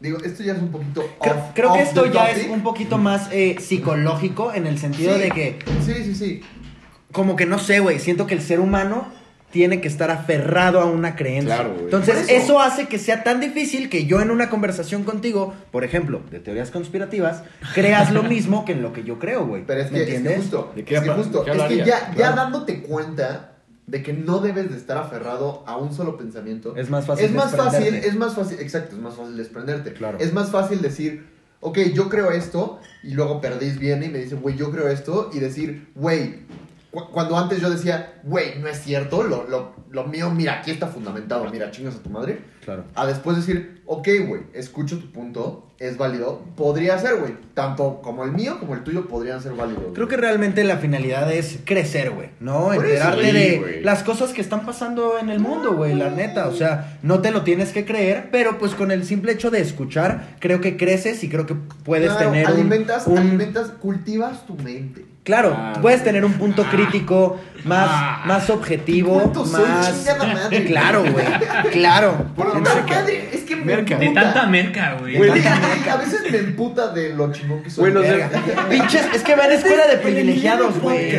Digo, 0.00 0.18
esto 0.18 0.42
ya 0.42 0.52
es 0.54 0.58
un 0.60 0.70
poquito. 0.70 1.02
Creo, 1.20 1.34
off- 1.34 1.50
creo 1.54 1.72
que 1.72 1.82
off 1.82 1.88
esto 1.88 2.02
the 2.02 2.10
ya 2.12 2.26
topic. 2.28 2.44
es 2.44 2.50
un 2.50 2.62
poquito 2.62 2.98
más 2.98 3.28
eh, 3.32 3.56
psicológico 3.60 4.52
en 4.52 4.66
el 4.66 4.78
sentido 4.78 5.14
Sí. 5.14 5.20
de 5.22 5.30
que, 5.30 5.58
Sí, 5.84 5.94
sí, 6.04 6.14
sí. 6.14 6.40
como 7.12 7.36
que 7.36 7.46
no 7.46 7.58
sé, 7.58 7.80
güey, 7.80 7.98
siento 8.00 8.26
que 8.26 8.34
el 8.34 8.42
ser 8.42 8.60
humano 8.60 9.06
tiene 9.54 9.80
que 9.80 9.86
estar 9.86 10.10
aferrado 10.10 10.80
a 10.80 10.84
una 10.84 11.14
creencia. 11.14 11.54
Claro, 11.54 11.74
güey. 11.74 11.84
Entonces, 11.84 12.28
eso. 12.28 12.32
eso. 12.32 12.60
hace 12.60 12.88
que 12.88 12.98
sea 12.98 13.22
tan 13.22 13.38
difícil 13.38 13.88
que 13.88 14.04
yo 14.04 14.20
en 14.20 14.32
una 14.32 14.50
conversación 14.50 15.04
contigo, 15.04 15.54
por 15.70 15.84
ejemplo, 15.84 16.22
de 16.32 16.40
teorías 16.40 16.72
conspirativas, 16.72 17.44
creas 17.72 18.12
lo 18.12 18.24
mismo 18.24 18.64
que 18.64 18.72
en 18.72 18.82
lo 18.82 18.92
que 18.92 19.04
yo 19.04 19.20
creo, 19.20 19.46
güey. 19.46 19.62
Pero 19.64 19.80
es 19.80 19.92
¿Me 19.92 20.04
que, 20.04 20.16
es 20.16 20.22
que 20.22 20.36
justo. 20.38 20.72
¿De 20.74 20.84
qué 20.84 20.96
es 20.96 21.02
que, 21.02 21.08
justo, 21.10 21.44
de 21.44 21.52
qué 21.52 21.56
es 21.56 21.62
que 21.68 21.76
ya, 21.76 21.84
ya 21.84 22.14
Claro. 22.14 22.34
dándote 22.36 22.82
cuenta 22.82 23.52
de 23.86 24.02
que 24.02 24.12
no 24.12 24.40
debes 24.40 24.72
de 24.72 24.76
estar 24.76 24.98
aferrado 24.98 25.62
a 25.68 25.76
un 25.76 25.94
solo 25.94 26.16
pensamiento. 26.16 26.74
Es 26.76 26.90
más 26.90 27.06
fácil 27.06 27.26
Es 27.26 27.30
más 27.30 27.52
fácil, 27.54 27.78
desprenderte. 27.80 28.08
es 28.08 28.16
más 28.16 28.34
fácil, 28.34 28.58
exacto, 28.58 28.96
es 28.96 29.02
más 29.02 29.14
fácil 29.14 29.36
desprenderte. 29.36 29.92
Claro. 29.92 30.18
Es 30.20 30.32
más 30.32 30.50
fácil 30.50 30.82
decir, 30.82 31.26
ok, 31.60 31.78
yo 31.94 32.08
creo 32.08 32.32
esto, 32.32 32.80
y 33.04 33.12
luego 33.14 33.40
Perdís 33.40 33.78
viene 33.78 34.06
y 34.06 34.08
me 34.08 34.18
dice, 34.18 34.34
güey, 34.34 34.56
yo 34.56 34.72
creo 34.72 34.88
esto, 34.88 35.30
y 35.32 35.38
decir, 35.38 35.90
güey, 35.94 36.40
cuando 37.12 37.36
antes 37.36 37.60
yo 37.60 37.70
decía, 37.70 38.20
güey, 38.22 38.58
no 38.60 38.68
es 38.68 38.80
cierto, 38.82 39.22
lo, 39.22 39.48
lo, 39.48 39.72
lo 39.90 40.04
mío, 40.04 40.30
mira, 40.30 40.60
aquí 40.60 40.70
está 40.70 40.86
fundamentado, 40.86 41.48
mira, 41.50 41.70
chingas 41.70 41.96
a 41.96 42.02
tu 42.02 42.10
madre. 42.10 42.38
Claro. 42.64 42.84
A 42.94 43.06
después 43.06 43.36
decir, 43.36 43.82
ok, 43.84 44.08
güey, 44.26 44.42
escucho 44.54 44.98
tu 44.98 45.10
punto, 45.12 45.66
es 45.78 45.98
válido, 45.98 46.40
podría 46.56 46.98
ser, 46.98 47.16
güey, 47.16 47.34
tanto 47.52 48.00
como 48.00 48.24
el 48.24 48.32
mío 48.32 48.58
como 48.58 48.74
el 48.74 48.82
tuyo 48.84 49.06
podrían 49.06 49.42
ser 49.42 49.52
válidos. 49.52 49.92
Creo 49.94 50.08
que 50.08 50.16
realmente 50.16 50.64
la 50.64 50.78
finalidad 50.78 51.30
es 51.30 51.58
crecer, 51.64 52.10
güey, 52.12 52.30
¿no? 52.40 52.66
Por 52.66 52.86
Enterarte 52.86 53.32
de 53.32 53.80
las 53.84 54.02
cosas 54.02 54.32
que 54.32 54.40
están 54.40 54.64
pasando 54.64 55.18
en 55.18 55.28
el 55.28 55.40
mundo, 55.40 55.74
güey, 55.74 55.94
la 55.94 56.08
neta. 56.10 56.48
O 56.48 56.52
sea, 56.54 56.98
no 57.02 57.20
te 57.20 57.32
lo 57.32 57.42
tienes 57.42 57.72
que 57.72 57.84
creer, 57.84 58.28
pero 58.32 58.58
pues 58.58 58.74
con 58.74 58.90
el 58.90 59.04
simple 59.04 59.32
hecho 59.32 59.50
de 59.50 59.60
escuchar, 59.60 60.36
creo 60.38 60.60
que 60.62 60.76
creces 60.78 61.22
y 61.24 61.28
creo 61.28 61.44
que 61.44 61.54
puedes 61.84 62.12
Claro, 62.12 62.30
tener 62.30 62.46
un- 62.46 62.52
alimentas, 62.54 63.06
un, 63.06 63.18
alimentas, 63.18 63.68
cultivas 63.70 64.46
tu 64.46 64.54
mente. 64.56 65.04
Claro, 65.24 65.56
Ah, 65.58 65.72
puedes 65.80 66.04
tener 66.04 66.22
un 66.22 66.34
punto 66.34 66.64
crítico 66.64 67.40
más, 67.64 67.88
Ah. 67.90 68.22
más 68.26 68.50
objetivo, 68.50 69.14
¿Cuánto 69.14 69.46
soy, 69.46 69.62
más... 69.66 70.04
madre? 70.18 70.64
Claro, 70.66 71.02
güey, 71.10 71.24
claro. 71.72 72.26
Por 72.36 72.48
la 72.48 72.60
Merca. 72.60 73.00
madre, 73.00 73.30
es 73.32 73.40
que 73.44 73.56
me 73.56 73.64
Merca. 73.64 73.96
De 73.96 74.04
emputa. 74.04 74.22
tanta 74.22 74.46
merca, 74.48 74.96
güey. 75.00 75.16
A 75.16 75.96
veces 75.96 76.30
me 76.30 76.36
emputa 76.38 76.88
de 76.92 77.14
lo 77.14 77.32
chingón 77.32 77.62
que 77.62 77.70
soy. 77.70 77.90
De- 77.90 78.00
Verga. 78.00 78.28
Pinches, 78.68 79.06
es 79.14 79.22
que 79.22 79.34
va 79.34 79.46
en 79.46 79.52
escuela 79.52 79.86
de 79.86 79.96
privilegiados, 79.96 80.78
güey. 80.80 81.10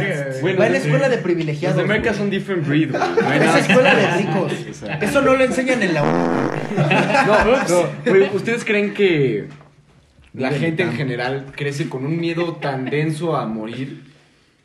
Güey, 0.41 0.55
Va 0.55 0.67
en 0.67 0.73
los 0.73 0.83
de- 0.83 0.87
escuela 0.87 1.09
de 1.09 1.15
Los 1.15 1.23
privilegiados. 1.23 1.77
de 1.77 1.83
Merca 1.85 2.13
son 2.13 2.29
different 2.29 2.67
breed, 2.67 2.91
güey. 2.91 3.03
Es 3.41 3.67
escuela 3.67 3.95
de 3.95 4.07
ricos. 4.17 4.53
Eso 5.01 5.21
no 5.23 5.33
lo 5.35 5.43
enseñan 5.43 5.81
en 5.81 5.93
la 5.95 6.01
No, 7.25 7.43
no, 7.43 7.89
güey, 8.05 8.29
¿ustedes 8.35 8.63
creen 8.65 8.93
que 8.93 9.47
la 10.35 10.51
gente 10.51 10.83
en 10.83 10.93
general 10.93 11.53
crece 11.55 11.89
con 11.89 12.05
un 12.05 12.17
miedo 12.17 12.55
tan 12.55 12.85
denso 12.85 13.35
a 13.35 13.45
morir 13.45 14.01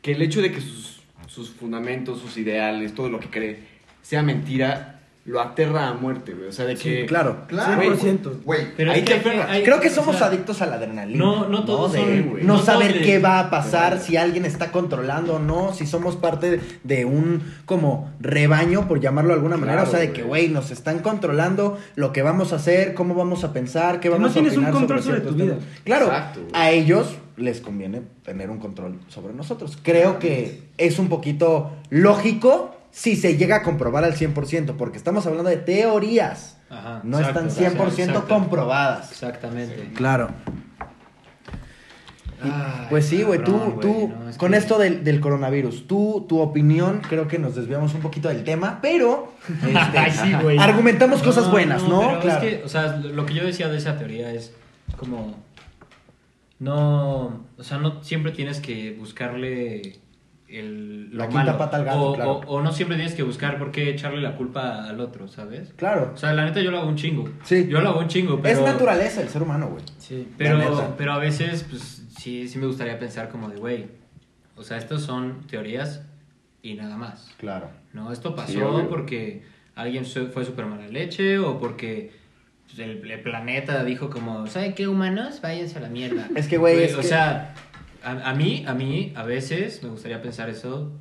que 0.01 0.13
el 0.13 0.21
hecho 0.21 0.41
de 0.41 0.51
que 0.51 0.61
sus, 0.61 1.01
sus 1.27 1.49
fundamentos, 1.51 2.19
sus 2.19 2.37
ideales, 2.37 2.93
todo 2.93 3.09
lo 3.09 3.19
que 3.19 3.29
cree 3.29 3.59
sea 4.01 4.23
mentira, 4.23 5.00
lo 5.23 5.39
aterra 5.39 5.87
a 5.89 5.93
muerte, 5.93 6.33
güey? 6.33 6.47
O 6.49 6.51
sea, 6.51 6.65
de 6.65 6.75
que... 6.75 7.05
Claro. 7.05 7.41
Claro, 7.47 7.79
100%. 7.79 8.43
Güey, 8.43 8.67
Pero 8.75 8.91
Ahí 8.91 9.03
te 9.03 9.13
hay 9.13 9.39
hay- 9.47 9.63
Creo 9.63 9.79
que 9.79 9.89
o 9.89 9.93
somos 9.93 10.17
sea, 10.17 10.27
adictos 10.27 10.63
a 10.63 10.65
la 10.65 10.77
adrenalina. 10.77 11.19
No, 11.19 11.47
no 11.47 11.63
todos 11.63 11.93
de- 11.93 11.99
son, 11.99 12.29
güey. 12.31 12.43
No 12.43 12.55
No 12.57 12.59
saber 12.63 12.87
todos 12.87 12.99
de- 13.01 13.05
qué 13.05 13.19
va 13.19 13.39
a 13.39 13.49
pasar, 13.51 13.99
si 13.99 14.17
alguien 14.17 14.45
está 14.45 14.71
controlando 14.71 15.35
o 15.35 15.39
no, 15.39 15.73
si 15.73 15.85
somos 15.85 16.15
parte 16.15 16.59
de 16.83 17.05
un 17.05 17.43
como 17.65 18.11
rebaño, 18.19 18.87
por 18.87 18.99
llamarlo 18.99 19.29
de 19.29 19.35
alguna 19.35 19.57
manera. 19.57 19.73
Claro, 19.83 19.89
O 19.89 19.91
sea, 19.91 19.99
de 19.99 20.11
que, 20.11 20.23
güey. 20.23 20.47
nos 20.49 20.71
están 20.71 20.99
controlando 20.99 21.77
lo 21.95 22.11
que 22.13 22.23
vamos 22.23 22.51
a 22.51 22.55
hacer, 22.55 22.95
cómo 22.95 23.13
vamos 23.13 23.43
a 23.43 23.53
pensar, 23.53 23.99
qué 23.99 24.09
vamos 24.09 24.29
no 24.29 24.33
tienes 24.33 24.53
a 24.53 24.55
un 24.55 24.65
opinar 24.65 24.73
control 24.79 25.03
sobre 25.03 25.15
ciertos 25.17 25.37
tu 25.37 25.43
vida. 25.43 25.53
temas. 25.55 25.69
Claro, 25.83 26.05
Exacto, 26.07 26.39
a 26.53 26.71
ellos 26.71 27.15
les 27.37 27.61
conviene 27.61 28.01
tener 28.23 28.49
un 28.49 28.57
control 28.57 28.99
sobre 29.07 29.33
nosotros. 29.35 29.77
Creo 29.83 30.17
que 30.17 30.63
es 30.79 30.97
un 30.99 31.09
poquito 31.09 31.71
lógico 31.91 32.75
si 32.91 33.15
se 33.15 33.37
llega 33.37 33.57
a 33.57 33.63
comprobar 33.63 34.03
al 34.03 34.15
100%, 34.15 34.75
porque 34.77 34.97
estamos 34.97 35.25
hablando 35.25 35.49
de 35.49 35.57
teorías. 35.57 36.57
Ajá, 36.69 37.01
no 37.03 37.19
exacto, 37.19 37.45
están 37.47 37.73
100% 37.77 37.99
exacto. 37.99 38.27
comprobadas. 38.27 39.11
Exactamente. 39.11 39.89
Claro. 39.95 40.29
Ay, 42.43 42.87
Pues 42.89 43.05
sí, 43.05 43.21
güey, 43.21 43.43
tú, 43.43 43.77
tú, 43.79 43.93
güey, 43.93 44.07
no, 44.07 44.29
es 44.29 44.37
con 44.37 44.51
que- 44.51 44.57
esto 44.57 44.79
del, 44.79 45.03
del 45.03 45.19
coronavirus, 45.19 45.85
tú, 45.87 46.25
tu 46.27 46.39
opinión, 46.39 47.01
creo 47.07 47.27
que 47.27 47.37
nos 47.37 47.55
desviamos 47.55 47.93
un 47.93 48.01
poquito 48.01 48.29
del 48.29 48.43
tema, 48.43 48.79
pero 48.81 49.33
este, 49.47 49.97
Ay, 49.97 50.11
sí, 50.11 50.33
güey. 50.41 50.57
argumentamos 50.57 51.21
cosas 51.21 51.51
buenas, 51.51 51.83
¿no? 51.83 51.99
pero 52.01 52.19
Claro. 52.21 52.45
Es 52.47 52.57
que, 52.57 52.63
o 52.63 52.67
sea, 52.67 52.97
lo 52.97 53.25
que 53.27 53.35
yo 53.35 53.45
decía 53.45 53.67
de 53.69 53.77
esa 53.77 53.97
teoría 53.97 54.31
es 54.31 54.53
como. 54.97 55.35
No. 56.57 57.41
O 57.57 57.63
sea, 57.63 57.77
no 57.77 58.03
siempre 58.03 58.31
tienes 58.31 58.59
que 58.59 58.95
buscarle 58.97 59.99
el, 60.51 61.09
lo 61.11 61.17
La 61.23 61.29
malo. 61.29 61.57
pata 61.57 61.77
al 61.77 61.85
gato, 61.85 62.01
o, 62.11 62.15
claro. 62.15 62.31
o- 62.31 62.39
o 62.57 62.61
no 62.61 62.71
siempre 62.71 62.97
tienes 62.97 63.15
que 63.15 63.23
buscar 63.23 63.57
por 63.57 63.71
qué 63.71 63.89
echarle 63.89 64.21
la 64.21 64.35
culpa 64.35 64.85
al 64.87 64.99
otro, 64.99 65.27
¿sabes? 65.27 65.73
Claro. 65.77 66.11
O 66.13 66.17
sea, 66.17 66.33
la 66.33 66.45
neta 66.45 66.59
yo 66.61 66.71
lo 66.71 66.79
hago 66.79 66.87
un 66.89 66.95
chingo. 66.97 67.29
Sí. 67.43 67.67
Yo 67.69 67.79
lo 67.81 67.89
hago 67.89 67.99
un 67.99 68.07
chingo, 68.07 68.41
pero. 68.41 68.59
Es 68.59 68.65
naturaleza 68.65 69.21
el 69.21 69.29
ser 69.29 69.41
humano, 69.43 69.67
güey. 69.69 69.83
Sí. 69.97 70.27
Pero, 70.37 70.93
pero 70.97 71.13
a 71.13 71.19
veces, 71.19 71.65
pues 71.69 72.05
sí, 72.17 72.47
sí 72.47 72.57
me 72.59 72.67
gustaría 72.67 72.99
pensar 72.99 73.29
como 73.29 73.49
de, 73.49 73.57
güey, 73.57 73.87
o 74.57 74.63
sea, 74.63 74.77
estos 74.77 75.01
son 75.03 75.47
teorías 75.47 76.03
y 76.61 76.73
nada 76.75 76.97
más. 76.97 77.31
Claro. 77.37 77.69
No, 77.93 78.11
esto 78.11 78.35
pasó 78.35 78.51
Sí, 78.79 78.85
porque 78.89 79.43
alguien 79.75 80.05
fue 80.05 80.45
súper 80.45 80.65
mala 80.65 80.87
leche 80.87 81.39
o 81.39 81.59
porque 81.59 82.11
el, 82.77 83.09
el 83.09 83.19
planeta 83.21 83.83
dijo 83.83 84.09
como, 84.09 84.47
¿saben 84.47 84.73
qué, 84.73 84.87
humanos? 84.87 85.39
Váyanse 85.41 85.77
a 85.79 85.81
la 85.81 85.89
mierda. 85.89 86.27
Es 86.35 86.47
que, 86.47 86.57
güey, 86.57 86.83
es 86.83 86.93
o 86.93 86.97
que- 86.97 87.03
sea, 87.03 87.53
a, 88.03 88.29
a 88.29 88.33
mí, 88.33 88.63
a 88.67 88.73
mí, 88.73 89.13
a 89.15 89.23
veces 89.23 89.81
me 89.83 89.89
gustaría 89.89 90.21
pensar 90.21 90.49
eso 90.49 90.91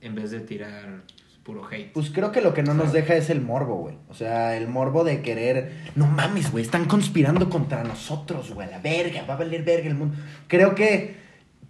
en 0.00 0.14
vez 0.14 0.30
de 0.30 0.40
tirar 0.40 1.02
puro 1.42 1.66
hate. 1.70 1.92
Pues 1.92 2.10
creo 2.10 2.32
que 2.32 2.40
lo 2.40 2.54
que 2.54 2.62
no 2.62 2.74
nos 2.74 2.92
deja 2.92 3.14
es 3.14 3.30
el 3.30 3.40
morbo, 3.40 3.76
güey. 3.76 3.96
O 4.08 4.14
sea, 4.14 4.56
el 4.56 4.68
morbo 4.68 5.04
de 5.04 5.22
querer. 5.22 5.72
No 5.94 6.06
mames, 6.06 6.52
güey, 6.52 6.64
están 6.64 6.86
conspirando 6.86 7.48
contra 7.48 7.82
nosotros, 7.84 8.52
güey. 8.52 8.70
La 8.70 8.78
verga, 8.78 9.24
va 9.28 9.34
a 9.34 9.38
valer 9.38 9.62
verga 9.62 9.88
el 9.88 9.94
mundo. 9.94 10.16
Creo 10.48 10.74
que 10.74 11.16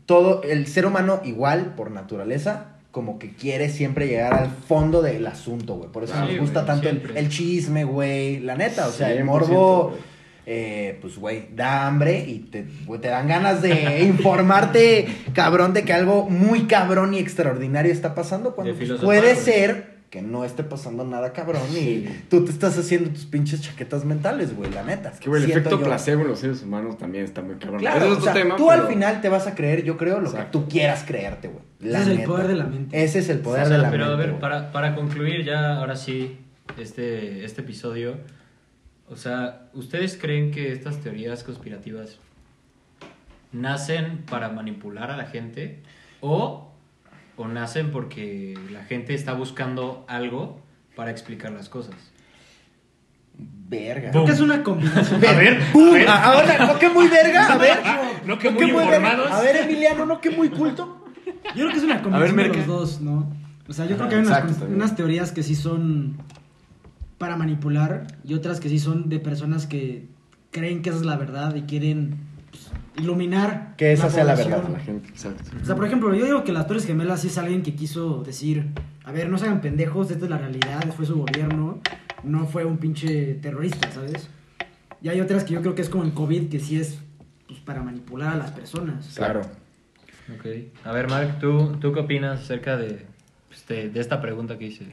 todo, 0.06 0.42
el 0.42 0.66
ser 0.66 0.86
humano, 0.86 1.20
igual, 1.24 1.74
por 1.76 1.90
naturaleza, 1.90 2.76
como 2.90 3.18
que 3.18 3.32
quiere 3.34 3.68
siempre 3.68 4.08
llegar 4.08 4.34
al 4.34 4.50
fondo 4.50 5.02
del 5.02 5.26
asunto, 5.26 5.74
güey. 5.76 5.90
Por 5.90 6.04
eso 6.04 6.14
Sí, 6.14 6.32
nos 6.32 6.40
gusta 6.40 6.66
tanto 6.66 6.88
el, 6.88 7.12
el 7.14 7.28
chisme, 7.28 7.84
güey. 7.84 8.40
La 8.40 8.56
neta, 8.56 8.88
o 8.88 8.90
sea, 8.90 9.12
el 9.12 9.20
100%, 9.20 9.24
morbo. 9.24 9.96
Eh, 10.46 10.98
pues, 11.00 11.16
güey, 11.18 11.48
da 11.54 11.86
hambre 11.86 12.24
y 12.26 12.38
te, 12.40 12.64
te 13.00 13.08
dan 13.08 13.28
ganas 13.28 13.62
de 13.62 14.02
informarte, 14.08 15.06
cabrón, 15.34 15.72
de 15.74 15.84
que 15.84 15.92
algo 15.92 16.28
muy 16.28 16.62
cabrón 16.64 17.14
y 17.14 17.18
extraordinario 17.18 17.92
está 17.92 18.14
pasando 18.14 18.54
cuando 18.54 18.74
pues, 18.74 18.90
puede 19.00 19.34
ser 19.36 20.00
que 20.10 20.22
no 20.22 20.44
esté 20.44 20.64
pasando 20.64 21.04
nada 21.04 21.32
cabrón 21.32 21.62
y 21.72 22.04
tú 22.28 22.44
te 22.44 22.50
estás 22.50 22.76
haciendo 22.76 23.10
tus 23.10 23.26
pinches 23.26 23.60
chaquetas 23.60 24.04
mentales, 24.04 24.56
güey, 24.56 24.68
la 24.72 24.82
neta. 24.82 25.10
Es 25.10 25.20
que, 25.20 25.28
güey, 25.30 25.44
el 25.44 25.50
efecto 25.52 25.78
yo. 25.78 25.84
placebo 25.84 26.22
en 26.22 26.28
los 26.28 26.40
seres 26.40 26.62
humanos 26.64 26.98
también 26.98 27.22
está 27.24 27.42
muy 27.42 27.54
cabrón. 27.56 27.78
Claro, 27.78 28.06
es 28.14 28.18
o 28.18 28.20
sea, 28.20 28.32
tema, 28.32 28.56
tú 28.56 28.72
al 28.72 28.80
pero- 28.80 28.90
final 28.92 29.20
te 29.20 29.28
vas 29.28 29.46
a 29.46 29.54
creer, 29.54 29.84
yo 29.84 29.96
creo, 29.96 30.18
lo 30.20 30.30
Exacto. 30.30 30.58
que 30.60 30.64
tú 30.66 30.68
quieras 30.72 31.04
creerte, 31.06 31.46
güey. 31.46 31.62
Ese 31.80 31.90
La 31.92 32.00
es 32.00 32.06
el 32.08 32.16
neta. 32.16 32.26
poder 32.28 32.48
de 32.48 32.54
la 32.56 32.64
mente. 32.64 33.04
Ese 33.04 33.20
es 33.20 33.28
el 33.28 33.38
poder 33.38 33.62
O 33.62 33.66
sea, 33.68 33.76
de 33.76 33.82
la 33.84 33.90
pero 33.92 34.06
mente. 34.08 34.22
a 34.22 34.26
ver, 34.26 34.40
para, 34.40 34.72
para 34.72 34.96
concluir 34.96 35.44
ya, 35.44 35.76
ahora 35.76 35.94
sí, 35.94 36.38
este, 36.76 37.44
este 37.44 37.60
episodio, 37.60 38.16
o 39.10 39.16
sea, 39.16 39.68
¿ustedes 39.74 40.16
creen 40.20 40.50
que 40.52 40.72
estas 40.72 40.98
teorías 41.00 41.42
conspirativas 41.42 42.18
nacen 43.52 44.24
para 44.30 44.48
manipular 44.50 45.10
a 45.10 45.16
la 45.16 45.24
gente 45.26 45.80
o, 46.20 46.70
o 47.36 47.48
nacen 47.48 47.90
porque 47.90 48.56
la 48.70 48.84
gente 48.84 49.14
está 49.14 49.32
buscando 49.32 50.04
algo 50.08 50.60
para 50.94 51.10
explicar 51.10 51.50
las 51.52 51.68
cosas? 51.68 51.94
Verga. 53.68 54.10
Creo 54.10 54.24
que 54.26 54.32
es 54.32 54.40
una 54.40 54.62
combinación. 54.62 55.24
A 55.24 55.32
ver, 55.32 55.60
a 55.62 55.92
ver. 55.92 56.08
A- 56.08 56.24
Ahora, 56.32 56.66
¿no 56.66 56.78
que 56.78 56.88
muy 56.90 57.08
verga? 57.08 57.46
A 57.52 57.56
ver. 57.56 57.78
No 58.26 58.38
que 58.38 58.50
¿no 58.50 58.56
muy 58.60 58.66
verga? 58.72 58.84
informados. 58.96 59.30
A 59.30 59.40
ver, 59.40 59.56
Emiliano, 59.56 60.04
¿no 60.06 60.20
que 60.20 60.30
muy 60.30 60.50
culto? 60.50 61.04
Yo 61.24 61.64
creo 61.64 61.70
que 61.70 61.78
es 61.78 61.84
una 61.84 62.02
combinación 62.02 62.36
ver, 62.36 62.50
de 62.50 62.56
los 62.58 62.66
dos, 62.66 63.00
¿no? 63.00 63.32
O 63.68 63.72
sea, 63.72 63.86
yo 63.86 63.96
creo 63.96 64.08
que 64.08 64.16
hay 64.16 64.20
unas, 64.22 64.32
exacto, 64.38 64.54
también. 64.58 64.74
unas 64.74 64.94
teorías 64.96 65.32
que 65.32 65.42
sí 65.42 65.54
son 65.54 66.16
para 67.20 67.36
manipular 67.36 68.06
y 68.24 68.32
otras 68.32 68.60
que 68.60 68.70
sí 68.70 68.78
son 68.78 69.10
de 69.10 69.18
personas 69.18 69.66
que 69.66 70.08
creen 70.50 70.80
que 70.80 70.88
esa 70.88 71.00
es 71.00 71.04
la 71.04 71.18
verdad 71.18 71.54
y 71.54 71.62
quieren 71.64 72.16
pues, 72.50 72.70
iluminar. 72.96 73.74
Que 73.76 73.92
esa 73.92 74.08
sea 74.08 74.24
la 74.24 74.34
verdad, 74.34 74.66
La 74.72 74.80
gente, 74.80 75.10
exacto. 75.10 75.44
O 75.62 75.66
sea, 75.66 75.76
por 75.76 75.84
ejemplo, 75.84 76.14
yo 76.14 76.24
digo 76.24 76.44
que 76.44 76.52
las 76.52 76.66
Torres 76.66 76.86
Gemelas 76.86 77.20
sí 77.20 77.26
es 77.26 77.36
alguien 77.36 77.62
que 77.62 77.74
quiso 77.74 78.22
decir, 78.22 78.68
a 79.04 79.12
ver, 79.12 79.28
no 79.28 79.36
se 79.36 79.44
hagan 79.44 79.60
pendejos, 79.60 80.10
esta 80.10 80.24
es 80.24 80.30
la 80.30 80.38
realidad, 80.38 80.82
fue 80.96 81.04
su 81.04 81.14
gobierno, 81.16 81.82
no 82.22 82.46
fue 82.46 82.64
un 82.64 82.78
pinche 82.78 83.34
terrorista, 83.34 83.92
¿sabes? 83.92 84.30
Y 85.02 85.10
hay 85.10 85.20
otras 85.20 85.44
que 85.44 85.52
yo 85.52 85.60
creo 85.60 85.74
que 85.74 85.82
es 85.82 85.90
como 85.90 86.04
el 86.04 86.14
COVID, 86.14 86.48
que 86.48 86.58
sí 86.58 86.80
es 86.80 87.00
pues, 87.46 87.60
para 87.60 87.82
manipular 87.82 88.32
a 88.32 88.36
las 88.38 88.52
personas. 88.52 89.12
Claro. 89.14 89.42
Ok. 90.34 90.46
A 90.84 90.92
ver, 90.92 91.10
Mark, 91.10 91.38
¿tú, 91.38 91.76
¿tú 91.82 91.92
qué 91.92 92.00
opinas 92.00 92.40
acerca 92.40 92.78
de, 92.78 93.04
pues, 93.48 93.66
de, 93.66 93.90
de 93.90 94.00
esta 94.00 94.22
pregunta 94.22 94.56
que 94.56 94.68
hice? 94.68 94.86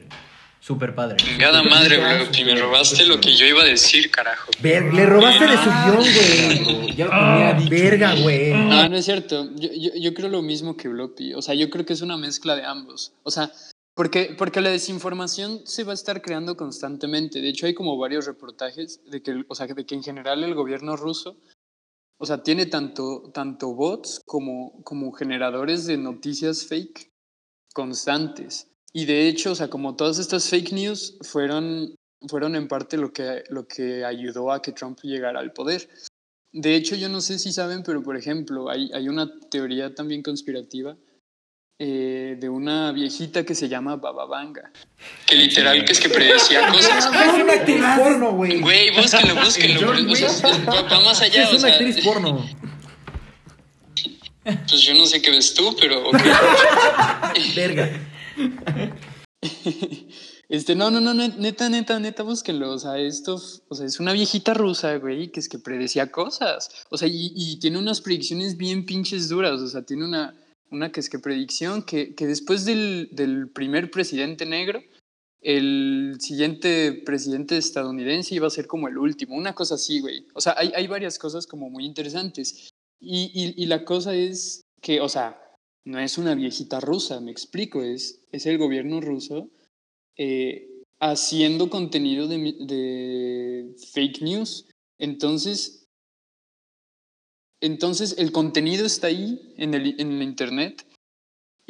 Super 0.68 0.94
padre. 0.94 1.16
Chingada 1.16 1.62
madre, 1.62 1.96
bro, 1.96 2.30
que 2.30 2.44
me 2.44 2.54
robaste 2.54 3.06
lo 3.06 3.18
que 3.18 3.34
yo 3.34 3.46
iba 3.46 3.62
a 3.62 3.64
decir, 3.64 4.10
carajo. 4.10 4.50
Ver, 4.60 4.92
le 4.92 5.06
robaste 5.06 5.46
de 5.46 5.56
su 5.56 5.70
guion, 5.70 6.76
güey. 6.76 6.94
Ya 6.94 7.06
lo 7.06 7.10
tenía 7.10 7.54
dicho. 7.54 7.70
Verga, 7.70 8.14
güey. 8.20 8.52
No, 8.52 8.86
no 8.86 8.96
es 8.98 9.06
cierto. 9.06 9.48
Yo, 9.54 9.70
yo, 9.72 9.92
yo 9.98 10.12
creo 10.12 10.28
lo 10.28 10.42
mismo 10.42 10.76
que 10.76 10.88
Bloppy. 10.88 11.32
O 11.32 11.40
sea, 11.40 11.54
yo 11.54 11.70
creo 11.70 11.86
que 11.86 11.94
es 11.94 12.02
una 12.02 12.18
mezcla 12.18 12.54
de 12.54 12.66
ambos. 12.66 13.14
O 13.22 13.30
sea, 13.30 13.50
porque, 13.94 14.34
porque 14.36 14.60
la 14.60 14.68
desinformación 14.68 15.62
se 15.64 15.84
va 15.84 15.92
a 15.92 15.94
estar 15.94 16.20
creando 16.20 16.54
constantemente. 16.54 17.40
De 17.40 17.48
hecho, 17.48 17.64
hay 17.64 17.72
como 17.72 17.96
varios 17.96 18.26
reportajes 18.26 19.00
de 19.10 19.22
que, 19.22 19.42
o 19.48 19.54
sea, 19.54 19.68
de 19.68 19.86
que 19.86 19.94
en 19.94 20.02
general 20.02 20.44
el 20.44 20.54
gobierno 20.54 20.96
ruso, 20.96 21.38
o 22.18 22.26
sea, 22.26 22.42
tiene 22.42 22.66
tanto, 22.66 23.30
tanto 23.32 23.74
bots 23.74 24.20
como, 24.26 24.82
como 24.84 25.12
generadores 25.12 25.86
de 25.86 25.96
noticias 25.96 26.66
fake 26.66 27.10
constantes. 27.72 28.67
Y 28.92 29.04
de 29.04 29.28
hecho, 29.28 29.52
o 29.52 29.54
sea, 29.54 29.68
como 29.68 29.96
todas 29.96 30.18
estas 30.18 30.48
fake 30.48 30.72
news 30.72 31.18
fueron, 31.22 31.94
fueron 32.28 32.56
en 32.56 32.68
parte 32.68 32.96
lo 32.96 33.12
que, 33.12 33.44
lo 33.50 33.66
que 33.66 34.04
ayudó 34.04 34.52
a 34.52 34.62
que 34.62 34.72
Trump 34.72 34.98
llegara 35.02 35.40
al 35.40 35.52
poder. 35.52 35.88
De 36.52 36.74
hecho, 36.74 36.96
yo 36.96 37.08
no 37.08 37.20
sé 37.20 37.38
si 37.38 37.52
saben, 37.52 37.82
pero 37.82 38.02
por 38.02 38.16
ejemplo, 38.16 38.70
hay, 38.70 38.90
hay 38.94 39.08
una 39.08 39.30
teoría 39.50 39.94
también 39.94 40.22
conspirativa 40.22 40.96
eh, 41.80 42.36
de 42.36 42.48
una 42.48 42.90
viejita 42.90 43.44
que 43.44 43.54
se 43.54 43.68
llama 43.68 43.94
Baba 43.94 44.26
Vanga. 44.26 44.72
Que 45.26 45.36
literal 45.36 45.84
que 45.84 45.92
es 45.92 46.00
que 46.00 46.08
predecía 46.08 46.66
cosas. 46.72 47.06
Es 47.06 47.34
una 47.40 47.52
actriz 47.52 47.84
porno, 47.96 48.32
güey. 48.32 48.60
Güey, 48.60 48.90
búsquenlo, 48.96 49.34
búsquenlo. 49.44 49.92
John 49.94 50.10
o 50.10 50.16
sea, 50.16 50.40
va, 50.64 51.00
más 51.04 51.20
allá. 51.20 51.44
Es 51.44 51.48
o 51.50 51.52
una 51.52 51.60
sea, 51.60 51.70
actriz 51.70 52.04
porno. 52.04 52.44
Pues 54.42 54.80
yo 54.80 54.94
no 54.94 55.06
sé 55.06 55.22
qué 55.22 55.30
ves 55.30 55.54
tú, 55.54 55.76
pero. 55.78 56.10
Verga. 57.54 57.90
Este, 60.48 60.74
no, 60.74 60.90
no, 60.90 61.00
no, 61.00 61.12
net- 61.12 61.36
neta, 61.36 61.68
neta, 61.68 62.00
neta, 62.00 62.22
búsquenlo. 62.22 62.72
O 62.72 62.78
sea, 62.78 62.98
esto, 62.98 63.34
o 63.68 63.74
sea, 63.74 63.84
es 63.86 64.00
una 64.00 64.12
viejita 64.12 64.54
rusa, 64.54 64.96
güey, 64.96 65.30
que 65.30 65.40
es 65.40 65.48
que 65.48 65.58
predecía 65.58 66.10
cosas. 66.10 66.70
O 66.90 66.96
sea, 66.96 67.06
y, 67.06 67.32
y 67.36 67.58
tiene 67.60 67.78
unas 67.78 68.00
predicciones 68.00 68.56
bien 68.56 68.86
pinches 68.86 69.28
duras. 69.28 69.60
O 69.60 69.68
sea, 69.68 69.82
tiene 69.82 70.04
una, 70.06 70.34
una 70.70 70.90
que 70.90 71.00
es 71.00 71.10
que 71.10 71.18
predicción 71.18 71.82
que, 71.82 72.14
que 72.14 72.26
después 72.26 72.64
del, 72.64 73.10
del 73.12 73.50
primer 73.50 73.90
presidente 73.90 74.46
negro, 74.46 74.82
el 75.42 76.16
siguiente 76.18 76.94
presidente 77.04 77.58
estadounidense 77.58 78.34
iba 78.34 78.46
a 78.46 78.50
ser 78.50 78.66
como 78.66 78.88
el 78.88 78.96
último. 78.96 79.36
Una 79.36 79.54
cosa 79.54 79.74
así, 79.74 80.00
güey. 80.00 80.26
O 80.34 80.40
sea, 80.40 80.54
hay, 80.56 80.72
hay 80.74 80.86
varias 80.86 81.18
cosas 81.18 81.46
como 81.46 81.68
muy 81.68 81.84
interesantes. 81.84 82.70
Y, 83.00 83.30
y, 83.34 83.62
y 83.62 83.66
la 83.66 83.84
cosa 83.84 84.14
es 84.14 84.62
que, 84.80 85.00
o 85.02 85.08
sea, 85.10 85.40
no 85.84 85.98
es 86.00 86.16
una 86.18 86.34
viejita 86.34 86.80
rusa, 86.80 87.20
me 87.20 87.30
explico, 87.30 87.82
es, 87.82 88.17
es 88.32 88.46
el 88.46 88.58
gobierno 88.58 89.00
ruso 89.00 89.50
eh, 90.16 90.68
haciendo 91.00 91.70
contenido 91.70 92.26
de, 92.26 92.38
de 92.60 93.74
fake 93.92 94.22
news. 94.22 94.66
Entonces, 94.98 95.86
entonces 97.60 98.16
el 98.18 98.32
contenido 98.32 98.86
está 98.86 99.08
ahí 99.08 99.54
en 99.56 99.74
el, 99.74 100.00
en 100.00 100.12
el 100.12 100.22
internet 100.22 100.87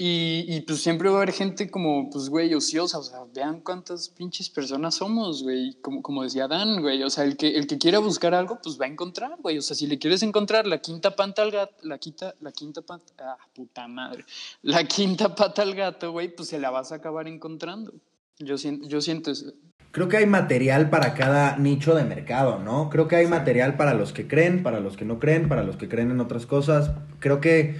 y, 0.00 0.44
y, 0.46 0.60
pues 0.60 0.80
siempre 0.80 1.08
va 1.08 1.16
a 1.16 1.22
haber 1.22 1.34
gente 1.34 1.72
como, 1.72 2.08
pues 2.08 2.28
güey, 2.28 2.54
ociosa, 2.54 2.98
o 2.98 3.02
sea, 3.02 3.18
vean 3.34 3.60
cuántas 3.62 4.08
pinches 4.08 4.48
personas 4.48 4.94
somos, 4.94 5.42
güey, 5.42 5.76
como, 5.82 6.02
como 6.02 6.22
decía 6.22 6.46
Dan, 6.46 6.82
güey, 6.82 7.02
o 7.02 7.10
sea, 7.10 7.24
el 7.24 7.36
que, 7.36 7.56
el 7.56 7.66
que 7.66 7.78
quiera 7.78 7.98
buscar 7.98 8.32
algo, 8.32 8.60
pues 8.62 8.80
va 8.80 8.84
a 8.84 8.88
encontrar, 8.88 9.32
güey, 9.40 9.58
o 9.58 9.60
sea, 9.60 9.74
si 9.74 9.88
le 9.88 9.98
quieres 9.98 10.22
encontrar 10.22 10.68
la 10.68 10.78
quinta 10.78 11.16
pata 11.16 11.42
al 11.42 11.50
gato, 11.50 11.74
la 11.82 11.98
quinta, 11.98 12.32
la 12.38 12.52
quinta 12.52 12.80
pata, 12.80 13.12
ah, 13.18 13.36
puta 13.52 13.88
madre, 13.88 14.24
la 14.62 14.84
quinta 14.84 15.34
pata 15.34 15.62
al 15.62 15.74
gato, 15.74 16.12
güey, 16.12 16.32
pues 16.32 16.48
se 16.48 16.60
la 16.60 16.70
vas 16.70 16.92
a 16.92 16.94
acabar 16.94 17.26
encontrando. 17.26 17.92
Yo 18.38 18.56
siento, 18.56 18.86
yo 18.86 19.00
siento 19.00 19.32
eso. 19.32 19.52
Creo 19.90 20.08
que 20.08 20.18
hay 20.18 20.26
material 20.26 20.90
para 20.90 21.14
cada 21.14 21.56
nicho 21.56 21.96
de 21.96 22.04
mercado, 22.04 22.60
¿no? 22.60 22.88
Creo 22.88 23.08
que 23.08 23.16
hay 23.16 23.26
material 23.26 23.76
para 23.76 23.94
los 23.94 24.12
que 24.12 24.28
creen, 24.28 24.62
para 24.62 24.78
los 24.78 24.96
que 24.96 25.04
no 25.04 25.18
creen, 25.18 25.48
para 25.48 25.64
los 25.64 25.76
que 25.76 25.88
creen 25.88 26.12
en 26.12 26.20
otras 26.20 26.46
cosas. 26.46 26.92
Creo 27.18 27.40
que 27.40 27.78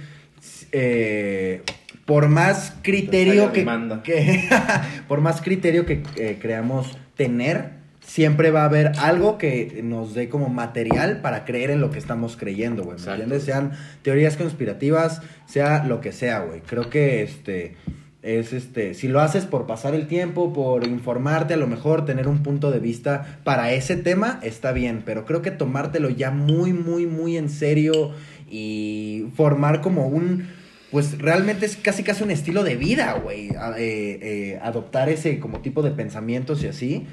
eh, 0.73 1.63
por 2.09 2.27
más 2.27 2.73
criterio 2.81 3.53
que, 3.53 3.63
por 5.07 5.21
más 5.21 5.41
criterio 5.41 5.85
que 5.85 6.01
eh, 6.15 6.39
creamos 6.41 6.97
tener, 7.15 7.73
siempre 8.01 8.49
va 8.49 8.63
a 8.63 8.65
haber 8.65 8.93
algo 8.97 9.37
que 9.37 9.81
nos 9.83 10.15
dé 10.15 10.27
como 10.27 10.49
material 10.49 11.21
para 11.21 11.45
creer 11.45 11.69
en 11.69 11.81
lo 11.81 11.91
que 11.91 11.99
estamos 11.99 12.35
creyendo, 12.35 12.83
güey. 12.83 12.97
¿Me 12.99 13.11
entiendes? 13.11 13.43
Sean 13.43 13.73
teorías 14.01 14.37
conspirativas, 14.37 15.21
sea 15.45 15.83
lo 15.83 16.01
que 16.01 16.11
sea, 16.11 16.39
güey. 16.39 16.61
Creo 16.61 16.89
que 16.89 17.21
este 17.21 17.75
es 18.23 18.53
este, 18.53 18.95
si 18.95 19.07
lo 19.07 19.21
haces 19.21 19.45
por 19.45 19.67
pasar 19.67 19.93
el 19.93 20.07
tiempo, 20.07 20.51
por 20.51 20.87
informarte, 20.87 21.53
a 21.53 21.57
lo 21.57 21.67
mejor 21.67 22.05
tener 22.05 22.27
un 22.27 22.41
punto 22.41 22.71
de 22.71 22.79
vista 22.79 23.39
para 23.43 23.71
ese 23.71 23.97
tema, 23.97 24.39
está 24.41 24.71
bien, 24.71 25.03
pero 25.05 25.25
creo 25.25 25.43
que 25.43 25.51
tomártelo 25.51 26.09
ya 26.09 26.31
muy, 26.31 26.73
muy, 26.73 27.05
muy 27.05 27.37
en 27.37 27.49
serio 27.49 28.13
y 28.49 29.27
formar 29.35 29.81
como 29.81 30.07
un, 30.07 30.47
pues 30.91 31.19
realmente 31.19 31.65
es 31.65 31.75
casi 31.75 32.03
casi 32.03 32.23
un 32.23 32.31
estilo 32.31 32.63
de 32.63 32.75
vida, 32.75 33.13
güey, 33.13 33.49
eh, 33.49 34.19
eh, 34.21 34.59
adoptar 34.61 35.09
ese 35.09 35.39
como 35.39 35.59
tipo 35.59 35.81
de 35.81 35.91
pensamientos 35.91 36.63
y 36.63 36.67
así, 36.67 37.07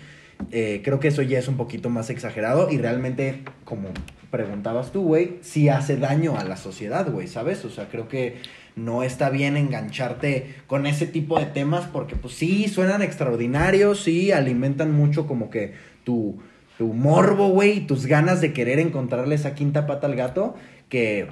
eh, 0.50 0.80
creo 0.84 1.00
que 1.00 1.08
eso 1.08 1.22
ya 1.22 1.38
es 1.38 1.48
un 1.48 1.56
poquito 1.56 1.90
más 1.90 2.10
exagerado 2.10 2.70
y 2.70 2.78
realmente, 2.78 3.42
como 3.64 3.88
preguntabas 4.30 4.92
tú, 4.92 5.02
güey, 5.02 5.38
sí 5.40 5.68
hace 5.68 5.96
daño 5.96 6.36
a 6.38 6.44
la 6.44 6.56
sociedad, 6.56 7.10
güey, 7.10 7.26
¿sabes? 7.26 7.64
O 7.64 7.70
sea, 7.70 7.88
creo 7.88 8.08
que 8.08 8.36
no 8.76 9.02
está 9.02 9.30
bien 9.30 9.56
engancharte 9.56 10.54
con 10.66 10.86
ese 10.86 11.06
tipo 11.06 11.38
de 11.38 11.46
temas 11.46 11.86
porque 11.86 12.16
pues 12.16 12.34
sí, 12.34 12.68
suenan 12.68 13.02
extraordinarios, 13.02 14.02
sí, 14.02 14.32
alimentan 14.32 14.92
mucho 14.92 15.26
como 15.26 15.50
que 15.50 15.74
tu, 16.04 16.38
tu 16.76 16.92
morbo, 16.92 17.48
güey, 17.48 17.86
tus 17.86 18.06
ganas 18.06 18.40
de 18.40 18.52
querer 18.52 18.78
encontrarle 18.78 19.34
esa 19.34 19.54
quinta 19.54 19.86
pata 19.86 20.06
al 20.06 20.16
gato 20.16 20.54
que 20.88 21.28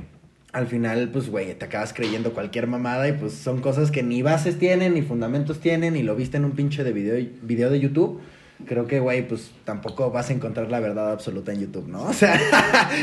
al 0.55 0.67
final, 0.69 1.11
pues, 1.13 1.29
güey, 1.29 1.53
te 1.55 1.65
acabas 1.67 1.93
creyendo 1.93 2.33
cualquier 2.33 2.67
mamada 2.67 3.07
y 3.09 3.13
pues 3.13 3.35
son 3.35 3.61
cosas 3.61 3.91
que 3.91 4.03
ni 4.03 4.23
bases 4.23 4.59
tienen, 4.59 4.95
ni 4.95 5.03
fundamentos 5.03 5.61
tienen, 5.61 5.97
y 5.97 6.03
lo 6.03 6.15
viste 6.17 6.37
en 6.39 6.45
un 6.47 6.53
pinche 6.53 6.85
de 6.85 6.93
video, 6.93 7.27
video 7.43 7.69
de 7.71 7.81
YouTube. 7.81 8.21
Creo 8.67 8.87
que, 8.87 9.01
güey, 9.01 9.27
pues 9.27 9.51
tampoco 9.65 10.11
vas 10.13 10.31
a 10.31 10.33
encontrar 10.33 10.71
la 10.71 10.79
verdad 10.81 11.11
absoluta 11.11 11.53
en 11.53 11.61
YouTube, 11.61 11.89
¿no? 11.89 12.05
O 12.09 12.13
sea, 12.13 12.39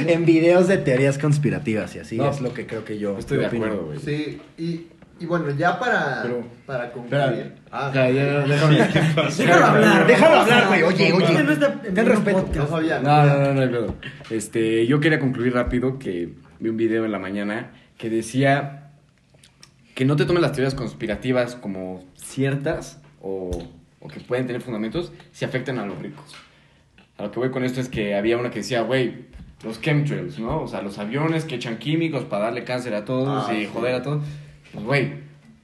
en 0.08 0.26
videos 0.26 0.68
de 0.70 0.78
teorías 0.78 1.18
conspirativas 1.18 1.94
y 1.96 2.00
así 2.00 2.18
No, 2.18 2.32
es 2.32 2.40
lo 2.42 2.54
que 2.54 2.66
creo 2.66 2.86
que 2.86 2.98
yo 2.98 3.18
Estoy 3.18 3.38
de 3.40 3.48
opino. 3.48 3.66
acuerdo, 3.66 3.86
güey. 3.88 4.00
Sí, 4.00 4.42
y, 4.58 4.88
y 5.20 5.26
bueno, 5.26 5.52
ya 5.52 5.78
para, 5.78 6.22
Pero- 6.24 6.44
para 6.66 6.92
concluir. 6.94 7.52
Ah, 7.70 7.92
Ya, 7.94 8.10
ya, 8.10 8.24
ya, 8.24 8.40
déjame. 8.48 8.78
Déjalo 9.38 9.66
hablar. 9.66 10.08
Déjalo 10.08 10.36
hablar, 10.38 10.68
güey. 10.70 10.84
Oye, 10.84 11.12
oye. 11.14 11.44
No 11.44 11.52
está 11.52 11.82
en 11.86 11.94
Ten 11.96 12.06
respeto. 12.06 12.48
no. 12.56 12.82
No, 13.02 13.26
no, 13.26 13.54
no, 13.54 13.66
no. 13.88 13.96
Este, 14.30 14.88
yo 14.88 15.02
quería 15.02 15.20
concluir 15.20 15.54
rápido 15.54 16.00
que 16.00 16.34
vi 16.62 16.70
un 16.70 16.78
video 16.78 17.04
en 17.06 17.12
la 17.12 17.20
mañana 17.20 17.72
que 17.98 18.10
decía 18.10 18.92
que 19.96 20.06
no 20.06 20.16
te 20.16 20.26
tomes 20.26 20.42
las 20.42 20.54
teorías 20.54 20.74
conspirativas 20.76 21.56
como 21.56 22.04
ciertas 22.16 23.02
o, 23.22 23.52
o 24.00 24.08
que 24.08 24.20
pueden 24.22 24.48
tener 24.48 24.62
fundamentos 24.62 25.12
si 25.34 25.44
afectan 25.44 25.78
a 25.80 25.86
los 25.86 26.00
ricos. 26.00 26.34
A 27.18 27.24
lo 27.24 27.32
que 27.32 27.40
voy 27.40 27.52
con 27.52 27.64
esto 27.64 27.82
es 27.82 27.90
que 27.90 28.16
había 28.16 28.38
una 28.38 28.50
que 28.50 28.60
decía, 28.60 28.82
güey, 28.82 29.26
los 29.64 29.82
chemtrails, 29.82 30.40
¿no? 30.40 30.62
O 30.62 30.68
sea, 30.68 30.82
los 30.82 30.98
aviones 30.98 31.46
que 31.46 31.56
echan 31.56 31.78
químicos 31.78 32.24
para 32.26 32.46
darle 32.46 32.64
cáncer 32.64 32.96
a 32.96 33.06
todos 33.06 33.48
Ah, 33.50 33.54
y 33.54 33.66
sí. 33.66 33.70
joder 33.72 33.96
a 33.96 34.02
todos. 34.02 34.24
Pues, 34.72 34.86
güey, 34.86 35.14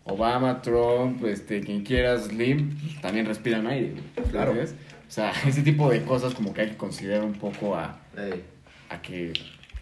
Obama, 0.04 0.62
Trump, 0.62 1.24
este, 1.26 1.62
quien 1.62 1.84
quieras, 1.84 2.26
Slim, 2.26 2.78
también 3.02 3.26
respiran 3.26 3.66
aire. 3.68 3.94
Claro. 4.32 4.52
¿sabes? 4.54 4.76
O 5.08 5.12
sea, 5.12 5.32
ese 5.48 5.62
tipo 5.64 5.90
de 5.90 6.04
cosas 6.04 6.34
como 6.36 6.54
que 6.54 6.62
hay 6.62 6.70
que 6.72 6.78
considerar 6.78 7.24
un 7.24 7.34
poco 7.34 7.76
a, 7.76 8.00
Ey. 8.18 8.44
a 8.90 9.02
que 9.02 9.34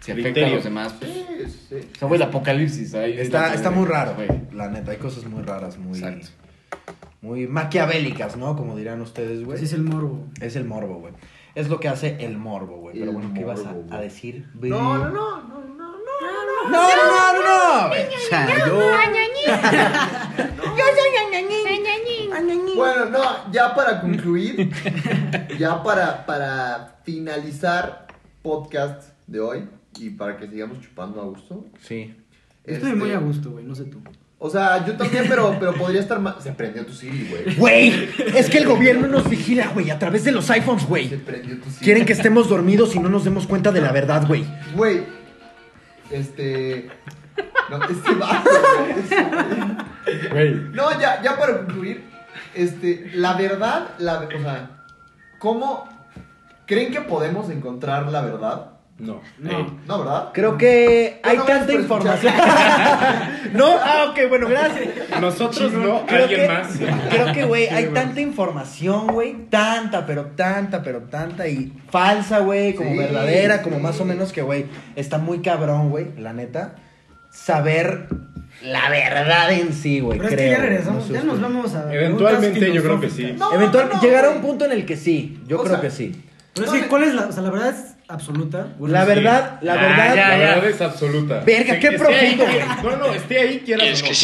se 0.06 0.12
afecta 0.12 0.46
a 0.46 0.50
los 0.50 0.64
demás. 0.64 0.94
pues. 1.00 1.12
Sí, 1.12 1.26
sí. 1.70 1.76
O 1.96 1.98
sea, 1.98 2.08
güey, 2.08 2.22
el 2.22 2.28
apocalipsis. 2.28 2.94
ahí 2.94 3.20
Está, 3.20 3.56
está 3.56 3.72
muy 3.72 3.86
raro, 3.88 4.14
güey. 4.16 4.30
La 4.54 4.70
neta, 4.70 4.92
hay 4.92 4.98
cosas 4.98 5.26
muy 5.26 5.42
raras, 5.42 5.80
muy, 5.80 5.98
Exacto. 5.98 6.28
muy 7.22 7.48
maquiavélicas, 7.48 8.38
¿no? 8.38 8.56
Como 8.56 8.76
dirán 8.76 9.02
ustedes, 9.02 9.44
güey. 9.44 9.58
Así 9.58 9.66
es 9.66 9.74
el 9.74 9.82
morbo. 9.82 10.28
Es 10.40 10.56
el 10.56 10.66
morbo, 10.66 11.00
güey. 11.00 11.14
Es 11.56 11.70
lo 11.70 11.80
que 11.80 11.88
hace 11.88 12.18
el 12.20 12.38
morbo, 12.38 12.78
güey. 12.78 13.00
Pero 13.00 13.14
bueno, 13.14 13.32
¿qué 13.34 13.40
ibas 13.42 13.62
a, 13.62 13.64
morbo, 13.64 13.82
güey. 13.82 13.98
a 13.98 14.02
decir? 14.02 14.48
No, 14.62 14.98
no, 14.98 15.10
no, 15.10 15.42
no, 15.42 15.42
no, 15.42 15.76
no. 15.76 16.70
No, 16.70 16.70
no, 16.70 16.96
no, 16.96 17.34
no, 17.34 17.88
no. 17.88 17.92
O 17.92 18.30
sea, 18.30 18.68
yo... 18.68 18.80
Bueno, 22.76 23.06
no, 23.06 23.52
ya 23.52 23.74
para 23.74 24.02
concluir, 24.02 24.70
ya 25.58 25.82
para, 25.82 26.26
para 26.26 26.98
finalizar 27.04 28.08
podcast 28.42 29.12
de 29.28 29.40
hoy 29.40 29.70
y 29.98 30.10
para 30.12 30.38
que 30.38 30.48
sigamos 30.48 30.80
chupando 30.82 31.22
a 31.22 31.26
gusto. 31.26 31.66
Sí. 31.82 32.16
Estoy 32.64 32.90
este, 32.92 32.96
muy 33.00 33.12
a 33.12 33.20
gusto, 33.20 33.52
güey, 33.52 33.64
no 33.66 33.76
sé 33.76 33.86
tú. 33.86 34.02
O 34.38 34.50
sea, 34.50 34.86
yo 34.86 34.96
también, 34.98 35.26
pero, 35.30 35.56
pero 35.60 35.74
podría 35.74 36.02
estar 36.02 36.20
más. 36.20 36.44
Se 36.44 36.52
prendió 36.52 36.86
tu 36.86 36.94
Siri, 36.94 37.28
güey. 37.30 37.56
Güey, 37.56 38.10
es 38.36 38.50
que 38.50 38.58
el 38.58 38.68
gobierno 38.68 39.08
nos 39.08 39.30
vigila, 39.30 39.68
güey, 39.74 39.90
a 39.90 39.98
través 39.98 40.24
de 40.26 40.32
los 40.32 40.50
iPhones, 40.50 40.82
Se 40.84 40.88
güey. 40.88 41.08
prendió 41.18 41.58
tu 41.60 41.70
Siri. 41.70 41.84
Quieren 41.86 42.06
que 42.06 42.14
estemos 42.14 42.50
dormidos 42.50 42.96
y 42.96 43.00
no 43.00 43.10
nos 43.10 43.24
demos 43.24 43.48
cuenta 43.48 43.72
de 43.72 43.82
la 43.82 43.92
verdad, 43.92 44.28
güey. 44.28 44.46
Güey, 44.76 45.04
este. 46.12 46.90
No, 47.70 47.82
este 47.84 47.94
este- 49.00 50.30
Güey, 50.32 50.54
No, 50.74 51.00
ya, 51.00 51.22
ya 51.24 51.38
para 51.38 51.58
concluir, 51.66 52.04
este, 52.54 53.12
la 53.16 53.34
verdad, 53.36 53.90
la, 54.00 54.20
o 54.20 54.42
sea, 54.42 54.86
¿cómo 55.40 55.90
creen 56.68 56.92
que 56.92 57.02
podemos 57.02 57.50
encontrar 57.50 58.12
la 58.12 58.22
verdad? 58.22 58.72
No. 58.98 59.20
No. 59.40 59.78
No, 59.88 60.00
¿verdad? 60.00 60.30
Creo 60.34 60.58
que 60.58 61.20
hay 61.22 61.38
tanta 61.40 61.74
información. 61.74 62.34
¿No? 63.54 63.68
Ah, 63.82 64.08
ok, 64.12 64.30
bueno, 64.30 64.48
gracias. 64.48 64.88
Nosotros 65.20 65.74
no, 65.74 66.06
Creo 66.06 66.24
alguien 66.24 66.42
que- 66.42 66.48
más. 66.48 66.68
Creo 67.10 67.34
que, 67.34 67.44
güey, 67.44 67.68
hay 67.72 67.88
tanta 67.88 68.22
información, 68.22 69.08
güey. 69.08 69.34
Tanta, 69.50 70.06
pero 70.06 70.28
tanta, 70.28 70.82
pero 70.82 71.02
tanta. 71.02 71.46
Y 71.48 71.74
falsa, 71.90 72.40
güey, 72.40 72.74
como 72.74 72.92
Sí, 72.92 72.98
verdadera, 72.98 73.62
como 73.62 73.78
sí. 73.78 73.82
más 73.84 74.00
o 74.00 74.06
menos 74.06 74.32
que, 74.32 74.42
güey, 74.42 74.66
está 74.96 75.18
muy 75.18 75.40
cabrón, 75.42 75.90
güey, 75.90 76.08
la 76.18 76.32
neta. 76.32 76.76
Saber 77.32 78.08
la 78.64 78.90
verdad 78.90 79.52
en 79.52 79.74
sí, 79.74 80.00
güey, 80.00 80.18
Pero 80.18 80.30
creo. 80.30 80.40
es 80.40 80.46
que 80.46 80.52
ya 80.52 80.62
regresamos, 80.66 81.10
No 81.10 81.16
ya 81.16 81.24
nos 81.24 81.42
vamos 81.42 81.76
a. 81.76 81.94
Eventualmente 81.94 82.60
preguntas 82.60 82.76
yo 82.76 82.82
creo 82.84 83.00
que 83.02 83.10
sí. 83.10 83.36
No, 83.38 83.52
Eventual, 83.52 83.90
no, 83.90 83.96
no, 83.96 84.02
llegará 84.02 84.30
un 84.30 84.42
punto 84.42 84.64
en 84.64 84.72
el 84.72 84.86
que 84.86 84.96
sí. 84.96 85.42
Yo 85.48 85.58
O 85.58 85.64
creo 85.64 85.74
sea, 85.74 85.82
que 85.82 85.92
sí. 85.92 86.24
Pero 86.54 86.74
es 86.74 86.82
que, 86.82 86.88
¿cuál 86.88 87.04
es 87.04 87.14
la, 87.14 87.26
o 87.26 87.32
sea, 87.34 87.44
la 87.44 87.50
verdad 87.50 87.70
es 87.72 87.95
absoluta? 88.08 88.68
La 88.82 89.04
verdad, 89.06 89.60
la 89.62 89.76
Ya, 89.76 89.82
verdad. 89.82 90.16
ya, 90.16 90.28
La 90.30 90.38
ya. 90.38 90.56
verdad 90.56 90.70
es 90.70 90.82
absoluta. 90.82 91.40
Verga, 91.46 91.74
Que- 91.74 91.80
qué 91.80 91.90
que 91.90 91.96
esté 91.96 92.16
ahí, 92.20 92.36
profundo. 92.36 92.84
No, 92.84 92.98
no, 93.08 93.14
esté 93.14 93.40
ahí, 93.40 93.60
quieras 93.66 93.88
Es 93.88 94.00
o 94.02 94.04
no. 94.04 94.10
que 94.10 94.16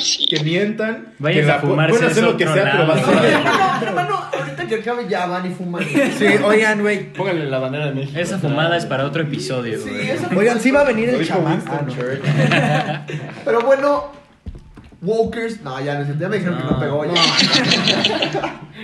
sí. 0.00 0.26
que 0.30 0.40
mientan. 0.44 1.06
Váyanse 1.18 1.40
que 1.42 1.46
la 1.48 1.54
a 1.54 1.60
fumarse 1.60 1.90
Pueden 1.90 2.10
hacer 2.10 2.22
eso 2.24 2.32
lo 2.32 2.36
que 2.38 2.44
sea, 2.46 2.72
pero 2.72 2.86
va 2.86 2.94
a. 2.94 2.98
Hermano, 2.98 3.86
hermano, 3.86 4.24
ahorita 4.38 4.66
que 4.66 4.74
acabe 4.76 5.06
ya 5.08 5.26
van 5.26 5.50
y 5.50 5.54
fuman. 5.54 5.84
Sí, 5.84 6.24
oigan, 6.44 6.80
güey. 6.80 7.12
Póngale 7.12 7.46
la 7.46 7.58
bandera 7.58 7.86
de 7.86 7.92
México. 7.94 8.18
Esa 8.18 8.38
fumada 8.38 8.76
es 8.76 8.86
para 8.86 9.04
otro 9.04 9.22
episodio, 9.22 9.78
Sí, 9.82 9.88
güey. 9.90 10.10
esa- 10.10 10.28
Oigan, 10.36 10.60
sí 10.60 10.70
va 10.70 10.80
a 10.82 10.84
venir 10.84 11.08
el 11.10 11.26
chamán. 11.26 11.62
Ah, 11.66 11.80
no. 11.86 11.92
Pero 13.44 13.60
bueno, 13.62 14.12
Walkers. 15.02 15.62
No, 15.62 15.78
ya 15.80 16.06
Ya 16.18 16.28
me 16.28 16.36
dijeron 16.36 16.58
que 16.58 16.64
no 16.64 16.70
No. 16.72 16.78
pegó. 16.80 17.04
Ya. 17.06 17.12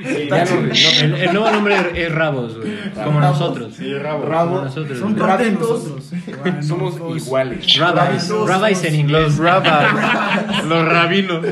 Sí, 0.05 0.28
ya 0.28 0.44
no- 0.44 0.60
no- 0.62 0.73
El, 0.73 1.14
el 1.14 1.32
nuevo 1.32 1.51
nombre 1.51 1.77
es 1.94 2.12
Rabos, 2.12 2.56
güey. 2.59 2.73
Como 2.93 3.20
Rabos. 3.20 3.40
nosotros. 3.40 3.74
Sí, 3.77 3.94
rabo. 3.94 4.20
Como 4.20 4.32
Rabo. 4.32 4.60
nosotros. 4.62 4.98
Son 4.98 5.16
Rabitos. 5.18 5.85
nosotros. 5.85 6.12
Bueno, 6.43 6.62
Somos 6.62 6.94
iguales. 7.16 7.77
Rabbis. 7.78 8.28
Rabbis 8.47 8.85
en 8.85 8.94
inglés. 8.94 9.39
Los 9.39 10.89
rabinos. 10.89 11.44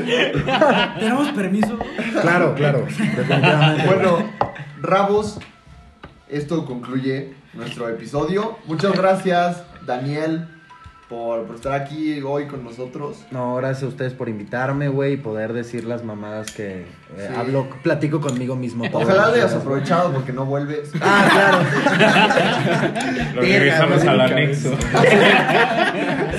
¿Tenemos 0.99 1.29
permiso? 1.29 1.79
Claro, 2.21 2.53
claro. 2.55 2.85
Bueno, 3.85 4.31
Rabos, 4.81 5.39
esto 6.29 6.65
concluye 6.65 7.33
nuestro 7.53 7.87
episodio. 7.89 8.57
Muchas 8.65 8.93
gracias, 8.93 9.63
Daniel, 9.85 10.47
por, 11.09 11.43
por 11.45 11.55
estar 11.55 11.73
aquí 11.73 12.19
hoy 12.23 12.47
con 12.47 12.63
nosotros. 12.63 13.17
No, 13.29 13.55
gracias 13.55 13.83
a 13.83 13.87
ustedes 13.87 14.13
por 14.13 14.27
invitarme, 14.27 14.87
güey, 14.87 15.13
y 15.13 15.17
poder 15.17 15.53
decir 15.53 15.83
las 15.83 16.03
mamadas 16.03 16.49
que 16.51 16.81
eh, 16.81 16.85
Sí. 17.29 17.33
hablo, 17.37 17.67
platico 17.83 18.19
conmigo 18.19 18.55
mismo. 18.55 18.85
Ojalá 18.91 19.27
lo 19.27 19.33
hayas 19.35 19.53
aprovechado 19.53 20.11
porque 20.13 20.33
no 20.33 20.45
vuelves. 20.45 20.89
Ah, 21.01 21.29
claro. 21.31 21.59
Lo 23.35 23.41
regresamos 23.41 24.03
al 24.03 24.21
anexo. 24.21 24.75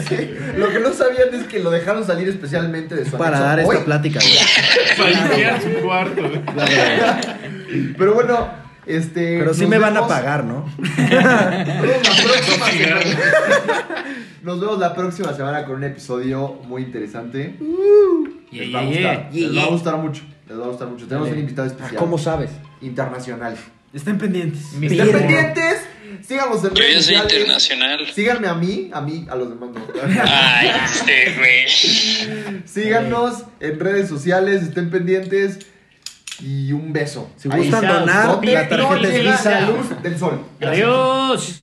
Sí, 0.09 0.31
Lo 0.57 0.69
que 0.71 0.81
no 0.81 0.93
sabían 0.93 1.33
es 1.35 1.47
que 1.47 1.61
lo 1.61 1.71
dejaron 1.71 2.05
salir 2.05 2.29
especialmente 2.29 2.95
de 2.97 3.05
su 3.05 3.17
Para 3.17 3.37
anexo 3.39 3.45
dar 3.49 3.59
hoy. 3.61 3.75
esta 3.75 3.85
plática, 3.85 4.21
güey. 4.21 5.15
Limpiar 5.15 5.63
su 5.63 5.71
cuarto. 5.83 6.23
Pero 7.99 8.15
bueno, 8.15 8.49
este. 8.87 9.39
Pero 9.39 9.55
sí 9.55 9.67
me 9.67 9.79
van 9.79 9.97
a 9.97 10.07
pagar, 10.07 10.45
¿no? 10.45 10.69
La 11.11 11.65
próxima 11.81 12.67
semana. 12.71 13.01
Nos 14.47 14.61
vemos 14.61 14.79
la 14.79 14.95
próxima 14.95 15.33
semana 15.35 15.65
con 15.65 15.75
un 15.75 15.83
episodio 15.83 16.61
muy 16.69 16.83
interesante. 16.83 17.57
Yeah, 18.53 18.63
Les 18.65 18.73
va 18.75 18.79
a 18.79 18.85
yeah, 18.85 18.91
gustar. 19.15 19.31
yeah. 19.33 19.49
Les 19.49 19.57
va 19.59 19.63
a 19.65 19.71
gustar 19.71 19.97
mucho. 19.97 20.23
Les 20.49 20.57
va 20.57 20.65
a 20.65 20.69
gustar 20.69 20.87
mucho. 20.89 21.07
Tenemos 21.09 21.29
un 21.31 21.39
invitado 21.41 21.67
especial. 21.67 21.97
¿Cómo 21.97 22.17
sabes? 22.17 22.51
Internacional. 22.81 23.57
Estén 23.93 24.19
pendientes. 24.19 24.63
Estén 24.81 25.11
pendientes. 25.11 25.81
Síganos 26.23 26.63
en 26.63 26.71
Yo 26.71 26.77
redes 26.77 26.97
sociales. 27.07 27.33
internacional. 27.33 28.07
Síganme 28.15 28.47
a 28.47 28.55
mí, 28.55 28.89
a 28.93 29.01
mí, 29.01 29.27
a 29.29 29.35
los 29.35 29.49
demás 29.49 29.71
no. 29.75 29.81
Ay, 30.25 30.71
este 30.93 31.35
güey. 31.37 32.63
Síganos 32.67 33.43
en 33.59 33.81
redes 33.81 34.09
sociales, 34.09 34.63
estén 34.63 34.91
pendientes. 34.91 35.59
Y 36.41 36.71
un 36.71 36.93
beso. 36.93 37.31
Si 37.37 37.51
Ahí 37.51 37.63
gustan 37.63 37.85
donar, 37.85 38.27
¿Dónde 38.29 38.53
la 38.53 38.63
no 38.63 38.69
tarjeta 38.69 39.09
es 39.09 39.15
llega 39.17 39.33
Visa. 39.33 39.51
la 39.51 39.71
luz 39.71 40.03
del 40.05 40.17
sol. 40.17 40.41
Adiós. 40.61 41.59